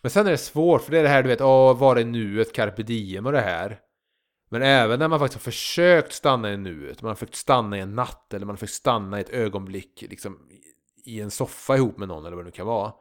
Men 0.03 0.11
sen 0.11 0.27
är 0.27 0.31
det 0.31 0.39
svårt, 0.39 0.83
för 0.83 0.91
det 0.91 0.99
är 0.99 1.03
det 1.03 1.09
här 1.09 1.23
du 1.23 1.29
vet, 1.29 1.41
åh, 1.41 1.79
var 1.79 1.97
är 1.97 2.05
nuet, 2.05 2.53
carpe 2.53 2.83
diem 2.83 3.27
och 3.27 3.33
det 3.33 3.41
här. 3.41 3.79
Men 4.51 4.63
även 4.63 4.99
när 4.99 5.09
man 5.09 5.19
faktiskt 5.19 5.45
har 5.45 5.53
försökt 5.53 6.13
stanna 6.13 6.53
i 6.53 6.57
nuet, 6.57 7.03
man 7.03 7.09
har 7.09 7.15
försökt 7.15 7.35
stanna 7.35 7.79
i 7.79 7.81
en 7.81 7.95
natt 7.95 8.35
eller 8.35 8.47
man 8.47 8.53
har 8.53 8.59
försökt 8.59 8.77
stanna 8.77 9.19
i 9.19 9.21
ett 9.21 9.31
ögonblick 9.31 10.05
liksom 10.09 10.39
i 11.05 11.21
en 11.21 11.31
soffa 11.31 11.77
ihop 11.77 11.99
med 11.99 12.09
någon 12.09 12.27
eller 12.27 12.37
vad 12.37 12.45
det 12.45 12.49
nu 12.49 12.53
kan 12.53 12.67
vara. 12.67 12.93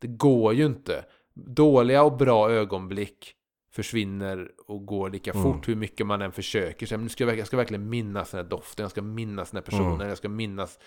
Det 0.00 0.06
går 0.06 0.54
ju 0.54 0.66
inte. 0.66 1.04
Dåliga 1.34 2.02
och 2.02 2.16
bra 2.16 2.50
ögonblick 2.50 3.34
försvinner 3.74 4.50
och 4.66 4.86
går 4.86 5.10
lika 5.10 5.30
Mm. 5.30 5.42
fort 5.42 5.68
hur 5.68 5.76
mycket 5.76 6.06
man 6.06 6.22
än 6.22 6.32
försöker. 6.32 6.86
Så, 6.86 6.94
men 6.94 7.02
nu 7.02 7.08
ska 7.08 7.24
jag, 7.24 7.38
jag 7.38 7.46
ska 7.46 7.56
verkligen 7.56 7.88
minnas 7.88 8.30
den 8.30 8.38
här 8.44 8.50
doften, 8.50 8.82
jag 8.82 8.90
ska 8.90 9.02
minnas 9.02 9.50
den 9.50 9.56
här 9.58 9.62
personen, 9.64 9.94
Mm. 9.94 10.08
jag 10.08 10.18
ska 10.18 10.28
minnas 10.28 10.78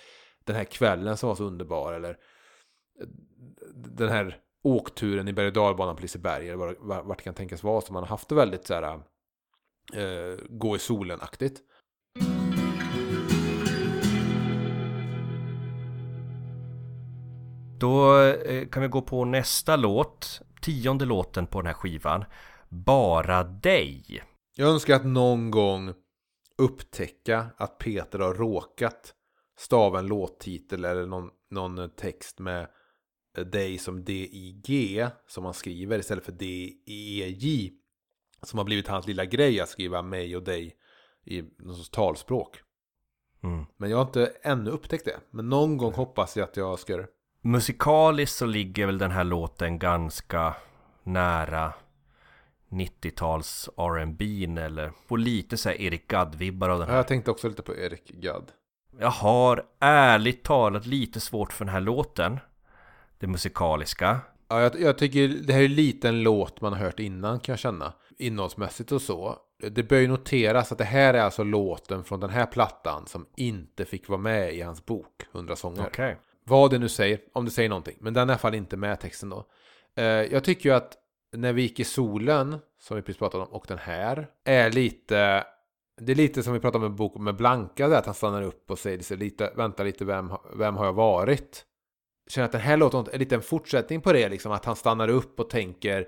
den 0.46 0.56
här 0.56 0.64
kvällen 0.64 1.18
som 1.18 1.28
var 1.28 1.36
så 1.36 1.44
underbar 1.44 1.94
eller 1.94 2.18
den 3.76 4.10
här 4.10 4.38
åkturen 4.64 5.28
i 5.28 5.34
berg 5.34 5.48
och 5.48 5.54
dalbanan 5.54 5.96
på 5.96 6.02
Liseberg 6.02 6.48
eller 6.50 6.76
vad- 6.80 7.06
vart 7.06 7.18
det 7.18 7.24
kan 7.24 7.34
tänkas 7.34 7.64
vara 7.64 7.82
som 7.82 7.94
man 7.94 8.04
har 8.04 8.08
haft 8.08 8.30
det 8.30 8.36
väldigt 8.36 8.68
så 8.68 8.74
här 8.74 8.84
eh, 9.94 10.38
gå 10.50 10.76
i 10.76 10.80
solen-aktigt. 10.80 11.62
Då 17.80 18.20
eh, 18.22 18.68
kan 18.68 18.82
vi 18.82 18.88
gå 18.88 19.02
på 19.02 19.26
nästa 19.26 19.76
låt 19.76 20.42
Tionde 20.62 21.06
låten 21.06 21.48
på 21.48 21.60
den 21.62 21.68
här 21.68 21.74
skivan 21.74 22.26
Bara 22.70 23.43
dig 23.43 24.24
Jag 24.55 24.70
önskar 24.70 24.95
att 24.95 25.05
någon 25.05 25.51
gång 25.51 25.93
upptäcka 26.57 27.45
att 27.57 27.78
Peter 27.78 28.20
har 28.20 28.34
råkat 28.34 29.13
stava 29.59 29.99
en 29.99 30.07
låttitel 30.07 30.86
eller 30.86 31.05
någon, 31.05 31.30
någon 31.49 31.89
text 31.89 32.39
med 32.39 32.68
eh, 33.38 33.45
dig 33.45 33.78
som 33.78 34.03
D-I-G 34.03 35.07
som 35.28 35.45
han 35.45 35.53
skriver 35.53 35.99
istället 35.99 36.26
för 36.26 36.32
D-E-J 36.32 37.72
som 38.41 38.57
har 38.57 38.65
blivit 38.65 38.88
hans 38.88 39.07
lilla 39.07 39.26
grej 39.26 39.61
att 39.61 39.70
skriva 39.70 40.01
mig 40.01 40.36
och 40.36 40.43
dig 40.43 40.76
i 41.26 41.41
någon 41.41 41.76
sorts 41.76 41.89
talspråk. 41.89 42.61
mm. 43.43 43.65
Men 43.78 43.89
jag 43.89 43.97
har 43.97 44.05
inte 44.05 44.26
ännu 44.41 44.70
upptäckt 44.70 45.05
det. 45.05 45.20
Men 45.32 45.49
någon 45.49 45.78
gång 45.78 45.93
hoppas 45.93 46.38
jag 46.38 46.43
att 46.43 46.57
jag 46.57 46.80
ska 46.80 46.97
det. 46.97 47.07
Musikaliskt 47.41 48.36
så 48.36 48.45
ligger 48.45 48.86
väl 48.86 48.97
den 48.97 49.11
här 49.11 49.24
låten 49.24 49.80
ganska 49.80 50.55
nära 51.03 51.74
90-tals 52.70 53.70
R&B 53.78 54.45
eller 54.59 54.91
får 55.07 55.18
lite 55.18 55.57
så 55.57 55.70
här 55.70 55.82
Erik 55.82 56.11
Gadd-vibbar 56.11 56.70
av 56.70 56.80
den 56.80 56.89
här. 56.89 56.95
Jag 56.95 57.07
tänkte 57.07 57.32
också 57.32 57.49
lite 57.49 57.61
på 57.61 57.76
Erik 57.76 58.09
Gadd. 58.09 58.51
Jag 58.99 59.09
har 59.09 59.65
ärligt 59.80 60.43
talat 60.43 60.86
lite 60.86 61.20
svårt 61.20 61.53
för 61.53 61.65
den 61.65 61.74
här 61.74 61.82
låten. 61.82 62.39
Det 63.20 63.28
musikaliska. 63.28 64.20
Ja, 64.47 64.61
jag, 64.61 64.82
jag 64.82 64.97
tycker 64.97 65.28
det 65.28 65.53
här 65.53 65.61
är 65.61 65.68
lite 65.68 66.09
en 66.09 66.24
låt 66.24 66.61
man 66.61 66.74
har 66.74 66.80
hört 66.80 66.99
innan 66.99 67.39
kan 67.39 67.53
jag 67.53 67.59
känna. 67.59 67.93
Innehållsmässigt 68.18 68.91
och 68.91 69.01
så. 69.01 69.38
Det 69.72 69.84
bör 69.84 69.97
ju 69.97 70.07
noteras 70.07 70.72
att 70.72 70.78
det 70.78 70.84
här 70.84 71.13
är 71.13 71.22
alltså 71.22 71.43
låten 71.43 72.03
från 72.03 72.20
den 72.20 72.30
här 72.30 72.45
plattan 72.45 73.07
som 73.07 73.26
inte 73.36 73.86
fick 73.86 74.09
vara 74.09 74.20
med 74.20 74.53
i 74.53 74.61
hans 74.61 74.86
bok 74.86 75.26
100 75.34 75.55
sånger. 75.55 75.88
Okej. 75.88 76.18
Vad 76.43 76.72
det 76.72 76.80
nu 76.80 76.89
säger, 76.89 77.20
om 77.34 77.45
det 77.45 77.51
säger 77.51 77.70
någonting. 77.70 77.97
Men 77.99 78.13
den 78.13 78.30
är 78.30 78.32
i 78.32 78.34
alla 78.34 78.39
fall 78.39 78.55
inte 78.55 78.78
med 78.78 78.99
texten 78.99 79.30
då. 79.30 79.45
Eh, 79.95 80.05
jag 80.05 80.43
tycker 80.43 80.70
ju 80.70 80.76
att 80.76 80.97
när 81.32 81.54
vi 81.54 81.62
gick 81.62 81.80
i 81.80 81.84
solen, 81.84 82.58
som 82.80 82.96
vi 82.96 83.02
precis 83.02 83.20
pratade 83.20 83.44
om, 83.44 83.54
och 83.54 83.66
den 83.68 83.78
här, 83.78 84.28
är 84.46 84.72
lite... 84.72 85.46
Det 86.02 86.12
är 86.12 86.16
lite 86.16 86.44
som 86.44 86.54
vi 86.54 86.60
pratade 86.60 86.86
om 86.86 86.92
en 86.92 86.96
bok 86.96 87.16
med 87.16 87.36
Blanka, 87.36 87.88
där 87.88 87.98
att 87.98 88.06
han 88.06 88.16
stannar 88.16 88.42
upp 88.42 88.72
och 88.72 88.80
säger 88.80 89.00
sig 89.00 89.18
lite, 89.18 89.54
vänta 89.56 89.84
lite, 89.84 90.06
vem, 90.06 90.32
vem 90.56 90.76
har 90.76 90.86
jag 90.86 90.94
varit? 90.94 91.66
Jag 92.26 92.32
känner 92.32 92.46
att 92.46 92.52
den 92.52 92.62
här 92.62 92.78
låten 92.78 93.08
är 93.12 93.20
lite 93.20 93.36
en 93.36 93.42
fortsättning 93.42 94.02
på 94.02 94.14
det, 94.14 94.30
liksom 94.30 94.52
att 94.52 94.66
han 94.66 94.76
stannar 94.76 95.08
upp 95.08 95.40
och 95.40 95.50
tänker 95.50 96.08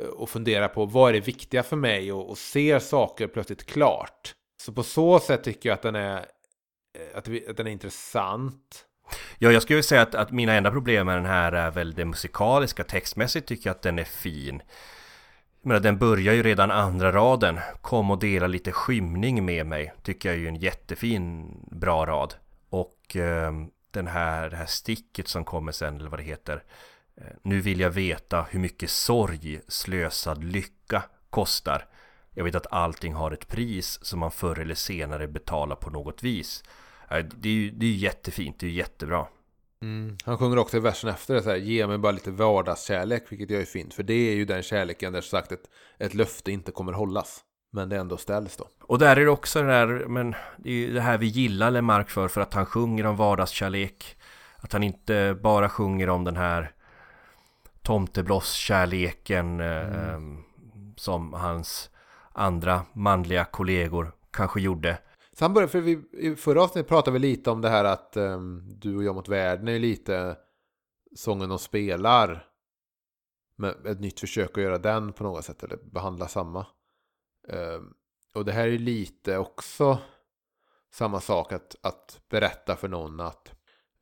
eh, 0.00 0.06
och 0.06 0.28
funderar 0.28 0.68
på 0.68 0.84
vad 0.84 1.08
är 1.08 1.12
det 1.12 1.20
viktiga 1.20 1.62
för 1.62 1.76
mig 1.76 2.12
och, 2.12 2.30
och 2.30 2.38
ser 2.38 2.78
saker 2.78 3.26
plötsligt 3.26 3.66
klart. 3.66 4.34
Så 4.62 4.72
på 4.72 4.82
så 4.82 5.18
sätt 5.18 5.44
tycker 5.44 5.68
jag 5.68 5.74
att 5.74 5.82
den 5.82 5.94
är, 5.94 6.16
eh, 6.98 7.18
att, 7.18 7.28
vi, 7.28 7.48
att 7.48 7.56
den 7.56 7.66
är 7.66 7.70
intressant. 7.70 8.86
Ja, 9.38 9.52
jag 9.52 9.62
skulle 9.62 9.82
säga 9.82 10.02
att, 10.02 10.14
att 10.14 10.30
mina 10.30 10.52
enda 10.52 10.70
problem 10.70 11.06
med 11.06 11.16
den 11.16 11.26
här 11.26 11.52
är 11.52 11.70
väl 11.70 11.94
det 11.94 12.04
musikaliska. 12.04 12.84
Textmässigt 12.84 13.48
tycker 13.48 13.68
jag 13.68 13.74
att 13.74 13.82
den 13.82 13.98
är 13.98 14.04
fin. 14.04 14.62
Men 15.62 15.82
den 15.82 15.98
börjar 15.98 16.34
ju 16.34 16.42
redan 16.42 16.70
andra 16.70 17.12
raden. 17.12 17.60
Kom 17.80 18.10
och 18.10 18.18
dela 18.18 18.46
lite 18.46 18.72
skymning 18.72 19.44
med 19.44 19.66
mig. 19.66 19.92
Tycker 20.02 20.28
jag 20.28 20.36
är 20.36 20.40
ju 20.40 20.48
en 20.48 20.56
jättefin, 20.56 21.50
bra 21.70 22.06
rad. 22.06 22.34
Och 22.70 23.16
eh, 23.16 23.52
den 23.90 24.06
här, 24.06 24.50
det 24.50 24.56
här 24.56 24.66
sticket 24.66 25.28
som 25.28 25.44
kommer 25.44 25.72
sen, 25.72 25.96
eller 25.96 26.10
vad 26.10 26.18
det 26.18 26.24
heter. 26.24 26.62
Eh, 27.16 27.26
nu 27.42 27.60
vill 27.60 27.80
jag 27.80 27.90
veta 27.90 28.46
hur 28.50 28.60
mycket 28.60 28.90
sorg, 28.90 29.60
slösad 29.68 30.44
lycka 30.44 31.02
kostar. 31.30 31.86
Jag 32.30 32.44
vet 32.44 32.54
att 32.54 32.72
allting 32.72 33.14
har 33.14 33.30
ett 33.32 33.48
pris 33.48 33.98
som 34.02 34.20
man 34.20 34.30
förr 34.30 34.58
eller 34.58 34.74
senare 34.74 35.28
betalar 35.28 35.76
på 35.76 35.90
något 35.90 36.22
vis. 36.22 36.64
Eh, 37.10 37.24
Det 37.36 37.48
är 37.48 37.52
ju 37.52 37.70
det 37.70 37.86
är 37.86 37.90
jättefint, 37.90 38.60
det 38.60 38.66
är 38.66 38.70
jättebra. 38.70 39.26
Mm. 39.82 40.16
Han 40.24 40.38
sjunger 40.38 40.58
också 40.58 40.76
i 40.76 40.80
versen 40.80 41.10
efter 41.10 41.34
det 41.34 41.42
så 41.42 41.50
här, 41.50 41.56
ge 41.56 41.86
mig 41.86 41.98
bara 41.98 42.12
lite 42.12 42.30
vardagskärlek, 42.30 43.24
vilket 43.28 43.50
jag 43.50 43.60
är 43.60 43.64
fint. 43.66 43.94
För 43.94 44.02
det 44.02 44.14
är 44.14 44.34
ju 44.34 44.44
den 44.44 44.62
kärleken 44.62 45.12
där 45.12 45.20
sagt 45.20 45.52
ett, 45.52 45.70
ett 45.98 46.14
löfte 46.14 46.52
inte 46.52 46.72
kommer 46.72 46.92
hållas. 46.92 47.40
Men 47.72 47.88
det 47.88 47.96
ändå 47.96 48.16
ställs 48.16 48.56
då. 48.56 48.68
Och 48.80 48.98
där 48.98 49.16
är 49.16 49.24
det 49.24 49.30
också 49.30 49.62
det 49.62 49.68
där, 49.68 49.86
men 49.86 50.34
det 50.58 50.70
är 50.70 50.74
ju 50.74 50.92
det 50.92 51.00
här 51.00 51.18
vi 51.18 51.26
gillar 51.26 51.70
Lemark 51.70 52.10
för, 52.10 52.28
för 52.28 52.40
att 52.40 52.54
han 52.54 52.66
sjunger 52.66 53.06
om 53.06 53.16
vardagskärlek. 53.16 54.16
Att 54.56 54.72
han 54.72 54.82
inte 54.82 55.38
bara 55.42 55.68
sjunger 55.68 56.08
om 56.08 56.24
den 56.24 56.36
här 56.36 56.72
tomteblosskärleken 57.82 59.60
mm. 59.60 59.94
eh, 59.94 60.42
som 60.96 61.32
hans 61.32 61.90
andra 62.32 62.82
manliga 62.92 63.44
kollegor 63.44 64.12
kanske 64.30 64.60
gjorde. 64.60 64.98
Sen 65.38 65.54
började, 65.54 65.72
för 65.72 65.80
vi, 65.80 66.02
i 66.12 66.36
förra 66.36 66.62
avsnittet 66.62 66.88
pratade 66.88 67.12
vi 67.12 67.18
lite 67.18 67.50
om 67.50 67.60
det 67.60 67.68
här 67.68 67.84
att 67.84 68.16
um, 68.16 68.62
du 68.78 68.96
och 68.96 69.04
jag 69.04 69.14
mot 69.14 69.28
världen 69.28 69.68
är 69.68 69.78
lite 69.78 70.36
sången 71.16 71.48
de 71.48 71.58
spelar. 71.58 72.48
Med 73.56 73.86
ett 73.86 74.00
nytt 74.00 74.20
försök 74.20 74.58
att 74.58 74.64
göra 74.64 74.78
den 74.78 75.12
på 75.12 75.24
något 75.24 75.44
sätt, 75.44 75.62
eller 75.62 75.76
behandla 75.76 76.28
samma. 76.28 76.66
Um, 77.48 77.94
och 78.34 78.44
det 78.44 78.52
här 78.52 78.68
är 78.68 78.78
lite 78.78 79.38
också 79.38 79.98
samma 80.92 81.20
sak 81.20 81.52
att, 81.52 81.76
att 81.82 82.20
berätta 82.28 82.76
för 82.76 82.88
någon 82.88 83.20
att 83.20 83.54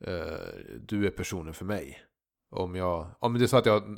uh, 0.07 0.77
du 0.79 1.07
är 1.07 1.11
personen 1.11 1.53
för 1.53 1.65
mig. 1.65 2.01
Om, 2.49 2.75
jag, 2.75 3.07
om 3.19 3.33
det 3.33 3.45
är 3.45 3.47
så 3.47 3.57
att 3.57 3.65
jag 3.65 3.97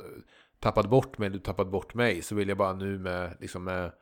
tappat 0.58 0.90
bort 0.90 1.18
mig, 1.18 1.30
du 1.30 1.38
tappat 1.38 1.70
bort 1.70 1.94
mig, 1.94 2.22
så 2.22 2.34
vill 2.34 2.48
jag 2.48 2.58
bara 2.58 2.72
nu 2.72 2.98
med, 2.98 3.36
liksom 3.40 3.64
med 3.64 3.92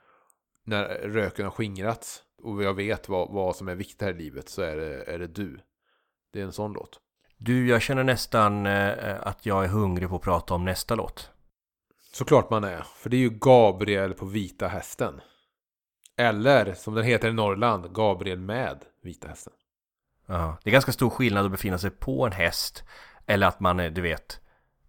när 0.66 0.84
röken 0.88 1.44
har 1.44 1.52
skingrats 1.52 2.22
och 2.42 2.62
jag 2.62 2.74
vet 2.74 3.08
vad, 3.08 3.30
vad 3.30 3.56
som 3.56 3.68
är 3.68 3.74
viktigt 3.74 4.02
här 4.02 4.10
i 4.10 4.18
livet 4.18 4.48
så 4.48 4.62
är 4.62 4.76
det, 4.76 5.04
är 5.04 5.18
det 5.18 5.26
du. 5.26 5.58
Det 6.32 6.40
är 6.40 6.44
en 6.44 6.52
sån 6.52 6.72
låt. 6.72 7.00
Du, 7.36 7.68
jag 7.68 7.82
känner 7.82 8.04
nästan 8.04 8.66
eh, 8.66 9.16
att 9.22 9.46
jag 9.46 9.64
är 9.64 9.68
hungrig 9.68 10.08
på 10.08 10.16
att 10.16 10.22
prata 10.22 10.54
om 10.54 10.64
nästa 10.64 10.94
låt. 10.94 11.30
Såklart 12.12 12.50
man 12.50 12.64
är, 12.64 12.82
för 12.96 13.10
det 13.10 13.16
är 13.16 13.20
ju 13.20 13.30
Gabriel 13.30 14.14
på 14.14 14.26
vita 14.26 14.68
hästen. 14.68 15.20
Eller 16.16 16.74
som 16.74 16.94
den 16.94 17.04
heter 17.04 17.28
i 17.28 17.32
Norrland, 17.32 17.94
Gabriel 17.94 18.38
med 18.38 18.84
vita 19.02 19.28
hästen. 19.28 19.52
Ja, 20.26 20.58
det 20.62 20.70
är 20.70 20.72
ganska 20.72 20.92
stor 20.92 21.10
skillnad 21.10 21.44
att 21.44 21.50
befinna 21.50 21.78
sig 21.78 21.90
på 21.90 22.26
en 22.26 22.32
häst 22.32 22.84
eller 23.26 23.46
att 23.46 23.60
man 23.60 23.80
är, 23.80 23.90
du 23.90 24.00
vet, 24.00 24.40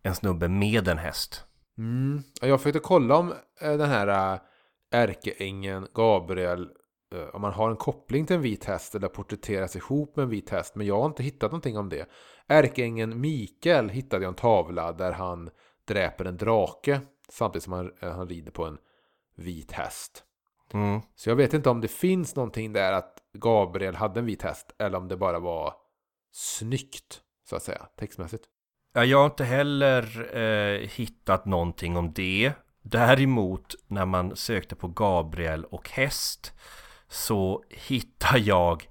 en 0.03 0.15
snubbe 0.15 0.47
med 0.47 0.87
en 0.87 0.97
häst. 0.97 1.45
Mm. 1.77 2.23
Jag 2.41 2.61
försökte 2.61 2.79
kolla 2.79 3.15
om 3.15 3.33
eh, 3.61 3.73
den 3.77 3.89
här 3.89 4.33
eh, 4.33 4.39
ärkeängeln 4.91 5.87
Gabriel 5.93 6.69
eh, 7.13 7.35
om 7.35 7.41
man 7.41 7.53
har 7.53 7.69
en 7.69 7.77
koppling 7.77 8.25
till 8.25 8.35
en 8.35 8.41
vit 8.41 8.65
häst 8.65 8.95
eller 8.95 9.07
porträtteras 9.07 9.75
ihop 9.75 10.15
med 10.15 10.23
en 10.23 10.29
vit 10.29 10.49
häst. 10.49 10.75
Men 10.75 10.87
jag 10.87 10.99
har 10.99 11.05
inte 11.05 11.23
hittat 11.23 11.51
någonting 11.51 11.77
om 11.77 11.89
det. 11.89 12.09
Ärkeängeln 12.47 13.21
Mikael 13.21 13.89
hittade 13.89 14.23
jag 14.23 14.29
en 14.29 14.35
tavla 14.35 14.91
där 14.91 15.11
han 15.11 15.49
dräper 15.87 16.25
en 16.25 16.37
drake 16.37 17.01
samtidigt 17.29 17.63
som 17.63 17.73
han, 17.73 17.91
han 18.01 18.29
rider 18.29 18.51
på 18.51 18.65
en 18.65 18.77
vit 19.35 19.71
häst. 19.71 20.23
Mm. 20.73 21.01
Så 21.15 21.29
jag 21.29 21.35
vet 21.35 21.53
inte 21.53 21.69
om 21.69 21.81
det 21.81 21.87
finns 21.87 22.35
någonting 22.35 22.73
där 22.73 22.93
att 22.93 23.17
Gabriel 23.33 23.95
hade 23.95 24.19
en 24.19 24.25
vit 24.25 24.41
häst 24.41 24.75
eller 24.79 24.97
om 24.97 25.07
det 25.07 25.17
bara 25.17 25.39
var 25.39 25.73
snyggt 26.31 27.21
så 27.49 27.55
att 27.55 27.63
säga 27.63 27.87
textmässigt. 27.99 28.43
Ja, 28.93 29.05
jag 29.05 29.17
har 29.17 29.25
inte 29.25 29.43
heller 29.43 30.35
eh, 30.37 30.89
hittat 30.89 31.45
någonting 31.45 31.97
om 31.97 32.13
det. 32.13 32.53
Däremot 32.89 33.75
när 33.87 34.05
man 34.05 34.35
sökte 34.35 34.75
på 34.75 34.87
Gabriel 34.87 35.65
och 35.65 35.89
häst 35.89 36.53
så 37.07 37.63
hittar 37.69 38.37
jag 38.37 38.87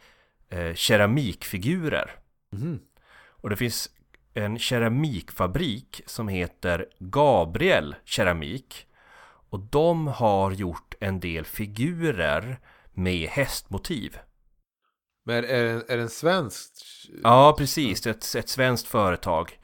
eh, 0.48 0.74
keramikfigurer. 0.74 2.10
Mm. 2.52 2.78
Och 3.28 3.50
det 3.50 3.56
finns 3.56 3.90
en 4.34 4.58
keramikfabrik 4.58 6.02
som 6.06 6.28
heter 6.28 6.86
Gabriel 6.98 7.94
Keramik. 8.04 8.86
Och 9.50 9.60
de 9.60 10.06
har 10.06 10.52
gjort 10.52 10.94
en 11.00 11.20
del 11.20 11.44
figurer 11.44 12.60
med 12.94 13.28
hästmotiv. 13.28 14.18
Men 15.24 15.36
är 15.36 15.62
det, 15.64 15.92
är 15.92 15.96
det 15.96 16.02
en 16.02 16.08
svensk? 16.08 16.72
Ja, 17.22 17.54
precis. 17.58 18.06
Ett, 18.06 18.34
ett 18.34 18.48
svenskt 18.48 18.86
företag. 18.86 19.58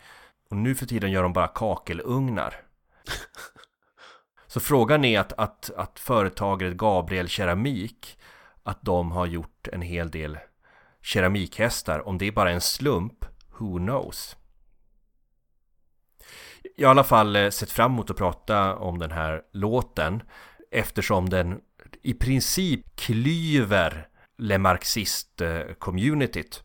Och 0.50 0.56
nu 0.56 0.74
för 0.74 0.86
tiden 0.86 1.10
gör 1.10 1.22
de 1.22 1.32
bara 1.32 1.48
kakelugnar. 1.48 2.54
Så 4.52 4.60
frågan 4.60 5.04
är 5.04 5.20
att, 5.20 5.32
att, 5.32 5.70
att 5.76 5.98
företaget 5.98 6.76
Gabriel 6.76 7.28
Keramik 7.28 8.18
Att 8.62 8.82
de 8.82 9.12
har 9.12 9.26
gjort 9.26 9.68
en 9.72 9.82
hel 9.82 10.10
del 10.10 10.38
keramikhästar. 11.02 12.08
Om 12.08 12.18
det 12.18 12.26
är 12.26 12.32
bara 12.32 12.50
en 12.50 12.60
slump 12.60 13.24
Who 13.58 13.78
knows? 13.78 14.36
Jag 16.76 16.88
har 16.88 16.94
i 16.94 16.96
alla 16.96 17.04
fall 17.04 17.36
eh, 17.36 17.50
sett 17.50 17.70
fram 17.70 17.92
emot 17.92 18.10
att 18.10 18.16
prata 18.16 18.76
om 18.76 18.98
den 18.98 19.10
här 19.10 19.42
låten 19.52 20.22
Eftersom 20.70 21.28
den 21.28 21.60
i 22.02 22.14
princip 22.14 22.96
klyver 22.96 24.08
Le 24.38 24.58
Marxist-communityt. 24.58 26.62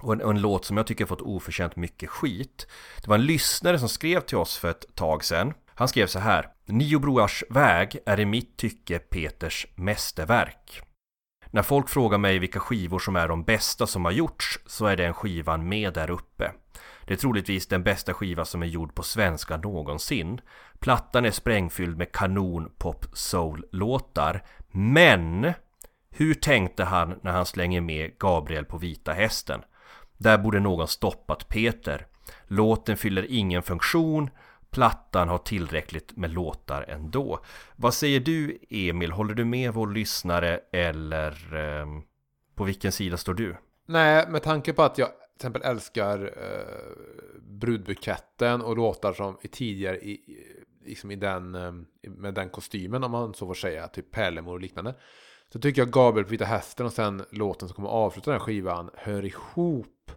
Och 0.00 0.12
en, 0.12 0.20
en, 0.20 0.40
låt 0.40 0.64
som 0.64 0.76
jag 0.76 0.86
tycker 0.86 1.06
fått 1.06 1.20
oförtjänt 1.20 1.76
mycket 1.76 2.10
skit. 2.10 2.66
Det 3.02 3.08
var 3.08 3.14
en 3.14 3.26
lyssnare 3.26 3.78
som 3.78 3.88
skrev 3.88 4.20
till 4.20 4.38
oss 4.38 4.56
för 4.56 4.70
ett 4.70 4.94
tag 4.94 5.24
sedan. 5.24 5.54
Han 5.80 5.88
skrev 5.88 6.06
så 6.06 6.18
här 6.18 6.48
Nio 6.66 6.98
broars 6.98 7.44
väg 7.50 7.98
är 8.06 8.20
i 8.20 8.24
mitt 8.24 8.56
tycke 8.56 8.98
Peters 8.98 9.66
mästerverk 9.74 10.82
När 11.50 11.62
folk 11.62 11.88
frågar 11.88 12.18
mig 12.18 12.38
vilka 12.38 12.60
skivor 12.60 12.98
som 12.98 13.16
är 13.16 13.28
de 13.28 13.44
bästa 13.44 13.86
som 13.86 14.04
har 14.04 14.12
gjorts 14.12 14.58
så 14.66 14.86
är 14.86 14.96
den 14.96 15.14
skivan 15.14 15.68
med 15.68 15.94
där 15.94 16.10
uppe 16.10 16.52
Det 17.06 17.12
är 17.12 17.16
troligtvis 17.16 17.66
den 17.66 17.82
bästa 17.82 18.14
skiva 18.14 18.44
som 18.44 18.62
är 18.62 18.66
gjord 18.66 18.94
på 18.94 19.02
svenska 19.02 19.56
någonsin 19.56 20.40
Plattan 20.78 21.24
är 21.24 21.30
sprängfylld 21.30 21.98
med 21.98 22.12
kanon 22.12 22.72
pop 22.78 23.06
soul 23.12 23.64
låtar 23.72 24.42
Men 24.70 25.52
hur 26.10 26.34
tänkte 26.34 26.84
han 26.84 27.18
när 27.22 27.32
han 27.32 27.46
slänger 27.46 27.80
med 27.80 28.18
Gabriel 28.18 28.64
på 28.64 28.78
vita 28.78 29.12
hästen? 29.12 29.60
Där 30.18 30.38
borde 30.38 30.60
någon 30.60 30.88
stoppat 30.88 31.48
Peter. 31.48 32.06
Låten 32.46 32.96
fyller 32.96 33.26
ingen 33.28 33.62
funktion. 33.62 34.30
Plattan 34.70 35.28
har 35.28 35.38
tillräckligt 35.38 36.16
med 36.16 36.30
låtar 36.30 36.84
ändå. 36.88 37.40
Vad 37.76 37.94
säger 37.94 38.20
du 38.20 38.58
Emil? 38.70 39.12
Håller 39.12 39.34
du 39.34 39.44
med 39.44 39.74
vår 39.74 39.86
lyssnare 39.86 40.60
eller 40.72 41.30
eh, 41.56 41.86
på 42.54 42.64
vilken 42.64 42.92
sida 42.92 43.16
står 43.16 43.34
du? 43.34 43.56
Nej, 43.86 44.28
med 44.28 44.42
tanke 44.42 44.72
på 44.72 44.82
att 44.82 44.98
jag 44.98 45.08
till 45.08 45.36
exempel 45.36 45.62
älskar 45.62 46.22
eh, 46.36 47.40
brudbuketten 47.40 48.62
och 48.62 48.76
låtar 48.76 49.12
som 49.12 49.38
är 49.42 49.48
tidigare 49.48 49.96
i, 49.96 50.20
liksom 50.84 51.10
i 51.10 51.16
den, 51.16 51.54
eh, 51.54 51.72
med 52.02 52.34
den 52.34 52.48
kostymen 52.48 53.04
om 53.04 53.10
man 53.10 53.34
så 53.34 53.46
får 53.46 53.54
säga, 53.54 53.88
typ 53.88 54.10
Pärlemor 54.10 54.52
och 54.52 54.60
liknande. 54.60 54.94
Så 55.52 55.58
tycker 55.58 55.82
jag 55.82 55.90
Gabriel 55.90 56.24
på 56.24 56.30
Vita 56.30 56.44
Hästen 56.44 56.86
och 56.86 56.92
sen 56.92 57.24
låten 57.30 57.68
som 57.68 57.74
kommer 57.74 57.88
avsluta 57.88 58.30
den 58.30 58.40
här 58.40 58.46
skivan 58.46 58.90
hör 58.94 59.24
ihop 59.24 60.12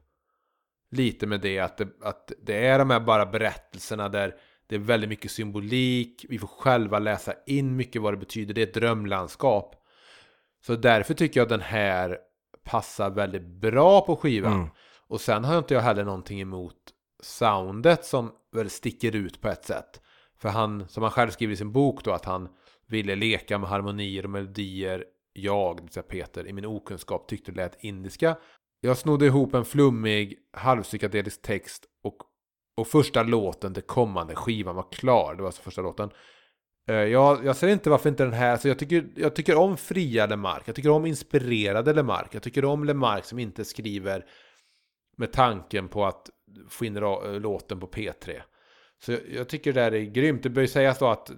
lite 0.93 1.27
med 1.27 1.41
det 1.41 1.59
att, 1.59 1.77
det 1.77 1.87
att 2.01 2.31
det 2.41 2.65
är 2.65 2.79
de 2.79 2.89
här 2.89 2.99
bara 2.99 3.25
berättelserna 3.25 4.09
där 4.09 4.35
det 4.67 4.75
är 4.75 4.79
väldigt 4.79 5.09
mycket 5.09 5.31
symbolik. 5.31 6.25
Vi 6.29 6.39
får 6.39 6.47
själva 6.47 6.99
läsa 6.99 7.33
in 7.45 7.75
mycket 7.75 8.01
vad 8.01 8.13
det 8.13 8.17
betyder. 8.17 8.53
Det 8.53 8.61
är 8.61 8.67
ett 8.67 8.73
drömlandskap. 8.73 9.75
Så 10.65 10.75
därför 10.75 11.13
tycker 11.13 11.39
jag 11.39 11.45
att 11.45 11.49
den 11.49 11.61
här 11.61 12.17
passar 12.63 13.09
väldigt 13.09 13.45
bra 13.45 14.01
på 14.01 14.15
skivan. 14.15 14.53
Mm. 14.53 14.69
Och 15.07 15.21
sen 15.21 15.43
har 15.43 15.57
inte 15.57 15.73
jag 15.73 15.81
heller 15.81 16.03
någonting 16.03 16.41
emot 16.41 16.77
soundet 17.23 18.05
som 18.05 18.31
väl 18.51 18.69
sticker 18.69 19.15
ut 19.15 19.41
på 19.41 19.49
ett 19.49 19.65
sätt. 19.65 20.01
För 20.37 20.49
han, 20.49 20.87
som 20.87 21.03
han 21.03 21.11
själv 21.11 21.29
skriver 21.29 21.53
i 21.53 21.57
sin 21.57 21.71
bok 21.71 22.03
då, 22.03 22.11
att 22.11 22.25
han 22.25 22.49
ville 22.87 23.15
leka 23.15 23.57
med 23.57 23.69
harmonier 23.69 24.23
och 24.23 24.29
melodier 24.29 25.05
jag, 25.33 25.77
det 25.77 25.83
vill 25.83 25.91
säga 25.91 26.03
Peter, 26.03 26.47
i 26.47 26.53
min 26.53 26.65
okunskap 26.65 27.27
tyckte 27.27 27.51
det 27.51 27.55
lät 27.55 27.83
indiska. 27.83 28.35
Jag 28.85 28.97
snodde 28.97 29.25
ihop 29.25 29.53
en 29.53 29.65
flummig, 29.65 30.37
halvpsykedelisk 30.53 31.41
text 31.41 31.85
och, 32.03 32.17
och 32.77 32.87
första 32.87 33.23
låten 33.23 33.73
till 33.73 33.83
kommande 33.83 34.35
skivan 34.35 34.75
var 34.75 34.91
klar. 34.91 35.35
Det 35.35 35.41
var 35.41 35.47
alltså 35.47 35.61
första 35.61 35.81
låten. 35.81 36.09
Eh, 36.87 36.95
jag, 36.95 37.45
jag 37.45 37.55
ser 37.55 37.67
inte 37.67 37.89
varför 37.89 38.09
inte 38.09 38.23
den 38.23 38.33
här, 38.33 38.57
så 38.57 38.67
jag 38.67 38.79
tycker, 38.79 39.07
jag 39.15 39.35
tycker 39.35 39.55
om 39.55 39.77
fria 39.77 40.25
Lemark, 40.25 40.63
jag 40.65 40.75
tycker 40.75 40.89
om 40.89 41.05
inspirerade 41.05 41.93
Lemark, 41.93 42.35
jag 42.35 42.43
tycker 42.43 42.65
om 42.65 42.83
Lemark 42.83 43.25
som 43.25 43.39
inte 43.39 43.65
skriver 43.65 44.25
med 45.17 45.31
tanken 45.31 45.87
på 45.87 46.05
att 46.05 46.29
få 46.69 46.85
in 46.85 46.97
eh, 46.97 47.39
låten 47.39 47.79
på 47.79 47.87
P3. 47.87 48.41
Så 49.05 49.11
jag, 49.11 49.21
jag 49.33 49.49
tycker 49.49 49.73
det 49.73 49.81
där 49.81 49.93
är 49.93 50.01
grymt. 50.01 50.43
Det 50.43 50.49
bör 50.49 50.61
ju 50.61 50.67
sägas 50.67 50.99
då 50.99 51.07
att 51.07 51.29
eh, 51.29 51.35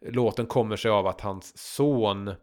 låten 0.00 0.46
kommer 0.46 0.76
sig 0.76 0.90
av 0.90 1.06
att 1.06 1.20
hans 1.20 1.58
son 1.58 2.34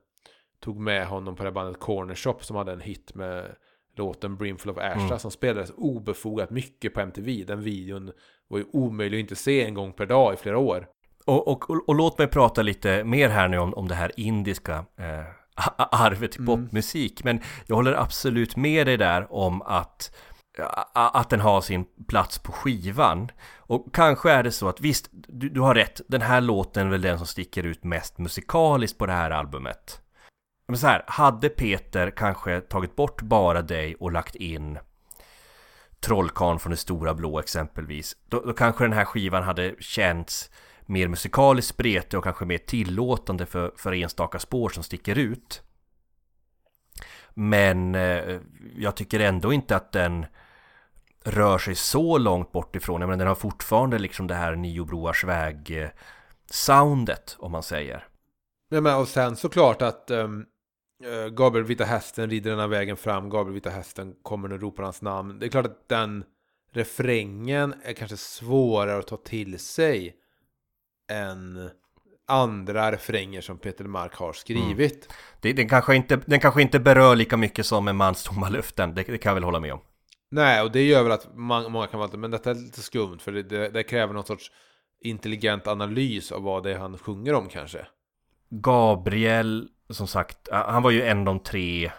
tog 0.59 0.79
med 0.79 1.07
honom 1.07 1.35
på 1.35 1.43
det 1.43 1.51
bandet 1.51 1.79
Corner 1.79 2.15
Shop 2.15 2.37
som 2.39 2.55
hade 2.55 2.71
en 2.71 2.81
hit 2.81 3.15
med 3.15 3.55
låten 3.95 4.35
Brimful 4.35 4.71
of 4.71 4.77
Asha 4.77 4.99
mm. 4.99 5.19
som 5.19 5.31
spelades 5.31 5.71
obefogat 5.77 6.49
mycket 6.49 6.93
på 6.93 7.01
MTV. 7.01 7.43
Den 7.43 7.61
videon 7.61 8.11
var 8.47 8.57
ju 8.57 8.65
omöjlig 8.73 9.17
att 9.17 9.21
inte 9.21 9.35
se 9.35 9.65
en 9.65 9.73
gång 9.73 9.93
per 9.93 10.05
dag 10.05 10.33
i 10.33 10.37
flera 10.37 10.57
år. 10.57 10.87
Och, 11.25 11.47
och, 11.47 11.69
och, 11.69 11.89
och 11.89 11.95
låt 11.95 12.17
mig 12.17 12.27
prata 12.27 12.61
lite 12.61 13.03
mer 13.03 13.29
här 13.29 13.47
nu 13.47 13.57
om, 13.57 13.73
om 13.73 13.87
det 13.87 13.95
här 13.95 14.11
indiska 14.17 14.85
eh, 14.97 15.25
arvet 15.91 16.35
i 16.35 16.39
mm. 16.39 16.45
popmusik. 16.45 17.23
Men 17.23 17.41
jag 17.65 17.75
håller 17.75 17.93
absolut 17.93 18.55
med 18.55 18.87
dig 18.87 18.97
där 18.97 19.33
om 19.33 19.61
att 19.61 20.11
att 20.93 21.29
den 21.29 21.39
har 21.39 21.61
sin 21.61 21.85
plats 22.07 22.39
på 22.39 22.51
skivan. 22.51 23.31
Och 23.57 23.85
kanske 23.93 24.31
är 24.31 24.43
det 24.43 24.51
så 24.51 24.67
att 24.67 24.81
visst, 24.81 25.09
du, 25.11 25.49
du 25.49 25.61
har 25.61 25.75
rätt, 25.75 26.01
den 26.07 26.21
här 26.21 26.41
låten 26.41 26.87
är 26.87 26.91
väl 26.91 27.01
den 27.01 27.17
som 27.17 27.27
sticker 27.27 27.63
ut 27.63 27.83
mest 27.83 28.17
musikaliskt 28.17 28.97
på 28.97 29.05
det 29.05 29.13
här 29.13 29.31
albumet. 29.31 30.02
Men 30.73 30.77
så 30.77 30.87
här, 30.87 31.03
hade 31.07 31.49
Peter 31.49 32.11
kanske 32.11 32.61
tagit 32.61 32.95
bort 32.95 33.21
Bara 33.21 33.61
dig 33.61 33.95
och 33.95 34.11
lagt 34.11 34.35
in 34.35 34.79
Trollkarn 35.99 36.59
från 36.59 36.71
det 36.71 36.77
stora 36.77 37.13
blå 37.13 37.39
exempelvis, 37.39 38.17
då, 38.27 38.39
då 38.39 38.53
kanske 38.53 38.83
den 38.83 38.93
här 38.93 39.05
skivan 39.05 39.43
hade 39.43 39.75
känts 39.79 40.51
mer 40.81 41.07
musikaliskt 41.07 41.69
spretig 41.69 42.17
och 42.17 42.23
kanske 42.23 42.45
mer 42.45 42.57
tillåtande 42.57 43.45
för, 43.45 43.73
för 43.77 43.93
enstaka 43.93 44.39
spår 44.39 44.69
som 44.69 44.83
sticker 44.83 45.17
ut. 45.17 45.61
Men 47.33 47.95
eh, 47.95 48.39
jag 48.77 48.95
tycker 48.95 49.19
ändå 49.19 49.53
inte 49.53 49.75
att 49.75 49.91
den 49.91 50.25
rör 51.23 51.57
sig 51.57 51.75
så 51.75 52.17
långt 52.17 52.51
bort 52.51 52.75
ifrån. 52.75 53.01
Jag 53.01 53.07
menar, 53.07 53.19
den 53.19 53.27
har 53.27 53.35
fortfarande 53.35 53.99
liksom 53.99 54.27
det 54.27 54.35
här 54.35 54.55
Nio 54.55 54.85
Broars 54.85 55.23
väg 55.23 55.81
eh, 55.83 55.89
soundet 56.51 57.35
om 57.39 57.51
man 57.51 57.63
säger. 57.63 58.07
Ja, 58.69 58.81
men, 58.81 58.95
och 58.95 59.07
sen 59.07 59.35
såklart 59.35 59.81
att 59.81 60.11
um, 60.11 60.45
Gabriel 61.31 61.65
Vita 61.65 61.85
Hästen 61.85 62.29
rider 62.29 62.49
den 62.49 62.59
här 62.59 62.67
vägen 62.67 62.97
fram. 62.97 63.29
Gabriel 63.29 63.53
Vita 63.53 63.69
Hästen 63.69 64.15
kommer 64.21 64.53
och 64.53 64.61
ropar 64.61 64.83
hans 64.83 65.01
namn. 65.01 65.39
Det 65.39 65.45
är 65.45 65.49
klart 65.49 65.65
att 65.65 65.89
den 65.89 66.23
refrängen 66.71 67.75
är 67.83 67.93
kanske 67.93 68.17
svårare 68.17 68.99
att 68.99 69.07
ta 69.07 69.17
till 69.17 69.59
sig 69.59 70.15
än 71.11 71.69
andra 72.27 72.91
refränger 72.91 73.41
som 73.41 73.57
Peter 73.57 73.85
Mark 73.85 74.15
har 74.15 74.33
skrivit. 74.33 75.13
Det, 75.41 75.53
den, 75.53 75.69
kanske 75.69 75.95
inte, 75.95 76.19
den 76.25 76.39
kanske 76.39 76.61
inte 76.61 76.79
berör 76.79 77.15
lika 77.15 77.37
mycket 77.37 77.65
som 77.65 77.87
en 77.87 77.95
mans 77.95 78.23
tomma 78.23 78.49
luften, 78.49 78.95
det, 78.95 79.03
det 79.03 79.17
kan 79.17 79.29
jag 79.29 79.35
väl 79.35 79.43
hålla 79.43 79.59
med 79.59 79.73
om. 79.73 79.79
Nej, 80.31 80.61
och 80.61 80.71
det 80.71 80.83
gör 80.83 81.03
väl 81.03 81.11
att 81.11 81.35
man, 81.35 81.71
många 81.71 81.87
kan 81.87 81.99
vara 81.99 82.17
men 82.17 82.31
detta 82.31 82.51
är 82.51 82.55
lite 82.55 82.81
skumt 82.81 83.19
för 83.19 83.31
det, 83.31 83.43
det, 83.43 83.69
det 83.69 83.83
kräver 83.83 84.13
någon 84.13 84.25
sorts 84.25 84.51
intelligent 85.01 85.67
analys 85.67 86.31
av 86.31 86.43
vad 86.43 86.63
det 86.63 86.73
är 86.73 86.77
han 86.77 86.97
sjunger 86.97 87.33
om 87.33 87.49
kanske. 87.49 87.87
Gabriel, 88.49 89.69
som 89.93 90.07
sagt, 90.07 90.37
han 90.51 90.83
var 90.83 90.91
ju 90.91 91.01
en 91.03 91.19
av 91.19 91.25
de 91.25 91.39
tre 91.39 91.91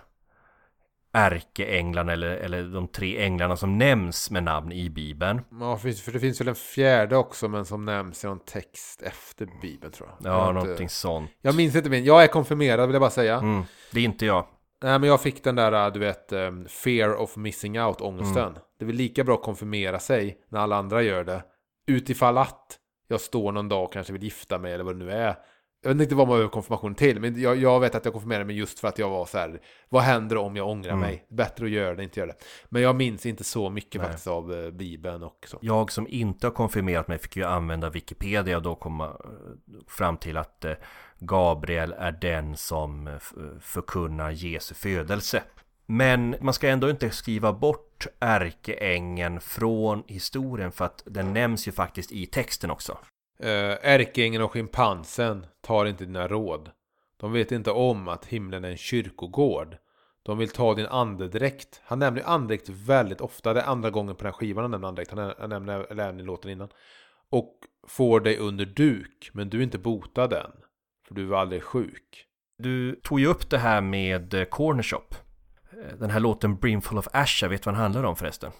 ärkeänglarna 1.13 2.13
eller, 2.13 2.29
eller 2.29 2.63
de 2.63 2.89
tre 2.89 3.23
änglarna 3.25 3.57
som 3.57 3.79
nämns 3.79 4.31
med 4.31 4.43
namn 4.43 4.73
i 4.73 4.91
Bibeln. 4.91 5.41
Ja, 5.61 5.77
för, 5.77 6.13
det 6.13 6.21
finns 6.21 6.41
väl 6.41 6.49
en 6.49 6.55
fjärde 6.55 7.17
också 7.17 7.49
men 7.49 7.65
som 7.65 7.85
nämns 7.85 8.25
i 8.25 8.27
någon 8.27 8.41
text 8.45 9.03
efter 9.03 9.49
Bibeln 9.63 9.93
tror 9.93 10.09
jag. 10.09 10.33
Ja, 10.33 10.39
jag 10.39 10.49
inte- 10.51 10.61
någonting 10.65 10.89
sånt. 10.89 11.31
Jag 11.41 11.57
minns 11.57 11.77
inte 11.77 11.91
min. 11.91 12.05
Jag 12.05 12.23
är 12.23 12.27
konfirmerad 12.27 12.87
vill 12.87 12.95
jag 12.95 13.01
bara 13.01 13.11
säga. 13.11 13.39
Mm, 13.39 13.63
det 13.93 14.01
är 14.01 14.05
inte 14.05 14.27
jag. 14.27 14.47
Nej, 14.83 14.99
men 14.99 15.09
jag 15.09 15.21
fick 15.21 15.45
den 15.45 15.55
där, 15.57 15.91
du 15.91 16.01
vet, 16.01 16.33
um, 16.33 16.67
fear 16.69 17.17
of 17.17 17.37
missing 17.37 17.81
out, 17.81 18.01
ångesten. 18.01 18.43
Mm. 18.49 18.59
Det 18.79 18.85
är 18.85 18.87
väl 18.87 18.97
lika 18.97 19.25
bra 19.25 19.35
att 19.35 19.43
konfirmera 19.43 19.99
sig 19.99 20.39
när 20.49 20.61
alla 20.61 20.77
andra 20.77 21.03
gör 21.03 21.25
det. 21.25 21.45
Utifall 21.87 22.39
att 22.39 22.79
jag 23.09 23.21
står 23.21 23.53
någon 23.53 23.69
dag 23.69 23.85
och 23.85 23.93
kanske 23.93 24.13
vill 24.13 24.23
gifta 24.23 24.59
mig 24.59 24.73
eller 24.73 24.85
vad 24.85 24.99
det 24.99 25.05
nu 25.05 25.11
är. 25.13 25.37
Jag 25.85 25.95
vet 25.95 26.03
inte 26.03 26.15
vad 26.15 26.29
man 26.29 26.35
behöver 26.37 26.51
konfirmation 26.51 26.95
till, 26.95 27.21
men 27.21 27.41
jag, 27.41 27.57
jag 27.57 27.81
vet 27.81 27.95
att 27.95 28.05
jag 28.05 28.13
konfirmerade 28.15 28.45
mig 28.45 28.57
just 28.57 28.79
för 28.79 28.89
att 28.89 28.99
jag 28.99 29.11
var 29.11 29.27
så 29.27 29.39
här, 29.39 29.61
vad 29.89 30.03
händer 30.03 30.37
om 30.37 30.57
jag 30.57 30.69
ångrar 30.69 30.91
Mm. 30.91 31.01
mig? 31.01 31.27
Bättre 31.29 31.65
att 31.65 31.71
göra 31.71 31.95
det, 31.95 32.03
inte 32.03 32.21
göra 32.21 32.31
det. 32.33 32.37
Men 32.69 32.83
jag 32.83 32.97
minns 32.97 33.27
inte 33.27 33.45
så 33.45 33.71
mycket 33.71 34.01
Nej. 34.01 34.07
faktiskt 34.09 34.27
av 34.27 34.53
eh, 34.55 34.71
Bibeln 34.71 35.23
och 35.23 35.47
så. 35.47 35.59
Jag 35.63 35.93
som 35.93 36.09
inte 36.09 36.47
har 36.47 36.53
konfirmerat 36.53 37.09
mig 37.09 37.19
fick 37.19 37.37
ju 37.37 37.45
använda 37.45 37.91
Wikipedia 37.91 38.57
och 38.57 38.63
då 38.63 38.75
komma 38.75 39.05
eh, 39.05 39.11
fram 39.89 40.17
till 40.17 40.37
att 40.37 40.65
eh, 40.65 40.73
Gabriel 41.19 41.95
är 41.99 42.13
den 42.13 42.57
som 42.57 43.19
förkunnar 43.61 44.31
Jesu 44.31 44.75
födelse. 44.75 45.43
Men 45.87 46.37
man 46.41 46.55
ska 46.55 46.69
ändå 46.69 46.91
inte 46.91 47.11
skriva 47.11 47.53
bort 47.53 48.07
ärkeängeln 48.21 49.41
från 49.41 50.03
historien 50.07 50.73
för 50.73 50.85
att 50.85 51.03
den 51.07 51.33
nämns 51.33 51.69
ju 51.69 51.73
faktiskt 51.73 52.13
i 52.13 52.27
texten 52.27 52.71
också. 52.71 52.99
Uh, 53.41 53.49
Ärkeängeln 53.83 54.45
och 54.45 54.53
schimpansen 54.53 55.47
tar 55.61 55.87
inte 55.87 56.05
dina 56.05 56.29
råd. 56.29 56.71
De 57.17 57.33
vet 57.33 57.53
inte 57.53 57.71
om 57.71 58.09
att 58.09 58.25
himlen 58.27 58.65
är 58.65 58.71
en 58.71 58.77
kyrkogård. 58.77 59.77
De 60.23 60.39
vill 60.39 60.49
ta 60.49 60.75
din 60.75 60.87
andedräkt. 60.87 61.81
Han 61.85 61.99
nämner 61.99 62.21
ju 62.21 62.27
andedräkt 62.27 62.69
väldigt 62.69 63.21
ofta. 63.21 63.55
Det 63.55 63.61
är 63.61 63.67
andra 63.67 63.91
gången 63.91 64.15
på 64.17 64.19
den 64.25 64.27
här 64.33 64.33
skivan 64.39 64.65
han 64.65 64.71
nämner 64.71 64.89
andedräkt. 64.89 65.11
Han 65.11 65.27
nä- 65.29 65.35
han 65.39 65.51
nämner 65.51 66.01
även 66.01 66.21
i 66.21 66.23
låten 66.23 66.51
innan. 66.51 66.69
Och 67.31 67.55
får 67.89 68.21
dig 68.21 68.39
under 68.39 68.65
duk, 68.65 69.31
men 69.33 69.49
du 69.51 69.59
är 69.59 69.63
inte 69.63 69.79
botad 69.79 70.33
än. 70.33 70.51
För 71.09 71.15
du 71.15 71.25
var 71.25 71.39
aldrig 71.41 71.63
sjuk. 71.63 72.27
Du 72.59 73.01
tog 73.03 73.21
ju 73.21 73.27
upp 73.27 73.51
det 73.51 73.59
här 73.59 73.81
med 73.81 74.35
eh, 74.35 74.45
Corner 74.45 74.83
Shop. 74.83 75.15
Eh, 75.73 75.99
Den 75.99 76.11
här 76.11 76.21
låten 76.21 76.57
Brimful 76.57 76.99
of 76.99 77.09
Asha, 77.13 77.49
vet 77.49 77.63
du 77.63 77.67
vad 77.67 77.75
den 77.75 77.83
handlar 77.83 78.03
om 78.05 78.17
förresten? 78.17 78.53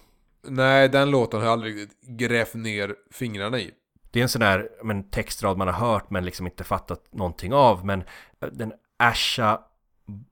Nej, 0.47 0.89
den 0.89 1.11
låten 1.11 1.39
har 1.39 1.47
jag 1.47 1.53
aldrig 1.53 1.89
grävt 2.01 2.53
ner 2.53 2.95
fingrarna 3.11 3.59
i. 3.59 3.71
Det 4.15 4.19
är 4.19 4.23
en 4.23 4.29
sån 4.29 4.41
där 4.41 4.69
men, 4.83 5.03
textrad 5.03 5.57
man 5.57 5.67
har 5.67 5.87
hört 5.87 6.09
men 6.09 6.25
liksom 6.25 6.45
inte 6.45 6.63
fattat 6.63 7.13
någonting 7.13 7.53
av. 7.53 7.85
Men 7.85 8.03
eh, 8.41 8.49
den 8.51 8.73
Asha 8.97 9.61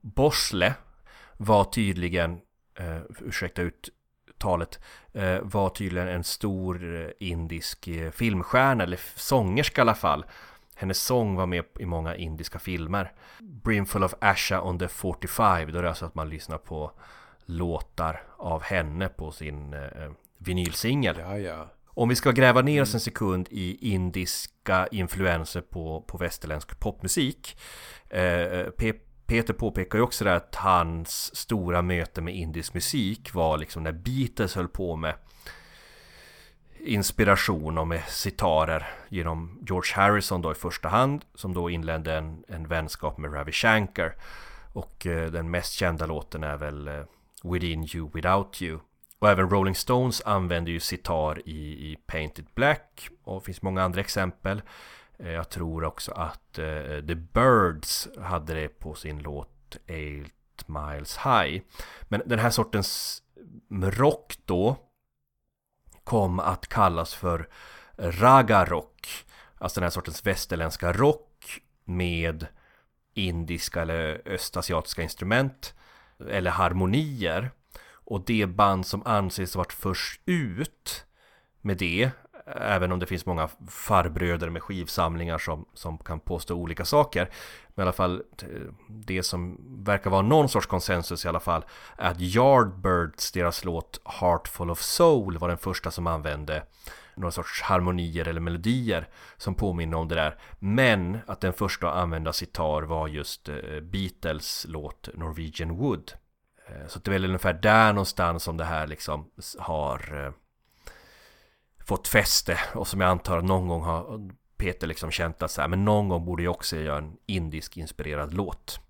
Bosle 0.00 0.74
var 1.36 1.64
tydligen, 1.64 2.40
eh, 2.78 2.98
ursäkta 3.20 3.62
uttalet, 3.62 4.80
eh, 5.12 5.38
var 5.42 5.68
tydligen 5.68 6.08
en 6.08 6.24
stor 6.24 6.96
eh, 6.96 7.10
indisk 7.28 7.88
eh, 7.88 8.10
filmstjärna, 8.10 8.84
eller 8.84 9.00
sångerska 9.16 9.80
i 9.80 9.82
alla 9.82 9.94
fall. 9.94 10.24
Hennes 10.74 11.02
sång 11.02 11.34
var 11.34 11.46
med 11.46 11.64
i 11.78 11.86
många 11.86 12.16
indiska 12.16 12.58
filmer. 12.58 13.12
Brimful 13.40 14.04
of 14.04 14.14
Asha 14.20 14.62
on 14.62 14.78
the 14.78 14.88
45, 14.88 15.72
då 15.72 15.78
är 15.78 15.82
det 15.82 15.88
alltså 15.88 16.06
att 16.06 16.14
man 16.14 16.28
lyssnar 16.28 16.58
på 16.58 16.92
låtar 17.44 18.22
av 18.36 18.62
henne 18.62 19.08
på 19.08 19.32
sin 19.32 19.74
eh, 19.74 20.10
vinylsingel. 20.38 21.16
Ja, 21.18 21.38
ja. 21.38 21.68
Om 21.96 22.08
vi 22.08 22.16
ska 22.16 22.30
gräva 22.30 22.62
ner 22.62 22.82
oss 22.82 22.94
en 22.94 23.00
sekund 23.00 23.48
i 23.50 23.92
indiska 23.92 24.86
influenser 24.86 25.60
på, 25.60 26.00
på 26.06 26.18
västerländsk 26.18 26.80
popmusik. 26.80 27.56
Eh, 28.10 28.66
Pe- 28.78 29.00
Peter 29.26 29.52
påpekar 29.54 29.98
ju 29.98 30.04
också 30.04 30.24
det 30.24 30.34
att 30.36 30.54
hans 30.54 31.36
stora 31.36 31.82
möte 31.82 32.20
med 32.20 32.34
indisk 32.34 32.74
musik 32.74 33.34
var 33.34 33.58
liksom 33.58 33.82
när 33.82 33.92
Beatles 33.92 34.54
höll 34.54 34.68
på 34.68 34.96
med 34.96 35.14
inspiration 36.86 37.78
och 37.78 37.86
med 37.86 38.02
sitarer 38.08 38.86
genom 39.08 39.58
George 39.66 39.94
Harrison 39.94 40.42
då 40.42 40.52
i 40.52 40.54
första 40.54 40.88
hand 40.88 41.24
som 41.34 41.54
då 41.54 41.70
inledde 41.70 42.14
en, 42.14 42.44
en 42.48 42.68
vänskap 42.68 43.18
med 43.18 43.34
Ravi 43.34 43.52
Shankar 43.52 44.14
och 44.72 45.06
eh, 45.06 45.30
den 45.30 45.50
mest 45.50 45.72
kända 45.72 46.06
låten 46.06 46.44
är 46.44 46.56
väl 46.56 46.88
eh, 46.88 47.04
Within 47.42 47.88
You 47.94 48.10
Without 48.14 48.62
You 48.62 48.78
och 49.18 49.30
även 49.30 49.50
Rolling 49.50 49.74
Stones 49.74 50.22
använder 50.22 50.72
ju 50.72 50.80
sitar 50.80 51.48
i, 51.48 51.92
i 51.92 51.96
Painted 52.06 52.46
Black 52.54 53.08
och 53.24 53.40
det 53.40 53.44
finns 53.44 53.62
många 53.62 53.82
andra 53.82 54.00
exempel 54.00 54.62
eh, 55.18 55.30
jag 55.30 55.48
tror 55.48 55.84
också 55.84 56.12
att 56.12 56.58
uh, 56.58 57.06
The 57.06 57.14
Birds 57.14 58.08
hade 58.20 58.54
det 58.54 58.68
på 58.68 58.94
sin 58.94 59.18
låt 59.18 59.76
Eight 59.86 60.68
Miles 60.68 61.16
High 61.16 61.62
men 62.02 62.22
den 62.26 62.38
här 62.38 62.50
sortens 62.50 63.22
rock 63.70 64.34
då 64.44 64.76
kom 66.04 66.40
att 66.40 66.68
kallas 66.68 67.14
för 67.14 67.48
raga 67.98 68.64
rock. 68.64 69.08
Alltså 69.58 69.80
den 69.80 69.84
här 69.84 69.90
sortens 69.90 70.26
västerländska 70.26 70.92
rock 70.92 71.60
med 71.84 72.46
indiska 73.14 73.82
eller 73.82 74.22
östasiatiska 74.26 75.02
instrument 75.02 75.74
eller 76.28 76.50
harmonier. 76.50 77.50
Och 78.04 78.24
det 78.26 78.46
band 78.46 78.86
som 78.86 79.02
anses 79.06 79.54
ha 79.54 79.58
varit 79.58 79.72
först 79.72 80.20
ut 80.26 81.06
med 81.60 81.76
det, 81.76 82.10
även 82.46 82.92
om 82.92 82.98
det 82.98 83.06
finns 83.06 83.26
många 83.26 83.48
farbröder 83.68 84.50
med 84.50 84.62
skivsamlingar 84.62 85.38
som, 85.38 85.64
som 85.74 85.98
kan 85.98 86.20
påstå 86.20 86.54
olika 86.54 86.84
saker. 86.84 87.30
Men 87.74 87.82
i 87.82 87.86
alla 87.86 87.92
fall 87.92 88.22
det 88.88 89.22
som 89.22 89.60
verkar 89.84 90.10
vara 90.10 90.22
någon 90.22 90.48
sorts 90.48 90.66
konsensus 90.66 91.24
i 91.24 91.28
alla 91.28 91.40
fall 91.40 91.64
är 91.98 92.10
att 92.10 92.20
Yardbirds, 92.20 93.32
deras 93.32 93.64
låt 93.64 94.00
Heartful 94.04 94.70
of 94.70 94.80
Soul 94.80 95.38
var 95.38 95.48
den 95.48 95.58
första 95.58 95.90
som 95.90 96.06
använde 96.06 96.62
några 97.16 97.30
sorts 97.30 97.62
harmonier 97.62 98.28
eller 98.28 98.40
melodier 98.40 99.08
som 99.36 99.54
påminner 99.54 99.96
om 99.96 100.08
det 100.08 100.14
där. 100.14 100.38
Men 100.58 101.18
att 101.26 101.40
den 101.40 101.52
första 101.52 101.90
att 101.90 101.96
använda 101.96 102.32
sitar 102.32 102.82
var 102.82 103.08
just 103.08 103.48
eh, 103.48 103.80
Beatles 103.82 104.66
låt 104.68 105.08
Norwegian 105.14 105.76
Wood. 105.76 106.12
Eh, 106.66 106.86
Så 106.88 106.98
det 106.98 107.10
är 107.10 107.12
väl 107.12 107.24
ungefär 107.24 107.52
där 107.52 107.92
någonstans 107.92 108.42
som 108.42 108.56
det 108.56 108.64
här 108.64 108.86
liksom 108.86 109.30
har 109.58 110.24
eh, 110.26 110.32
fått 111.86 112.08
fäste 112.08 112.58
och 112.74 112.88
som 112.88 113.00
jag 113.00 113.10
antar 113.10 113.38
att 113.38 113.44
någon 113.44 113.68
gång 113.68 113.82
har 113.82 114.30
Peter 114.56 114.86
liksom 114.86 115.10
känt 115.10 115.42
att 115.42 115.50
så 115.50 115.60
här, 115.60 115.68
men 115.68 115.84
någon 115.84 116.08
gång 116.08 116.24
borde 116.24 116.42
jag 116.42 116.50
också 116.50 116.76
göra 116.76 116.98
en 116.98 117.16
indisk 117.26 117.76
inspirerad 117.76 118.34
låt. 118.34 118.80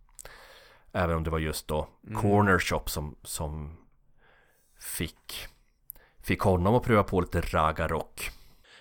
Även 0.93 1.17
om 1.17 1.25
det 1.25 1.31
var 1.31 1.39
just 1.39 1.69
då 1.69 1.89
Corner 2.23 2.59
Shop 2.59 2.83
som, 2.87 3.17
som 3.23 3.77
fick, 4.81 5.47
fick 6.23 6.41
honom 6.41 6.75
att 6.75 6.83
pröva 6.83 7.03
på 7.03 7.21
lite 7.21 7.41
raga 7.41 7.89
rock. 7.89 8.31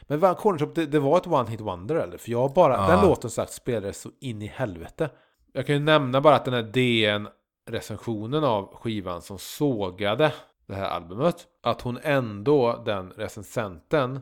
Men 0.01 0.19
Van 0.19 0.35
Corner 0.35 0.59
Shop, 0.59 0.71
det, 0.75 0.85
det 0.85 0.99
var 0.99 1.17
ett 1.17 1.27
one 1.27 1.49
hit 1.49 1.61
wonder 1.61 1.95
eller? 1.95 2.17
För 2.17 2.31
jag 2.31 2.53
bara, 2.53 2.73
Ja. 2.73 2.87
den 2.87 3.01
låten 3.05 3.29
sagt 3.29 3.51
spelades 3.53 4.01
så 4.01 4.09
in 4.21 4.41
i 4.41 4.47
helvete. 4.47 5.09
Jag 5.53 5.65
kan 5.65 5.75
ju 5.75 5.81
nämna 5.81 6.21
bara 6.21 6.35
att 6.35 6.45
den 6.45 6.53
här 6.53 6.63
DN 6.63 7.27
recensionen 7.65 8.43
av 8.43 8.75
skivan 8.75 9.21
som 9.21 9.39
sågade 9.39 10.33
det 10.67 10.75
här 10.75 10.89
albumet. 10.89 11.47
Att 11.61 11.81
hon 11.81 11.99
ändå, 12.03 12.83
den 12.85 13.11
recensenten, 13.11 14.19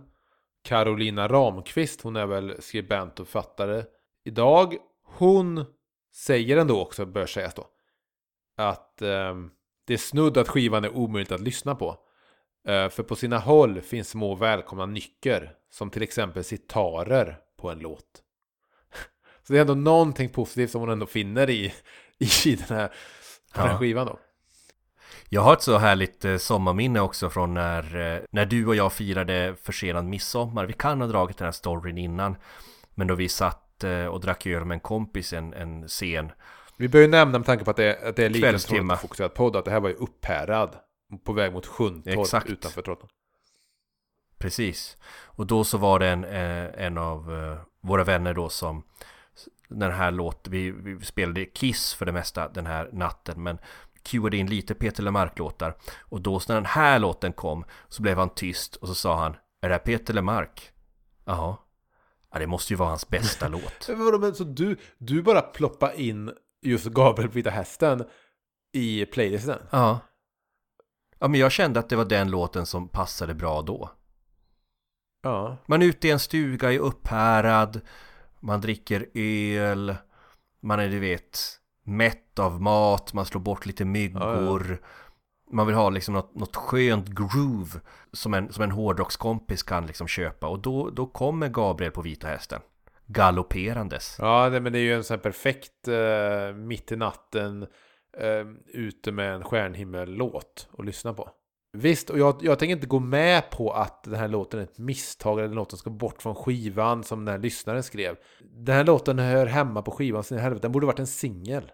Carolina 0.64 1.28
Ramqvist, 1.28 2.02
hon 2.02 2.16
är 2.16 2.26
väl 2.26 2.62
skribent 2.62 3.20
och 3.20 3.28
författare 3.28 3.84
idag. 4.24 4.76
Hon 5.04 5.66
säger 6.14 6.58
ändå 6.58 6.82
också, 6.82 7.06
bör 7.06 7.26
sägas 7.26 7.54
då, 7.54 7.68
att 8.58 9.02
eh, 9.02 9.36
det 9.86 9.94
är 9.94 9.98
snudd 9.98 10.38
att 10.38 10.50
skivan 10.50 10.84
är 10.84 10.96
omöjligt 10.96 11.32
att 11.32 11.42
lyssna 11.42 11.76
på. 11.76 11.98
Eh, 12.68 12.90
för 12.90 13.04
på 13.04 13.16
sina 13.16 13.40
håll 13.40 13.82
finns 13.82 14.10
små 14.10 14.36
välkomna 14.36 14.86
nycker, 14.86 15.56
som 15.70 15.90
till 15.90 16.02
exempel 16.02 16.44
sitarer 16.44 17.38
på 17.58 17.70
en 17.70 17.80
låt. 17.80 18.24
Så 19.48 19.54
det 19.54 19.60
är 19.60 19.62
ändå 19.62 19.76
någonting 19.76 20.30
positivt 20.30 20.72
som 20.72 20.82
hon 20.82 20.90
ändå 20.90 21.06
finner 21.06 21.50
i, 21.50 21.74
i 22.46 22.56
den, 22.56 22.78
här, 22.78 22.94
den 23.54 23.64
här 23.64 23.72
Ja. 23.72 23.78
skivan 23.78 24.08
då. 24.08 24.20
Jag 25.30 25.42
har 25.42 25.54
ett 25.54 25.62
så 25.62 25.78
härligt 25.78 26.26
eh, 26.26 26.38
sommarminne 26.38 27.00
också 27.00 27.30
från 27.30 27.54
när, 27.54 28.14
eh, 28.16 28.22
när 28.32 28.46
du 28.46 28.68
och 28.68 28.76
jag 28.76 28.94
firade 28.94 29.56
försenad 29.62 30.06
midsommar. 30.06 30.66
Vi 30.66 30.74
kan 30.74 31.02
ha 31.02 31.08
dragit 31.08 31.38
den 31.38 31.46
här 31.46 31.52
storyn 31.52 31.98
innan. 31.98 32.36
Men 32.96 33.08
då 33.08 33.16
vi 33.16 33.30
satt 33.30 33.84
eh, 33.84 34.06
och 34.06 34.22
drack 34.22 34.46
öl 34.46 34.66
med 34.66 34.76
en 34.76 34.80
kompis 34.80 35.34
en, 35.34 35.54
en 35.54 35.90
sen. 35.90 36.32
Vi 36.78 36.88
bör 36.88 37.00
ju 37.00 37.08
nämna 37.08 37.38
med 37.40 37.46
tanke 37.46 37.66
på 37.66 37.72
att 37.72 37.78
det, 37.78 38.08
att 38.10 38.16
det 38.16 38.26
är 38.26 38.30
lite 38.30 38.98
fokuserad 38.98 39.34
podd 39.34 39.56
att 39.56 39.66
det 39.66 39.72
här 39.72 39.80
var 39.80 39.90
ju 39.90 39.96
upphärad 39.96 40.76
på 41.24 41.34
väg 41.34 41.54
mot 41.54 41.66
Sjuntorp 41.66 42.20
Exakt. 42.20 42.50
utanför 42.50 42.82
Trollhättan. 42.82 43.10
Precis. 44.38 44.98
Och 45.26 45.48
då 45.48 45.64
så 45.64 45.78
var 45.78 46.00
det 46.00 46.08
en, 46.08 46.24
en 46.24 46.98
av 46.98 47.58
våra 47.84 48.04
vänner 48.04 48.34
då 48.34 48.50
som 48.50 48.84
den 49.80 49.92
här 49.92 50.12
låten, 50.12 50.52
vi, 50.52 50.72
vi 50.72 51.06
spelade 51.06 51.46
Kiss 51.46 51.94
för 51.94 52.06
det 52.06 52.12
mesta 52.12 52.50
den 52.50 52.66
här 52.66 52.90
natten 52.94 53.44
men 53.44 53.58
cueade 54.04 54.38
in 54.38 54.48
lite 54.48 54.74
Peter 54.74 55.04
Lemark-låtar 55.04 55.78
och 56.00 56.22
då 56.22 56.42
när 56.48 56.56
den 56.56 56.66
här 56.66 57.00
låten 57.00 57.34
kom 57.34 57.66
så 57.88 58.02
blev 58.02 58.18
han 58.18 58.30
tyst 58.30 58.76
och 58.76 58.88
så 58.88 58.96
sa 58.96 59.20
han 59.20 59.36
Är 59.62 59.70
det 59.70 59.76
här 59.76 59.80
Peter 59.80 60.14
Lemark? 60.14 60.72
Jaha 61.26 61.58
Ja 62.32 62.40
det 62.40 62.48
måste 62.48 62.74
ju 62.74 62.78
vara 62.78 62.90
hans 62.90 63.10
bästa 63.10 63.48
låt 63.48 63.90
men 64.22 64.36
så 64.36 64.44
du, 64.44 64.78
du 64.98 65.22
bara 65.22 65.42
ploppa 65.42 65.94
in 65.94 66.32
just 66.62 66.86
Gabriel 66.86 67.30
på 67.30 67.36
Vita 67.36 67.50
Hästen 67.50 68.06
i 68.74 69.06
playlisten? 69.06 69.60
Ja 69.72 70.00
Ja 71.20 71.28
men 71.28 71.40
jag 71.40 71.52
kände 71.52 71.80
att 71.80 71.90
det 71.90 71.96
var 71.96 72.06
den 72.06 72.32
låten 72.32 72.66
som 72.66 72.88
passade 72.90 73.34
bra 73.34 73.62
då 73.62 73.90
Ja. 75.24 75.58
Man 75.66 75.82
är 75.82 75.86
ute 75.86 76.08
i 76.08 76.12
en 76.12 76.20
stuga 76.20 76.72
i 76.72 76.78
Upphärad 76.78 77.82
Man 78.42 78.62
dricker 78.62 79.08
öl 79.14 79.96
Man 80.62 80.80
är 80.80 80.90
du 80.90 81.00
vet 81.00 81.40
Mätt 81.84 82.40
av 82.40 82.62
mat 82.62 83.14
Man 83.14 83.26
slår 83.26 83.42
bort 83.42 83.66
lite 83.66 83.86
myggor. 83.86 84.82
Man 85.52 85.68
vill 85.68 85.76
ha 85.76 85.90
liksom 85.90 86.14
något, 86.14 86.36
något 86.36 86.56
skönt 86.56 87.08
groove 87.08 87.80
Som 88.14 88.34
en, 88.34 88.54
som 88.54 88.64
en 88.64 88.72
hårdrockskompis 88.72 89.64
kan 89.64 89.86
liksom 89.86 90.08
köpa. 90.08 90.48
Och 90.48 90.60
då, 90.60 90.90
då 90.90 91.06
kommer 91.06 91.50
Gabriel 91.50 91.92
på 91.92 92.02
Vita 92.02 92.28
Hästen. 92.28 92.62
Galopperandes. 93.08 94.16
Ja, 94.20 94.50
nej, 94.52 94.62
men 94.62 94.74
det 94.74 94.80
är 94.80 94.84
ju 94.84 94.94
en 94.94 95.04
sån 95.04 95.16
här 95.16 95.22
perfekt 95.22 95.88
eh, 95.88 96.56
mitt 96.56 96.92
i 96.92 96.96
natten 96.96 97.68
eh, 98.18 98.48
ute 98.68 99.12
med 99.12 99.34
en 99.34 99.44
stjärnhimmel-låt 99.44 100.70
att 100.78 100.86
lyssna 100.86 101.14
på. 101.14 101.30
Visst, 101.74 102.10
och 102.10 102.20
jag, 102.20 102.38
jag 102.42 102.60
tänker 102.60 102.76
inte 102.76 102.88
gå 102.88 103.00
med 103.00 103.50
på 103.50 103.72
att 103.72 104.04
den 104.04 104.16
här 104.16 104.28
låten 104.28 104.60
är 104.60 104.64
ett 104.64 104.78
misstag 104.78 105.40
eller 105.40 105.56
låten 105.56 105.80
ska 105.80 105.90
bort 105.90 106.22
från 106.22 106.36
skivan 106.36 107.04
som 107.04 107.26
den 107.26 107.32
här 107.32 107.42
lyssnaren 107.42 107.84
skrev. 107.84 108.16
Den 108.66 108.76
här 108.76 108.84
låten 108.84 109.20
hör 109.20 109.46
hemma 109.46 109.82
på 109.82 109.92
skivan 109.92 110.24
sin 110.24 110.38
helvete. 110.38 110.62
Den 110.62 110.72
borde 110.72 110.86
varit 110.86 111.00
en 111.00 111.08
singel. 111.08 111.72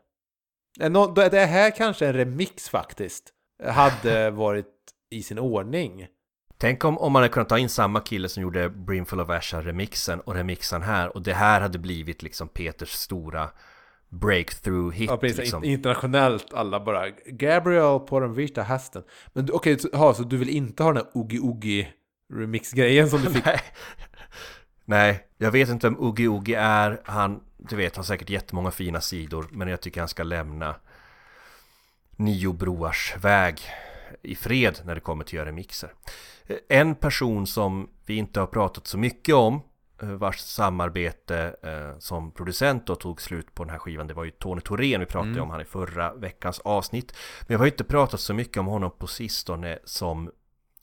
Eh, 0.80 1.14
det 1.14 1.45
här 1.45 1.76
kanske 1.76 2.08
en 2.08 2.14
remix 2.14 2.70
faktiskt 2.70 3.34
hade 3.64 4.32
varit 4.32 4.74
i 5.12 5.24
sin 5.24 5.39
ordning. 5.39 6.08
Tänk 6.58 6.86
om, 6.86 6.98
om 6.98 7.14
man 7.14 7.22
hade 7.22 7.34
kunnat 7.34 7.50
ta 7.50 7.58
in 7.58 7.70
samma 7.70 8.00
kille 8.00 8.30
som 8.30 8.43
gjorde 8.43 8.70
Brimful 8.70 9.20
of 9.20 9.30
Asha 9.30 9.62
remixen 9.62 10.20
och 10.20 10.36
remixen 10.36 10.82
här 10.82 11.16
och 11.16 11.22
det 11.22 11.34
här 11.34 11.62
hade 11.62 11.80
blivit 11.80 12.24
liksom 12.24 12.48
Peters 12.48 12.91
stora 12.91 13.50
breakthrough 14.10 14.95
hit 14.95 15.10
Ja, 15.10 15.18
precis. 15.18 15.38
liksom. 15.38 15.64
In- 15.64 15.72
Internationellt 15.72 16.53
alla 16.53 16.80
bara 16.80 17.10
Gabriel 17.26 17.99
på 17.99 18.20
den 18.20 18.34
vita 18.34 18.64
hästen. 18.64 19.03
Men 19.34 19.49
okej, 19.53 19.80
så, 19.80 19.97
ha, 19.97 20.14
så 20.14 20.24
du 20.24 20.38
vill 20.38 20.49
inte 20.49 20.84
ha 20.84 20.93
den 20.93 21.03
här 21.05 21.18
Oogie 21.18 21.39
Oogie 21.39 21.88
remix-grejen 22.34 23.10
som 23.10 23.22
du 23.22 23.32
fick? 23.32 23.45
Nej. 23.45 23.62
Nej, 24.86 25.28
jag 25.38 25.51
vet 25.51 25.70
inte 25.70 25.88
vem 25.89 25.99
Oogie 25.99 26.28
Oogie 26.28 26.60
är. 26.60 27.01
Han, 27.05 27.39
du 27.58 27.76
vet, 27.76 27.95
har 27.95 28.03
säkert 28.03 28.30
jättemånga 28.30 28.72
fina 28.72 29.01
sidor. 29.01 29.47
Men 29.51 29.68
jag 29.68 29.82
tycker 29.82 30.01
han 30.01 30.08
ska 30.08 30.24
lämna 30.24 30.76
Nio 32.16 32.53
Broars 32.53 33.16
väg 33.22 33.62
i 34.22 34.36
fred 34.36 34.80
när 34.86 34.95
det 34.95 35.01
kommer 35.01 35.24
till 35.24 35.30
att 35.30 35.34
göra 35.34 35.49
remixer. 35.49 35.93
En 36.70 36.95
person 36.95 37.47
som 37.47 37.89
vi 38.05 38.16
inte 38.16 38.39
har 38.39 38.47
pratat 38.47 38.88
så 38.88 38.97
mycket 38.97 39.36
om 39.36 39.62
vars 40.00 40.39
samarbete 40.39 41.56
eh, 41.64 42.00
som 42.00 42.32
producent 42.32 42.88
då 42.88 42.95
tog 42.95 43.22
slut 43.22 43.56
på 43.56 43.64
den 43.64 43.72
här 43.72 43.80
skivan. 43.80 44.08
Det 44.08 44.14
var 44.14 44.24
ju 44.24 44.32
Tony 44.32 44.62
Thorén 44.62 45.00
vi 45.00 45.06
pratade 45.06 45.32
Mm. 45.32 45.43
om 45.43 45.50
han 45.50 45.62
i 45.62 45.66
förra 45.66 46.14
veckans 46.14 46.60
avsnitt. 46.60 47.14
Men 47.41 47.48
jag 47.54 47.60
har 47.60 47.66
ju 47.66 47.72
inte 47.72 47.84
pratat 47.84 48.20
så 48.20 48.34
mycket 48.34 48.58
om 48.58 48.66
honom 48.66 48.91
på 48.98 49.08
sistone 49.08 49.80
som 49.84 50.32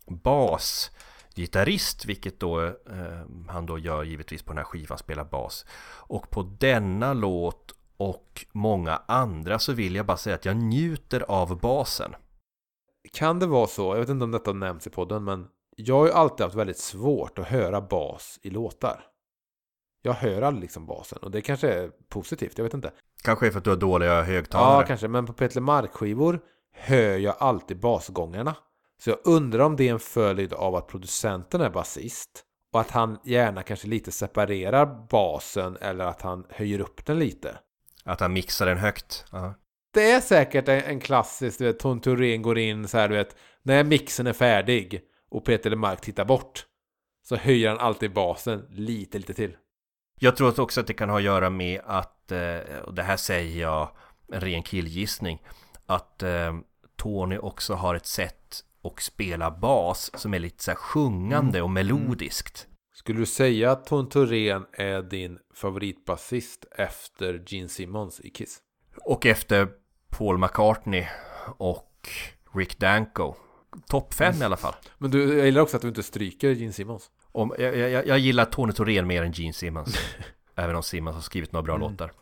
basgitarrist 0.06 2.04
vilket 2.04 2.40
då 2.40 2.64
eh, 2.64 2.72
han 3.48 3.66
då 3.66 3.78
gör 3.78 4.02
givetvis 4.02 4.42
på 4.42 4.52
den 4.52 4.58
här 4.58 4.64
skivan 4.64 4.98
spelar 4.98 5.24
bas. 5.24 5.66
Och 5.96 6.30
på 6.30 6.42
denna 6.42 7.12
låt 7.12 7.74
och 7.96 8.46
många 8.52 9.02
andra 9.08 9.58
så 9.58 9.72
vill 9.72 9.94
jag 9.94 10.06
bara 10.06 10.16
säga 10.16 10.34
att 10.36 10.44
jag 10.44 10.56
njuter 10.56 11.20
av 11.28 11.60
basen. 11.60 12.14
Kan 13.12 13.38
det 13.38 13.46
vara 13.46 13.66
så, 13.66 13.94
jag 13.94 14.00
vet 14.00 14.08
inte 14.08 14.24
om 14.24 14.30
detta 14.30 14.52
nämns 14.52 14.86
i 14.86 14.90
podden, 14.90 15.24
men 15.24 15.46
jag 15.76 15.94
har 15.94 16.06
ju 16.06 16.12
alltid 16.12 16.44
haft 16.44 16.56
väldigt 16.56 16.78
svårt 16.78 17.38
att 17.38 17.46
höra 17.46 17.80
bas 17.80 18.38
i 18.42 18.50
låtar. 18.50 19.04
Jag 20.02 20.12
hör 20.12 20.42
aldrig 20.42 20.62
liksom 20.62 20.86
basen 20.86 21.18
och 21.22 21.30
det 21.30 21.40
kanske 21.40 21.72
är 21.72 21.90
positivt, 22.08 22.58
jag 22.58 22.64
vet 22.64 22.74
inte. 22.74 22.92
Kanske 23.22 23.46
är 23.46 23.50
för 23.50 23.58
att 23.58 23.64
du 23.64 23.70
har 23.70 23.76
dåliga 23.76 24.22
högtalare 24.22 24.80
Ja, 24.80 24.86
kanske, 24.86 25.08
men 25.08 25.26
på 25.26 25.32
Peter 25.32 25.60
Mark-skivor 25.60 26.40
hör 26.72 27.18
jag 27.18 27.34
alltid 27.38 27.80
basgångarna. 27.80 28.56
Så 29.02 29.10
jag 29.10 29.18
undrar 29.24 29.64
om 29.64 29.76
det 29.76 29.88
är 29.88 29.92
en 29.92 30.00
följd 30.00 30.52
av 30.52 30.74
att 30.74 30.88
producenten 30.88 31.60
är 31.60 31.70
basist 31.70 32.44
och 32.72 32.80
att 32.80 32.90
han 32.90 33.18
gärna 33.24 33.62
kanske 33.62 33.88
lite 33.88 34.12
separerar 34.12 35.08
basen 35.08 35.76
eller 35.80 36.04
att 36.04 36.22
han 36.22 36.46
höjer 36.50 36.80
upp 36.80 37.06
den 37.06 37.18
lite. 37.18 37.58
Att 38.04 38.20
han 38.20 38.32
mixar 38.32 38.66
den 38.66 38.78
högt 38.78 39.24
ja. 39.32 39.54
Det 39.94 40.10
är 40.10 40.20
säkert 40.20 40.68
en, 40.68 40.80
en 40.80 41.00
klassisk, 41.00 41.58
du 41.58 41.64
vet, 41.64 41.78
Thorén 41.78 42.42
går 42.42 42.58
in 42.58 42.88
så 42.88 42.98
här, 42.98 43.08
du 43.08 43.14
vet, 43.14 43.36
när 43.62 43.84
mixen 43.84 44.26
är 44.26 44.32
färdig 44.32 45.02
och 45.34 45.44
Peter 45.44 45.70
LeMarc 45.70 46.00
tittar 46.00 46.24
bort 46.24 46.66
så 47.22 47.36
höjer 47.36 47.68
han 47.68 47.78
alltid 47.78 48.12
basen 48.12 48.66
lite, 48.70 49.18
lite 49.18 49.34
till. 49.34 49.56
Jag 50.20 50.36
tror 50.36 50.60
också 50.60 50.80
att 50.80 50.86
det 50.86 50.94
kan 50.94 51.08
ha 51.08 51.16
att 51.16 51.22
göra 51.22 51.50
med 51.50 51.80
att, 51.84 52.32
eh, 52.32 52.78
och 52.84 52.94
det 52.94 53.02
här 53.02 53.16
säger 53.16 53.62
jag 53.62 53.90
en 54.32 54.40
ren 54.40 54.62
killgissning, 54.62 55.42
att 55.86 56.22
eh, 56.22 56.54
Tony 56.96 57.38
också 57.38 57.74
har 57.74 57.94
ett 57.94 58.06
sätt 58.06 58.64
att 58.82 59.00
spela 59.00 59.50
bas 59.50 60.10
som 60.14 60.34
är 60.34 60.38
lite 60.38 60.62
så 60.62 60.74
sjungande 60.74 61.62
och 61.62 61.70
melodiskt. 61.70 62.66
Skulle 62.94 63.18
du 63.18 63.26
säga 63.26 63.70
att 63.70 63.86
Ton 63.86 64.08
Thorén 64.08 64.66
är 64.72 65.02
din 65.02 65.38
favoritbasist 65.54 66.64
efter 66.70 67.42
Gene 67.46 67.68
Simmons 67.68 68.20
i 68.20 68.30
Kiss? 68.30 68.58
Och 69.04 69.26
efter 69.26 69.68
Paul 70.10 70.38
McCartney 70.38 71.06
och 71.56 72.08
Rick 72.54 72.78
Danko. 72.78 73.34
Topp 73.88 74.14
fem 74.14 74.42
i 74.42 74.44
alla 74.44 74.56
fall. 74.56 74.74
Men 74.98 75.10
du, 75.10 75.36
jag 75.38 75.46
gillar 75.46 75.62
också 75.62 75.76
att 75.76 75.82
du 75.82 75.88
inte 75.88 76.02
stryker 76.02 76.50
Gene 76.50 76.72
Simmons. 76.72 77.10
Om, 77.32 77.54
jag, 77.58 77.76
jag, 77.78 78.06
jag 78.06 78.18
gillar 78.18 78.44
Tony 78.44 78.72
Thorén 78.72 79.06
mer 79.06 79.22
än 79.22 79.32
Gene 79.32 79.52
Simmons. 79.52 79.96
även 80.54 80.76
om 80.76 80.82
Simmons 80.82 81.14
har 81.14 81.22
skrivit 81.22 81.52
några 81.52 81.62
bra 81.62 81.74
Mm. 81.76 81.90
låtar. 81.90 82.12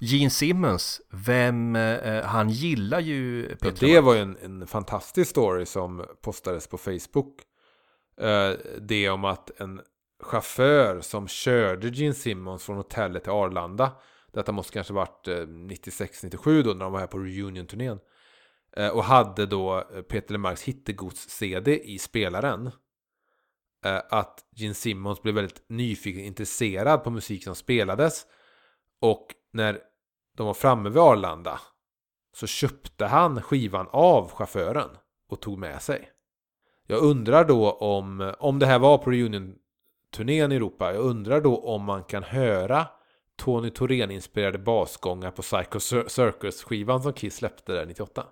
Gene 0.00 0.30
Simmons, 0.30 1.00
vem, 1.10 1.76
eh, 1.76 2.24
han 2.24 2.50
gillar 2.50 3.00
ju 3.00 3.48
Peter 3.48 3.86
det 3.86 3.94
Mark. 3.94 4.04
var 4.04 4.14
ju 4.14 4.20
en, 4.20 4.36
en 4.42 4.66
fantastisk 4.66 5.30
story 5.30 5.66
som 5.66 6.04
postades 6.22 6.66
på 6.66 6.78
Facebook. 6.78 7.40
Eh, 8.20 8.50
det 8.80 9.08
om 9.10 9.24
att 9.24 9.60
en 9.60 9.80
chaufför 10.22 11.00
som 11.00 11.28
körde 11.28 11.88
Gene 11.88 12.14
Simmons 12.14 12.64
från 12.64 12.76
hotellet 12.76 13.22
till 13.22 13.32
Arlanda. 13.32 13.92
Detta 14.32 14.52
måste 14.52 14.72
kanske 14.72 14.92
varit 14.92 15.28
eh, 15.28 15.32
96-97 15.34 16.62
då 16.62 16.70
när 16.72 16.84
de 16.84 16.92
var 16.92 17.00
här 17.00 17.06
på 17.06 17.18
reunion-turnén. 17.18 17.98
Eh, 18.76 18.88
och 18.88 19.04
hade 19.04 19.46
då 19.46 19.78
eh, 19.78 20.02
Peter 20.02 20.32
LeMarcs 20.32 20.62
hittegods-CD 20.62 21.80
i 21.84 21.98
spelaren. 21.98 22.70
Eh, 23.84 24.00
att 24.10 24.44
Gene 24.56 24.74
Simmons 24.74 25.22
blev 25.22 25.34
väldigt 25.34 25.64
nyfiken 25.68 26.20
och 26.20 26.26
intresserad 26.26 27.04
på 27.04 27.10
musik 27.10 27.44
som 27.44 27.54
spelades. 27.54 28.26
Och 29.00 29.26
när 29.52 29.80
de 30.36 30.46
var 30.46 30.54
framme 30.54 30.88
vid 30.88 30.98
Arlanda 30.98 31.60
så 32.36 32.46
köpte 32.46 33.06
han 33.06 33.42
skivan 33.42 33.88
av 33.90 34.30
chauffören 34.30 34.90
och 35.28 35.40
tog 35.40 35.58
med 35.58 35.82
sig. 35.82 36.10
Jag 36.86 37.02
undrar 37.02 37.44
då 37.44 37.70
om, 37.70 38.34
om 38.38 38.58
det 38.58 38.66
här 38.66 38.78
var 38.78 38.98
på 38.98 39.10
reunion-turnén 39.10 40.52
i 40.52 40.56
Europa, 40.56 40.94
jag 40.94 41.04
undrar 41.04 41.40
då 41.40 41.56
om 41.56 41.84
man 41.84 42.04
kan 42.04 42.22
höra 42.22 42.86
Tony 43.36 43.70
Thorén-inspirerade 43.70 44.58
basgångar 44.58 45.30
på 45.30 45.42
Psycho 45.42 45.80
Circus-skivan 46.08 47.02
som 47.02 47.12
Kiss 47.12 47.36
släppte 47.36 47.72
där 47.72 47.86
98. 47.86 48.26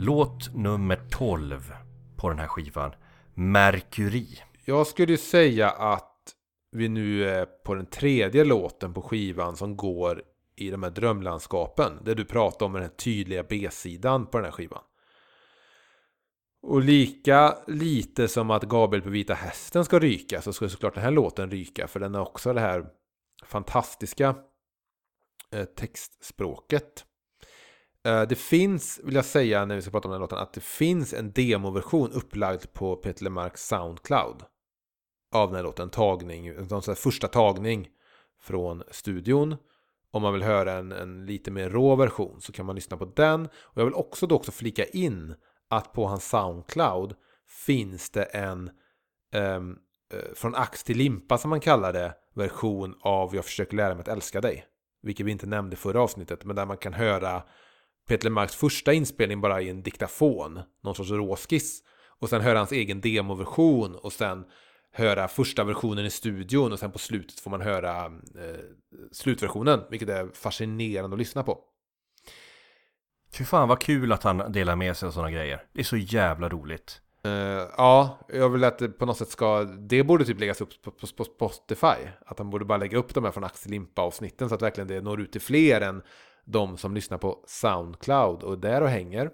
Låt 0.00 0.54
nummer 0.54 1.00
12 1.10 1.74
på 2.16 2.28
den 2.28 2.38
här 2.38 2.46
skivan. 2.46 2.92
Mercury. 3.34 4.26
Jag 4.64 4.86
skulle 4.86 5.16
säga 5.16 5.70
att 5.70 6.34
vi 6.70 6.88
nu 6.88 7.28
är 7.28 7.46
på 7.46 7.74
den 7.74 7.86
tredje 7.86 8.44
låten 8.44 8.94
på 8.94 9.02
skivan 9.02 9.56
som 9.56 9.76
går 9.76 10.22
i 10.56 10.70
de 10.70 10.82
här 10.82 10.90
drömlandskapen. 10.90 11.92
Det 12.04 12.14
du 12.14 12.24
pratar 12.24 12.66
om 12.66 12.72
med 12.72 12.82
den 12.82 12.90
tydliga 12.90 13.42
B-sidan 13.42 14.26
på 14.26 14.38
den 14.38 14.44
här 14.44 14.52
skivan. 14.52 14.82
Och 16.62 16.80
lika 16.80 17.58
lite 17.66 18.28
som 18.28 18.50
att 18.50 18.62
Gabriel 18.62 19.02
på 19.02 19.10
Vita 19.10 19.34
Hästen 19.34 19.84
ska 19.84 19.98
ryka 19.98 20.42
så 20.42 20.52
ska 20.52 20.68
såklart 20.68 20.94
den 20.94 21.04
här 21.04 21.10
låten 21.10 21.50
ryka. 21.50 21.88
För 21.88 22.00
den 22.00 22.14
har 22.14 22.22
också 22.22 22.52
det 22.52 22.60
här 22.60 22.86
fantastiska 23.44 24.34
eh, 25.50 25.64
textspråket. 25.64 27.04
Eh, 28.06 28.22
det 28.22 28.38
finns, 28.38 29.00
vill 29.04 29.14
jag 29.14 29.24
säga 29.24 29.64
när 29.64 29.74
vi 29.74 29.82
ska 29.82 29.90
prata 29.90 30.08
om 30.08 30.12
den 30.12 30.20
här 30.20 30.24
låten, 30.24 30.38
att 30.38 30.52
det 30.52 30.60
finns 30.60 31.14
en 31.14 31.32
demoversion 31.32 32.12
upplagd 32.12 32.72
på 32.72 32.96
Peter 32.96 33.24
Lemarks 33.24 33.66
Soundcloud. 33.66 34.42
Av 35.34 35.48
den 35.48 35.56
här 35.56 35.62
låten, 35.62 35.90
tagning, 35.90 36.46
en 36.46 36.68
sån 36.68 36.96
första 36.96 37.28
tagning 37.28 37.88
från 38.40 38.82
studion. 38.90 39.56
Om 40.10 40.22
man 40.22 40.32
vill 40.32 40.42
höra 40.42 40.72
en, 40.72 40.92
en 40.92 41.26
lite 41.26 41.50
mer 41.50 41.70
rå 41.70 41.96
version 41.96 42.40
så 42.40 42.52
kan 42.52 42.66
man 42.66 42.74
lyssna 42.74 42.96
på 42.96 43.04
den. 43.04 43.46
Och 43.46 43.80
jag 43.80 43.84
vill 43.84 43.94
också 43.94 44.26
då 44.26 44.34
också 44.34 44.52
flika 44.52 44.84
in 44.84 45.34
att 45.68 45.92
på 45.92 46.06
hans 46.06 46.28
Soundcloud 46.28 47.14
finns 47.66 48.10
det 48.10 48.22
en 48.22 48.70
um, 49.34 49.78
från 50.34 50.54
ax 50.54 50.84
till 50.84 50.96
limpa 50.98 51.38
som 51.38 51.50
man 51.50 51.60
kallar 51.60 51.92
det 51.92 52.14
version 52.34 52.94
av 53.00 53.34
Jag 53.34 53.44
försöker 53.44 53.76
lära 53.76 53.94
mig 53.94 54.00
att 54.00 54.08
älska 54.08 54.40
dig. 54.40 54.64
Vilket 55.02 55.26
vi 55.26 55.32
inte 55.32 55.46
nämnde 55.46 55.74
i 55.74 55.76
förra 55.76 56.02
avsnittet 56.02 56.44
men 56.44 56.56
där 56.56 56.66
man 56.66 56.76
kan 56.76 56.92
höra 56.92 57.42
Peter 58.08 58.30
Marks 58.30 58.56
första 58.56 58.92
inspelning 58.92 59.40
bara 59.40 59.60
i 59.60 59.68
en 59.68 59.82
diktafon. 59.82 60.60
Någon 60.82 60.94
sorts 60.94 61.10
råskiss. 61.10 61.82
Och 62.20 62.28
sen 62.28 62.40
höra 62.40 62.58
hans 62.58 62.72
egen 62.72 63.00
demoversion 63.00 63.94
och 63.94 64.12
sen 64.12 64.44
höra 64.92 65.28
första 65.28 65.64
versionen 65.64 66.06
i 66.06 66.10
studion 66.10 66.72
och 66.72 66.78
sen 66.78 66.92
på 66.92 66.98
slutet 66.98 67.40
får 67.40 67.50
man 67.50 67.60
höra 67.60 68.04
eh, 68.04 68.60
slutversionen. 69.12 69.80
Vilket 69.90 70.08
är 70.08 70.28
fascinerande 70.34 71.14
att 71.14 71.18
lyssna 71.18 71.42
på. 71.42 71.58
Fy 73.32 73.44
fan 73.44 73.68
vad 73.68 73.80
kul 73.80 74.12
att 74.12 74.22
han 74.22 74.52
delar 74.52 74.76
med 74.76 74.96
sig 74.96 75.06
av 75.06 75.10
sådana 75.10 75.30
grejer. 75.30 75.62
Det 75.72 75.80
är 75.80 75.84
så 75.84 75.96
jävla 75.96 76.48
roligt. 76.48 77.00
Uh, 77.26 77.32
ja, 77.76 78.18
jag 78.28 78.48
vill 78.48 78.64
att 78.64 78.78
det 78.78 78.88
på 78.88 79.06
något 79.06 79.18
sätt 79.18 79.28
ska... 79.28 79.64
Det 79.64 80.02
borde 80.02 80.24
typ 80.24 80.40
läggas 80.40 80.60
upp 80.60 80.82
på, 80.82 80.90
på, 80.90 81.06
på 81.06 81.24
Spotify. 81.24 82.08
Att 82.26 82.38
han 82.38 82.50
borde 82.50 82.64
bara 82.64 82.78
lägga 82.78 82.98
upp 82.98 83.14
de 83.14 83.24
här 83.24 83.30
från 83.30 83.44
Axel 83.44 83.70
Limpa-avsnitten 83.70 84.48
så 84.48 84.54
att 84.54 84.62
verkligen 84.62 84.88
det 84.88 85.00
når 85.00 85.20
ut 85.20 85.32
till 85.32 85.40
fler 85.40 85.80
än 85.80 86.02
de 86.48 86.76
som 86.76 86.94
lyssnar 86.94 87.18
på 87.18 87.44
Soundcloud 87.46 88.42
och 88.42 88.58
där 88.58 88.82
och 88.82 88.88
hänger. 88.88 89.30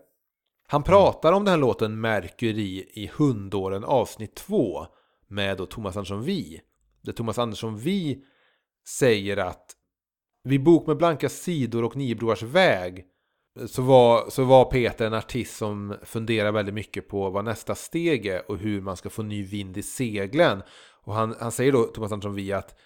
Han 0.69 0.83
pratar 0.83 1.33
om 1.33 1.45
den 1.45 1.53
här 1.53 1.59
låten 1.59 2.01
Mercury 2.01 2.87
i 2.93 3.11
Hundåren 3.15 3.85
avsnitt 3.85 4.35
2 4.35 4.87
med 5.29 5.57
då 5.57 5.67
Thomas 5.67 5.97
Andersson 5.97 6.23
Vi. 6.23 6.61
Där 7.03 7.12
Thomas 7.12 7.39
Andersson 7.39 7.77
Vi 7.77 8.25
säger 8.89 9.37
att 9.37 9.73
vid 10.45 10.62
Bok 10.62 10.87
med 10.87 10.97
blanka 10.97 11.29
sidor 11.29 11.85
och 11.85 11.97
Niobroars 11.97 12.43
väg 12.43 13.05
så 13.67 13.83
var, 13.83 14.31
så 14.31 14.45
var 14.45 14.65
Peter 14.65 15.07
en 15.07 15.15
artist 15.15 15.57
som 15.57 15.97
funderar 16.03 16.53
väldigt 16.53 16.75
mycket 16.75 17.09
på 17.09 17.31
vad 17.31 17.45
nästa 17.45 17.75
steg 17.75 18.27
är 18.27 18.51
och 18.51 18.59
hur 18.59 18.81
man 18.81 18.97
ska 18.97 19.11
få 19.11 19.23
ny 19.23 19.43
vind 19.43 19.77
i 19.77 19.83
seglen. 19.83 20.62
Och 21.05 21.15
han, 21.15 21.37
han 21.41 21.53
säger 21.53 21.73
då, 21.73 21.83
Thomas 21.83 22.12
Andersson 22.12 22.35
Vi, 22.35 22.53
att 22.53 22.79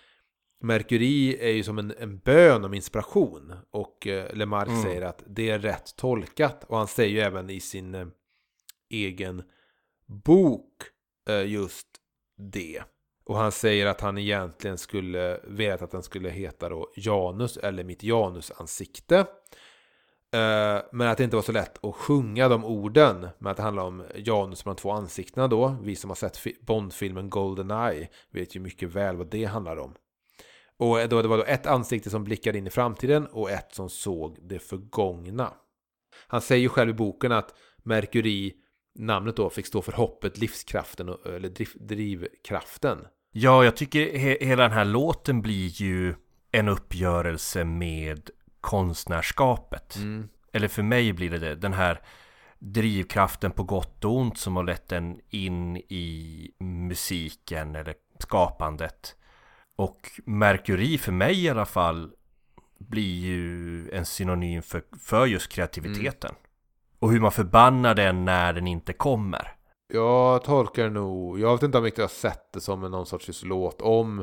Mercury 0.60 1.36
är 1.40 1.52
ju 1.52 1.62
som 1.62 1.78
en, 1.78 1.94
en 1.98 2.18
bön 2.18 2.64
om 2.64 2.74
inspiration. 2.74 3.54
Och 3.70 4.06
eh, 4.06 4.34
Lemark 4.34 4.68
mm. 4.68 4.82
säger 4.82 5.02
att 5.02 5.22
det 5.26 5.50
är 5.50 5.58
rätt 5.58 5.96
tolkat. 5.96 6.64
Och 6.64 6.78
han 6.78 6.86
säger 6.86 7.10
ju 7.10 7.20
även 7.20 7.50
i 7.50 7.60
sin 7.60 7.94
eh, 7.94 8.06
egen 8.90 9.42
bok 10.06 10.82
eh, 11.28 11.46
just 11.46 11.86
det. 12.36 12.82
Och 13.24 13.36
han 13.36 13.52
säger 13.52 13.86
att 13.86 14.00
han 14.00 14.18
egentligen 14.18 14.78
skulle 14.78 15.40
velat 15.44 15.82
att 15.82 15.90
den 15.90 16.02
skulle 16.02 16.28
heta 16.28 16.68
då 16.68 16.92
Janus 16.96 17.56
eller 17.56 17.84
mitt 17.84 18.02
Janusansikte. 18.02 19.26
Eh, 20.32 20.78
men 20.92 21.08
att 21.08 21.18
det 21.18 21.24
inte 21.24 21.36
var 21.36 21.42
så 21.42 21.52
lätt 21.52 21.84
att 21.84 21.94
sjunga 21.94 22.48
de 22.48 22.64
orden. 22.64 23.28
Men 23.38 23.50
att 23.50 23.56
det 23.56 23.62
handlar 23.62 23.84
om 23.84 24.04
Janus 24.14 24.64
med 24.64 24.76
de 24.76 24.80
två 24.80 24.90
ansiktena 24.90 25.48
då. 25.48 25.76
Vi 25.82 25.96
som 25.96 26.10
har 26.10 26.14
sett 26.14 26.38
Bondfilmen 26.60 27.30
Goldeneye 27.30 28.08
vet 28.30 28.56
ju 28.56 28.60
mycket 28.60 28.88
väl 28.88 29.16
vad 29.16 29.30
det 29.30 29.44
handlar 29.44 29.76
om. 29.76 29.94
Och 30.78 31.08
då, 31.08 31.22
det 31.22 31.28
var 31.28 31.38
då 31.38 31.44
ett 31.44 31.66
ansikte 31.66 32.10
som 32.10 32.24
blickade 32.24 32.58
in 32.58 32.66
i 32.66 32.70
framtiden 32.70 33.26
och 33.26 33.50
ett 33.50 33.74
som 33.74 33.88
såg 33.88 34.38
det 34.42 34.58
förgångna. 34.58 35.52
Han 36.26 36.40
säger 36.40 36.62
ju 36.62 36.68
själv 36.68 36.90
i 36.90 36.92
boken 36.92 37.32
att 37.32 37.54
Mercury, 37.82 38.52
namnet 38.98 39.36
då, 39.36 39.50
fick 39.50 39.66
stå 39.66 39.82
för 39.82 39.92
hoppet, 39.92 40.38
livskraften 40.38 41.08
eller 41.26 41.48
driv, 41.48 41.68
drivkraften. 41.74 42.98
Ja, 43.32 43.64
jag 43.64 43.76
tycker 43.76 44.18
he 44.18 44.38
hela 44.40 44.62
den 44.62 44.72
här 44.72 44.84
låten 44.84 45.42
blir 45.42 45.68
ju 45.68 46.14
en 46.52 46.68
uppgörelse 46.68 47.64
med 47.64 48.30
konstnärskapet. 48.60 49.96
Mm. 49.96 50.28
Eller 50.52 50.68
för 50.68 50.82
mig 50.82 51.12
blir 51.12 51.30
det 51.30 51.38
det. 51.38 51.54
Den 51.54 51.72
här 51.72 52.02
drivkraften 52.58 53.50
på 53.50 53.62
gott 53.62 54.04
och 54.04 54.16
ont 54.16 54.38
som 54.38 54.56
har 54.56 54.64
lett 54.64 54.92
en 54.92 55.20
in 55.30 55.76
i 55.76 56.50
musiken 56.58 57.76
eller 57.76 57.94
skapandet. 58.18 59.16
Och 59.78 60.20
Mercury 60.24 60.98
för 60.98 61.12
mig 61.12 61.44
i 61.44 61.48
alla 61.48 61.66
fall 61.66 62.10
blir 62.78 63.14
ju 63.14 63.90
en 63.90 64.06
synonym 64.06 64.62
för, 64.62 64.82
för 65.00 65.26
just 65.26 65.48
kreativiteten. 65.52 66.30
Mm. 66.30 66.42
Och 66.98 67.12
hur 67.12 67.20
man 67.20 67.32
förbannar 67.32 67.94
den 67.94 68.24
när 68.24 68.52
den 68.52 68.66
inte 68.66 68.92
kommer. 68.92 69.52
Jag 69.92 70.44
tolkar 70.44 70.90
nog, 70.90 71.40
jag 71.40 71.52
vet 71.52 71.62
inte 71.62 71.78
om 71.78 71.84
jag 71.84 72.02
har 72.02 72.08
sett 72.08 72.52
det 72.52 72.60
som 72.60 72.80
någon 72.80 73.06
sorts 73.06 73.44
låt 73.44 73.80
om 73.80 74.20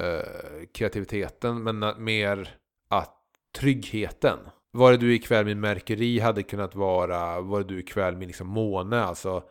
eh, 0.00 0.66
kreativiteten, 0.74 1.62
men 1.62 2.04
mer 2.04 2.56
att 2.88 3.16
tryggheten. 3.58 4.38
Var 4.70 4.92
det 4.92 4.98
du 4.98 5.14
ikväll 5.14 5.44
med 5.44 5.56
Mercury 5.56 6.20
hade 6.20 6.42
kunnat 6.42 6.74
vara, 6.74 7.40
var 7.40 7.60
det 7.60 7.68
du 7.74 7.78
ikväll 7.78 8.16
med 8.16 8.26
liksom 8.26 8.46
måne, 8.46 9.02
alltså 9.02 9.42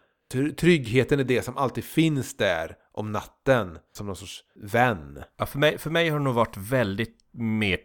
tryggheten 0.57 1.19
är 1.19 1.23
det 1.23 1.41
som 1.41 1.57
alltid 1.57 1.83
finns 1.83 2.37
där 2.37 2.75
om 2.95 3.11
natten 3.11 3.79
som 3.91 4.07
någon 4.07 4.15
sorts 4.15 4.43
vän. 4.55 5.23
Ja, 5.37 5.45
för, 5.45 5.59
mig, 5.59 5.77
för 5.77 5.89
mig 5.89 6.09
har 6.09 6.17
det 6.17 6.23
nog 6.23 6.35
varit 6.35 6.57
väldigt 6.57 7.17
mer 7.31 7.77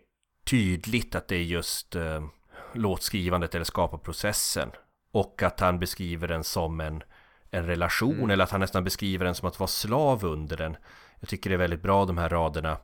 tydligt 0.44 1.14
att 1.14 1.28
det 1.28 1.36
är 1.36 1.42
just 1.42 1.96
eh, 1.96 2.24
låtskrivandet 2.72 3.54
eller 3.54 3.64
skaparprocessen. 3.64 4.70
Och 5.12 5.42
att 5.42 5.60
han 5.60 5.78
beskriver 5.78 6.28
den 6.28 6.44
som 6.44 6.80
en, 6.80 7.02
en 7.50 7.66
relation 7.66 8.14
mm. 8.14 8.30
eller 8.30 8.44
att 8.44 8.50
han 8.50 8.60
nästan 8.60 8.84
beskriver 8.84 9.24
den 9.24 9.34
som 9.34 9.48
att 9.48 9.58
vara 9.58 9.68
slav 9.68 10.24
under 10.24 10.56
den. 10.56 10.76
Jag 11.20 11.28
tycker 11.28 11.50
det 11.50 11.56
är 11.56 11.58
väldigt 11.58 11.82
bra 11.82 12.04
de 12.04 12.18
här 12.18 12.28
raderna. 12.28 12.78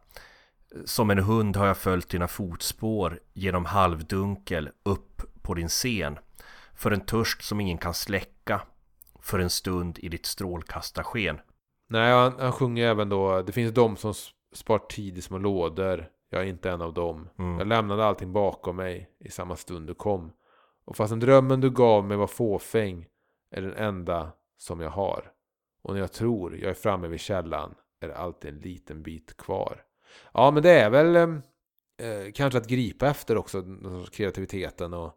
Som 0.84 1.10
en 1.10 1.18
hund 1.18 1.56
har 1.56 1.66
jag 1.66 1.76
följt 1.76 2.08
dina 2.08 2.28
fotspår 2.28 3.20
genom 3.34 3.64
halvdunkel 3.64 4.70
upp 4.82 5.22
på 5.42 5.54
din 5.54 5.68
scen. 5.68 6.18
För 6.74 6.90
en 6.90 7.00
törst 7.00 7.42
som 7.42 7.60
ingen 7.60 7.78
kan 7.78 7.94
släcka. 7.94 8.60
För 9.22 9.38
en 9.38 9.50
stund 9.50 9.98
i 9.98 10.08
ditt 10.08 10.26
strålkastarsken. 10.26 11.38
Nej, 11.86 12.12
han, 12.12 12.32
han 12.38 12.52
sjunger 12.52 12.86
även 12.86 13.08
då, 13.08 13.42
det 13.42 13.52
finns 13.52 13.74
de 13.74 13.96
som 13.96 14.14
spar 14.52 14.78
tid 14.78 15.18
i 15.18 15.22
små 15.22 15.38
lådor. 15.38 16.10
Jag 16.30 16.42
är 16.42 16.46
inte 16.46 16.70
en 16.70 16.82
av 16.82 16.94
dem. 16.94 17.28
Mm. 17.38 17.58
Jag 17.58 17.66
lämnade 17.66 18.04
allting 18.04 18.32
bakom 18.32 18.76
mig 18.76 19.10
i 19.18 19.30
samma 19.30 19.56
stund 19.56 19.86
du 19.86 19.94
kom. 19.94 20.32
Och 20.84 20.96
fastän 20.96 21.20
drömmen 21.20 21.60
du 21.60 21.70
gav 21.70 22.04
mig 22.04 22.16
var 22.16 22.26
fåfäng 22.26 23.06
är 23.50 23.62
den 23.62 23.74
enda 23.74 24.32
som 24.58 24.80
jag 24.80 24.90
har. 24.90 25.32
Och 25.82 25.94
när 25.94 26.00
jag 26.00 26.12
tror 26.12 26.56
jag 26.56 26.70
är 26.70 26.74
framme 26.74 27.08
vid 27.08 27.20
källan 27.20 27.74
är 28.00 28.08
det 28.08 28.16
alltid 28.16 28.54
en 28.54 28.60
liten 28.60 29.02
bit 29.02 29.36
kvar. 29.36 29.82
Ja, 30.32 30.50
men 30.50 30.62
det 30.62 30.70
är 30.70 30.90
väl 30.90 31.16
eh, 31.16 31.22
eh 32.08 32.32
kanske 32.34 32.58
att 32.58 32.68
gripa 32.68 33.06
efter 33.06 33.36
också, 33.36 33.64
kreativiteten 34.12 34.94
och 34.94 35.12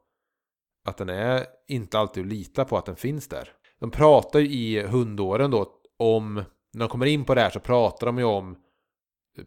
att 0.86 0.98
den 0.98 1.10
är 1.10 1.46
inte 1.68 2.00
alltid 2.00 2.24
att 2.24 2.30
lita 2.30 2.66
på 2.66 2.78
att 2.78 2.86
den 2.86 2.96
finns 2.96 3.28
där. 3.28 3.52
De 3.80 3.92
pratar 3.92 4.40
ju 4.40 4.48
i 4.48 4.88
hundåren 4.88 5.52
då 5.52 5.74
om, 5.98 6.44
när 6.74 6.80
de 6.80 6.90
kommer 6.90 7.06
in 7.06 7.26
på 7.26 7.36
det 7.36 7.42
här 7.42 7.50
så 7.50 7.60
pratar 7.60 8.06
de 8.06 8.18
ju 8.18 8.24
om 8.24 8.58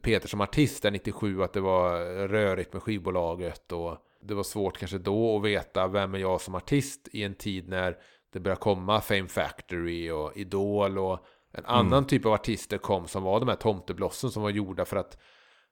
Peter 0.02 0.28
som 0.28 0.40
artist 0.40 0.82
där 0.82 0.90
97, 0.90 1.42
att 1.42 1.52
det 1.52 1.60
var 1.60 1.98
rörigt 2.28 2.72
med 2.72 2.82
skivbolaget 2.82 3.72
och 3.72 3.98
det 4.22 4.34
var 4.34 4.42
svårt 4.42 4.78
kanske 4.78 4.98
då 4.98 5.36
att 5.36 5.44
veta 5.44 5.88
vem 5.88 6.14
är 6.14 6.18
jag 6.18 6.40
som 6.40 6.54
artist 6.54 7.08
i 7.12 7.22
en 7.22 7.34
tid 7.34 7.68
när 7.68 7.96
det 8.32 8.40
började 8.40 8.60
komma 8.60 9.00
Fame 9.00 9.28
Factory 9.28 10.10
och 10.10 10.36
Idol 10.36 10.98
och 10.98 11.18
en 11.52 11.64
mm. 11.64 11.76
annan 11.76 12.06
typ 12.06 12.26
av 12.26 12.32
artister 12.32 12.78
kom 12.78 13.08
som 13.08 13.22
var 13.22 13.40
de 13.40 13.48
här 13.48 13.56
tomteblossen 13.56 14.30
som 14.30 14.42
var 14.42 14.50
gjorda 14.50 14.84
för 14.84 14.96
att 14.96 15.18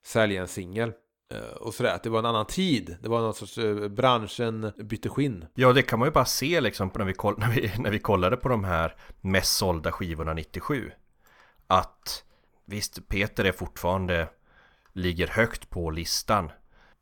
sälja 0.05 0.41
en 0.41 0.49
singel. 0.49 0.93
Eh, 1.35 1.57
och 1.61 1.75
sådär, 1.75 1.95
att 1.95 2.03
det 2.03 2.11
var 2.11 2.19
en 2.19 2.27
annan 2.27 2.47
tid. 2.47 2.97
Det 3.03 3.09
var 3.09 3.21
någon 3.21 3.35
sorts, 3.35 3.59
eh, 3.59 3.89
branschen 3.89 4.73
bytte 4.77 5.09
skinn. 5.09 5.47
Ja, 5.55 5.73
det 5.73 5.83
kan 5.83 5.99
man 5.99 6.09
ju 6.09 6.13
bara 6.13 6.25
se 6.25 6.61
liksom 6.61 6.91
när 6.95 7.05
vi, 7.05 7.13
koll, 7.13 7.35
när 7.39 7.51
vi, 7.51 7.73
när 7.79 7.91
vi 7.91 7.99
kollade 7.99 8.37
på 8.37 8.49
de 8.49 8.65
här 8.65 8.97
mest 9.21 9.57
sålda 9.57 9.93
skivorna 9.93 10.35
97. 10.35 10.91
Att 11.71 12.25
visst, 12.65 13.09
Peter 13.09 13.45
är 13.45 13.53
fortfarande, 13.53 14.29
ligger 14.93 15.27
högt 15.27 15.71
på 15.71 15.91
listan. 15.91 16.51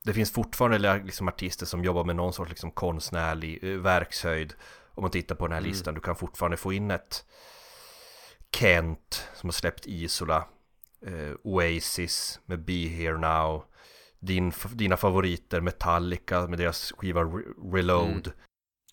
Det 0.05 0.13
finns 0.15 0.33
fortfarande 0.33 1.03
liksom 1.05 1.29
artister 1.29 1.67
som 1.67 1.85
jobbar 1.85 2.05
med 2.05 2.17
någon 2.17 2.33
sorts 2.33 2.51
liksom 2.51 2.71
konstnärlig 2.71 3.59
eh, 3.65 3.79
verkshöjd 3.79 4.55
Om 4.95 5.03
man 5.03 5.11
tittar 5.11 5.35
på 5.35 5.47
den 5.47 5.55
här 5.55 5.61
listan, 5.61 5.95
du 5.95 6.01
kan 6.01 6.17
fortfarande 6.17 6.57
få 6.57 6.73
in 6.73 6.91
ett 6.91 7.25
Kent 8.57 9.29
som 9.35 9.49
har 9.49 9.53
släppt 9.53 9.87
Isola, 9.87 10.49
eh, 11.07 11.35
Oasis 11.45 12.41
med 12.47 12.65
Be 12.65 12.73
Here 12.73 13.19
Now, 13.19 13.65
din, 14.21 14.53
dina 14.73 14.97
favoriter 14.97 15.61
Metallica 15.61 16.47
med 16.47 16.59
deras 16.59 16.93
skiva 16.97 17.21
Re- 17.23 17.73
Reload. 17.75 18.27
Mm. 18.27 18.33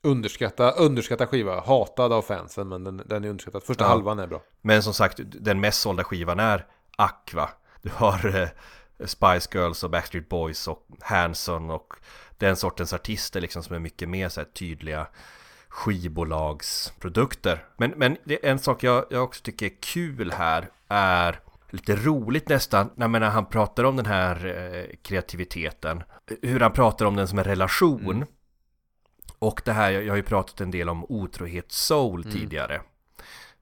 Underskatta, 0.05 0.71
underskatta 0.71 1.27
skiva, 1.27 1.59
hatad 1.61 2.13
av 2.13 2.21
fansen 2.21 2.67
men 2.67 2.83
den, 2.83 3.01
den 3.05 3.23
är 3.23 3.29
underskattad. 3.29 3.63
Första 3.63 3.83
Ja. 3.83 3.87
halvan 3.87 4.19
är 4.19 4.27
bra. 4.27 4.41
Men 4.61 4.83
som 4.83 4.93
sagt, 4.93 5.19
den 5.23 5.59
mest 5.59 5.81
sålda 5.81 6.03
skivan 6.03 6.39
är 6.39 6.65
Aqua. 6.97 7.49
Du 7.81 7.89
har 7.93 8.35
eh, 8.41 8.47
Spice 9.05 9.49
Girls 9.53 9.83
och 9.83 9.89
Backstreet 9.89 10.29
Boys 10.29 10.67
och 10.67 10.87
Hanson 11.01 11.69
och 11.69 11.93
den 12.37 12.55
sortens 12.55 12.93
artister 12.93 13.41
liksom 13.41 13.63
som 13.63 13.75
är 13.75 13.79
mycket 13.79 14.09
mer 14.09 14.29
så 14.29 14.39
här 14.39 14.47
tydliga 14.47 15.07
skivbolagsprodukter. 15.69 17.65
Men, 17.77 17.91
men 17.95 18.17
en 18.43 18.59
sak 18.59 18.83
jag, 18.83 19.05
jag 19.09 19.23
också 19.23 19.43
tycker 19.43 19.65
är 19.65 19.81
kul 19.81 20.31
här 20.31 20.69
är 20.87 21.39
lite 21.69 21.95
roligt 21.95 22.49
nästan 22.49 22.89
när, 22.95 23.07
när 23.07 23.29
han 23.29 23.45
pratar 23.45 23.83
om 23.83 23.95
den 23.95 24.05
här 24.05 24.45
eh, 24.45 24.95
kreativiteten. 25.01 26.03
Hur 26.41 26.59
han 26.59 26.71
pratar 26.71 27.05
om 27.05 27.15
den 27.15 27.27
som 27.27 27.37
en 27.37 27.43
relation. 27.45 28.25
Och 29.45 29.61
det 29.65 29.71
här, 29.71 29.91
jag, 29.91 30.11
har 30.11 30.17
ju 30.17 30.23
pratat 30.23 30.61
en 30.61 30.71
del 30.71 30.89
om 30.89 31.05
otrohet 31.09 31.71
soul 31.71 32.23
tidigare. 32.23 32.81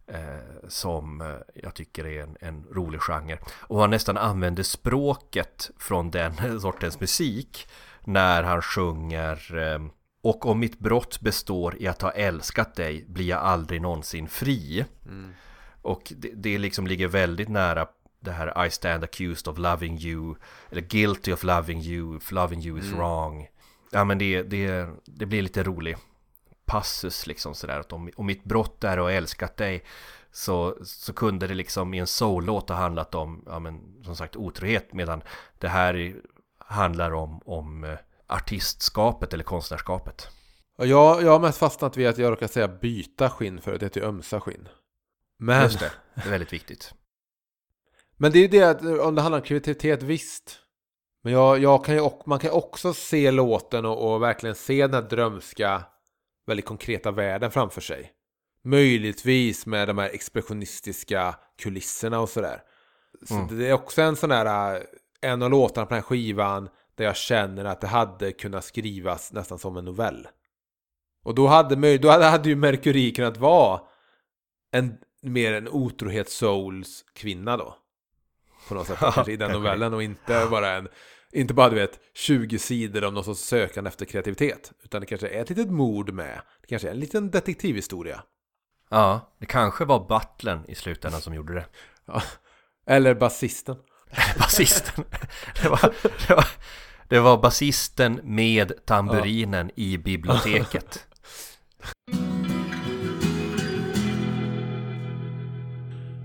Eh, 0.07 0.67
som 0.67 1.21
eh, 1.21 1.27
jag 1.55 1.73
tycker 1.73 2.05
är 2.05 2.23
en, 2.23 2.37
en 2.39 2.65
rolig 2.71 3.01
genre. 3.01 3.37
Och 3.47 3.79
han 3.79 3.89
nästan 3.89 4.17
använder 4.17 4.63
språket 4.63 5.71
från 5.77 6.11
den 6.11 6.59
sortens 6.61 6.99
musik 6.99 7.67
när 8.03 8.43
han 8.43 8.61
sjunger 8.61 9.57
eh, 9.57 9.79
Och 10.23 10.45
om 10.45 10.59
mitt 10.59 10.79
brott 10.79 11.21
består 11.21 11.75
i 11.81 11.87
att 11.87 12.01
ha 12.01 12.11
älskat 12.11 12.75
dig 12.75 13.05
blir 13.07 13.27
jag 13.27 13.39
aldrig 13.39 13.81
någonsin 13.81 14.27
fri. 14.27 14.85
Och 15.81 16.13
det, 16.17 16.31
det 16.35 16.57
liksom 16.57 16.87
ligger 16.87 17.07
väldigt 17.07 17.49
nära 17.49 17.87
det 18.19 18.31
här 18.31 18.65
I 18.65 18.69
stand 18.69 19.03
accused 19.03 19.47
of 19.47 19.57
loving 19.57 19.97
you 19.97 20.35
Eller 20.69 20.81
guilty 20.81 21.33
of 21.33 21.43
loving 21.43 21.81
you 21.81 22.17
if 22.17 22.31
loving 22.31 22.61
you 22.61 22.79
is 22.79 22.91
wrong 22.91 23.47
Ja 23.93 24.03
men 24.03 24.17
det, 24.17 24.43
det, 24.43 24.87
det 25.05 25.25
blir 25.25 25.41
lite 25.41 25.63
rolig 25.63 25.97
passus 26.65 27.27
liksom 27.27 27.55
sådär 27.55 27.79
att 27.79 27.93
om, 27.93 28.11
om 28.15 28.25
mitt 28.25 28.43
brott 28.43 28.83
är 28.83 28.97
att 28.97 29.03
ha 29.03 29.11
älskat 29.11 29.57
dig 29.57 29.83
så, 30.31 30.77
så 30.85 31.13
kunde 31.13 31.47
det 31.47 31.53
liksom 31.53 31.93
i 31.93 31.99
en 31.99 32.07
soul-låt 32.07 32.69
ha 32.69 32.75
handlat 32.75 33.15
om, 33.15 33.43
ja 33.45 33.59
men 33.59 34.03
som 34.03 34.15
sagt 34.15 34.35
otrohet 34.35 34.93
medan 34.93 35.21
det 35.59 35.67
här 35.67 35.93
är- 35.95 36.15
handlar 36.57 37.11
om, 37.11 37.41
om 37.45 37.83
eh, 37.83 37.97
artistskapet 38.27 39.33
eller 39.33 39.43
konstnärskapet. 39.43 40.27
Ja, 40.77 40.85
Jag, 40.85 41.23
jag 41.23 41.31
har 41.31 41.39
mest 41.39 41.57
fastnat 41.57 41.97
vid 41.97 42.07
att 42.07 42.17
jag 42.17 42.31
råkar 42.31 42.47
säga 42.47 42.67
byta 42.67 43.29
skinn 43.29 43.61
för 43.61 43.73
att 43.73 43.79
det 43.79 43.95
ju 43.95 44.03
ömsa 44.03 44.41
skinn. 44.41 44.67
Men, 45.39 45.63
Just 45.63 45.79
det, 45.79 45.91
det 46.15 46.21
är 46.25 46.29
väldigt 46.29 46.53
viktigt. 46.53 46.93
men 48.17 48.31
det 48.31 48.37
är 48.37 48.41
ju 48.41 48.47
det 48.47 48.63
att 48.63 48.81
om 48.81 49.15
det 49.15 49.21
handlar 49.21 49.39
om 49.39 49.45
kreativitet, 49.45 50.03
visst. 50.03 50.59
Men 51.23 51.33
jag, 51.33 51.59
jag 51.59 51.85
kan 51.85 51.95
ju, 51.95 52.09
man 52.25 52.39
kan 52.39 52.51
också 52.51 52.93
se 52.93 53.31
låten 53.31 53.85
och, 53.85 54.13
och 54.13 54.21
verkligen 54.21 54.55
se 54.55 54.81
den 54.87 54.93
här 54.93 55.09
drömska, 55.09 55.83
väldigt 56.47 56.65
konkreta 56.65 57.11
världen 57.11 57.51
framför 57.51 57.81
sig. 57.81 58.11
Möjligtvis 58.63 59.65
med 59.65 59.87
de 59.87 59.97
här 59.97 60.09
expressionistiska 60.09 61.35
kulisserna 61.57 62.19
och 62.19 62.29
sådär. 62.29 62.61
Så 63.27 63.35
Mm. 63.35 63.57
det 63.57 63.69
är 63.69 63.73
också 63.73 64.01
en 64.01 64.15
sån 64.15 64.31
äh, 64.31 64.75
en 65.21 65.41
av 65.41 65.49
låtarna 65.49 65.85
på 65.85 65.93
den 65.93 66.01
här 66.03 66.07
skivan 66.07 66.69
där 66.95 67.05
jag 67.05 67.15
känner 67.15 67.65
att 67.65 67.81
det 67.81 67.87
hade 67.87 68.31
kunnat 68.31 68.65
skrivas 68.65 69.33
nästan 69.33 69.59
som 69.59 69.77
en 69.77 69.85
novell. 69.85 70.27
Och 71.23 71.35
då 71.35 71.47
hade, 71.47 71.97
då 71.97 72.09
hade, 72.09 72.25
hade 72.25 72.49
ju 72.49 72.55
Mercury 72.55 73.13
kunnat 73.13 73.37
vara 73.37 73.81
en, 74.71 74.97
mer 75.21 75.53
en 75.53 75.67
otrohets-souls 75.67 77.05
kvinna 77.13 77.57
då. 77.57 77.77
På 78.67 78.73
något 78.75 78.87
sätt, 78.87 78.97
Ja, 79.01 79.11
kanske 79.11 79.31
i 79.31 79.35
den 79.35 79.51
novellen 79.51 79.93
och 79.93 80.03
inte 80.03 80.47
bara 80.51 80.71
en, 80.71 80.87
inte 81.31 81.53
bara 81.53 81.69
du 81.69 81.75
vet 81.75 81.99
20 82.13 82.59
sidor 82.59 83.03
om 83.03 83.13
någon 83.13 83.23
sorts 83.23 83.41
sökande 83.41 83.87
efter 83.87 84.05
kreativitet. 84.05 84.71
Utan 84.83 85.01
det 85.01 85.07
kanske 85.07 85.27
är 85.27 85.41
ett 85.41 85.49
litet 85.49 85.71
mord 85.71 86.13
med. 86.13 86.41
Det 86.61 86.67
kanske 86.67 86.87
är 86.87 86.91
en 86.91 86.99
liten 86.99 87.31
detektivhistoria. 87.31 88.23
Ja, 88.89 89.33
det 89.39 89.45
kanske 89.45 89.85
var 89.85 89.99
butlern 89.99 90.65
i 90.67 90.75
slutändan 90.75 91.21
som 91.21 91.33
gjorde 91.33 91.53
det. 91.53 91.65
Ja. 92.05 92.21
Eller 92.87 93.15
basisten. 93.15 93.75
Basisten. 94.37 95.05
Det 95.61 95.69
var, 95.69 95.93
det 96.27 96.33
var, 96.35 96.47
det 97.07 97.19
var 97.19 97.37
basisten 97.37 98.19
med 98.23 98.85
tamburinen 98.85 99.71
i 99.75 99.97
biblioteket. 99.97 101.07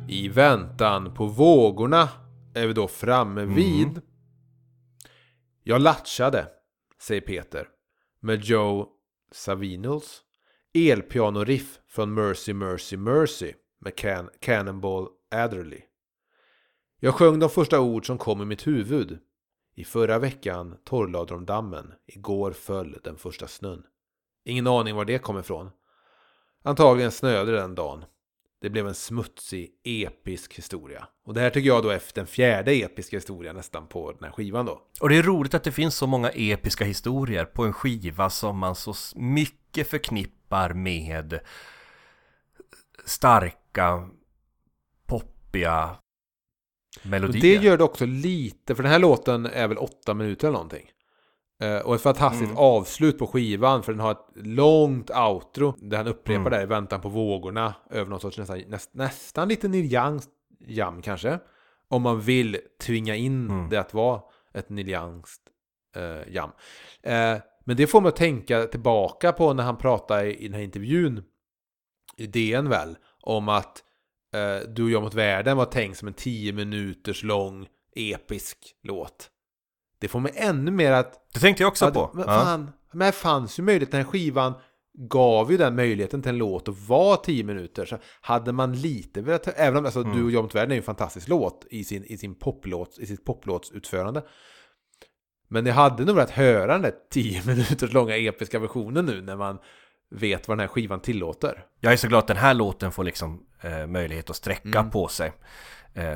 I 0.09 0.29
väntan 0.29 1.15
på 1.15 1.27
vågorna 1.27 2.09
är 2.55 2.67
vi 2.67 2.73
då 2.73 2.89
framme 2.89 3.45
vid. 3.45 4.01
Jag 5.63 5.81
latchade, 5.81 6.49
säger 7.01 7.21
Peter, 7.21 7.69
med 8.21 8.45
Joe 8.45 8.89
Savinuls 9.33 10.23
elpianoriff 10.75 11.81
från 11.89 12.15
Mercy 12.15 12.55
Mercy 12.55 12.97
Mercy 12.97 13.53
med 13.81 13.95
Can- 13.95 14.31
Cannonball 14.41 15.09
Adderley. 15.31 15.81
Jag 17.01 17.15
sjöng 17.15 17.39
de 17.39 17.51
första 17.51 17.81
ord 17.81 18.07
som 18.07 18.19
kom 18.19 18.43
i 18.43 18.45
mitt 18.45 18.67
huvud. 18.67 19.19
I 19.75 19.85
förra 19.85 20.19
veckan 20.19 20.77
torrlade 20.85 21.35
de 21.35 21.47
dammen. 21.47 21.93
Igår 22.07 22.53
föll 22.53 22.99
den 23.05 23.17
första 23.17 23.47
snön. 23.47 23.83
Ingen 24.45 24.67
aning 24.67 24.95
var 24.95 25.05
det 25.05 25.19
kom 25.19 25.39
ifrån. 25.39 25.71
Antagligen 26.63 27.13
snöade 27.13 27.53
den 27.53 27.75
dagen. 27.75 28.05
Det 28.61 28.71
blev 28.71 28.89
en 28.89 28.95
smutsig, 28.95 29.71
episk 29.85 30.55
historia. 30.55 31.09
Och 31.25 31.35
det 31.35 31.41
här 31.41 31.51
tycker 31.51 31.69
jag 31.69 31.83
då 31.83 31.89
är 31.89 32.03
den 32.15 32.27
fjärde 32.27 32.73
episka 32.73 33.17
historien 33.17 33.57
nästan 33.57 33.87
på 33.87 34.13
den 34.13 34.25
här 34.25 34.31
skivan 34.31 34.67
då. 34.67 34.83
Och 35.01 35.09
det 35.09 35.17
är 35.17 35.23
roligt 35.23 35.55
att 35.55 35.65
det 35.65 35.73
finns 35.73 35.95
så 35.95 36.07
många 36.07 36.29
episka 36.29 36.85
historier 36.85 37.45
på 37.45 37.65
en 37.65 37.73
skiva 37.73 38.31
som 38.31 38.59
man 38.59 38.75
så 38.75 38.95
mycket 39.15 39.91
förknippar 39.91 40.73
med 40.75 41.41
starka, 43.05 44.09
poppiga 45.07 45.97
Och 47.01 47.07
melodier. 47.07 47.43
det 47.43 47.65
gör 47.65 47.79
det 47.79 47.85
också 47.85 48.07
lite, 48.07 48.75
för 48.75 48.83
den 48.83 48.93
här 48.93 48.99
låten 48.99 49.47
är 49.47 49.69
väl 49.69 49.79
åtta 49.79 50.15
minuter 50.15 50.49
eller 50.49 50.53
någonting. 50.53 50.91
Eh, 51.61 51.77
Och 51.79 51.95
ett 51.95 52.01
fantastiskt 52.03 52.45
Mm. 52.45 52.57
avslut 52.57 53.19
på 53.19 53.27
skivan, 53.27 53.83
för 53.83 53.93
den 53.93 54.01
har 54.01 54.11
ett 54.13 54.27
långt 54.35 55.11
outro 55.11 55.75
där 55.81 55.97
han 55.97 56.07
upprepar 56.07 56.41
Mm. 56.41 56.53
det 56.53 56.63
i 56.63 56.67
väntan 56.67 57.01
på 57.01 57.09
vågorna 57.09 57.75
över 57.91 58.11
någon 58.11 58.21
sorts 58.21 58.39
nästan, 58.39 58.59
näst, 58.67 58.95
nästan 58.95 59.49
lite 59.49 59.69
Neil 59.69 59.95
Young 59.95 60.21
jam 60.67 61.03
kanske. 61.03 61.39
Om 61.89 62.03
man 62.03 62.21
vill 62.21 62.59
tvinga 62.83 63.15
in 63.17 63.51
Mm. 63.51 63.69
det 63.69 63.77
att 63.81 63.95
vara 63.95 64.21
ett 64.55 64.69
Neil 64.71 64.89
Youngs 64.89 65.37
eh, 65.97 66.33
jam. 66.35 66.51
Eh, 67.03 67.37
men 67.65 67.77
det 67.77 67.87
får 67.87 68.01
mig 68.01 68.09
att 68.09 68.17
tänka 68.17 68.65
tillbaka 68.65 69.33
på 69.33 69.53
när 69.53 69.65
han 69.65 69.77
pratar 69.79 70.25
i, 70.25 70.35
i 70.37 70.45
den 70.49 70.55
här 70.55 70.63
intervjun 70.63 71.23
i 72.17 72.27
DN 72.27 72.69
väl, 72.69 72.97
om 73.21 73.49
att 73.49 73.83
eh, 74.35 74.69
Du 74.69 74.85
och 74.85 74.91
jag 74.91 75.03
mot 75.03 75.15
världen 75.15 75.57
var 75.57 75.65
tänkt 75.65 75.99
som 75.99 76.09
en 76.09 76.15
10 76.15 76.53
minuters 76.53 77.23
lång 77.23 77.67
episk 77.97 78.59
låt. 78.83 79.31
Det 80.01 80.09
får 80.09 80.21
mig 80.21 80.33
ännu 80.37 80.71
mer 80.71 80.93
att... 80.93 81.13
Det 81.35 81.41
tänkte 81.41 81.63
jag 81.63 81.69
också 81.69 81.85
Ja, 81.85 81.91
på. 81.91 82.11
men, 82.15 82.25
Ja. 82.29 82.35
fan, 82.45 82.71
men 82.93 83.07
det 83.07 83.13
fanns 83.13 83.59
ju 83.59 83.63
möjlighet, 83.63 83.91
den 83.91 84.01
här 84.05 84.09
skivan 84.11 84.55
gav 85.09 85.51
ju 85.53 85.57
den 85.57 85.77
möjligheten 85.77 86.23
till 86.23 86.29
en 86.29 86.39
låt 86.39 86.69
att 86.69 86.89
vara 86.89 87.17
10 87.17 87.45
minuter. 87.45 87.87
Så 87.87 87.99
hade 88.21 88.53
man 88.53 88.73
lite 88.73 89.21
velat, 89.23 89.49
även 89.57 89.77
om 89.79 89.85
alltså, 89.85 90.01
Mm. 90.01 90.17
Du 90.17 90.25
och 90.25 90.31
jag 90.31 90.43
mot 90.43 90.55
världen 90.55 90.71
är 90.71 90.75
ju 90.75 90.79
en 90.79 90.83
fantastisk 90.85 91.29
låt 91.29 91.67
i, 91.71 91.85
sin, 91.85 92.05
i, 92.05 92.17
sin 92.19 92.35
poplåt, 92.35 92.99
i 92.99 93.07
sitt 93.07 93.25
poplåtsutförande. 93.25 94.23
Men 95.49 95.67
jag 95.67 95.75
hade 95.75 96.05
nog 96.05 96.15
velat 96.15 96.31
höra 96.31 96.73
den 96.73 96.83
där 96.83 96.95
10 97.11 97.43
minuters 97.47 97.93
långa 97.93 98.17
episka 98.17 98.59
versionen 98.59 99.07
nu 99.07 99.23
när 99.23 99.37
man 99.37 99.59
vet 100.11 100.49
vad 100.49 100.57
den 100.59 100.61
här 100.61 100.69
skivan 100.69 101.01
tillåter. 101.01 101.65
Jag 101.81 101.93
är 101.93 101.97
så 101.97 102.09
glad 102.09 102.19
att 102.19 102.27
den 102.27 102.37
här 102.37 102.55
låten 102.55 102.93
får 102.93 103.05
liksom 103.05 103.43
eh, 103.63 103.87
möjlighet 103.87 104.31
att 104.31 104.37
sträcka 104.37 104.79
Mm. 104.79 104.91
på 104.91 105.09
sig 105.09 105.33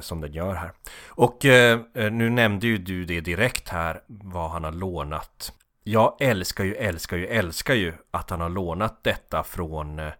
som 0.01 0.20
den 0.20 0.33
gör 0.33 0.55
här. 0.55 0.73
Och 1.09 1.45
eh, 1.45 1.81
eh, 1.95 2.12
nu 2.12 2.31
nämnde 2.31 2.66
ju 2.66 2.79
du 2.79 3.05
det 3.05 3.20
direkt 3.20 3.68
här 3.68 4.03
vad 4.07 4.51
han 4.51 4.64
har 4.64 4.73
lånat. 4.73 5.53
Jag 5.85 6.16
älskar 6.20 6.64
ju, 6.64 6.75
älskar 6.75 7.16
ju, 7.16 7.27
älskar 7.27 7.75
ju 7.75 7.95
att 8.11 8.31
han 8.31 8.41
har 8.41 8.49
lånat 8.49 9.05
detta 9.05 9.43
från 9.43 9.99
eh, 9.99 10.12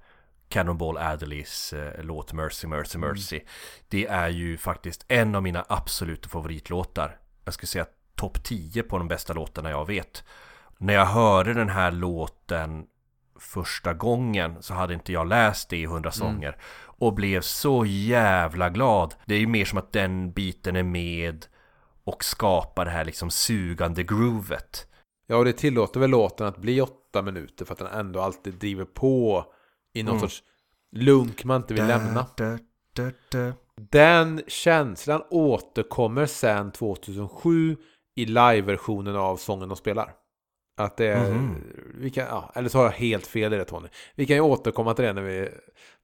Cannonball 0.49 0.99
Adderleys 0.99 1.73
eh, 1.73 2.05
låt 2.05 2.33
Mercy, 2.33 2.67
Mercy, 2.67 2.99
Mercy. 2.99 3.41
Det 3.89 4.07
är 4.07 4.29
ju 4.29 4.57
faktiskt 4.57 5.05
en 5.09 5.35
av 5.35 5.43
mina 5.43 5.65
absoluta 5.69 6.29
favoritlåtar. 6.29 7.17
Jag 7.45 7.55
skulle 7.55 7.69
säga 7.69 7.87
topp 8.15 8.45
10 8.45 8.83
på 8.83 8.99
de 8.99 9.09
bästa 9.09 9.33
låtarna 9.33 9.71
jag 9.71 9.87
vet. 9.87 10.25
När 10.79 10.95
jag 10.95 11.07
hörde 11.07 11.55
den 11.55 11.69
här 11.69 11.91
låten 11.91 12.87
första 13.39 13.93
gången 13.95 14.63
så 14.63 14.75
hade 14.75 14.95
inte 14.95 15.13
jag 15.13 15.29
läst 15.29 15.69
det 15.69 15.77
i 15.77 15.87
hundra 15.87 16.11
sånger 16.11 16.57
och 17.03 17.15
blev 17.15 17.41
så 17.41 17.85
jävla 17.87 18.71
glad. 18.71 19.15
Det 19.27 19.35
är 19.35 19.39
ju 19.39 19.47
mer 19.47 19.65
som 19.65 19.79
att 19.79 19.93
den 19.93 20.33
biten 20.33 20.77
är 20.77 20.83
med 20.83 21.47
och 22.05 22.25
skapar 22.25 22.85
det 22.85 22.91
här 22.91 23.05
liksom 23.05 23.31
sugande 23.31 24.03
groovet. 24.03 24.87
Ja, 25.27 25.37
och 25.37 25.45
det 25.45 25.53
tillåter 25.53 26.01
väl 26.01 26.11
låten 26.11 26.47
att 26.47 26.59
bli 26.59 26.81
åtta 26.81 27.23
minuter 27.23 27.65
för 27.65 27.73
att 27.73 27.79
den 27.79 27.89
ändå 27.89 28.21
alltid 28.21 28.55
driver 28.55 28.85
på 28.85 29.45
i 29.95 30.03
någon 30.03 30.11
Mm. 30.17 30.21
sorts 30.21 30.43
lunk 30.97 31.45
man 31.45 31.57
inte 31.57 31.75
vill 31.75 31.87
lämna. 31.87 32.27
Da, 32.37 32.59
da, 32.97 33.11
da. 33.33 33.53
Den 33.91 34.43
känslan 34.49 35.23
återkommer 35.31 36.27
sen 36.27 36.73
2007 36.73 37.77
i 38.15 38.25
live-versionen 38.25 39.17
av 39.17 39.37
sången 39.37 39.69
de 39.69 39.77
spelar. 39.77 40.13
Att 40.77 40.97
det 40.97 41.07
är, 41.07 41.31
Mhm. 41.31 41.55
vi 41.95 42.11
kan, 42.11 42.27
ja, 42.27 42.53
eller 42.55 42.69
så 42.69 42.79
har 42.79 42.85
jag 42.85 42.93
helt 42.93 43.27
fel 43.27 43.55
i 43.55 43.57
det 43.57 43.65
Tony. 43.65 43.89
Vi 44.15 44.27
kan 44.27 44.37
ju 44.37 44.43
återkomma 44.43 44.95
till 44.95 45.05
det 45.05 45.13
när 45.13 45.23
vi 45.23 45.49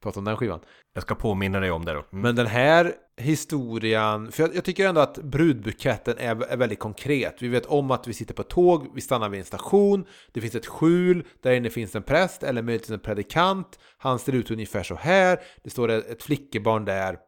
pratar 0.03 0.21
om 0.21 0.25
den 0.25 0.37
skivan. 0.37 0.61
Jag 0.95 1.03
ska 1.03 1.15
påminna 1.15 1.61
dig 1.61 1.71
om 1.71 1.85
det 1.85 1.93
då. 1.93 1.99
Mm. 1.99 2.23
Men 2.23 2.37
den 2.37 2.47
här 2.47 2.95
historien, 3.17 4.33
för 4.33 4.43
jag, 4.43 4.57
jag 4.57 4.65
tycker 4.65 4.89
ändå 4.89 5.01
att 5.01 5.19
brudbuketten 5.19 6.19
är, 6.19 6.43
är 6.45 6.57
väldigt 6.57 6.79
konkret. 6.79 7.37
Vi 7.43 7.49
vet 7.49 7.67
om 7.67 7.91
att 7.91 8.07
vi 8.09 8.13
sitter 8.13 8.35
på 8.35 8.43
tåg, 8.43 8.87
vi 8.95 9.01
stannar 9.01 9.29
vid 9.29 9.41
en 9.41 9.47
station, 9.47 10.07
det 10.33 10.41
finns 10.41 10.55
ett 10.55 10.67
skjul, 10.67 11.25
där 11.43 11.53
inne 11.53 11.71
finns 11.71 11.97
en 11.97 12.03
präst 12.03 12.43
eller 12.43 12.63
möjligtvis 12.63 12.91
en 12.91 13.01
predikant. 13.01 13.79
Han 13.99 14.19
ser 14.19 14.33
ut 14.33 14.51
ungefär 14.51 14.83
så 14.83 14.95
här, 14.95 15.39
det 15.65 15.71
står 15.71 15.89
ett, 15.89 16.07
ett 16.07 16.23
flickebarn 16.23 16.85
där 16.85 17.19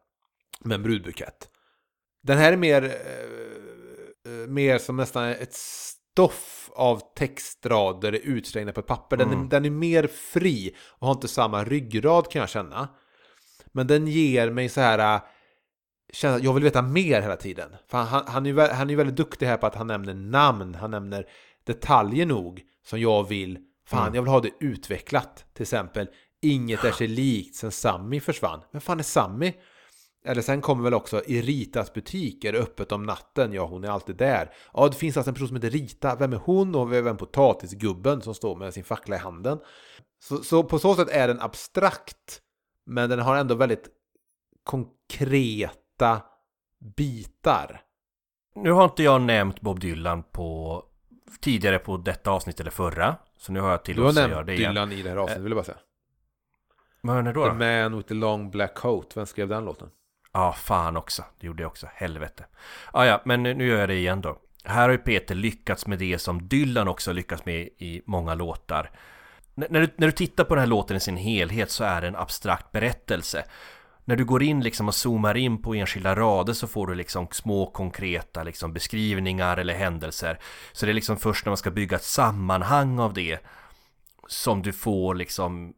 med 0.65 0.75
en 0.75 0.83
brudbukett. 0.83 1.49
Den 2.23 2.39
här 2.39 2.53
är 2.53 2.57
mer, 2.57 2.85
eh, 2.85 4.33
eh, 4.33 4.49
mer 4.49 4.79
som 4.79 4.97
nästan 4.97 5.29
ett 5.29 5.57
stoff 6.13 6.71
av 6.75 7.01
textrader 7.17 8.13
utslängda 8.13 8.73
på 8.73 8.81
ett 8.81 8.87
papper. 8.87 9.17
Den, 9.17 9.29
är, 9.29 9.35
Mm. 9.35 9.49
den 9.49 9.65
är 9.65 9.71
mer 9.71 10.07
fri 10.07 10.77
och 10.99 11.07
har 11.07 11.15
inte 11.15 11.29
samma 11.29 11.65
ryggrad 11.65 12.31
kan 12.31 12.41
jag 12.41 12.49
känna. 12.49 12.89
Men 13.73 13.87
den 13.87 14.07
ger 14.07 14.51
mig 14.51 14.69
så 14.69 14.81
här 14.81 15.15
äh, 15.15 16.37
jag 16.43 16.55
vill 16.55 16.63
veta 16.65 16.83
mer 16.83 17.23
hela 17.23 17.37
tiden. 17.37 17.71
För 17.91 17.99
han, 17.99 18.25
han, 18.27 18.47
är, 18.47 18.51
ju 18.51 18.61
han 18.61 18.91
är 18.91 18.97
väldigt 18.97 19.17
duktig 19.17 19.47
här 19.47 19.57
på 19.57 19.67
att 19.67 19.75
han 19.75 19.87
nämner 19.87 20.15
namn, 20.15 20.75
han 20.75 20.91
nämner 20.91 21.27
detaljer 21.65 22.27
nog 22.27 22.63
som 22.87 23.01
jag 23.01 23.29
vill, 23.29 23.59
fan 23.87 24.03
Mm. 24.03 24.15
jag 24.15 24.23
vill 24.23 24.31
ha 24.31 24.41
det 24.41 24.51
utvecklat. 24.61 25.45
Till 25.55 25.63
exempel, 25.63 26.09
inget 26.43 26.85
är 26.85 26.93
sig 26.93 27.07
likt 27.09 27.57
sen 27.57 27.71
Sammy 27.71 28.21
försvann. 28.21 28.61
Men 28.73 28.81
fan 28.81 28.99
är 28.99 29.03
Sammy? 29.03 29.53
Eller 30.25 30.43
sen 30.43 30.61
kommer 30.61 30.85
väl 30.85 30.95
också 30.95 31.23
i 31.27 31.43
Ritas 31.43 31.93
butik, 31.93 32.45
är 32.45 32.53
det 32.53 32.59
öppet 32.59 32.93
om 32.93 33.03
natten? 33.03 33.53
Ja, 33.53 33.67
hon 33.67 33.85
är 33.85 33.89
alltid 33.89 34.17
där. 34.17 34.55
Ja, 34.73 34.89
det 34.89 34.97
finns 34.97 35.17
alltså 35.17 35.31
en 35.31 35.35
person 35.35 35.49
som 35.49 35.57
heter 35.57 35.71
Rita. 35.71 36.17
Vem 36.17 36.33
är 36.33 36.37
hon? 36.37 36.75
Och 36.75 36.93
vem 36.93 37.07
är 37.07 37.15
potatisgubben 37.15 38.23
som 38.23 38.35
står 38.35 38.57
med 38.57 38.75
sin 38.75 38.85
fackla 38.85 39.17
i 39.17 39.19
handen? 39.19 39.59
Så, 40.23 40.37
så 40.37 40.65
på 40.65 40.79
så 40.79 40.95
sätt 40.95 41.09
är 41.09 41.29
den 41.29 41.41
abstrakt. 41.41 42.41
Men 42.87 43.11
den 43.11 43.19
har 43.19 43.37
ändå 43.37 43.55
väldigt 43.55 43.89
konkreta 44.65 46.23
bitar. 46.97 47.81
Nu 48.55 48.73
har 48.73 48.85
inte 48.85 49.03
jag 49.03 49.21
nämnt 49.21 49.61
Bob 49.61 49.81
Dylan 49.81 50.23
på 50.23 50.83
tidigare 51.41 51.79
på 51.79 51.97
detta 51.97 52.31
avsnitt 52.31 52.61
eller 52.61 52.71
förra. 52.71 53.17
Så 53.39 53.53
nu 53.53 53.61
har 53.61 53.71
jag 53.71 53.79
Du 53.79 53.79
har 53.81 53.85
tillåtelse 53.85 54.25
att 54.25 54.31
göra 54.31 54.37
nämnt 54.39 54.47
det 54.47 54.55
igen. 54.55 54.75
Dylan 54.75 54.93
i 54.93 55.03
det 55.03 55.11
här 55.11 55.17
avsnittet, 55.17 55.45
vill 55.45 55.51
jag 55.51 55.57
bara 55.57 55.65
säga. 55.65 55.79
Vad 57.03 57.17
är 57.19 57.23
det 57.23 57.33
då? 57.33 57.45
The 57.45 57.49
då? 57.49 57.55
Man 57.55 57.97
with 57.97 58.09
the 58.09 58.15
long 58.15 58.51
black 58.51 58.75
coat. 58.75 59.17
Vem 59.17 59.27
skrev 59.27 59.49
den 59.49 59.65
låten? 59.65 59.91
Ja, 60.33 60.53
fan 60.53 60.97
också. 60.97 61.25
Det 61.41 61.47
gjorde 61.47 61.63
jag 61.63 61.71
också. 61.71 61.89
Helvete. 61.95 62.45
Ah, 62.93 63.05
ja, 63.05 63.23
men 63.25 63.43
nu 63.43 63.67
gör 63.67 63.79
jag 63.79 63.89
det 63.89 63.95
igen 63.95 64.21
då. 64.21 64.39
Här 64.65 64.83
har 64.83 64.91
ju 64.91 64.99
Peter 64.99 65.35
lyckats 65.35 65.87
med 65.87 65.99
det 65.99 66.19
som 66.19 66.49
Dylan 66.49 66.89
också 66.89 67.13
lyckats 67.13 67.45
med 67.45 67.61
i 67.61 68.03
många 68.07 68.35
låtar. 68.35 68.91
N- 69.57 69.67
när, 69.71 69.81
du, 69.81 69.89
när 69.97 70.07
du 70.07 70.13
tittar 70.13 70.45
på 70.45 70.55
den 70.55 70.63
här 70.63 70.69
låten 70.69 70.97
i 70.97 71.01
sin 71.01 71.17
helhet 71.17 71.71
så 71.71 71.85
är 71.85 72.01
det 72.01 72.09
en 72.09 72.17
abstrakt 72.17 72.73
berättelse. 72.73 73.45
När 74.05 74.17
du 74.17 74.25
går 74.25 74.43
in 74.43 74.61
liksom 74.61 74.89
och 74.89 74.95
zoomar 74.95 75.37
in 75.37 75.63
på 75.63 75.75
enskilda 75.75 76.17
rader 76.17 76.53
så 76.53 76.67
får 76.67 76.87
du 76.87 76.95
liksom 76.95 77.29
små 77.31 77.67
konkreta 77.67 78.43
liksom 78.43 78.73
beskrivningar 78.73 79.57
eller 79.57 79.75
händelser. 79.75 80.39
Så 80.73 80.87
det 80.87 80.93
är 80.93 80.95
liksom 80.95 81.17
först 81.17 81.45
när 81.45 81.51
man 81.51 81.57
ska 81.57 81.71
bygga 81.71 81.97
ett 81.97 82.03
sammanhang 82.03 82.99
av 82.99 83.15
det 83.15 83.39
som 84.27 84.63
du 84.63 84.73
får 84.73 85.15
liksom 85.15 85.75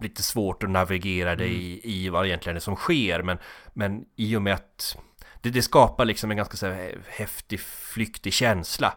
lite 0.00 0.22
svårt 0.22 0.62
att 0.62 0.70
navigera 0.70 1.36
dig 1.36 1.52
i, 1.52 1.80
i 2.04 2.08
vad 2.08 2.26
egentligen 2.26 2.56
är 2.56 2.60
som 2.60 2.76
sker. 2.76 3.22
Men, 3.22 3.38
men 3.72 4.04
i 4.16 4.36
och 4.36 4.42
med 4.42 4.54
att 4.54 4.96
det, 5.40 5.50
det 5.50 5.62
skapar 5.62 6.04
liksom 6.04 6.30
en 6.30 6.36
ganska 6.36 6.56
så 6.56 6.66
här, 6.66 6.98
häftig, 7.08 7.60
flyktig 7.60 8.32
känsla. 8.32 8.94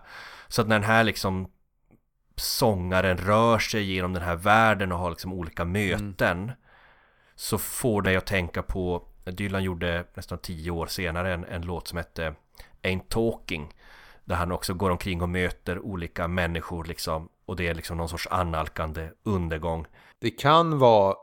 Så 0.48 0.62
att 0.62 0.68
när 0.68 0.80
den 0.80 0.90
här 0.90 1.04
liksom 1.04 1.48
sångaren 2.36 3.18
rör 3.18 3.60
sig 3.60 3.84
genom 3.84 4.14
den 4.14 4.24
här 4.24 4.36
världen 4.36 4.92
och 4.92 5.00
har 5.00 5.10
liksom 5.10 5.34
olika 5.34 5.66
möten 5.66 6.52
så 7.36 7.58
får 7.58 8.02
det 8.02 8.16
att 8.16 8.26
tänka 8.26 8.64
på 8.64 9.08
Dylan 9.26 9.64
gjorde 9.64 10.06
nästan 10.14 10.38
tio 10.38 10.72
år 10.72 10.88
senare 10.88 11.34
en, 11.34 11.46
en 11.46 11.62
låt 11.62 11.88
som 11.88 11.98
hette 11.98 12.36
Ain't 12.84 13.08
Talking 13.10 13.74
där 14.26 14.36
han 14.36 14.52
också 14.52 14.74
går 14.74 14.90
omkring 14.90 15.22
och 15.22 15.30
möter 15.30 15.80
olika 15.80 16.28
människor 16.28 16.86
liksom 16.86 17.30
och 17.46 17.56
det 17.56 17.68
är 17.68 17.74
liksom 17.74 17.98
någon 17.98 18.10
sorts 18.10 18.28
annalkande 18.32 19.10
undergång 19.24 19.86
Det 20.22 20.30
kan 20.32 20.80
vara 20.80 21.16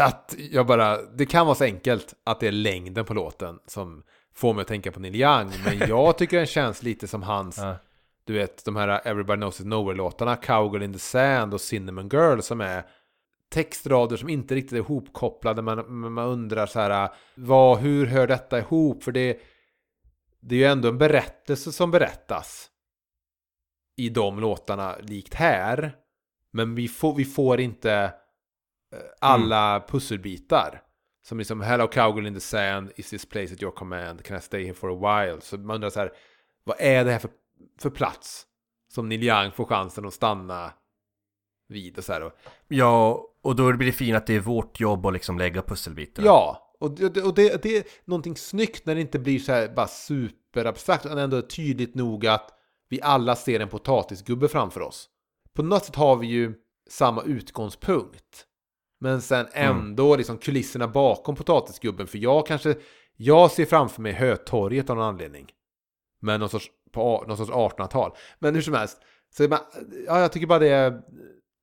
att 0.00 0.34
jag 0.50 0.66
bara, 0.66 1.02
det 1.02 1.26
kan 1.26 1.46
vara 1.46 1.54
så 1.54 1.64
enkelt 1.64 2.14
att 2.24 2.40
det 2.40 2.46
är 2.48 2.52
längden 2.52 3.04
på 3.04 3.14
låten 3.14 3.58
som 3.66 4.02
får 4.34 4.54
mig 4.54 4.62
att 4.62 4.68
tänka 4.68 4.92
på 4.92 5.00
Neil 5.00 5.14
Young. 5.14 5.52
Men 5.64 5.78
jag 5.88 6.18
tycker 6.18 6.36
den 6.36 6.46
känns 6.46 6.82
lite 6.82 7.08
som 7.08 7.22
hans, 7.22 7.58
Ja. 7.58 7.76
du 8.24 8.32
vet, 8.32 8.64
de 8.64 8.76
här 8.76 9.00
Everybody 9.08 9.36
Knows 9.36 9.60
It 9.60 9.66
Nowhere-låtarna, 9.66 10.36
Cowgirl 10.36 10.82
in 10.82 10.92
the 10.92 10.98
Sand 10.98 11.54
och 11.54 11.60
Cinnamon 11.60 12.08
Girl 12.08 12.40
som 12.40 12.60
är 12.60 12.84
textrader 13.50 14.16
som 14.16 14.28
inte 14.28 14.54
riktigt 14.54 14.72
är 14.72 14.76
ihopkopplade. 14.76 15.62
Man, 15.62 16.12
man 16.12 16.26
undrar 16.26 16.66
så 16.66 16.80
här, 16.80 17.08
vad, 17.34 17.78
hur 17.78 18.06
hör 18.06 18.26
detta 18.26 18.58
ihop? 18.58 19.02
För 19.04 19.12
det, 19.12 19.40
det 20.40 20.54
är 20.54 20.58
ju 20.58 20.64
ändå 20.64 20.88
en 20.88 20.98
berättelse 20.98 21.72
som 21.72 21.90
berättas 21.90 22.70
i 23.96 24.08
de 24.08 24.40
låtarna 24.40 24.96
likt 25.00 25.34
här. 25.34 25.96
Men 26.54 26.74
vi 26.74 26.88
får, 26.88 27.14
vi 27.14 27.24
får 27.24 27.60
inte 27.60 27.92
eh, 27.92 28.98
alla 29.20 29.84
pusselbitar. 29.88 30.82
Som 31.26 31.38
liksom 31.38 31.60
Hello 31.60 31.86
Cowgirl 31.86 32.26
in 32.26 32.34
the 32.34 32.40
Sand, 32.40 32.92
Is 32.96 33.10
this 33.10 33.26
place 33.26 33.54
at 33.54 33.62
your 33.62 33.72
command? 33.72 34.24
Can 34.24 34.36
I 34.36 34.40
stay 34.40 34.64
here 34.64 34.74
for 34.74 34.90
a 34.90 35.24
while? 35.24 35.40
Så 35.40 35.58
man 35.58 35.74
undrar 35.74 35.90
så 35.90 36.00
här, 36.00 36.12
vad 36.64 36.76
är 36.80 37.04
det 37.04 37.12
här 37.12 37.18
för, 37.18 37.30
för 37.80 37.90
plats? 37.90 38.46
Som 38.88 39.08
Neil 39.08 39.22
Young 39.22 39.52
får 39.52 39.64
chansen 39.64 40.06
att 40.06 40.14
stanna 40.14 40.72
vid 41.68 41.98
och 41.98 42.04
så 42.04 42.12
här. 42.12 42.22
Och, 42.22 42.32
Ja, 42.68 43.28
och 43.42 43.56
då 43.56 43.72
blir 43.72 43.86
det 43.86 43.92
fint 43.92 44.16
att 44.16 44.26
det 44.26 44.34
är 44.34 44.40
vårt 44.40 44.80
jobb 44.80 45.06
att 45.06 45.12
liksom 45.12 45.38
lägga 45.38 45.62
pusselbitarna. 45.62 46.26
ja, 46.26 46.74
och, 46.80 46.90
det, 46.90 47.22
och 47.22 47.34
det, 47.34 47.62
det 47.62 47.76
är 47.76 47.84
någonting 48.04 48.36
snyggt 48.36 48.86
när 48.86 48.94
det 48.94 49.00
inte 49.00 49.18
blir 49.18 49.38
så 49.38 49.52
här 49.52 49.68
bara 49.68 49.86
superabstrakt. 49.86 51.06
Utan 51.06 51.18
ändå 51.18 51.42
tydligt 51.42 51.94
nog 51.94 52.26
att 52.26 52.50
vi 52.88 53.02
alla 53.02 53.36
ser 53.36 53.60
en 53.60 53.68
potatisgubbe 53.68 54.48
framför 54.48 54.80
oss. 54.80 55.08
På 55.54 55.62
något 55.62 55.84
sätt 55.84 55.96
har 55.96 56.16
vi 56.16 56.26
ju 56.26 56.54
samma 56.90 57.22
utgångspunkt. 57.22 58.46
Men 59.00 59.22
sen 59.22 59.46
ändå 59.52 60.16
liksom 60.16 60.38
kulisserna 60.38 60.88
bakom 60.88 61.34
potatisgubben. 61.36 62.06
För 62.06 62.18
jag 62.18 62.46
kanske, 62.46 62.74
jag 63.16 63.50
ser 63.50 63.64
framför 63.64 64.02
mig 64.02 64.12
Hötorget 64.12 64.90
av 64.90 64.96
någon 64.96 65.04
anledning. 65.04 65.46
Men 66.22 66.40
någon 66.40 66.48
sorts, 66.48 66.70
på 66.92 67.24
någon 67.28 67.36
sorts 67.36 67.50
1800-tal. 67.50 68.12
Men 68.38 68.54
hur 68.54 68.62
som 68.62 68.74
helst. 68.74 69.00
Så 69.36 69.48
man, 69.48 69.58
ja, 70.06 70.20
jag 70.20 70.32
tycker 70.32 70.46
bara 70.46 70.58
det 70.58 70.68
är 70.68 71.00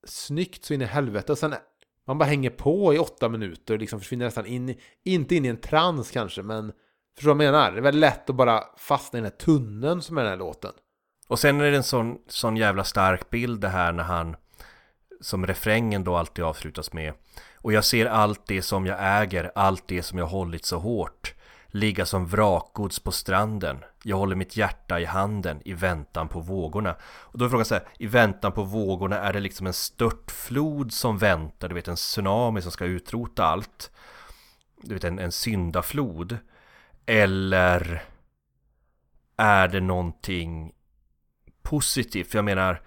snyggt 0.08 0.66
så 0.66 0.74
in 0.74 0.82
i 0.82 0.86
helvete. 0.86 1.32
Och 1.32 1.38
sen 1.38 1.54
man 2.08 2.18
bara 2.18 2.26
hänger 2.26 2.50
på 2.50 2.94
i 2.94 3.00
åtta 3.00 3.30
minuter. 3.30 3.78
Liksom 3.78 4.00
försvinner 4.00 4.26
nästan 4.26 4.46
in, 4.46 4.70
i- 4.70 4.80
inte 5.04 5.36
in 5.36 5.46
i 5.46 5.48
en 5.48 5.58
trans 5.58 6.12
kanske. 6.12 6.42
Men 6.44 6.72
förstår 7.16 7.32
du 7.32 7.38
vad 7.38 7.46
jag 7.46 7.52
menar? 7.54 7.72
Det 7.72 7.78
är 7.78 7.82
väldigt 7.82 8.00
lätt 8.02 8.30
att 8.30 8.36
bara 8.36 8.64
fastna 8.78 9.20
i 9.20 9.22
den 9.22 9.32
här 9.32 9.38
tunneln 9.38 10.02
som 10.02 10.18
är 10.18 10.22
den 10.22 10.30
här 10.32 10.38
låten. 10.38 10.72
Och 11.32 11.40
sen 11.40 11.62
är 11.62 11.72
det 11.72 11.78
en 11.78 11.84
sån, 11.84 12.18
sån 12.28 12.58
jävla 12.58 12.84
stark 12.84 13.30
bild 13.30 13.62
det 13.62 13.70
här 13.70 13.92
när 13.92 14.04
han 14.04 14.36
som 15.22 15.48
refrängen 15.48 16.04
då 16.04 16.18
alltid 16.18 16.46
avslutas 16.46 16.94
med. 16.94 17.14
Och 17.56 17.74
jag 17.74 17.86
ser 17.86 18.06
allt 18.06 18.48
det 18.48 18.62
som 18.62 18.86
jag 18.86 18.98
äger, 19.22 19.52
allt 19.56 19.88
det 19.88 20.04
som 20.04 20.18
jag 20.18 20.26
hållit 20.26 20.66
så 20.66 20.80
hårt 20.80 21.34
Ligga 21.68 22.06
som 22.06 22.28
vrakgods 22.28 23.00
på 23.00 23.12
stranden. 23.12 23.78
Jag 24.04 24.18
håller 24.18 24.36
mitt 24.36 24.58
hjärta 24.58 25.00
i 25.00 25.06
handen 25.06 25.62
i 25.66 25.74
väntan 25.74 26.28
på 26.28 26.40
vågorna. 26.40 26.96
Och 27.04 27.40
då 27.40 27.46
är 27.46 27.50
frågan 27.50 27.66
så 27.66 27.76
här, 27.76 27.84
i 28.00 28.08
väntan 28.08 28.52
på 28.52 28.64
vågorna 28.64 29.20
är 29.20 29.34
det 29.34 29.40
liksom 29.40 29.68
en 29.68 29.74
störtflod 29.74 30.94
som 30.94 31.18
väntar? 31.18 31.70
Du 31.70 31.76
vet 31.76 31.88
en 31.88 31.96
tsunami 31.96 32.62
som 32.62 32.72
ska 32.72 32.86
utrota 32.86 33.46
allt. 33.46 33.92
Du 34.82 34.94
vet 34.94 35.04
en, 35.04 35.20
en 35.20 35.32
syndaflod. 35.32 36.38
Eller 37.06 38.04
är 39.38 39.68
det 39.68 39.82
någonting 39.82 40.74
positivt? 41.72 42.32
För 42.32 42.38
jag 42.38 42.46
menar, 42.46 42.82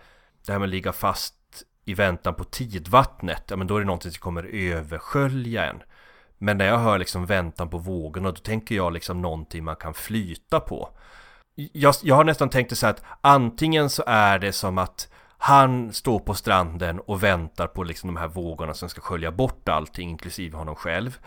det 0.46 0.52
här 0.52 0.58
med 0.58 0.66
att 0.66 0.70
ligga 0.70 0.92
fast 0.92 1.34
i 1.84 1.94
väntan 1.94 2.34
på 2.34 2.44
tidvattnet, 2.44 3.42
ja 3.48 3.56
men 3.56 3.66
då 3.66 3.76
är 3.76 3.80
det 3.80 3.86
någonting 3.86 4.10
som 4.10 4.20
kommer 4.20 4.44
överskölja 4.44 5.66
en. 5.66 5.82
Men 6.38 6.58
när 6.58 6.66
jag 6.66 6.78
hör 6.78 6.98
liksom 6.98 7.26
väntan 7.26 7.70
på 7.70 7.78
vågorna, 7.78 8.30
då 8.30 8.36
tänker 8.36 8.74
jag 8.74 8.92
liksom 8.92 9.22
någonting 9.22 9.64
man 9.64 9.76
kan 9.76 9.94
flyta 9.94 10.60
på. 10.60 10.88
Jag, 11.54 11.94
jag 12.02 12.14
har 12.14 12.24
nästan 12.24 12.50
tänkt 12.50 12.68
det 12.68 12.76
så 12.76 12.86
här 12.86 12.94
att 12.94 13.04
antingen 13.20 13.90
så 13.90 14.02
är 14.06 14.38
det 14.38 14.52
som 14.52 14.78
att 14.78 15.08
han 15.38 15.92
står 15.92 16.18
på 16.18 16.34
stranden 16.34 17.00
och 17.00 17.22
väntar 17.22 17.66
på 17.66 17.82
liksom 17.82 18.14
de 18.14 18.20
här 18.20 18.28
vågorna 18.28 18.74
som 18.74 18.88
ska 18.88 19.00
skölja 19.00 19.30
bort 19.30 19.68
allting, 19.68 20.10
inklusive 20.10 20.56
honom 20.56 20.74
själv. 20.74 21.18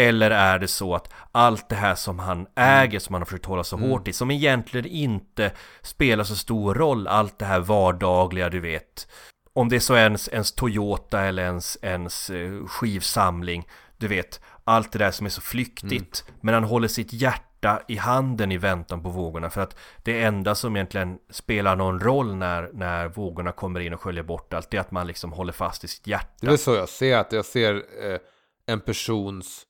Eller 0.00 0.30
är 0.30 0.58
det 0.58 0.68
så 0.68 0.94
att 0.94 1.12
allt 1.32 1.68
det 1.68 1.74
här 1.74 1.94
som 1.94 2.18
han 2.18 2.46
äger, 2.56 2.98
som 2.98 3.14
han 3.14 3.22
har 3.22 3.26
försökt 3.26 3.46
hålla 3.46 3.64
så 3.64 3.76
hårt 3.76 4.08
i, 4.08 4.12
som 4.12 4.30
egentligen 4.30 4.86
inte 4.86 5.52
spelar 5.82 6.24
så 6.24 6.36
stor 6.36 6.74
roll, 6.74 7.06
allt 7.06 7.38
det 7.38 7.44
här 7.44 7.60
vardagliga, 7.60 8.48
du 8.48 8.60
vet, 8.60 9.06
om 9.52 9.68
det 9.68 9.76
är 9.76 9.80
så 9.80 9.96
ens, 9.96 10.28
ens 10.28 10.52
Toyota 10.52 11.20
eller 11.20 11.42
ens, 11.42 11.78
ens 11.82 12.30
eh, 12.30 12.66
skivsamling. 12.66 13.68
Du 13.96 14.08
vet, 14.08 14.40
allt 14.64 14.92
det 14.92 14.98
där 14.98 15.10
som 15.10 15.26
är 15.26 15.30
så 15.30 15.40
flyktigt. 15.40 16.24
Mm. 16.28 16.38
Men 16.40 16.54
han 16.54 16.64
håller 16.64 16.88
sitt 16.88 17.12
hjärta 17.12 17.82
i 17.88 17.96
handen 17.96 18.52
i 18.52 18.56
väntan 18.56 19.02
på 19.02 19.08
vågorna. 19.08 19.50
För 19.50 19.60
att 19.60 19.76
det 20.02 20.22
enda 20.22 20.54
som 20.54 20.76
egentligen 20.76 21.18
spelar 21.30 21.76
någon 21.76 22.00
roll 22.00 22.34
när, 22.34 22.70
när 22.72 23.08
vågorna 23.08 23.52
kommer 23.52 23.80
in 23.80 23.94
och 23.94 24.00
sköljer 24.00 24.22
bort 24.22 24.54
allt, 24.54 24.70
det 24.70 24.76
är 24.76 24.80
att 24.80 24.90
man 24.90 25.06
liksom 25.06 25.32
håller 25.32 25.52
fast 25.52 25.84
i 25.84 25.88
sitt 25.88 26.06
hjärta. 26.06 26.46
Det 26.46 26.52
är 26.52 26.56
så 26.56 26.74
jag 26.74 26.88
ser 26.88 27.16
att 27.16 27.32
jag 27.32 27.44
ser 27.44 27.74
eh, 27.74 28.18
en 28.66 28.80
persons 28.80 29.66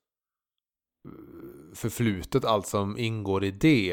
förflutet, 1.74 2.44
allt 2.44 2.66
som 2.66 2.98
ingår 2.98 3.44
i 3.44 3.50
det. 3.50 3.92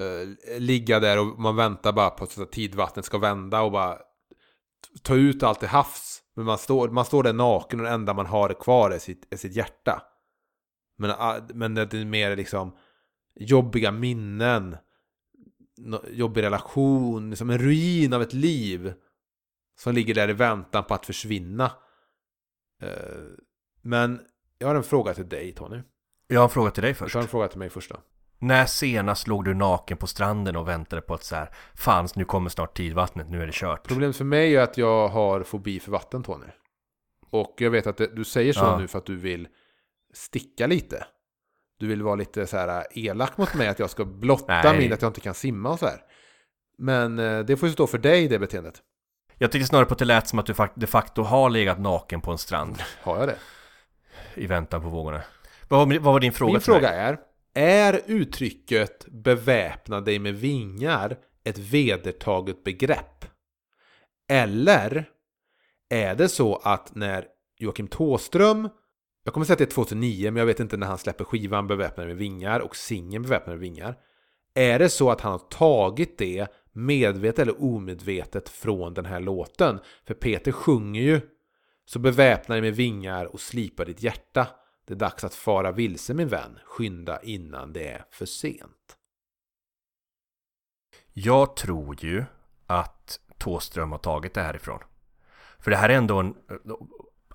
Eh, 0.00 0.58
ligga 0.58 1.00
där 1.00 1.18
och 1.18 1.40
man 1.40 1.56
väntar 1.56 1.92
bara 1.92 2.10
på 2.10 2.24
att 2.24 2.52
tidvattnet 2.52 3.04
ska 3.04 3.18
vända 3.18 3.62
och 3.62 3.72
bara 3.72 3.98
ta 5.02 5.14
ut 5.14 5.42
allt 5.42 5.62
i 5.62 5.66
havs. 5.66 6.22
Men 6.34 6.44
man 6.44 6.58
står, 6.58 6.88
man 6.88 7.04
står 7.04 7.22
där 7.22 7.32
naken 7.32 7.80
och 7.80 7.86
det 7.86 7.92
enda 7.92 8.14
man 8.14 8.26
har 8.26 8.48
kvar 8.48 8.90
är 8.90 8.98
sitt, 8.98 9.32
är 9.32 9.36
sitt 9.36 9.56
hjärta. 9.56 10.02
Men, 10.98 11.10
ah, 11.10 11.38
men 11.54 11.74
det 11.74 11.94
är 11.94 12.04
mer 12.04 12.36
liksom 12.36 12.76
jobbiga 13.34 13.92
minnen. 13.92 14.76
Jobbig 16.10 16.42
relation, 16.42 17.30
liksom 17.30 17.50
en 17.50 17.58
ruin 17.58 18.12
av 18.12 18.22
ett 18.22 18.32
liv. 18.32 18.94
Som 19.78 19.94
ligger 19.94 20.14
där 20.14 20.30
i 20.30 20.32
väntan 20.32 20.84
på 20.84 20.94
att 20.94 21.06
försvinna. 21.06 21.72
Eh, 22.82 23.22
men 23.82 24.20
jag 24.58 24.68
har 24.68 24.74
en 24.74 24.82
fråga 24.82 25.14
till 25.14 25.28
dig 25.28 25.52
Tony. 25.52 25.82
Jag 26.28 26.40
har 26.40 26.44
en 26.44 26.50
fråga 26.50 26.70
till 26.70 26.82
dig 26.82 26.94
först. 26.94 27.14
Jag 27.14 27.20
har 27.20 27.24
en 27.24 27.28
fråga 27.28 27.48
till 27.48 27.58
mig 27.58 27.70
först 27.70 27.90
då. 27.90 27.96
När 28.38 28.66
senast 28.66 29.26
låg 29.26 29.44
du 29.44 29.54
naken 29.54 29.96
på 29.96 30.06
stranden 30.06 30.56
och 30.56 30.68
väntade 30.68 31.02
på 31.02 31.14
att 31.14 31.24
så 31.24 31.36
här, 31.36 31.50
fan 31.74 32.08
nu 32.14 32.24
kommer 32.24 32.50
snart 32.50 32.76
tidvattnet, 32.76 33.30
nu 33.30 33.42
är 33.42 33.46
det 33.46 33.54
kört. 33.54 33.86
Problemet 33.86 34.16
för 34.16 34.24
mig 34.24 34.56
är 34.56 34.60
att 34.60 34.78
jag 34.78 35.08
har 35.08 35.42
fobi 35.42 35.80
för 35.80 35.92
vatten 35.92 36.22
Tony. 36.22 36.46
Och 37.30 37.54
jag 37.58 37.70
vet 37.70 37.86
att 37.86 37.96
det, 37.96 38.16
du 38.16 38.24
säger 38.24 38.52
så 38.52 38.64
ja. 38.64 38.78
nu 38.78 38.88
för 38.88 38.98
att 38.98 39.06
du 39.06 39.16
vill 39.16 39.48
sticka 40.14 40.66
lite. 40.66 41.06
Du 41.78 41.86
vill 41.86 42.02
vara 42.02 42.14
lite 42.14 42.46
så 42.46 42.56
här 42.56 42.86
elak 42.90 43.36
mot 43.36 43.54
mig 43.54 43.68
att 43.68 43.78
jag 43.78 43.90
ska 43.90 44.04
blotta 44.04 44.72
min 44.78 44.92
att 44.92 45.02
jag 45.02 45.08
inte 45.08 45.20
kan 45.20 45.34
simma 45.34 45.70
och 45.70 45.78
så 45.78 45.86
här. 45.86 46.00
Men 46.78 47.18
eh, 47.18 47.38
det 47.38 47.56
får 47.56 47.68
ju 47.68 47.72
stå 47.72 47.86
för 47.86 47.98
dig 47.98 48.28
det 48.28 48.38
beteendet. 48.38 48.82
Jag 49.38 49.52
tycker 49.52 49.66
snarare 49.66 49.86
på 49.86 49.92
att 49.92 49.98
det 49.98 50.04
lät 50.04 50.28
som 50.28 50.38
att 50.38 50.46
du 50.46 50.54
de 50.74 50.86
facto 50.86 51.22
har 51.22 51.50
legat 51.50 51.80
naken 51.80 52.20
på 52.20 52.30
en 52.30 52.38
strand. 52.38 52.82
Har 53.02 53.18
jag 53.18 53.28
det? 53.28 53.38
I 54.36 54.46
väntan 54.46 54.82
på 54.82 54.88
vågorna. 54.88 55.22
Vad 55.68 55.88
var, 55.88 55.98
vad 55.98 56.12
var 56.12 56.20
din 56.20 56.32
fråga? 56.32 56.52
Min 56.52 56.60
fråga 56.60 56.88
är, 56.88 57.18
är 57.54 58.00
uttrycket 58.06 59.06
beväpna 59.06 60.00
dig 60.00 60.18
med 60.18 60.34
vingar 60.34 61.16
ett 61.44 61.58
vedertaget 61.58 62.64
begrepp? 62.64 63.24
Eller 64.28 65.08
är 65.88 66.14
det 66.14 66.28
så 66.28 66.56
att 66.56 66.94
när 66.94 67.24
Joakim 67.58 67.88
Tåström, 67.88 68.68
jag 69.24 69.34
kommer 69.34 69.46
säga 69.46 69.54
att 69.54 69.58
det 69.58 69.64
är 69.64 69.74
2009 69.74 70.30
men 70.30 70.36
jag 70.36 70.46
vet 70.46 70.60
inte 70.60 70.76
när 70.76 70.86
han 70.86 70.98
släpper 70.98 71.24
skivan 71.24 71.66
Beväpnade 71.66 72.08
med 72.08 72.16
vingar 72.16 72.60
och 72.60 72.76
singeln 72.76 73.22
Beväpnade 73.22 73.58
med 73.58 73.60
vingar. 73.60 73.96
Är 74.54 74.78
det 74.78 74.88
så 74.88 75.10
att 75.10 75.20
han 75.20 75.32
har 75.32 75.38
tagit 75.38 76.18
det 76.18 76.46
medvetet 76.72 77.38
eller 77.38 77.62
omedvetet 77.62 78.48
från 78.48 78.94
den 78.94 79.04
här 79.04 79.20
låten? 79.20 79.78
För 80.06 80.14
Peter 80.14 80.52
sjunger 80.52 81.02
ju 81.02 81.20
så 81.88 81.98
beväpna 81.98 82.54
dig 82.54 82.62
med 82.62 82.74
vingar 82.74 83.24
och 83.24 83.40
slipa 83.40 83.84
ditt 83.84 84.02
hjärta. 84.02 84.48
Det 84.84 84.94
är 84.94 84.98
dags 84.98 85.24
att 85.24 85.34
fara 85.34 85.72
vilse 85.72 86.14
min 86.14 86.28
vän. 86.28 86.58
Skynda 86.64 87.22
innan 87.22 87.72
det 87.72 87.88
är 87.88 88.04
för 88.10 88.26
sent. 88.26 88.96
Jag 91.12 91.56
tror 91.56 92.04
ju 92.04 92.24
att 92.66 93.20
Tåström 93.38 93.92
har 93.92 93.98
tagit 93.98 94.34
det 94.34 94.42
härifrån. 94.42 94.80
För 95.58 95.70
det 95.70 95.76
här 95.76 95.88
är 95.88 95.96
ändå 95.96 96.18
en... 96.18 96.34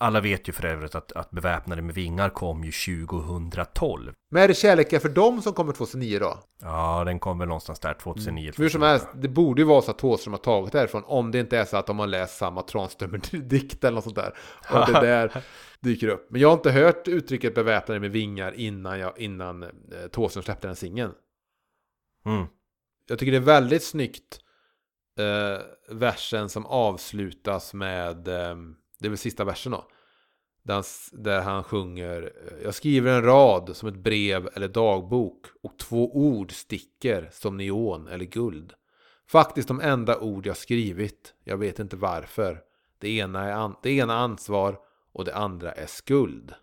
Alla 0.01 0.21
vet 0.21 0.49
ju 0.49 0.53
för 0.53 0.65
övrigt 0.65 0.95
att, 0.95 1.11
att 1.11 1.31
Beväpnade 1.31 1.81
med 1.81 1.95
vingar 1.95 2.29
kom 2.29 2.63
ju 2.63 2.71
2012. 2.71 4.13
Men 4.31 4.43
är 4.43 4.47
det 4.47 4.53
kärleken 4.53 5.01
för 5.01 5.09
dem 5.09 5.41
som 5.41 5.53
kommer 5.53 5.73
2009 5.73 6.19
då? 6.19 6.39
Ja, 6.61 7.03
den 7.05 7.19
kom 7.19 7.39
väl 7.39 7.47
någonstans 7.47 7.79
där 7.79 7.93
2009. 7.93 8.43
Mm. 8.43 8.53
Hur 8.57 8.69
som 8.69 8.81
helst, 8.81 9.07
det 9.13 9.27
borde 9.27 9.61
ju 9.61 9.67
vara 9.67 9.81
så 9.81 9.91
att 9.91 9.97
Thåström 9.97 10.33
har 10.33 10.39
tagit 10.39 10.71
det 10.71 10.79
härifrån. 10.79 11.03
Om 11.05 11.31
det 11.31 11.39
inte 11.39 11.57
är 11.57 11.65
så 11.65 11.77
att 11.77 11.87
de 11.87 11.99
har 11.99 12.07
läst 12.07 12.37
samma 12.37 12.61
Tranströmer-dikt 12.61 13.83
eller 13.83 13.95
något 13.95 14.03
sånt 14.03 14.15
där. 14.15 14.33
Och 14.69 14.93
det 14.93 15.01
där 15.01 15.43
dyker 15.79 16.07
upp. 16.07 16.27
Men 16.31 16.41
jag 16.41 16.49
har 16.49 16.53
inte 16.53 16.71
hört 16.71 17.07
uttrycket 17.07 17.55
beväpnade 17.55 17.99
med 17.99 18.11
vingar 18.11 18.51
innan, 18.51 18.99
jag, 18.99 19.19
innan 19.19 19.63
eh, 19.63 19.69
Thåström 20.11 20.43
släppte 20.43 20.67
den 20.67 20.75
singeln. 20.75 21.11
Mm. 22.25 22.45
Jag 23.07 23.19
tycker 23.19 23.31
det 23.31 23.37
är 23.37 23.41
väldigt 23.41 23.83
snyggt 23.83 24.39
eh, 25.19 25.61
versen 25.95 26.49
som 26.49 26.65
avslutas 26.65 27.73
med, 27.73 28.27
eh, 28.27 28.55
det 29.01 29.07
är 29.07 29.09
väl 29.09 29.17
sista 29.17 29.43
versen 29.43 29.71
då. 29.71 29.87
Där 30.63 30.73
han, 30.73 30.83
där 31.11 31.41
han 31.41 31.63
sjunger 31.63 32.33
Jag 32.63 32.75
skriver 32.75 33.17
en 33.17 33.23
rad 33.23 33.75
som 33.75 33.89
ett 33.89 33.95
brev 33.95 34.49
eller 34.53 34.67
dagbok 34.67 35.45
och 35.63 35.77
två 35.79 36.15
ord 36.15 36.51
sticker 36.51 37.29
som 37.31 37.57
neon 37.57 38.07
eller 38.07 38.25
guld. 38.25 38.73
Faktiskt 39.27 39.67
de 39.67 39.81
enda 39.81 40.19
ord 40.19 40.45
jag 40.45 40.57
skrivit. 40.57 41.33
Jag 41.43 41.57
vet 41.57 41.79
inte 41.79 41.95
varför. 41.95 42.61
Det 42.99 43.09
ena 43.09 43.43
är 43.43 43.51
an, 43.51 43.75
det 43.83 43.91
ena 43.91 44.17
ansvar 44.17 44.79
och 45.13 45.25
det 45.25 45.35
andra 45.35 45.71
är 45.71 45.87
skuld. 45.87 46.53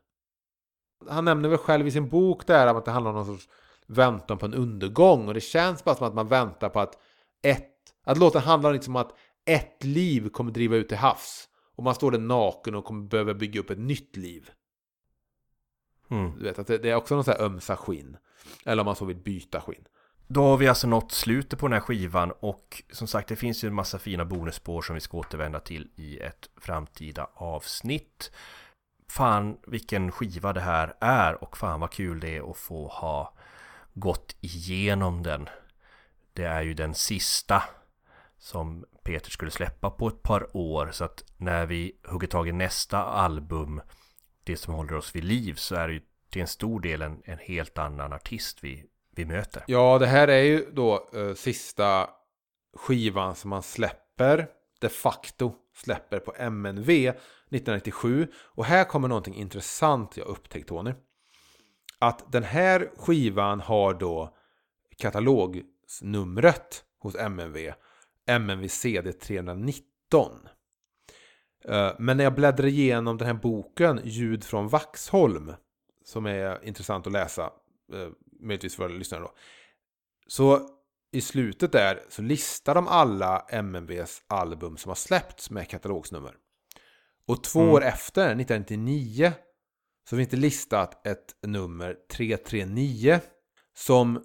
Han 1.08 1.24
nämner 1.24 1.48
väl 1.48 1.58
själv 1.58 1.86
i 1.86 1.90
sin 1.90 2.08
bok 2.08 2.46
där 2.46 2.66
att 2.66 2.84
det 2.84 2.90
handlar 2.90 3.10
om 3.10 3.16
någon 3.16 3.26
sorts 3.26 3.48
väntan 3.86 4.38
på 4.38 4.46
en 4.46 4.54
undergång 4.54 5.28
och 5.28 5.34
det 5.34 5.40
känns 5.40 5.84
bara 5.84 5.94
som 5.94 6.06
att 6.06 6.14
man 6.14 6.28
väntar 6.28 6.68
på 6.68 6.80
att 6.80 6.98
ett, 7.42 7.74
att 8.04 8.18
låten 8.18 8.42
handlar 8.42 8.72
liksom 8.72 8.96
om 8.96 9.02
att 9.02 9.16
ett 9.44 9.84
liv 9.84 10.28
kommer 10.28 10.52
driva 10.52 10.76
ut 10.76 10.88
till 10.88 10.96
havs 10.96 11.48
och 11.78 11.84
man 11.84 11.94
står 11.94 12.10
där 12.10 12.18
naken 12.18 12.74
och 12.74 12.84
kommer 12.84 13.08
behöva 13.08 13.34
bygga 13.34 13.60
upp 13.60 13.70
ett 13.70 13.78
nytt 13.78 14.16
liv. 14.16 14.50
Mm. 16.10 16.38
Du 16.38 16.44
vet 16.44 16.58
att 16.58 16.66
det, 16.66 16.78
det 16.78 16.90
är 16.90 16.94
också 16.94 17.14
någon 17.14 17.24
sån 17.24 17.34
här 17.34 17.44
ömsa 17.44 17.76
skinn. 17.76 18.16
Eller 18.64 18.82
om 18.82 18.84
man 18.86 18.96
så 18.96 19.04
vill 19.04 19.16
byta 19.16 19.60
skinn. 19.60 19.84
Då 20.26 20.42
har 20.42 20.56
vi 20.56 20.68
alltså 20.68 20.86
nått 20.86 21.12
slutet 21.12 21.58
på 21.58 21.66
den 21.66 21.72
här 21.72 21.80
skivan 21.80 22.32
och 22.40 22.82
som 22.92 23.06
sagt 23.06 23.28
det 23.28 23.36
finns 23.36 23.64
ju 23.64 23.68
en 23.68 23.74
massa 23.74 23.98
fina 23.98 24.24
bonusspår 24.24 24.82
som 24.82 24.94
vi 24.94 25.00
ska 25.00 25.16
återvända 25.16 25.60
till 25.60 25.90
i 25.96 26.18
ett 26.18 26.50
framtida 26.56 27.30
avsnitt. 27.34 28.30
Fan 29.08 29.58
vilken 29.66 30.12
skiva 30.12 30.52
det 30.52 30.60
här 30.60 30.94
är 31.00 31.42
och 31.44 31.56
fan 31.56 31.80
vad 31.80 31.90
kul 31.90 32.20
det 32.20 32.36
är 32.36 32.50
att 32.50 32.56
få 32.56 32.88
ha 32.88 33.34
gått 33.94 34.36
igenom 34.40 35.22
den. 35.22 35.48
Det 36.32 36.44
är 36.44 36.62
ju 36.62 36.74
den 36.74 36.94
sista 36.94 37.62
som 38.38 38.84
Peter 39.08 39.30
skulle 39.30 39.50
släppa 39.50 39.90
på 39.90 40.08
ett 40.08 40.22
par 40.22 40.56
år 40.56 40.88
så 40.92 41.04
att 41.04 41.24
när 41.36 41.66
vi 41.66 41.92
hugger 42.04 42.26
tag 42.26 42.48
i 42.48 42.52
nästa 42.52 43.04
album 43.04 43.80
det 44.44 44.56
som 44.56 44.74
håller 44.74 44.94
oss 44.94 45.16
vid 45.16 45.24
liv 45.24 45.54
så 45.54 45.74
är 45.74 45.88
det 45.88 45.94
ju 45.94 46.00
till 46.30 46.42
en 46.42 46.48
stor 46.48 46.80
del 46.80 47.02
en, 47.02 47.22
en 47.24 47.38
helt 47.38 47.78
annan 47.78 48.12
artist 48.12 48.64
vi 48.64 48.84
vi 49.10 49.24
möter. 49.24 49.64
Ja, 49.66 49.98
det 49.98 50.06
här 50.06 50.28
är 50.28 50.42
ju 50.42 50.70
då 50.72 51.08
eh, 51.14 51.34
sista 51.34 52.10
skivan 52.76 53.34
som 53.34 53.50
man 53.50 53.62
släpper 53.62 54.48
de 54.80 54.88
facto 54.88 55.54
släpper 55.74 56.18
på 56.18 56.34
MNV 56.38 56.90
1997. 56.90 58.28
Och 58.36 58.64
här 58.64 58.84
kommer 58.84 59.08
någonting 59.08 59.34
intressant 59.34 60.16
jag 60.16 60.26
upptäckt 60.26 60.68
Tony. 60.68 60.92
Att 61.98 62.32
den 62.32 62.42
här 62.42 62.90
skivan 62.96 63.60
har 63.60 63.94
då 63.94 64.36
katalognumret 64.98 66.84
hos 66.98 67.14
MNV. 67.14 67.72
MNV 68.28 68.68
CD 68.68 69.12
319. 69.12 70.32
Men 71.98 72.16
när 72.16 72.24
jag 72.24 72.34
bläddrar 72.34 72.66
igenom 72.66 73.18
den 73.18 73.26
här 73.26 73.34
boken 73.34 74.00
Ljud 74.04 74.44
från 74.44 74.68
Vaxholm 74.68 75.52
som 76.08 76.26
är 76.26 76.64
intressant 76.64 77.06
att 77.06 77.12
läsa 77.12 77.44
eh, 77.92 78.08
möjligtvis 78.40 78.76
för 78.76 78.88
lyssnare 78.88 79.22
då. 79.22 79.34
Så 80.26 80.68
i 81.12 81.20
slutet 81.20 81.72
där 81.72 82.02
så 82.08 82.22
listar 82.22 82.74
de 82.74 82.88
alla 82.88 83.46
MNVs 83.48 84.22
album 84.26 84.76
som 84.76 84.88
har 84.88 84.96
släppts 84.96 85.50
med 85.50 85.68
katalogsnummer. 85.68 86.34
Och 87.26 87.44
två 87.44 87.60
mm. 87.60 87.72
år 87.72 87.84
efter, 87.84 88.22
1999, 88.22 89.32
så 90.10 90.16
finns 90.16 90.28
det 90.28 90.36
listat 90.36 91.06
ett 91.06 91.36
nummer 91.42 91.96
339 92.10 93.20
som 93.74 94.24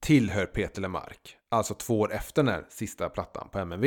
tillhör 0.00 0.46
Peter 0.46 0.82
Lemark. 0.82 1.35
Alltså 1.48 1.74
två 1.74 2.00
år 2.00 2.12
efter 2.12 2.42
den 2.42 2.54
här 2.54 2.66
sista 2.68 3.08
plattan 3.08 3.48
på 3.48 3.58
MNV. 3.58 3.84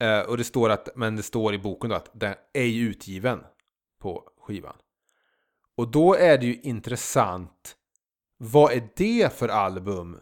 Eh, 0.00 0.20
och 0.20 0.36
det 0.36 0.44
står 0.44 0.70
att, 0.70 0.88
men 0.96 1.16
det 1.16 1.22
står 1.22 1.54
i 1.54 1.58
boken 1.58 1.90
då 1.90 1.96
att 1.96 2.10
den 2.12 2.30
är 2.30 2.36
ej 2.54 2.78
utgiven 2.78 3.40
på 4.00 4.24
skivan. 4.40 4.76
Och 5.76 5.90
då 5.90 6.14
är 6.14 6.38
det 6.38 6.46
ju 6.46 6.60
intressant 6.60 7.74
vad 8.38 8.72
är 8.72 8.88
det 8.96 9.32
för 9.38 9.48
album 9.48 10.20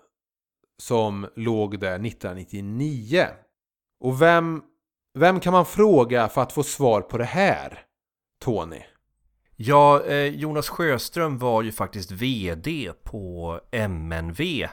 som 0.78 1.28
låg 1.36 1.80
där 1.80 1.94
1999? 1.94 3.26
Och 4.00 4.22
vem, 4.22 4.62
vem 5.14 5.40
kan 5.40 5.52
man 5.52 5.66
fråga 5.66 6.28
för 6.28 6.42
att 6.42 6.52
få 6.52 6.62
svar 6.62 7.00
på 7.00 7.18
det 7.18 7.24
här? 7.24 7.82
Tony? 8.40 8.82
Ja, 9.56 10.04
eh, 10.04 10.26
Jonas 10.26 10.68
Sjöström 10.68 11.38
var 11.38 11.62
ju 11.62 11.72
faktiskt 11.72 12.10
VD 12.10 12.92
på 13.04 13.60
MNV 13.70 14.66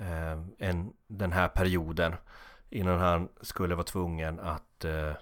eh, 0.00 0.38
en, 0.58 0.92
den 1.06 1.32
här 1.32 1.48
perioden 1.48 2.14
innan 2.70 2.98
han 2.98 3.28
skulle 3.40 3.74
vara 3.74 3.84
tvungen 3.84 4.40
att 4.40 4.84
eh, 4.84 5.12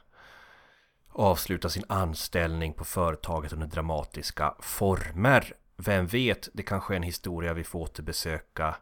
avsluta 1.08 1.68
sin 1.68 1.84
anställning 1.88 2.72
på 2.72 2.84
företaget 2.84 3.52
under 3.52 3.66
dramatiska 3.66 4.54
former. 4.60 5.52
Vem 5.76 6.06
vet, 6.06 6.48
det 6.52 6.62
kanske 6.62 6.94
är 6.94 6.96
en 6.96 7.02
historia 7.02 7.52
vi 7.52 7.64
får 7.64 7.80
återbesöka 7.80 8.76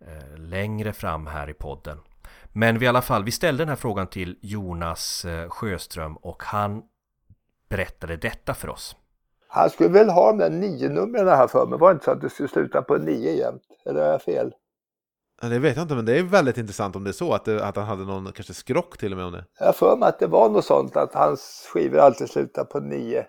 eh, 0.00 0.38
längre 0.38 0.92
fram 0.92 1.26
här 1.26 1.50
i 1.50 1.54
podden. 1.54 1.98
Men 2.52 2.78
vi 2.78 2.84
i 2.84 2.88
alla 2.88 3.02
fall, 3.02 3.24
vi 3.24 3.30
ställde 3.30 3.60
den 3.62 3.68
här 3.68 3.76
frågan 3.76 4.06
till 4.06 4.38
Jonas 4.40 5.24
eh, 5.24 5.48
Sjöström 5.48 6.16
och 6.16 6.42
han 6.42 6.82
berättade 7.68 8.16
detta 8.16 8.54
för 8.54 8.68
oss. 8.68 8.96
Han 9.48 9.70
skulle 9.70 9.88
väl 9.88 10.10
ha 10.10 10.26
de 10.26 10.38
där 10.38 10.50
nio 10.50 10.88
numren 10.88 11.28
här 11.28 11.48
för 11.48 11.66
mig. 11.66 11.78
Var 11.78 11.88
det 11.88 11.92
inte 11.92 12.04
så 12.04 12.10
att 12.10 12.20
det 12.20 12.30
skulle 12.30 12.48
sluta 12.48 12.82
på 12.82 12.96
nio 12.96 13.32
jämt? 13.32 13.62
Eller 13.86 14.00
har 14.00 14.08
jag 14.08 14.22
fel? 14.22 14.54
Det 15.40 15.58
vet 15.58 15.76
jag 15.76 15.84
inte, 15.84 15.94
men 15.94 16.04
det 16.04 16.18
är 16.18 16.22
väldigt 16.22 16.58
intressant 16.58 16.96
om 16.96 17.04
det 17.04 17.10
är 17.10 17.12
så 17.12 17.32
att, 17.32 17.44
det, 17.44 17.64
att 17.64 17.76
han 17.76 17.84
hade 17.84 18.04
någon 18.04 18.32
kanske 18.32 18.54
skrock 18.54 18.98
till 18.98 19.12
och 19.12 19.16
med 19.16 19.26
om 19.26 19.32
det. 19.32 19.44
Jag 19.58 19.76
för 19.76 19.96
mig 19.96 20.08
att 20.08 20.18
det 20.18 20.26
var 20.26 20.48
något 20.48 20.64
sånt 20.64 20.96
att 20.96 21.14
hans 21.14 21.68
skivor 21.72 21.98
alltid 21.98 22.30
slutar 22.30 22.64
på 22.64 22.80
nio. 22.80 23.20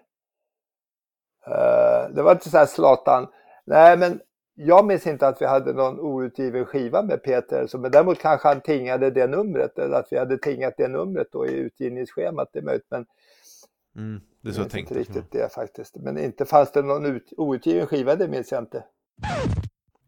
Uh, 1.48 2.16
det 2.16 2.22
var 2.22 2.32
inte 2.32 2.50
så 2.50 2.58
här 2.58 2.66
Zlatan. 2.66 3.28
Nej, 3.66 3.98
men 3.98 4.22
jag 4.56 4.86
minns 4.86 5.08
inte 5.08 5.28
att 5.28 5.42
vi 5.42 5.46
hade 5.46 5.74
någon 5.74 6.00
outgiven 6.00 6.66
skiva 6.66 7.02
med 7.02 7.24
Peter. 7.24 7.68
Så, 7.68 7.78
men 7.78 7.92
däremot 7.92 8.20
kanske 8.20 8.48
han 8.48 8.62
tingade 8.62 9.12
det 9.12 9.28
numret. 9.28 9.80
Eller 9.80 10.00
att 10.00 10.08
vi 10.12 10.18
hade 10.18 10.38
tingat 10.38 10.74
det 10.78 10.88
numret 10.88 11.28
då 11.32 11.48
i 11.48 11.52
utgivningsschemat. 11.52 12.50
Det 12.54 12.60
är 12.60 12.64
möjligt, 12.64 12.88
men 12.90 13.06
mm, 13.96 14.22
det 14.42 14.50
är 14.50 14.54
så 14.54 14.60
jag, 14.60 14.66
jag 14.66 14.72
tänkte. 14.72 14.94
inte 14.94 15.12
riktigt 15.12 15.32
det 15.32 15.54
faktiskt. 15.54 15.96
Men 15.96 16.18
inte 16.18 16.46
fanns 16.46 16.72
det 16.72 16.82
någon 16.82 17.06
ut, 17.06 17.34
outgiven 17.38 17.88
skiva, 17.88 18.16
det 18.16 18.28
minns 18.28 18.52
jag 18.52 18.62
inte. 18.62 18.84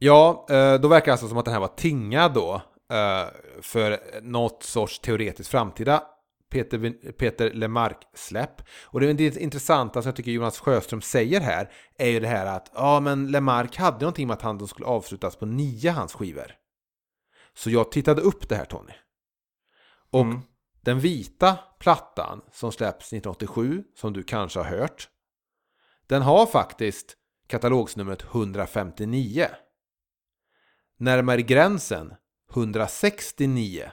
Ja, 0.04 0.46
eh, 0.50 0.74
då 0.74 0.88
verkar 0.88 1.06
det 1.06 1.12
alltså 1.12 1.28
som 1.28 1.38
att 1.38 1.46
den 1.46 1.54
här 1.54 1.62
var 1.62 1.68
tingad 1.68 2.34
då 2.34 2.62
eh, 2.92 3.28
för 3.62 4.22
något 4.22 4.64
sorts 4.64 5.00
teoretiskt 5.00 5.50
framtida 5.50 6.04
Peter, 6.52 7.12
Peter 7.12 7.54
Lemark-släpp. 7.54 8.62
Och 8.84 9.00
det, 9.00 9.14
det 9.14 9.38
intressanta 9.38 10.02
som 10.02 10.10
jag 10.10 10.16
tycker 10.16 10.32
Jonas 10.32 10.60
Sjöström 10.60 11.02
säger 11.02 11.42
här 11.42 11.72
är 11.98 12.10
ju 12.10 12.20
det 12.20 12.28
här 12.28 12.46
att 12.46 12.72
ja, 12.76 13.00
men 13.00 13.32
Lemark 13.32 13.78
hade 13.78 14.00
någonting 14.00 14.28
med 14.28 14.34
att 14.34 14.42
han 14.42 14.68
skulle 14.68 14.88
avslutas 14.88 15.36
på 15.36 15.46
nio 15.46 15.92
hans 15.92 16.14
skivor. 16.14 16.52
Så 17.54 17.70
jag 17.70 17.92
tittade 17.92 18.22
upp 18.22 18.50
det 18.50 18.56
här 18.56 18.66
Tony. 18.66 18.94
Och 20.12 20.22
mm. 20.22 20.40
den 20.82 21.00
vita 21.00 21.58
plattan 21.80 22.42
som 22.52 22.72
släpps 22.72 23.08
1987, 23.08 23.84
som 23.96 24.14
du 24.14 24.24
kanske 24.24 24.60
har 24.60 24.78
hört, 24.78 25.10
den 26.08 26.22
har 26.22 26.46
faktiskt 26.46 27.16
katalogsnumret 27.48 28.24
159. 28.24 29.48
Närmare 30.98 31.42
gränsen 31.42 32.14
169. 32.54 33.92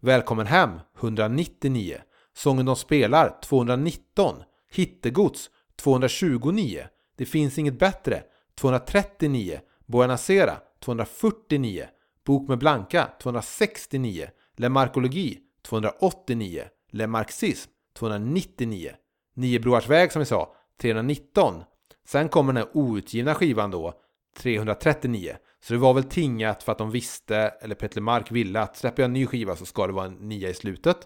Välkommen 0.00 0.46
hem 0.46 0.80
199. 0.98 1.98
Sången 2.34 2.66
de 2.66 2.76
spelar 2.76 3.40
219. 3.42 4.36
Hittegods 4.72 5.50
229. 5.76 6.86
Det 7.16 7.26
finns 7.26 7.58
inget 7.58 7.78
bättre 7.78 8.22
239. 8.60 9.60
Boanacera 9.86 10.56
249. 10.84 11.86
Bok 12.26 12.48
med 12.48 12.58
Blanka 12.58 13.08
269. 13.22 14.28
Lemarkologi 14.56 15.38
289. 15.62 16.64
Lemarxism 16.90 17.70
299. 17.98 18.90
Niobroars 19.34 19.88
väg 19.88 20.12
som 20.12 20.20
vi 20.20 20.26
sa 20.26 20.54
319. 20.80 21.62
Sen 22.06 22.28
kommer 22.28 22.52
den 22.52 22.62
här 22.62 22.76
outgivna 22.76 23.34
skivan 23.34 23.70
då 23.70 23.92
339. 24.38 25.36
Så 25.64 25.72
det 25.72 25.78
var 25.78 25.94
väl 25.94 26.04
tingat 26.04 26.62
för 26.62 26.72
att 26.72 26.78
de 26.78 26.90
visste, 26.90 27.36
eller 27.36 27.74
Petter 27.74 28.00
Mark 28.00 28.30
ville, 28.30 28.60
att 28.60 28.76
släpper 28.76 29.02
jag 29.02 29.08
en 29.08 29.12
ny 29.12 29.26
skiva 29.26 29.56
så 29.56 29.66
ska 29.66 29.86
det 29.86 29.92
vara 29.92 30.06
en 30.06 30.28
nia 30.28 30.48
i 30.48 30.54
slutet. 30.54 30.96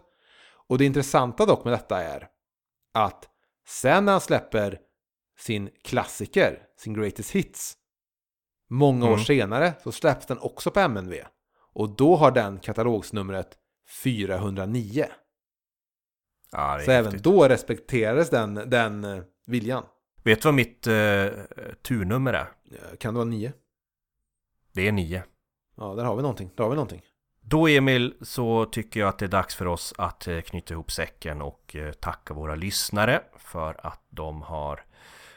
Och 0.68 0.78
det 0.78 0.84
intressanta 0.84 1.46
dock 1.46 1.64
med 1.64 1.72
detta 1.72 2.02
är 2.02 2.28
att 2.94 3.28
sen 3.68 4.04
när 4.04 4.12
han 4.12 4.20
släpper 4.20 4.78
sin 5.38 5.70
klassiker, 5.84 6.62
sin 6.78 6.94
Greatest 6.94 7.30
Hits, 7.30 7.74
många 8.70 9.06
mm. 9.06 9.12
år 9.12 9.18
senare 9.18 9.72
så 9.82 9.92
släpps 9.92 10.26
den 10.26 10.38
också 10.38 10.70
på 10.70 10.80
MNV. 10.80 11.14
Och 11.74 11.96
då 11.96 12.16
har 12.16 12.30
den 12.30 12.58
katalogsnumret 12.58 13.58
409. 14.02 15.06
Ja, 16.52 16.80
så 16.84 16.90
även 16.90 17.22
då 17.22 17.48
respekterades 17.48 18.30
den, 18.30 18.54
den 18.54 19.04
eh, 19.04 19.22
viljan. 19.46 19.84
Vet 20.24 20.42
du 20.42 20.48
vad 20.48 20.54
mitt 20.54 20.86
eh, 20.86 21.26
turnummer 21.82 22.32
är? 22.32 22.48
Kan 22.96 23.14
det 23.14 23.18
vara 23.18 23.28
9? 23.28 23.52
Det 24.78 24.88
är 24.88 24.92
nio. 24.92 25.22
Ja, 25.76 25.94
där 25.94 26.04
har 26.04 26.16
vi 26.16 26.22
någonting. 26.22 26.50
Där 26.56 26.64
har 26.64 26.70
vi 26.70 26.76
någonting. 26.76 27.02
Då 27.40 27.68
Emil 27.68 28.14
så 28.20 28.64
tycker 28.64 29.00
jag 29.00 29.08
att 29.08 29.18
det 29.18 29.24
är 29.24 29.28
dags 29.28 29.54
för 29.54 29.66
oss 29.66 29.94
att 29.98 30.28
eh, 30.28 30.40
knyta 30.40 30.74
ihop 30.74 30.90
säcken 30.90 31.42
och 31.42 31.76
eh, 31.76 31.92
tacka 31.92 32.34
våra 32.34 32.54
lyssnare 32.54 33.20
för 33.36 33.86
att 33.86 34.00
de 34.10 34.42
har 34.42 34.80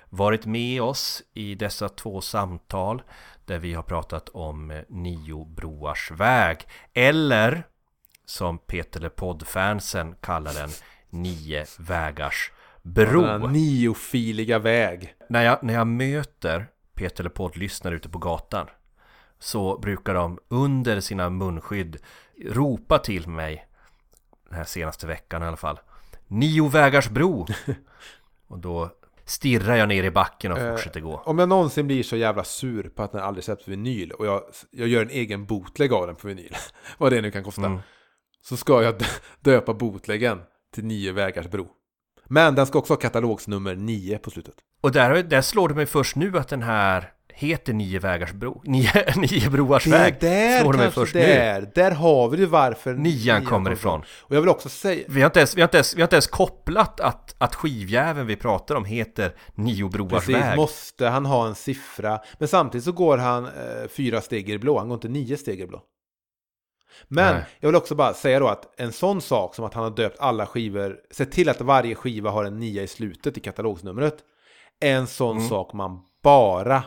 varit 0.09 0.45
med 0.45 0.81
oss 0.81 1.23
i 1.33 1.55
dessa 1.55 1.89
två 1.89 2.21
samtal 2.21 3.01
där 3.45 3.59
vi 3.59 3.73
har 3.73 3.83
pratat 3.83 4.29
om 4.29 4.71
eh, 4.71 4.81
Nio 4.89 5.45
broars 5.45 6.11
väg 6.11 6.57
eller 6.93 7.63
som 8.25 8.57
Peter 8.57 9.09
poddfansen 9.09 10.15
kallar 10.19 10.53
den 10.53 10.69
Nio 11.09 11.65
vägars 11.79 12.51
bro. 12.81 13.21
Ja, 13.21 13.37
niofiliga 13.37 14.59
väg. 14.59 15.13
När 15.29 15.43
jag, 15.43 15.63
när 15.63 15.73
jag 15.73 15.87
möter 15.87 16.67
Peter 16.93 17.29
podd-lyssnare 17.29 17.95
ute 17.95 18.09
på 18.09 18.19
gatan 18.19 18.67
så 19.41 19.77
brukar 19.77 20.13
de 20.13 20.39
under 20.47 20.99
sina 20.99 21.29
munskydd 21.29 21.97
ropa 22.45 22.97
till 22.97 23.27
mig 23.27 23.67
den 24.49 24.57
här 24.57 24.63
senaste 24.63 25.07
veckan 25.07 25.43
i 25.43 25.45
alla 25.45 25.57
fall 25.57 25.79
Nio 26.27 26.67
vägars 26.67 27.09
bro! 27.09 27.47
och 28.47 28.59
då 28.59 28.89
stirrar 29.25 29.75
jag 29.75 29.89
ner 29.89 30.03
i 30.03 30.11
backen 30.11 30.51
och 30.51 30.57
eh, 30.57 30.71
fortsätter 30.71 30.99
gå. 30.99 31.21
Om 31.25 31.39
jag 31.39 31.49
någonsin 31.49 31.87
blir 31.87 32.03
så 32.03 32.15
jävla 32.15 32.43
sur 32.43 32.89
på 32.89 33.03
att 33.03 33.11
den 33.11 33.21
aldrig 33.21 33.43
släpps 33.43 33.67
vinyl 33.67 34.11
och 34.11 34.25
jag, 34.25 34.43
jag 34.71 34.87
gör 34.87 35.01
en 35.01 35.09
egen 35.09 35.45
bootleg 35.45 35.93
av 35.93 36.07
den 36.07 36.15
på 36.15 36.27
vinyl, 36.27 36.55
vad 36.97 37.11
det 37.11 37.21
nu 37.21 37.31
kan 37.31 37.43
kosta, 37.43 37.65
mm. 37.65 37.79
så 38.43 38.57
ska 38.57 38.83
jag 38.83 39.03
döpa 39.39 39.73
bootleggen 39.73 40.41
till 40.73 40.85
Nio 40.85 41.11
vägars 41.11 41.47
bro. 41.47 41.67
Men 42.25 42.55
den 42.55 42.65
ska 42.65 42.79
också 42.79 42.93
ha 42.93 42.99
katalogsnummer 42.99 43.75
9 43.75 44.17
på 44.17 44.31
slutet. 44.31 44.55
Och 44.81 44.91
där, 44.91 45.23
där 45.23 45.41
slår 45.41 45.69
det 45.69 45.75
mig 45.75 45.85
först 45.85 46.15
nu 46.15 46.37
att 46.37 46.47
den 46.47 46.63
här 46.63 47.13
heter 47.33 47.73
Nio 47.73 47.99
vägars 47.99 48.31
bro, 48.31 48.61
Nio, 48.65 48.91
nio 49.15 49.49
broars 49.49 49.87
väg. 49.87 50.15
Det 50.19 50.27
är 50.29 50.63
där 50.63 50.71
kanske 50.71 50.91
först 50.91 51.13
där. 51.13 51.61
Nu. 51.61 51.71
Där 51.75 51.91
har 51.91 52.29
vi 52.29 52.37
ju 52.37 52.45
varför 52.45 52.93
Nian, 52.93 53.03
nian 53.03 53.45
kommer 53.45 53.71
ifrån. 53.71 54.01
Och 54.19 54.35
jag 54.35 54.41
vill 54.41 54.49
också 54.49 54.69
säga... 54.69 55.05
Vi 55.07 55.21
har 55.21 55.25
inte 55.25 55.39
ens, 55.39 55.55
vi 55.55 55.61
har 55.61 55.67
inte 55.67 55.77
ens, 55.77 55.95
vi 55.95 56.01
har 56.01 56.05
inte 56.05 56.15
ens 56.15 56.27
kopplat 56.27 56.99
att, 56.99 57.35
att 57.37 57.55
skivjäveln 57.55 58.27
vi 58.27 58.35
pratar 58.35 58.75
om 58.75 58.85
heter 58.85 59.33
Nio 59.55 59.89
broars 59.89 60.11
Precis, 60.11 60.35
väg. 60.35 60.55
måste 60.55 61.07
han 61.07 61.25
ha 61.25 61.47
en 61.47 61.55
siffra. 61.55 62.19
Men 62.37 62.47
samtidigt 62.47 62.85
så 62.85 62.91
går 62.91 63.17
han 63.17 63.45
eh, 63.45 63.51
fyra 63.89 64.21
steg 64.21 64.49
i 64.49 64.57
blå, 64.57 64.79
han 64.79 64.87
går 64.87 64.95
inte 64.95 65.09
nio 65.09 65.37
steg 65.37 65.61
i 65.61 65.67
blå. 65.67 65.81
Men 67.07 67.35
Nej. 67.35 67.45
jag 67.59 67.69
vill 67.69 67.75
också 67.75 67.95
bara 67.95 68.13
säga 68.13 68.39
då 68.39 68.47
att 68.47 68.79
en 68.79 68.91
sån 68.91 69.21
sak 69.21 69.55
som 69.55 69.65
att 69.65 69.73
han 69.73 69.83
har 69.83 69.91
döpt 69.91 70.19
alla 70.19 70.45
skivor, 70.45 70.97
sett 71.11 71.31
till 71.31 71.49
att 71.49 71.61
varje 71.61 71.95
skiva 71.95 72.29
har 72.29 72.43
en 72.43 72.59
nia 72.59 72.83
i 72.83 72.87
slutet 72.87 73.37
i 73.37 73.41
katalogsnumret. 73.41 74.17
En 74.79 75.07
sån 75.07 75.37
mm. 75.37 75.49
sak 75.49 75.73
man 75.73 75.99
bara 76.23 76.83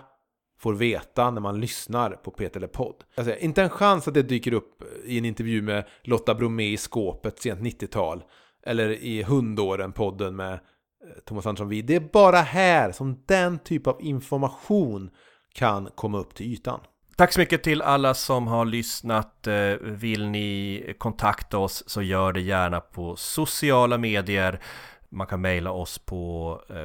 får 0.64 0.74
veta 0.74 1.30
när 1.30 1.40
man 1.40 1.60
lyssnar 1.60 2.10
på 2.10 2.30
Peter 2.30 2.60
Le 2.60 2.68
Podd. 2.68 2.94
Alltså, 3.16 3.36
inte 3.36 3.62
en 3.62 3.70
chans 3.70 4.08
att 4.08 4.14
det 4.14 4.22
dyker 4.22 4.52
upp 4.52 4.82
i 5.04 5.18
en 5.18 5.24
intervju 5.24 5.62
med 5.62 5.84
Lotta 6.02 6.34
Bromé 6.34 6.72
i 6.72 6.76
skåpet 6.76 7.38
sent 7.42 7.60
90-tal. 7.60 8.24
Eller 8.66 8.90
i 8.90 9.22
Hundåren-podden 9.22 10.36
med 10.36 10.52
eh, 10.52 10.58
Thomas 11.24 11.46
Andersson 11.46 11.68
Vid. 11.68 11.84
Det 11.86 11.94
är 11.94 12.08
bara 12.12 12.36
här 12.36 12.92
som 12.92 13.22
den 13.26 13.58
typ 13.58 13.86
av 13.86 13.96
information 14.00 15.10
kan 15.54 15.88
komma 15.94 16.18
upp 16.18 16.34
till 16.34 16.46
ytan. 16.46 16.80
Tack 17.16 17.32
så 17.32 17.40
mycket 17.40 17.62
till 17.62 17.82
alla 17.82 18.14
som 18.14 18.46
har 18.46 18.64
lyssnat. 18.64 19.46
Eh, 19.46 19.74
vill 19.80 20.26
ni 20.26 20.94
kontakta 20.98 21.58
oss 21.58 21.84
så 21.86 22.02
gör 22.02 22.32
det 22.32 22.40
gärna 22.40 22.80
på 22.80 23.16
sociala 23.16 23.98
medier. 23.98 24.60
Man 25.10 25.26
kan 25.26 25.40
mejla 25.40 25.70
oss 25.70 25.98
på 25.98 26.60
eh, 26.70 26.84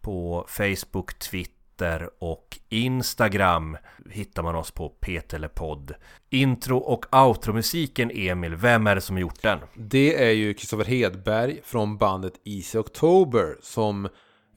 på 0.00 0.46
Facebook, 0.48 1.18
Twitter 1.18 2.10
och 2.18 2.58
Instagram 2.68 3.76
hittar 4.10 4.42
man 4.42 4.54
oss 4.56 4.70
på 4.70 4.88
Peterlepodd. 4.88 5.94
Intro 6.30 6.78
och 6.78 7.16
outro-musiken, 7.16 8.10
Emil, 8.14 8.56
vem 8.56 8.86
är 8.86 8.94
det 8.94 9.00
som 9.00 9.18
gjort 9.18 9.42
den? 9.42 9.58
Det 9.74 10.24
är 10.24 10.30
ju 10.30 10.54
Kristoffer 10.54 10.84
Hedberg 10.84 11.60
från 11.64 11.98
bandet 11.98 12.32
Easy 12.44 12.78
October 12.78 13.56
som 13.60 14.08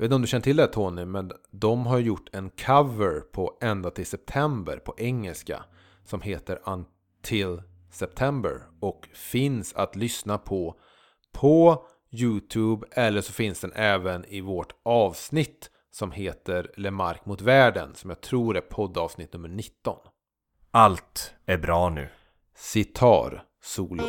jag 0.02 0.04
vet 0.04 0.08
inte 0.08 0.16
om 0.16 0.22
du 0.22 0.28
känner 0.28 0.44
till 0.44 0.58
det 0.58 0.68
Tony, 0.68 1.06
men 1.06 1.32
de 1.52 1.86
har 1.86 2.00
gjort 2.00 2.30
en 2.32 2.50
cover 2.50 3.20
på 3.20 3.58
Ända 3.62 3.92
till 3.92 4.06
September 4.06 4.78
på 4.78 4.96
engelska 4.98 5.64
som 6.06 6.22
heter 6.22 6.60
Until 6.66 7.62
September 7.92 8.62
och 8.80 9.08
finns 9.14 9.74
att 9.74 9.96
lyssna 9.96 10.38
på 10.38 10.76
på 11.32 11.86
Youtube 12.12 12.88
eller 12.92 13.22
så 13.22 13.34
finns 13.34 13.60
den 13.60 13.74
även 13.76 14.26
i 14.26 14.42
vårt 14.42 14.74
avsnitt 14.84 15.70
som 15.92 16.12
heter 16.12 16.72
Lemark 16.78 17.26
mot 17.26 17.42
världen 17.42 17.96
som 17.96 18.10
jag 18.10 18.22
tror 18.22 18.58
är 18.58 18.62
poddavsnitt 18.62 19.34
nummer 19.34 19.50
19. 19.50 19.98
Allt 20.72 21.34
är 21.46 21.58
bra 21.58 21.90
nu. 21.90 22.10
Sitar 22.56 23.44
solo. 23.64 24.04